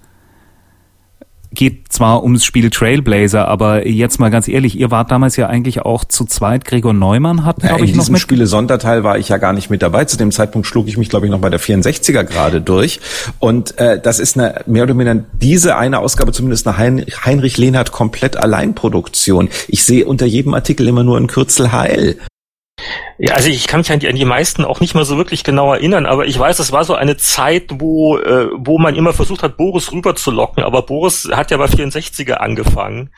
geht 1.56 1.92
zwar 1.92 2.22
ums 2.22 2.44
Spiel 2.44 2.70
Trailblazer, 2.70 3.48
aber 3.48 3.86
jetzt 3.86 4.20
mal 4.20 4.30
ganz 4.30 4.46
ehrlich, 4.46 4.78
ihr 4.78 4.90
wart 4.90 5.10
damals 5.10 5.36
ja 5.36 5.48
eigentlich 5.48 5.80
auch 5.80 6.04
zu 6.04 6.24
zweit. 6.24 6.64
Gregor 6.64 6.92
Neumann 6.92 7.44
hat, 7.44 7.56
glaube 7.56 7.68
ja, 7.68 7.74
ich, 7.76 7.80
noch 7.80 7.86
mit. 7.86 7.90
In 7.90 8.00
diesem 8.00 8.16
Spiele 8.16 8.46
Sonderteil 8.46 9.02
war 9.02 9.18
ich 9.18 9.28
ja 9.28 9.38
gar 9.38 9.52
nicht 9.52 9.70
mit 9.70 9.82
dabei. 9.82 10.04
Zu 10.04 10.16
dem 10.16 10.30
Zeitpunkt 10.30 10.66
schlug 10.66 10.86
ich 10.86 10.96
mich, 10.96 11.08
glaube 11.08 11.26
ich, 11.26 11.32
noch 11.32 11.40
bei 11.40 11.50
der 11.50 11.60
64er 11.60 12.22
gerade 12.22 12.60
durch. 12.60 13.00
Und 13.38 13.78
äh, 13.78 14.00
das 14.00 14.20
ist 14.20 14.38
eine 14.38 14.62
mehr 14.66 14.84
oder 14.84 14.96
weniger 14.96 15.24
diese 15.40 15.76
eine 15.76 15.98
Ausgabe 15.98 16.32
zumindest 16.32 16.68
eine 16.68 16.78
hein 16.78 17.04
Heinrich 17.24 17.56
Lehnhardt 17.56 17.90
komplett 17.90 18.36
Alleinproduktion. 18.36 19.48
Ich 19.68 19.84
sehe 19.84 20.06
unter 20.06 20.26
jedem 20.26 20.54
Artikel 20.54 20.86
immer 20.86 21.02
nur 21.02 21.16
ein 21.16 21.26
Kürzel 21.26 21.72
HL. 21.72 22.16
Ja, 23.18 23.34
also 23.34 23.48
ich 23.48 23.66
kann 23.66 23.80
mich 23.80 23.90
an 23.90 23.98
die, 23.98 24.08
an 24.08 24.14
die 24.14 24.26
meisten 24.26 24.64
auch 24.64 24.80
nicht 24.80 24.94
mal 24.94 25.06
so 25.06 25.16
wirklich 25.16 25.42
genau 25.42 25.72
erinnern, 25.72 26.04
aber 26.04 26.26
ich 26.26 26.38
weiß, 26.38 26.58
es 26.58 26.70
war 26.70 26.84
so 26.84 26.94
eine 26.94 27.16
Zeit, 27.16 27.70
wo, 27.78 28.18
äh, 28.18 28.48
wo 28.54 28.78
man 28.78 28.94
immer 28.94 29.14
versucht 29.14 29.42
hat, 29.42 29.56
Boris 29.56 29.90
rüberzulocken, 29.90 30.62
aber 30.62 30.82
Boris 30.82 31.26
hat 31.32 31.50
ja 31.50 31.56
bei 31.56 31.64
64er 31.64 32.34
angefangen. 32.34 33.10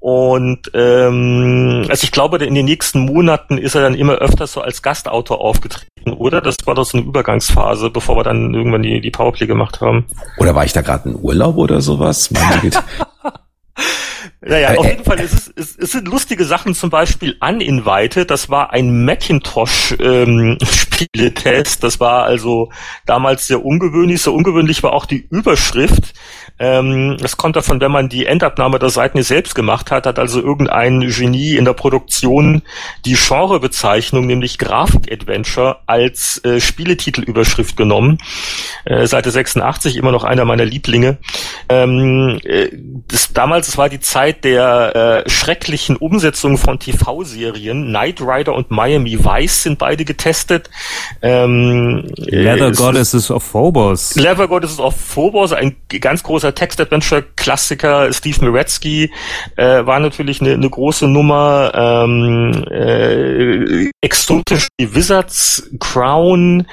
Und 0.00 0.70
ähm, 0.74 1.86
also 1.88 2.04
ich 2.04 2.10
glaube, 2.10 2.44
in 2.44 2.54
den 2.54 2.64
nächsten 2.64 3.00
Monaten 3.00 3.56
ist 3.58 3.76
er 3.76 3.82
dann 3.82 3.94
immer 3.94 4.14
öfter 4.14 4.48
so 4.48 4.60
als 4.60 4.82
Gastautor 4.82 5.40
aufgetreten, 5.40 6.12
oder? 6.12 6.40
Das 6.40 6.56
war 6.64 6.74
doch 6.74 6.84
so 6.84 6.98
eine 6.98 7.06
Übergangsphase, 7.06 7.90
bevor 7.90 8.16
wir 8.16 8.24
dann 8.24 8.52
irgendwann 8.52 8.82
die, 8.82 9.00
die 9.00 9.10
Powerplay 9.12 9.46
gemacht 9.46 9.80
haben. 9.80 10.06
Oder 10.38 10.56
war 10.56 10.64
ich 10.64 10.72
da 10.72 10.82
gerade 10.82 11.10
in 11.10 11.16
Urlaub 11.16 11.56
oder 11.56 11.80
sowas? 11.80 12.30
Naja, 14.40 14.74
äh, 14.74 14.76
auf 14.76 14.86
jeden 14.86 15.04
Fall, 15.04 15.20
es, 15.20 15.32
ist, 15.32 15.52
es, 15.56 15.76
es 15.76 15.92
sind 15.92 16.08
lustige 16.08 16.44
Sachen, 16.44 16.74
zum 16.74 16.90
Beispiel 16.90 17.36
Uninvited, 17.40 18.28
das 18.30 18.48
war 18.48 18.72
ein 18.72 19.04
Macintosh-Spieletest, 19.04 21.76
ähm, 21.76 21.80
das 21.80 22.00
war 22.00 22.24
also 22.24 22.70
damals 23.06 23.46
sehr 23.46 23.64
ungewöhnlich, 23.64 24.22
so 24.22 24.34
ungewöhnlich 24.34 24.82
war 24.82 24.92
auch 24.92 25.06
die 25.06 25.28
Überschrift, 25.30 26.14
ähm, 26.58 27.16
das 27.20 27.36
kommt 27.36 27.56
davon, 27.56 27.80
wenn 27.80 27.90
man 27.90 28.08
die 28.08 28.24
Endabnahme 28.24 28.78
der 28.78 28.88
Seiten 28.88 29.22
selbst 29.22 29.54
gemacht 29.54 29.90
hat, 29.90 30.06
hat 30.06 30.18
also 30.18 30.40
irgendein 30.40 31.00
Genie 31.00 31.56
in 31.56 31.66
der 31.66 31.74
Produktion 31.74 32.62
die 33.04 33.14
Genrebezeichnung, 33.14 34.26
nämlich 34.26 34.58
Grafik-Adventure, 34.58 35.80
als 35.86 36.42
äh, 36.44 36.60
Spieletitelüberschrift 36.60 37.76
genommen. 37.76 38.18
Äh, 38.86 39.06
Seite 39.06 39.30
86, 39.30 39.96
immer 39.96 40.12
noch 40.12 40.24
einer 40.24 40.46
meiner 40.46 40.64
Lieblinge. 40.64 41.18
Ähm, 41.68 42.40
äh, 42.44 42.70
das, 43.08 43.34
damals, 43.34 43.65
das 43.66 43.76
war 43.76 43.88
die 43.88 44.00
Zeit 44.00 44.44
der 44.44 45.24
äh, 45.26 45.30
schrecklichen 45.30 45.96
Umsetzung 45.96 46.56
von 46.58 46.78
TV-Serien. 46.78 47.88
Knight 47.88 48.20
Rider 48.20 48.54
und 48.54 48.70
Miami 48.70 49.18
Vice 49.24 49.64
sind 49.64 49.78
beide 49.78 50.04
getestet. 50.04 50.70
Ähm, 51.22 52.04
Leather 52.16 52.72
Goddesses 52.72 53.30
of 53.30 53.42
Phobos. 53.42 54.14
Leather 54.14 54.48
Goddesses 54.48 54.78
of 54.78 54.94
Phobos, 54.94 55.52
ein 55.52 55.76
ganz 56.00 56.22
großer 56.22 56.54
Text-Adventure-Klassiker 56.54 58.12
Steve 58.12 58.44
Miretsky 58.44 59.10
äh, 59.56 59.84
war 59.84 60.00
natürlich 60.00 60.40
eine, 60.40 60.54
eine 60.54 60.70
große 60.70 61.08
Nummer. 61.08 61.72
Ähm, 61.74 62.64
äh, 62.70 63.90
exotisch 64.00 64.68
die 64.78 64.94
Wizards 64.94 65.70
Crown. 65.80 66.66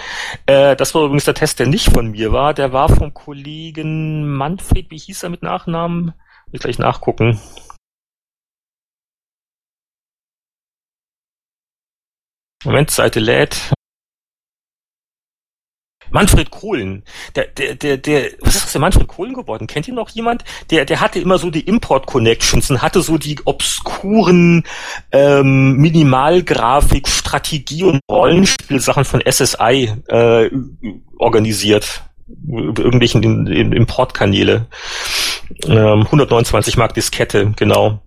Äh, 0.46 0.76
das 0.76 0.94
war 0.94 1.04
übrigens 1.04 1.26
der 1.26 1.34
Test, 1.34 1.60
der 1.60 1.68
nicht 1.68 1.92
von 1.92 2.12
mir 2.12 2.32
war. 2.32 2.54
Der 2.54 2.74
war 2.74 2.90
vom 2.90 3.14
Kollegen 3.14 4.28
Manfred. 4.28 4.92
Wie 4.92 4.98
hieß 4.98 5.24
er 5.24 5.30
mit 5.30 5.42
Nachnamen? 5.44 6.14
Ich 6.54 6.62
gleich 6.62 6.78
nachgucken. 6.78 7.42
Moment, 12.64 12.92
Seite 12.92 13.20
lädt. 13.20 13.74
Manfred 16.12 16.52
Kohlen, 16.52 17.04
der, 17.36 17.48
der, 17.48 17.74
der, 17.74 17.98
der, 17.98 18.34
was 18.40 18.56
ist 18.56 18.66
aus 18.66 18.72
der 18.72 18.82
Manfred 18.82 19.08
Kohlen 19.08 19.34
geworden? 19.34 19.66
Kennt 19.66 19.88
ihr 19.88 19.96
noch 19.96 20.10
jemand? 20.12 20.44
Der, 20.70 20.86
der 20.86 21.02
hatte 21.02 21.20
immer 21.20 21.40
so 21.40 21.50
die 21.50 21.62
Import-Connections 21.62 22.70
und 22.70 22.84
hatte 22.84 23.02
so 23.02 23.18
die 23.18 23.40
obskuren 23.46 24.64
ähm, 25.12 25.78
Minimalgrafik, 25.78 27.08
Strategie 27.08 27.84
und 27.84 28.00
Rollenspielsachen 28.12 29.06
von 29.06 29.24
SSI 29.28 29.92
äh, 30.06 30.52
organisiert 31.18 32.04
irgendwelchen 32.28 33.48
Importkanäle. 33.74 34.68
Ähm, 35.66 36.02
129 36.04 36.78
Mark 36.78 36.94
Diskette, 36.94 37.54
genau. 37.56 38.00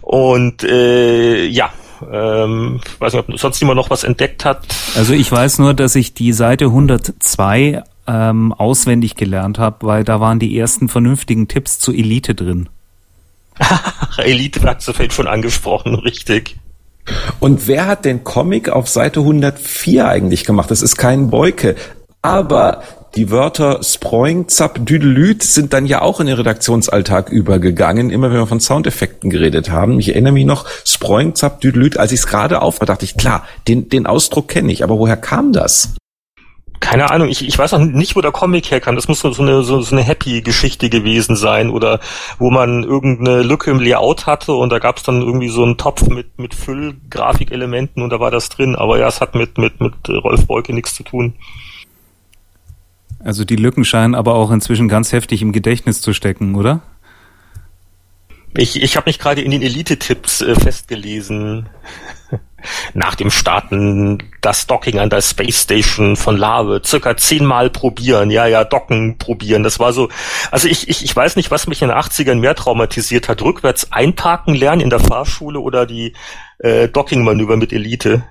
Und 0.00 0.62
äh, 0.64 1.44
ja, 1.46 1.70
ähm, 2.10 2.80
weiß 2.98 3.14
nicht, 3.14 3.28
ob 3.28 3.38
sonst 3.38 3.60
jemand 3.60 3.76
noch 3.76 3.90
was 3.90 4.04
entdeckt 4.04 4.44
hat. 4.44 4.66
Also 4.96 5.12
ich 5.14 5.30
weiß 5.30 5.58
nur, 5.58 5.74
dass 5.74 5.94
ich 5.94 6.14
die 6.14 6.32
Seite 6.32 6.66
102 6.66 7.82
ähm, 8.06 8.52
auswendig 8.52 9.14
gelernt 9.14 9.58
habe, 9.58 9.86
weil 9.86 10.04
da 10.04 10.20
waren 10.20 10.38
die 10.38 10.58
ersten 10.58 10.88
vernünftigen 10.88 11.48
Tipps 11.48 11.78
zu 11.78 11.92
Elite 11.92 12.34
drin. 12.34 12.68
Elite 14.18 14.62
hat 14.62 14.86
du 14.86 15.10
schon 15.10 15.28
angesprochen, 15.28 15.94
richtig. 15.94 16.56
Und 17.38 17.66
wer 17.66 17.86
hat 17.86 18.04
den 18.04 18.24
Comic 18.24 18.68
auf 18.68 18.88
Seite 18.88 19.20
104 19.20 20.08
eigentlich 20.08 20.44
gemacht? 20.44 20.70
Das 20.70 20.82
ist 20.82 20.96
kein 20.96 21.30
Beuke. 21.30 21.76
Aber 22.22 22.82
die 23.16 23.30
Wörter 23.30 23.82
Sproing, 23.82 24.48
Zap, 24.48 24.84
Düdelüt 24.84 25.42
sind 25.42 25.72
dann 25.72 25.86
ja 25.86 26.02
auch 26.02 26.20
in 26.20 26.26
den 26.26 26.36
Redaktionsalltag 26.36 27.30
übergegangen, 27.30 28.10
immer 28.10 28.30
wenn 28.30 28.38
wir 28.38 28.46
von 28.46 28.60
Soundeffekten 28.60 29.30
geredet 29.30 29.70
haben. 29.70 30.00
Ich 30.00 30.08
erinnere 30.10 30.32
mich 30.32 30.46
noch, 30.46 30.66
Sproing, 30.84 31.34
Zap, 31.34 31.60
Düdelüt, 31.60 31.96
als 31.96 32.12
ich 32.12 32.20
es 32.20 32.26
gerade 32.26 32.62
aufwar, 32.62 32.86
dachte 32.86 33.04
ich, 33.04 33.16
klar, 33.16 33.46
den, 33.68 33.88
den 33.88 34.06
Ausdruck 34.06 34.48
kenne 34.48 34.72
ich, 34.72 34.82
aber 34.82 34.98
woher 34.98 35.16
kam 35.16 35.52
das? 35.52 35.94
keine 36.84 37.10
Ahnung, 37.10 37.28
ich, 37.28 37.48
ich 37.48 37.58
weiß 37.58 37.72
auch 37.72 37.78
nicht, 37.78 38.14
wo 38.14 38.20
der 38.20 38.30
Comic 38.30 38.70
herkam. 38.70 38.94
Das 38.94 39.08
muss 39.08 39.20
so 39.20 39.30
eine, 39.40 39.62
so, 39.62 39.80
so 39.80 39.96
eine 39.96 40.04
Happy-Geschichte 40.04 40.90
gewesen 40.90 41.34
sein 41.34 41.70
oder 41.70 41.98
wo 42.38 42.50
man 42.50 42.84
irgendeine 42.84 43.42
Lücke 43.42 43.70
im 43.70 43.80
Layout 43.80 44.26
hatte 44.26 44.52
und 44.52 44.70
da 44.70 44.78
gab 44.78 44.98
es 44.98 45.02
dann 45.02 45.22
irgendwie 45.22 45.48
so 45.48 45.62
einen 45.62 45.78
Topf 45.78 46.06
mit, 46.08 46.38
mit 46.38 46.54
Füll-Grafikelementen 46.54 48.02
und 48.02 48.10
da 48.10 48.20
war 48.20 48.30
das 48.30 48.50
drin. 48.50 48.76
Aber 48.76 48.98
ja, 48.98 49.08
es 49.08 49.22
hat 49.22 49.34
mit, 49.34 49.56
mit, 49.56 49.80
mit 49.80 49.94
Rolf 50.10 50.46
Beuke 50.46 50.74
nichts 50.74 50.94
zu 50.94 51.04
tun. 51.04 51.34
Also 53.24 53.44
die 53.44 53.56
Lücken 53.56 53.86
scheinen 53.86 54.14
aber 54.14 54.34
auch 54.34 54.50
inzwischen 54.50 54.86
ganz 54.86 55.12
heftig 55.12 55.40
im 55.40 55.52
Gedächtnis 55.52 56.02
zu 56.02 56.12
stecken, 56.12 56.54
oder? 56.54 56.82
Ich, 58.56 58.80
ich 58.80 58.96
habe 58.96 59.08
mich 59.08 59.18
gerade 59.18 59.40
in 59.40 59.50
den 59.50 59.62
Elite-Tipps 59.62 60.42
äh, 60.42 60.54
festgelesen. 60.54 61.68
Nach 62.94 63.14
dem 63.14 63.30
Starten 63.30 64.22
das 64.40 64.66
Docking 64.66 64.98
an 64.98 65.10
der 65.10 65.22
Space 65.22 65.62
Station 65.62 66.16
von 66.16 66.36
Lave 66.36 66.80
circa 66.84 67.16
zehnmal 67.16 67.68
probieren, 67.68 68.30
ja, 68.30 68.46
ja, 68.46 68.64
Docken 68.64 69.18
probieren. 69.18 69.62
Das 69.62 69.78
war 69.80 69.92
so, 69.92 70.08
also 70.50 70.68
ich, 70.68 70.88
ich, 70.88 71.04
ich 71.04 71.14
weiß 71.16 71.36
nicht, 71.36 71.50
was 71.50 71.66
mich 71.66 71.82
in 71.82 71.88
den 71.88 71.96
80ern 71.96 72.36
mehr 72.36 72.54
traumatisiert 72.54 73.28
hat. 73.28 73.42
Rückwärts 73.42 73.90
einparken 73.92 74.54
lernen 74.54 74.82
in 74.82 74.90
der 74.90 75.00
Fahrschule 75.00 75.60
oder 75.60 75.84
die 75.84 76.14
äh, 76.58 76.88
Docking-Manöver 76.88 77.56
mit 77.56 77.72
Elite. 77.72 78.22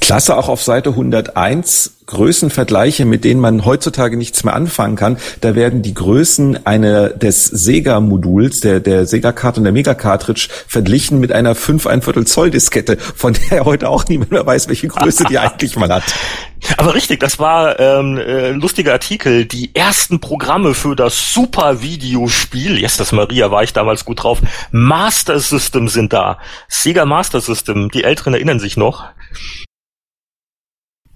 Klasse 0.00 0.36
auch 0.36 0.48
auf 0.48 0.62
Seite 0.62 0.90
101 0.90 1.99
Größenvergleiche, 2.06 3.04
mit 3.04 3.24
denen 3.24 3.40
man 3.40 3.64
heutzutage 3.64 4.16
nichts 4.16 4.42
mehr 4.44 4.54
anfangen 4.54 4.96
kann. 4.96 5.16
Da 5.40 5.54
werden 5.54 5.82
die 5.82 5.94
Größen 5.94 6.66
eine, 6.66 7.10
des 7.10 7.44
Sega-Moduls, 7.44 8.60
der, 8.60 8.80
der 8.80 9.06
Sega-Karte 9.06 9.60
und 9.60 9.64
der 9.64 9.72
Mega-Cartridge 9.72 10.48
verglichen 10.66 11.20
mit 11.20 11.32
einer 11.32 11.54
5 11.54 11.86
ein 11.86 12.02
Viertel 12.02 12.26
Zoll 12.26 12.50
Diskette, 12.50 12.96
von 12.98 13.36
der 13.50 13.64
heute 13.64 13.88
auch 13.88 14.06
niemand 14.08 14.32
mehr 14.32 14.44
weiß, 14.44 14.68
welche 14.68 14.88
Größe 14.88 15.24
die 15.24 15.38
eigentlich 15.38 15.76
mal 15.76 15.90
hat. 15.90 16.02
Aber 16.76 16.94
richtig, 16.94 17.20
das 17.20 17.38
war 17.38 17.78
ähm, 17.80 18.18
äh, 18.18 18.50
lustiger 18.50 18.92
Artikel. 18.92 19.46
Die 19.46 19.74
ersten 19.74 20.20
Programme 20.20 20.74
für 20.74 20.94
das 20.94 21.32
Super-Videospiel, 21.32 22.78
yes, 22.78 22.96
das 22.96 23.12
Maria 23.12 23.50
war 23.50 23.62
ich 23.62 23.72
damals 23.72 24.04
gut 24.04 24.22
drauf, 24.22 24.40
Master 24.70 25.38
System 25.40 25.88
sind 25.88 26.12
da. 26.12 26.38
Sega 26.68 27.04
Master 27.04 27.40
System, 27.40 27.90
die 27.90 28.04
Älteren 28.04 28.34
erinnern 28.34 28.60
sich 28.60 28.76
noch 28.76 29.06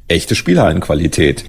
echte 0.09 0.35
Spielhallenqualität. 0.35 1.47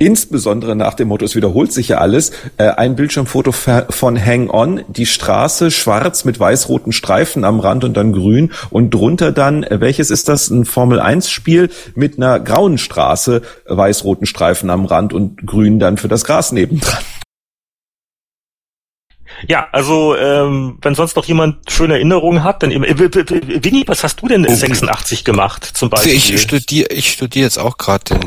Insbesondere 0.00 0.76
nach 0.76 0.94
dem 0.94 1.08
Motto, 1.08 1.24
es 1.24 1.34
wiederholt 1.34 1.72
sich 1.72 1.88
ja 1.88 1.98
alles, 1.98 2.30
äh, 2.56 2.68
ein 2.68 2.94
Bildschirmfoto 2.94 3.50
von 3.52 4.24
Hang 4.24 4.48
On, 4.48 4.82
die 4.86 5.06
Straße 5.06 5.72
schwarz 5.72 6.24
mit 6.24 6.38
weiß-roten 6.38 6.92
Streifen 6.92 7.42
am 7.42 7.58
Rand 7.58 7.82
und 7.82 7.96
dann 7.96 8.12
grün 8.12 8.52
und 8.70 8.94
drunter 8.94 9.32
dann, 9.32 9.64
äh, 9.64 9.80
welches 9.80 10.10
ist 10.10 10.28
das, 10.28 10.50
ein 10.50 10.66
Formel-1-Spiel 10.66 11.70
mit 11.96 12.16
einer 12.16 12.38
grauen 12.38 12.78
Straße, 12.78 13.42
weiß-roten 13.66 14.26
Streifen 14.26 14.70
am 14.70 14.84
Rand 14.84 15.12
und 15.12 15.44
grün 15.44 15.80
dann 15.80 15.96
für 15.96 16.08
das 16.08 16.24
Gras 16.24 16.52
nebendran. 16.52 17.02
Ja, 19.46 19.68
also 19.72 20.16
ähm, 20.16 20.78
wenn 20.82 20.94
sonst 20.94 21.14
noch 21.16 21.24
jemand 21.24 21.70
schöne 21.70 21.94
Erinnerungen 21.94 22.42
hat, 22.42 22.62
dann 22.62 22.70
äh, 22.72 22.98
Winnie, 22.98 23.84
was 23.86 24.02
hast 24.02 24.20
du 24.20 24.28
denn 24.28 24.44
in 24.44 24.54
86 24.54 25.24
gemacht 25.24 25.64
zum 25.64 25.90
Beispiel? 25.90 26.14
Ich 26.14 26.40
studiere, 26.40 26.88
ich 26.90 27.12
studiere 27.12 27.44
jetzt 27.44 27.58
auch 27.58 27.78
gerade 27.78 28.04
den, 28.04 28.20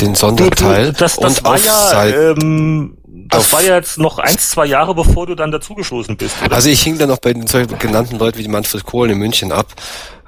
den 0.00 0.14
Sonderteil. 0.14 0.86
Du, 0.86 0.92
du, 0.92 0.98
das 0.98 1.16
das 1.16 1.44
war 1.44 1.58
ja, 1.58 2.04
ähm, 2.06 2.98
das 3.06 3.52
war 3.52 3.62
ja 3.62 3.76
jetzt 3.76 3.98
noch 3.98 4.18
eins, 4.18 4.50
zwei 4.50 4.66
Jahre, 4.66 4.94
bevor 4.94 5.26
du 5.26 5.34
dann 5.34 5.50
dazugestoßen 5.50 6.16
bist. 6.16 6.36
Oder? 6.44 6.54
Also 6.54 6.68
ich 6.68 6.82
hing 6.82 6.98
dann 6.98 7.08
noch 7.08 7.18
bei 7.18 7.32
den 7.32 7.46
genannten 7.78 8.18
Leuten 8.18 8.38
wie 8.38 8.48
Manfred 8.48 8.84
Kohlen 8.84 9.12
in 9.12 9.18
München 9.18 9.52
ab. 9.52 9.68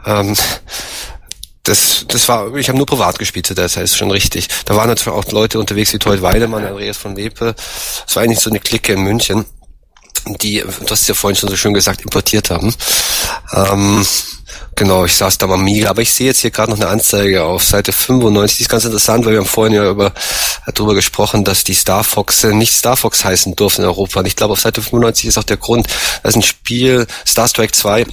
Ähm, 0.07 0.35
das, 1.65 2.07
das 2.09 2.29
war, 2.29 2.57
ich 2.57 2.69
habe 2.69 2.79
nur 2.79 2.87
privat 2.87 3.19
gespielt 3.19 3.47
zu 3.47 3.55
der 3.55 3.69
Zeit, 3.69 3.85
ist 3.85 3.97
schon 3.97 4.11
richtig. 4.11 4.49
Da 4.65 4.75
waren 4.75 4.89
natürlich 4.89 5.17
auch 5.17 5.31
Leute 5.31 5.61
unterwegs 5.61 5.93
wie 5.93 5.99
Told 5.99 6.23
Weidemann, 6.23 6.65
Andreas 6.65 6.97
von 6.97 7.15
Lepe. 7.15 7.55
Es 8.07 8.17
war 8.17 8.23
eigentlich 8.23 8.41
so 8.41 8.51
eine 8.51 8.59
Clique 8.59 8.95
in 8.95 9.03
München 9.03 9.45
die, 10.27 10.61
du 10.61 10.91
hast 10.91 11.03
es 11.03 11.09
ja 11.09 11.15
vorhin 11.15 11.37
schon 11.37 11.49
so 11.49 11.57
schön 11.57 11.75
gesagt, 11.75 12.03
importiert 12.03 12.51
haben. 12.51 12.75
Ähm, 13.53 14.07
genau, 14.75 15.05
ich 15.05 15.15
saß 15.15 15.39
da 15.39 15.47
mal 15.47 15.55
Amiga, 15.55 15.91
aber 15.91 16.03
ich 16.03 16.13
sehe 16.13 16.29
jetzt 16.29 16.41
hier 16.41 16.51
gerade 16.51 16.71
noch 16.71 16.79
eine 16.79 16.89
Anzeige 16.89 17.45
auf 17.45 17.65
Seite 17.65 17.93
95, 17.93 18.59
die 18.59 18.63
ist 18.65 18.69
ganz 18.69 18.85
interessant, 18.85 19.25
weil 19.25 19.33
wir 19.33 19.41
haben 19.41 19.47
vorhin 19.47 19.75
ja 19.75 19.91
über, 19.91 20.13
darüber 20.75 20.95
gesprochen, 20.95 21.45
dass 21.45 21.65
die 21.65 21.75
Star 21.75 22.05
Fox 22.05 22.45
nicht 22.45 22.73
Star 22.73 22.97
Fox 22.97 23.25
heißen 23.25 23.57
durften 23.57 23.83
in 23.83 23.89
Europa. 23.89 24.21
Und 24.21 24.27
ich 24.27 24.37
glaube, 24.37 24.53
auf 24.53 24.61
Seite 24.61 24.83
95 24.83 25.27
ist 25.27 25.39
auch 25.39 25.45
der 25.45 25.57
Grund, 25.57 25.87
das 26.23 26.31
ist 26.31 26.37
ein 26.37 26.43
Spiel, 26.43 27.07
Star 27.27 27.49
Strike 27.49 27.73
2, 27.73 28.07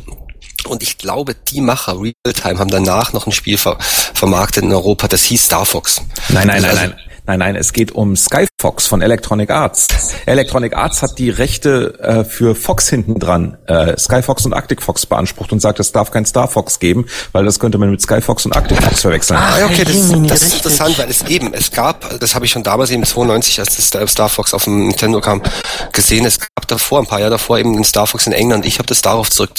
und 0.68 0.84
ich 0.84 0.98
glaube, 0.98 1.36
die 1.36 1.62
Macher 1.62 1.98
Realtime 2.00 2.60
haben 2.60 2.70
danach 2.70 3.14
noch 3.14 3.26
ein 3.26 3.32
Spiel 3.32 3.58
ver 3.58 3.78
vermarktet 3.80 4.64
in 4.64 4.74
Europa, 4.74 5.08
das 5.08 5.24
hieß 5.24 5.46
Star 5.46 5.66
Fox. 5.66 6.02
Nein, 6.30 6.48
nein, 6.48 6.62
nein, 6.62 6.66
also, 6.66 6.82
nein. 6.82 6.96
Nein, 7.26 7.40
nein, 7.40 7.56
es 7.56 7.74
geht 7.74 7.92
um 7.92 8.16
Skyfox 8.60 8.88
von 8.88 9.02
Electronic 9.02 9.52
Arts. 9.52 9.88
Electronic 10.26 10.76
Arts 10.76 11.02
hat 11.02 11.18
die 11.18 11.30
Rechte 11.30 11.98
äh, 12.02 12.26
für 12.26 12.56
Fox 12.56 12.90
hinten 12.90 13.18
dran, 13.18 13.58
äh, 13.68 13.98
Skyfox 13.98 14.46
und 14.46 14.54
Arctic 14.54 14.82
Fox 14.82 15.06
beansprucht 15.06 15.54
und 15.54 15.62
sagt, 15.62 15.80
es 15.80 15.94
darf 15.94 16.12
kein 16.12 16.26
Star 16.26 16.50
Fox 16.50 16.80
geben, 16.80 17.06
weil 17.32 17.46
das 17.46 17.60
könnte 17.60 17.78
man 17.78 17.90
mit 17.90 18.02
Skyfox 18.02 18.46
und 18.46 18.58
Arctic 18.58 18.84
Fox 18.84 19.00
verwechseln. 19.00 19.40
Ah, 19.40 19.64
okay, 19.64 19.86
das, 19.86 20.12
das 20.28 20.42
ist 20.42 20.56
interessant, 20.56 21.00
weil 21.00 21.10
es 21.10 21.22
eben, 21.28 21.54
es 21.54 21.72
gab, 21.72 22.20
das 22.20 22.36
habe 22.36 22.44
ich 22.44 22.52
schon 22.52 22.64
damals 22.64 22.92
eben 22.92 23.06
92, 23.06 23.62
als 23.62 23.78
das 23.78 24.12
Star 24.12 24.28
Fox 24.28 24.54
auf 24.54 24.66
dem 24.66 24.88
Nintendo 24.88 25.22
kam, 25.22 25.42
gesehen, 25.94 26.26
es 26.26 26.40
gab 26.42 26.68
davor, 26.68 27.00
ein 27.00 27.08
paar 27.08 27.20
Jahre 27.20 27.32
davor 27.32 27.60
eben 27.60 27.74
den 27.74 27.86
Star 27.86 28.08
Fox 28.08 28.28
in 28.28 28.34
England. 28.34 28.66
Ich 28.66 28.78
habe 28.80 28.88
das 28.88 29.02
darauf 29.02 29.30
zurück, 29.30 29.52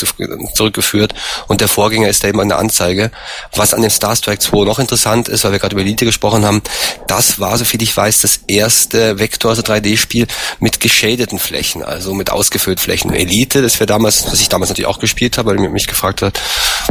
zurückgeführt 0.55 1.14
und 1.48 1.62
der 1.62 1.68
Vorgänger 1.68 2.10
ist 2.10 2.22
da 2.22 2.28
eben 2.28 2.40
eine 2.40 2.56
Anzeige. 2.56 3.10
Was 3.56 3.72
an 3.72 3.81
dem 3.81 3.90
Star 3.90 4.14
Strike 4.14 4.40
2 4.40 4.66
noch 4.66 4.78
interessant 4.78 5.28
ist, 5.28 5.44
weil 5.44 5.52
wir 5.52 5.59
gerade 5.59 5.74
über 5.74 5.82
Elite 5.82 6.05
gesprochen 6.05 6.44
haben, 6.44 6.60
das 7.06 7.40
war 7.40 7.56
soviel 7.56 7.82
ich 7.82 7.97
weiß, 7.97 8.20
das 8.20 8.40
erste 8.47 8.89
Vektor, 8.94 9.50
also 9.50 9.62
3D-Spiel 9.62 10.26
mit 10.58 10.80
geschadeten 10.80 11.38
Flächen, 11.38 11.82
also 11.82 12.14
mit 12.14 12.30
ausgefüllten 12.30 12.82
Flächen. 12.82 13.12
Elite, 13.12 13.62
das 13.62 13.80
wir 13.80 13.86
damals, 13.86 14.26
was 14.26 14.40
ich 14.40 14.48
damals 14.48 14.70
natürlich 14.70 14.88
auch 14.88 14.98
gespielt 14.98 15.38
habe, 15.38 15.50
weil 15.50 15.68
mich 15.68 15.86
gefragt 15.86 16.22
hat, 16.22 16.40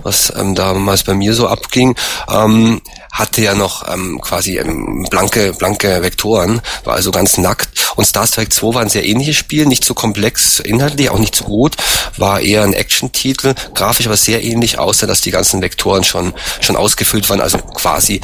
was 0.04 0.34
ähm, 0.36 0.56
damals 0.56 1.04
bei 1.04 1.14
mir 1.14 1.34
so 1.34 1.48
abging, 1.48 1.96
ähm, 2.30 2.82
hatte 3.12 3.42
ja 3.42 3.56
noch 3.56 3.92
ähm, 3.92 4.20
quasi 4.22 4.58
ähm, 4.58 5.06
blanke, 5.10 5.54
blanke 5.54 6.02
Vektoren, 6.02 6.62
war 6.84 6.96
also 6.96 7.12
ganz 7.12 7.38
nackt. 7.38 7.70
Und 7.96 8.06
Star 8.06 8.28
Trek 8.28 8.54
2 8.54 8.74
war 8.76 8.82
ein 8.82 8.90
sehr 8.90 9.06
ähnliches 9.06 9.36
Spiel, 9.36 9.66
nicht 9.66 9.84
so 9.84 9.94
komplex 9.94 10.60
inhaltlich, 10.60 11.10
auch 11.10 11.20
nicht 11.20 11.36
so 11.36 11.46
gut, 11.46 11.76
war 12.18 12.40
eher 12.40 12.64
ein 12.64 12.74
Action-Titel, 12.74 13.56
grafisch 13.74 14.08
aber 14.08 14.18
sehr 14.18 14.44
ähnlich, 14.44 14.80
außer 14.80 15.08
dass 15.08 15.22
die 15.22 15.32
ganzen 15.32 15.62
Vektoren 15.62 16.04
schon, 16.04 16.34
schon 16.62 16.76
ausgefüllt 16.76 17.30
waren, 17.30 17.42
also 17.42 17.58
quasi 17.58 18.22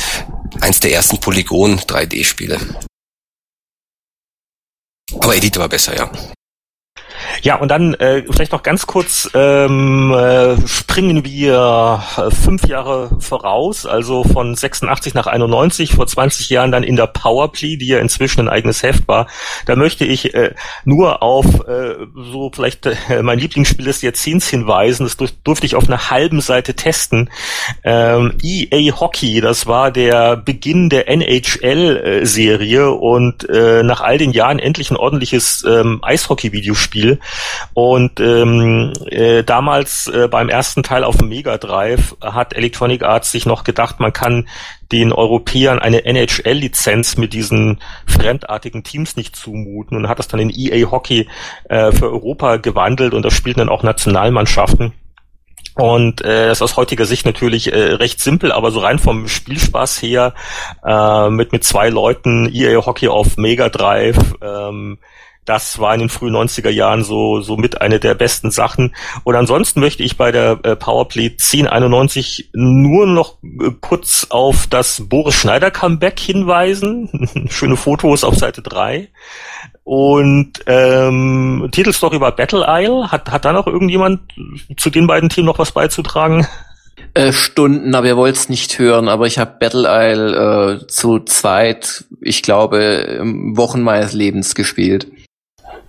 eins 0.61 0.79
der 0.79 0.93
ersten 0.93 1.19
Polygon 1.19 1.79
3D-Spiele. 1.79 2.59
Aber 5.13 5.35
Elite 5.35 5.59
war 5.59 5.69
besser, 5.69 5.95
ja. 5.95 6.11
Ja, 7.41 7.55
und 7.55 7.69
dann 7.69 7.93
äh, 7.95 8.23
vielleicht 8.29 8.51
noch 8.51 8.63
ganz 8.63 8.87
kurz 8.87 9.29
ähm, 9.33 10.11
äh, 10.11 10.55
springen 10.67 11.23
wir 11.25 12.03
äh, 12.17 12.31
fünf 12.31 12.67
Jahre 12.67 13.09
voraus, 13.19 13.85
also 13.85 14.23
von 14.23 14.55
86 14.55 15.13
nach 15.13 15.27
91, 15.27 15.93
vor 15.93 16.07
20 16.07 16.49
Jahren 16.49 16.71
dann 16.71 16.83
in 16.83 16.95
der 16.95 17.07
Powerplay, 17.07 17.77
die 17.77 17.87
ja 17.87 17.99
inzwischen 17.99 18.41
ein 18.41 18.49
eigenes 18.49 18.83
Heft 18.83 19.07
war. 19.07 19.27
Da 19.65 19.75
möchte 19.75 20.05
ich 20.05 20.33
äh, 20.33 20.53
nur 20.83 21.21
auf 21.21 21.45
äh, 21.67 21.95
so 22.15 22.51
vielleicht 22.53 22.85
äh, 22.85 23.21
mein 23.21 23.39
Lieblingsspiel 23.39 23.85
des 23.85 24.01
Jahrzehnts 24.01 24.49
hinweisen. 24.49 25.05
Das 25.05 25.17
durfte 25.43 25.65
ich 25.65 25.75
auf 25.75 25.87
einer 25.87 26.09
halben 26.09 26.41
Seite 26.41 26.73
testen. 26.75 27.29
Ähm, 27.83 28.33
EA 28.41 28.99
Hockey, 28.99 29.41
das 29.41 29.67
war 29.67 29.91
der 29.91 30.37
Beginn 30.37 30.89
der 30.89 31.09
NHL-Serie 31.09 32.91
und 32.91 33.47
äh, 33.49 33.83
nach 33.83 34.01
all 34.01 34.17
den 34.17 34.31
Jahren 34.31 34.59
endlich 34.59 34.91
ein 34.91 34.97
ordentliches 34.97 35.63
ähm, 35.67 35.99
Eishockey-Videospiel. 36.01 37.19
Und 37.73 38.19
ähm, 38.19 38.93
äh, 39.07 39.43
damals 39.43 40.07
äh, 40.07 40.27
beim 40.27 40.49
ersten 40.49 40.83
Teil 40.83 41.03
auf 41.03 41.17
dem 41.17 41.29
Mega 41.29 41.57
Drive 41.57 42.15
hat 42.21 42.53
Electronic 42.53 43.03
Arts 43.03 43.31
sich 43.31 43.45
noch 43.45 43.63
gedacht, 43.63 43.99
man 43.99 44.13
kann 44.13 44.47
den 44.91 45.11
Europäern 45.11 45.79
eine 45.79 46.05
NHL-Lizenz 46.05 47.17
mit 47.17 47.33
diesen 47.33 47.81
fremdartigen 48.05 48.83
Teams 48.83 49.15
nicht 49.15 49.35
zumuten 49.35 49.97
und 49.97 50.07
hat 50.07 50.19
das 50.19 50.27
dann 50.27 50.39
in 50.39 50.51
EA 50.51 50.91
Hockey 50.91 51.27
äh, 51.69 51.91
für 51.91 52.11
Europa 52.11 52.57
gewandelt 52.57 53.13
und 53.13 53.23
da 53.23 53.31
spielten 53.31 53.59
dann 53.59 53.69
auch 53.69 53.83
Nationalmannschaften. 53.83 54.93
Und 55.75 56.21
äh, 56.21 56.47
das 56.47 56.59
ist 56.59 56.61
aus 56.61 56.77
heutiger 56.77 57.05
Sicht 57.05 57.25
natürlich 57.25 57.73
äh, 57.73 57.93
recht 57.95 58.21
simpel, 58.21 58.53
aber 58.53 58.71
so 58.71 58.79
rein 58.79 58.97
vom 58.97 59.27
Spielspaß 59.27 60.01
her 60.01 60.33
äh, 60.85 61.29
mit 61.29 61.51
mit 61.51 61.65
zwei 61.65 61.89
Leuten 61.89 62.49
EA 62.53 62.85
Hockey 62.85 63.09
auf 63.09 63.35
Mega 63.35 63.67
Drive 63.67 64.17
ähm, 64.41 64.99
das 65.45 65.79
war 65.79 65.93
in 65.93 65.99
den 66.01 66.09
frühen 66.09 66.35
90er 66.35 66.69
Jahren 66.69 67.03
so, 67.03 67.39
so 67.41 67.55
mit 67.55 67.81
eine 67.81 67.99
der 67.99 68.15
besten 68.15 68.51
Sachen. 68.51 68.95
Und 69.23 69.35
ansonsten 69.35 69.79
möchte 69.79 70.03
ich 70.03 70.17
bei 70.17 70.31
der 70.31 70.59
äh, 70.63 70.75
Powerplay 70.75 71.31
1091 71.31 72.49
nur 72.53 73.05
noch 73.05 73.37
äh, 73.43 73.71
kurz 73.79 74.27
auf 74.29 74.67
das 74.67 75.03
Boris 75.07 75.35
Schneider 75.35 75.69
Comeback 75.69 76.19
hinweisen. 76.19 77.47
Schöne 77.49 77.77
Fotos 77.77 78.23
auf 78.23 78.35
Seite 78.35 78.63
3. 78.63 79.09
Und 79.83 80.53
ähm, 80.65 81.69
Titelstory 81.71 82.19
war 82.19 82.35
Battle 82.35 82.65
Isle. 82.67 83.11
Hat, 83.11 83.31
hat 83.31 83.45
da 83.45 83.53
noch 83.53 83.67
irgendjemand 83.67 84.21
zu 84.77 84.89
den 84.89 85.05
beiden 85.05 85.29
Themen 85.29 85.45
noch 85.45 85.59
was 85.59 85.71
beizutragen? 85.71 86.47
Äh, 87.13 87.31
Stunden, 87.31 87.93
aber 87.93 88.07
ihr 88.07 88.17
wollt 88.17 88.35
es 88.35 88.49
nicht 88.49 88.79
hören, 88.79 89.07
aber 89.07 89.25
ich 89.27 89.37
habe 89.37 89.55
Battle 89.59 89.87
Isle 89.87 90.81
äh, 90.81 90.87
zu 90.87 91.19
zweit, 91.19 92.03
ich 92.19 92.41
glaube, 92.41 93.21
Wochen 93.53 93.81
meines 93.83 94.11
Lebens 94.11 94.53
gespielt. 94.55 95.07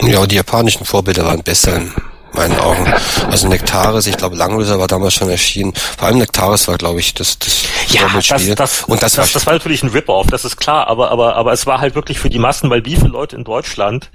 Ja, 0.03 0.27
die 0.27 0.37
japanischen 0.37 0.85
Vorbilder 0.85 1.25
waren 1.25 1.43
besser 1.43 1.77
in 1.77 1.93
meinen 2.33 2.59
Augen. 2.59 2.93
Also 3.31 3.49
Nektaris, 3.49 4.07
ich 4.07 4.17
glaube 4.17 4.37
Langlöser 4.37 4.79
war 4.79 4.87
damals 4.87 5.15
schon 5.15 5.31
erschienen. 5.31 5.73
Vor 5.75 6.09
allem 6.09 6.19
Nektaris 6.19 6.69
war, 6.69 6.77
glaube 6.77 7.01
ich, 7.01 7.15
das, 7.15 7.39
das 7.39 7.65
ja, 7.89 8.09
das, 8.13 8.29
das, 8.29 8.85
und 8.85 9.03
das, 9.03 9.15
das, 9.15 9.19
war, 9.19 9.27
das 9.33 9.47
war 9.47 9.53
natürlich 9.55 9.83
ein 9.83 9.89
Rip-Off, 9.89 10.27
das 10.27 10.45
ist 10.45 10.57
klar, 10.57 10.87
aber, 10.89 11.11
aber, 11.11 11.37
aber 11.37 11.53
es 11.53 11.67
war 11.67 11.81
halt 11.81 11.95
wirklich 11.95 12.19
für 12.19 12.31
die 12.31 12.39
Massen, 12.39 12.69
weil 12.69 12.85
wie 12.85 12.97
viele 12.97 13.09
Leute 13.09 13.37
in 13.37 13.45
Deutschland 13.45 14.11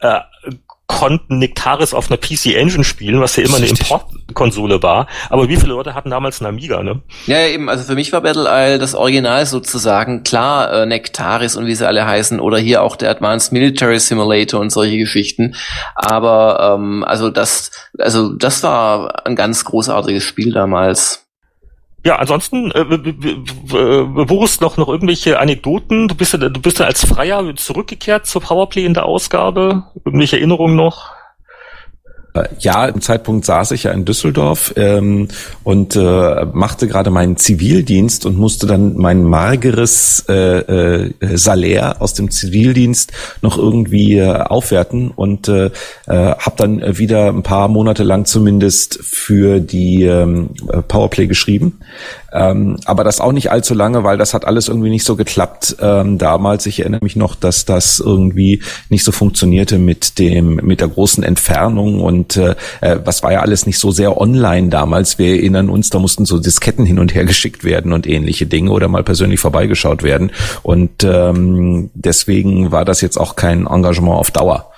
äh, 0.00 0.20
konnten 0.88 1.38
Nectaris 1.38 1.94
auf 1.94 2.10
einer 2.10 2.16
PC 2.16 2.56
Engine 2.56 2.82
spielen, 2.82 3.20
was 3.20 3.36
ja 3.36 3.44
immer 3.44 3.58
eine 3.58 3.66
Importkonsole 3.66 4.82
war. 4.82 5.06
Aber 5.28 5.48
wie 5.48 5.56
viele 5.56 5.74
Leute 5.74 5.94
hatten 5.94 6.10
damals 6.10 6.40
einen 6.40 6.48
Amiga, 6.48 6.82
ne? 6.82 7.02
Ja, 7.26 7.46
eben, 7.46 7.68
also 7.68 7.84
für 7.84 7.94
mich 7.94 8.12
war 8.12 8.22
Battle 8.22 8.48
Isle 8.48 8.78
das 8.78 8.94
Original 8.94 9.44
sozusagen. 9.46 10.24
Klar, 10.24 10.72
äh, 10.72 10.86
Nectaris 10.86 11.56
und 11.56 11.66
wie 11.66 11.74
sie 11.74 11.86
alle 11.86 12.06
heißen, 12.06 12.40
oder 12.40 12.58
hier 12.58 12.82
auch 12.82 12.96
der 12.96 13.10
Advanced 13.10 13.52
Military 13.52 14.00
Simulator 14.00 14.60
und 14.60 14.70
solche 14.70 14.96
Geschichten. 14.96 15.54
Aber 15.94 16.76
ähm, 16.76 17.04
also 17.04 17.30
das, 17.30 17.70
also 17.98 18.32
das 18.32 18.62
war 18.62 19.26
ein 19.26 19.36
ganz 19.36 19.64
großartiges 19.66 20.24
Spiel 20.24 20.52
damals. 20.52 21.27
Ja, 22.04 22.16
ansonsten, 22.16 22.70
äh, 22.70 22.84
Boris, 24.24 24.60
noch, 24.60 24.76
noch 24.76 24.88
irgendwelche 24.88 25.40
Anekdoten? 25.40 26.08
Du 26.08 26.14
bist 26.14 26.32
du 26.32 26.48
bist 26.48 26.78
ja 26.78 26.86
als 26.86 27.04
Freier 27.04 27.54
zurückgekehrt 27.56 28.26
zur 28.26 28.40
Powerplay 28.40 28.84
in 28.84 28.94
der 28.94 29.04
Ausgabe. 29.04 29.84
Irgendwelche 30.04 30.36
Erinnerungen 30.36 30.76
noch? 30.76 31.17
Äh, 32.38 32.48
ja, 32.60 32.86
im 32.86 33.00
Zeitpunkt 33.00 33.44
saß 33.44 33.72
ich 33.72 33.84
ja 33.84 33.92
in 33.92 34.04
Düsseldorf 34.04 34.74
ähm, 34.76 35.28
und 35.64 35.96
äh, 35.96 36.46
machte 36.52 36.88
gerade 36.88 37.10
meinen 37.10 37.36
Zivildienst 37.36 38.26
und 38.26 38.36
musste 38.36 38.66
dann 38.66 38.96
mein 38.96 39.22
mageres 39.22 40.24
äh, 40.28 40.58
äh, 40.58 41.36
Salär 41.36 42.00
aus 42.00 42.14
dem 42.14 42.30
Zivildienst 42.30 43.12
noch 43.42 43.58
irgendwie 43.58 44.18
äh, 44.18 44.32
aufwerten 44.32 45.10
und 45.10 45.48
äh, 45.48 45.66
äh, 45.66 45.70
habe 46.06 46.54
dann 46.56 46.98
wieder 46.98 47.28
ein 47.28 47.42
paar 47.42 47.68
Monate 47.68 48.02
lang 48.02 48.24
zumindest 48.24 48.98
für 49.02 49.60
die 49.60 50.04
ähm, 50.04 50.50
Powerplay 50.88 51.26
geschrieben. 51.26 51.80
Ähm, 52.32 52.76
aber 52.84 53.04
das 53.04 53.20
auch 53.20 53.32
nicht 53.32 53.50
allzu 53.50 53.74
lange, 53.74 54.04
weil 54.04 54.18
das 54.18 54.34
hat 54.34 54.44
alles 54.44 54.68
irgendwie 54.68 54.90
nicht 54.90 55.04
so 55.04 55.16
geklappt 55.16 55.76
ähm, 55.80 56.18
damals. 56.18 56.66
Ich 56.66 56.80
erinnere 56.80 57.02
mich 57.02 57.16
noch, 57.16 57.34
dass 57.34 57.64
das 57.64 58.00
irgendwie 58.00 58.62
nicht 58.90 59.04
so 59.04 59.12
funktionierte 59.12 59.78
mit 59.78 60.18
dem 60.18 60.56
mit 60.56 60.80
der 60.80 60.88
großen 60.88 61.24
Entfernung 61.24 62.00
und 62.00 62.36
äh, 62.36 62.54
äh, 62.80 62.98
was 63.04 63.22
war 63.22 63.32
ja 63.32 63.40
alles 63.40 63.64
nicht 63.64 63.78
so 63.78 63.90
sehr 63.90 64.20
online 64.20 64.68
damals. 64.68 65.18
Wir 65.18 65.36
erinnern 65.36 65.70
uns, 65.70 65.90
da 65.90 65.98
mussten 65.98 66.26
so 66.26 66.38
Disketten 66.38 66.84
hin 66.84 66.98
und 66.98 67.14
her 67.14 67.24
geschickt 67.24 67.64
werden 67.64 67.92
und 67.92 68.06
ähnliche 68.06 68.46
Dinge 68.46 68.70
oder 68.72 68.88
mal 68.88 69.04
persönlich 69.04 69.40
vorbeigeschaut 69.40 70.02
werden. 70.02 70.30
Und 70.62 71.04
ähm, 71.04 71.90
deswegen 71.94 72.72
war 72.72 72.84
das 72.84 73.00
jetzt 73.00 73.16
auch 73.16 73.36
kein 73.36 73.66
Engagement 73.66 74.18
auf 74.18 74.30
Dauer. 74.30 74.70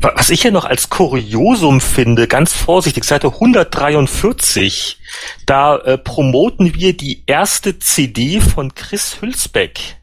Was 0.00 0.30
ich 0.30 0.44
ja 0.44 0.50
noch 0.50 0.64
als 0.64 0.90
Kuriosum 0.90 1.80
finde, 1.80 2.28
ganz 2.28 2.52
vorsichtig, 2.52 3.04
Seite 3.04 3.28
143, 3.28 5.00
da 5.44 5.76
äh, 5.78 5.98
promoten 5.98 6.74
wir 6.74 6.96
die 6.96 7.24
erste 7.26 7.78
CD 7.78 8.40
von 8.40 8.74
Chris 8.74 9.20
Hülsbeck. 9.20 9.96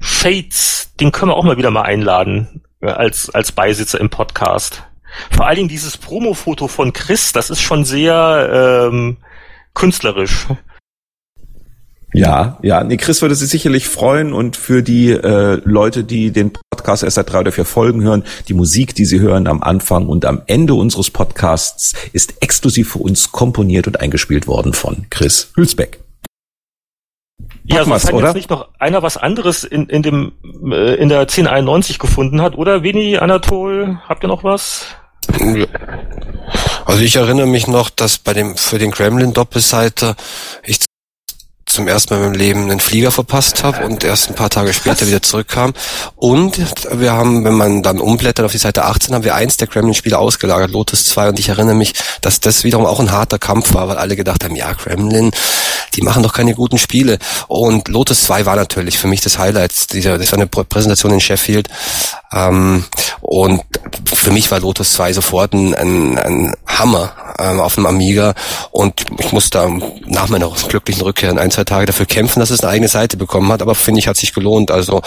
Shades, 0.00 0.92
den 0.98 1.12
können 1.12 1.30
wir 1.30 1.36
auch 1.36 1.44
mal 1.44 1.56
wieder 1.56 1.70
mal 1.70 1.82
einladen, 1.82 2.62
äh, 2.80 2.88
als, 2.88 3.30
als 3.30 3.52
Beisitzer 3.52 4.00
im 4.00 4.10
Podcast. 4.10 4.82
Vor 5.30 5.46
allen 5.46 5.56
Dingen 5.56 5.68
dieses 5.68 5.96
Promo-Foto 5.96 6.66
von 6.66 6.92
Chris, 6.92 7.32
das 7.32 7.50
ist 7.50 7.60
schon 7.60 7.84
sehr 7.84 8.88
ähm, 8.90 9.18
künstlerisch. 9.74 10.46
Ja, 12.14 12.58
ja, 12.62 12.84
nee, 12.84 12.96
Chris 12.96 13.22
würde 13.22 13.34
sich 13.34 13.50
sicherlich 13.50 13.88
freuen 13.88 14.32
und 14.32 14.56
für 14.56 14.84
die 14.84 15.10
äh, 15.10 15.60
Leute, 15.64 16.04
die 16.04 16.30
den 16.30 16.52
Podcast 16.70 17.02
erst 17.02 17.16
seit 17.16 17.32
drei 17.32 17.40
oder 17.40 17.50
vier 17.50 17.64
Folgen 17.64 18.02
hören, 18.02 18.22
die 18.46 18.54
Musik, 18.54 18.94
die 18.94 19.04
sie 19.04 19.18
hören 19.18 19.48
am 19.48 19.64
Anfang 19.64 20.06
und 20.06 20.24
am 20.24 20.42
Ende 20.46 20.74
unseres 20.74 21.10
Podcasts, 21.10 21.92
ist 22.12 22.40
exklusiv 22.40 22.92
für 22.92 23.00
uns 23.00 23.32
komponiert 23.32 23.88
und 23.88 23.98
eingespielt 24.00 24.46
worden 24.46 24.74
von 24.74 25.06
Chris 25.10 25.50
Hülsbeck. 25.56 26.04
Ja, 27.64 27.84
sonst 27.84 28.06
hat 28.06 28.14
jetzt 28.14 28.34
nicht 28.34 28.50
noch 28.50 28.68
einer 28.78 29.02
was 29.02 29.16
anderes 29.16 29.64
in, 29.64 29.88
in 29.88 30.02
dem 30.02 30.32
äh, 30.70 30.94
in 30.94 31.08
der 31.08 31.20
1091 31.20 31.98
gefunden 31.98 32.42
hat, 32.42 32.56
oder 32.56 32.84
Vini, 32.84 33.16
Anatol, 33.16 33.98
habt 34.08 34.22
ihr 34.22 34.28
noch 34.28 34.44
was? 34.44 34.86
Also 36.84 37.02
ich 37.02 37.16
erinnere 37.16 37.46
mich 37.46 37.66
noch, 37.66 37.90
dass 37.90 38.18
bei 38.18 38.34
dem 38.34 38.56
für 38.56 38.78
den 38.78 38.92
Gremlin 38.92 39.32
Doppelseite 39.32 40.14
ich 40.62 40.78
zum 41.74 41.88
ersten 41.88 42.14
Mal 42.14 42.20
in 42.20 42.30
meinem 42.30 42.38
Leben 42.38 42.70
einen 42.70 42.80
Flieger 42.80 43.10
verpasst 43.10 43.64
habe 43.64 43.84
und 43.84 44.04
erst 44.04 44.30
ein 44.30 44.34
paar 44.34 44.48
Tage 44.48 44.72
später 44.72 45.06
wieder 45.06 45.22
zurückkam. 45.22 45.74
Und 46.16 46.58
wir 46.92 47.12
haben, 47.12 47.44
wenn 47.44 47.54
man 47.54 47.82
dann 47.82 47.98
umblättert 47.98 48.46
auf 48.46 48.52
die 48.52 48.58
Seite 48.58 48.84
18, 48.84 49.14
haben 49.14 49.24
wir 49.24 49.34
eins 49.34 49.56
der 49.56 49.66
Gremlin-Spiele 49.66 50.16
ausgelagert, 50.16 50.70
Lotus 50.70 51.06
2. 51.06 51.30
Und 51.30 51.38
ich 51.40 51.48
erinnere 51.48 51.74
mich, 51.74 51.94
dass 52.20 52.40
das 52.40 52.64
wiederum 52.64 52.86
auch 52.86 53.00
ein 53.00 53.10
harter 53.10 53.38
Kampf 53.38 53.74
war, 53.74 53.88
weil 53.88 53.96
alle 53.96 54.14
gedacht 54.14 54.44
haben, 54.44 54.54
ja, 54.54 54.72
Gremlin, 54.72 55.32
die 55.94 56.02
machen 56.02 56.22
doch 56.22 56.32
keine 56.32 56.54
guten 56.54 56.78
Spiele. 56.78 57.18
Und 57.48 57.88
Lotus 57.88 58.22
2 58.24 58.46
war 58.46 58.56
natürlich 58.56 58.98
für 58.98 59.08
mich 59.08 59.20
das 59.20 59.38
Highlight. 59.38 59.92
Dieser, 59.92 60.18
das 60.18 60.30
war 60.32 60.38
eine 60.38 60.46
Präsentation 60.46 61.12
in 61.12 61.20
Sheffield. 61.20 61.68
Ähm, 62.32 62.84
und 63.20 63.62
für 64.04 64.30
mich 64.30 64.50
war 64.50 64.60
Lotus 64.60 64.92
2 64.94 65.12
sofort 65.12 65.52
ein, 65.54 65.74
ein, 65.74 66.18
ein 66.18 66.54
Hammer 66.66 67.12
ähm, 67.38 67.60
auf 67.60 67.74
dem 67.74 67.86
Amiga. 67.86 68.34
Und 68.70 69.04
ich 69.18 69.32
musste 69.32 69.68
nach 70.06 70.28
meiner 70.28 70.50
glücklichen 70.68 71.02
Rückkehr 71.02 71.30
in 71.30 71.38
ein, 71.38 71.50
zwei 71.50 71.63
Tage 71.64 71.86
dafür 71.86 72.06
kämpfen, 72.06 72.40
dass 72.40 72.50
es 72.50 72.60
eine 72.60 72.72
eigene 72.72 72.88
Seite 72.88 73.16
bekommen 73.16 73.50
hat. 73.52 73.62
Aber 73.62 73.74
finde 73.74 74.00
ich, 74.00 74.08
hat 74.08 74.16
sich 74.16 74.34
gelohnt. 74.34 74.70
Also 74.70 75.02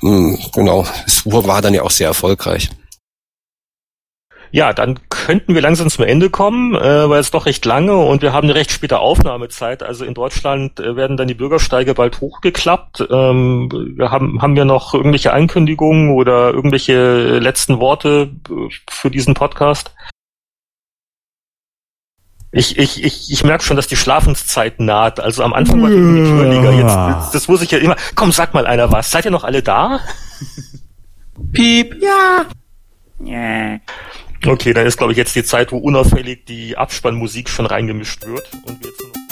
mh, 0.00 0.10
hm, 0.10 0.38
genau, 0.54 0.86
es 1.06 1.22
war 1.24 1.62
dann 1.62 1.74
ja 1.74 1.82
auch 1.82 1.90
sehr 1.90 2.08
erfolgreich. 2.08 2.70
Ja, 4.54 4.74
dann 4.74 4.98
könnten 5.08 5.54
wir 5.54 5.62
langsam 5.62 5.88
zum 5.88 6.04
Ende 6.04 6.28
kommen, 6.28 6.74
äh, 6.74 7.08
weil 7.08 7.20
es 7.20 7.30
doch 7.30 7.46
recht 7.46 7.64
lange 7.64 7.96
und 7.96 8.20
wir 8.20 8.34
haben 8.34 8.44
eine 8.44 8.54
recht 8.54 8.70
späte 8.70 8.98
Aufnahmezeit. 8.98 9.82
Also 9.82 10.04
in 10.04 10.12
Deutschland 10.12 10.78
äh, 10.78 10.94
werden 10.94 11.16
dann 11.16 11.26
die 11.26 11.34
Bürgersteige 11.34 11.94
bald 11.94 12.20
hochgeklappt. 12.20 13.02
Ähm, 13.10 13.96
haben, 13.98 14.42
haben 14.42 14.54
wir 14.54 14.66
noch 14.66 14.92
irgendwelche 14.92 15.32
Ankündigungen 15.32 16.10
oder 16.10 16.52
irgendwelche 16.52 17.38
letzten 17.38 17.80
Worte 17.80 18.30
äh, 18.50 18.68
für 18.90 19.10
diesen 19.10 19.32
Podcast? 19.32 19.94
Ich, 22.54 22.78
ich, 22.78 23.02
ich, 23.02 23.32
ich 23.32 23.44
merke 23.44 23.64
schon, 23.64 23.76
dass 23.76 23.86
die 23.86 23.96
Schlafenszeit 23.96 24.78
naht. 24.78 25.20
Also 25.20 25.42
am 25.42 25.54
Anfang 25.54 25.82
war 25.82 25.88
die 25.88 25.96
Likörliga. 25.96 26.70
Jetzt, 26.70 27.24
jetzt, 27.24 27.34
das 27.34 27.48
muss 27.48 27.62
ich 27.62 27.70
ja 27.70 27.78
immer. 27.78 27.96
Komm, 28.14 28.30
sag 28.30 28.52
mal 28.52 28.66
einer 28.66 28.92
was. 28.92 29.10
Seid 29.10 29.24
ihr 29.24 29.30
noch 29.30 29.44
alle 29.44 29.62
da? 29.62 30.00
Piep. 31.52 31.96
Ja. 32.02 32.44
Ja. 33.24 33.78
Okay, 34.44 34.74
dann 34.74 34.86
ist, 34.86 34.98
glaube 34.98 35.12
ich, 35.12 35.18
jetzt 35.18 35.34
die 35.34 35.44
Zeit, 35.44 35.72
wo 35.72 35.78
unauffällig 35.78 36.44
die 36.44 36.76
Abspannmusik 36.76 37.48
schon 37.48 37.64
reingemischt 37.64 38.26
wird. 38.26 38.50
Und 38.66 38.82
wir 38.82 38.90
jetzt 38.90 39.00
nur 39.00 39.31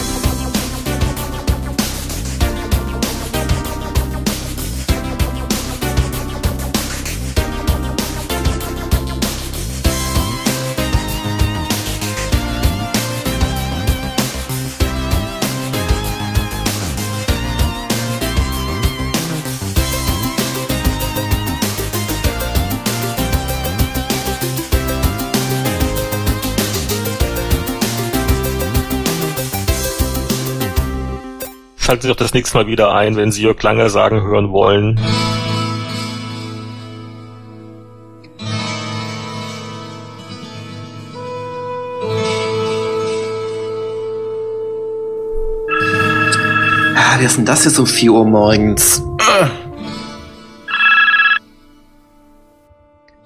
Schalten 32.01 32.07
Sie 32.07 32.07
doch 32.07 32.15
das 32.15 32.33
nächste 32.33 32.57
Mal 32.57 32.67
wieder 32.67 32.93
ein, 32.93 33.15
wenn 33.15 33.31
Sie 33.31 33.43
Jörg 33.43 33.61
Langer 33.61 33.89
sagen 33.89 34.21
hören 34.23 34.51
wollen. 34.51 34.99
Ah, 46.95 47.17
wer 47.19 47.25
ist 47.27 47.37
denn 47.37 47.45
das 47.45 47.65
jetzt 47.65 47.77
um 47.77 47.85
4 47.85 48.11
Uhr 48.11 48.25
morgens? 48.25 49.03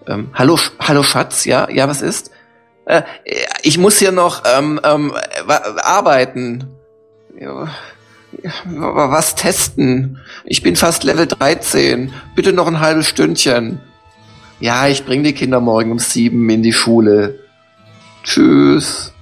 Ähm, 0.08 0.30
hallo, 0.34 0.60
hallo 0.80 1.02
Schatz, 1.04 1.46
ja, 1.46 1.70
ja, 1.70 1.88
was 1.88 2.02
ist? 2.02 2.32
Äh, 2.86 3.04
ich 3.64 3.78
muss 3.78 3.98
hier 3.98 4.12
noch 4.12 4.44
ähm, 4.46 4.80
ähm, 4.84 5.14
arbeiten. 5.82 6.68
Ja. 7.40 7.70
Was 8.66 9.36
testen? 9.36 10.20
Ich 10.46 10.62
bin 10.62 10.76
fast 10.76 11.04
Level 11.04 11.28
13. 11.28 12.14
Bitte 12.36 12.54
noch 12.54 12.68
ein 12.68 12.80
halbes 12.80 13.08
Stündchen. 13.08 13.80
Ja, 14.60 14.88
ich 14.88 15.06
bringe 15.06 15.24
die 15.24 15.34
Kinder 15.34 15.60
morgen 15.60 15.92
um 15.92 16.00
sieben 16.00 16.50
in 16.50 16.64
die 16.64 16.74
Schule. 16.74 17.40
Tschüss. 18.24 19.15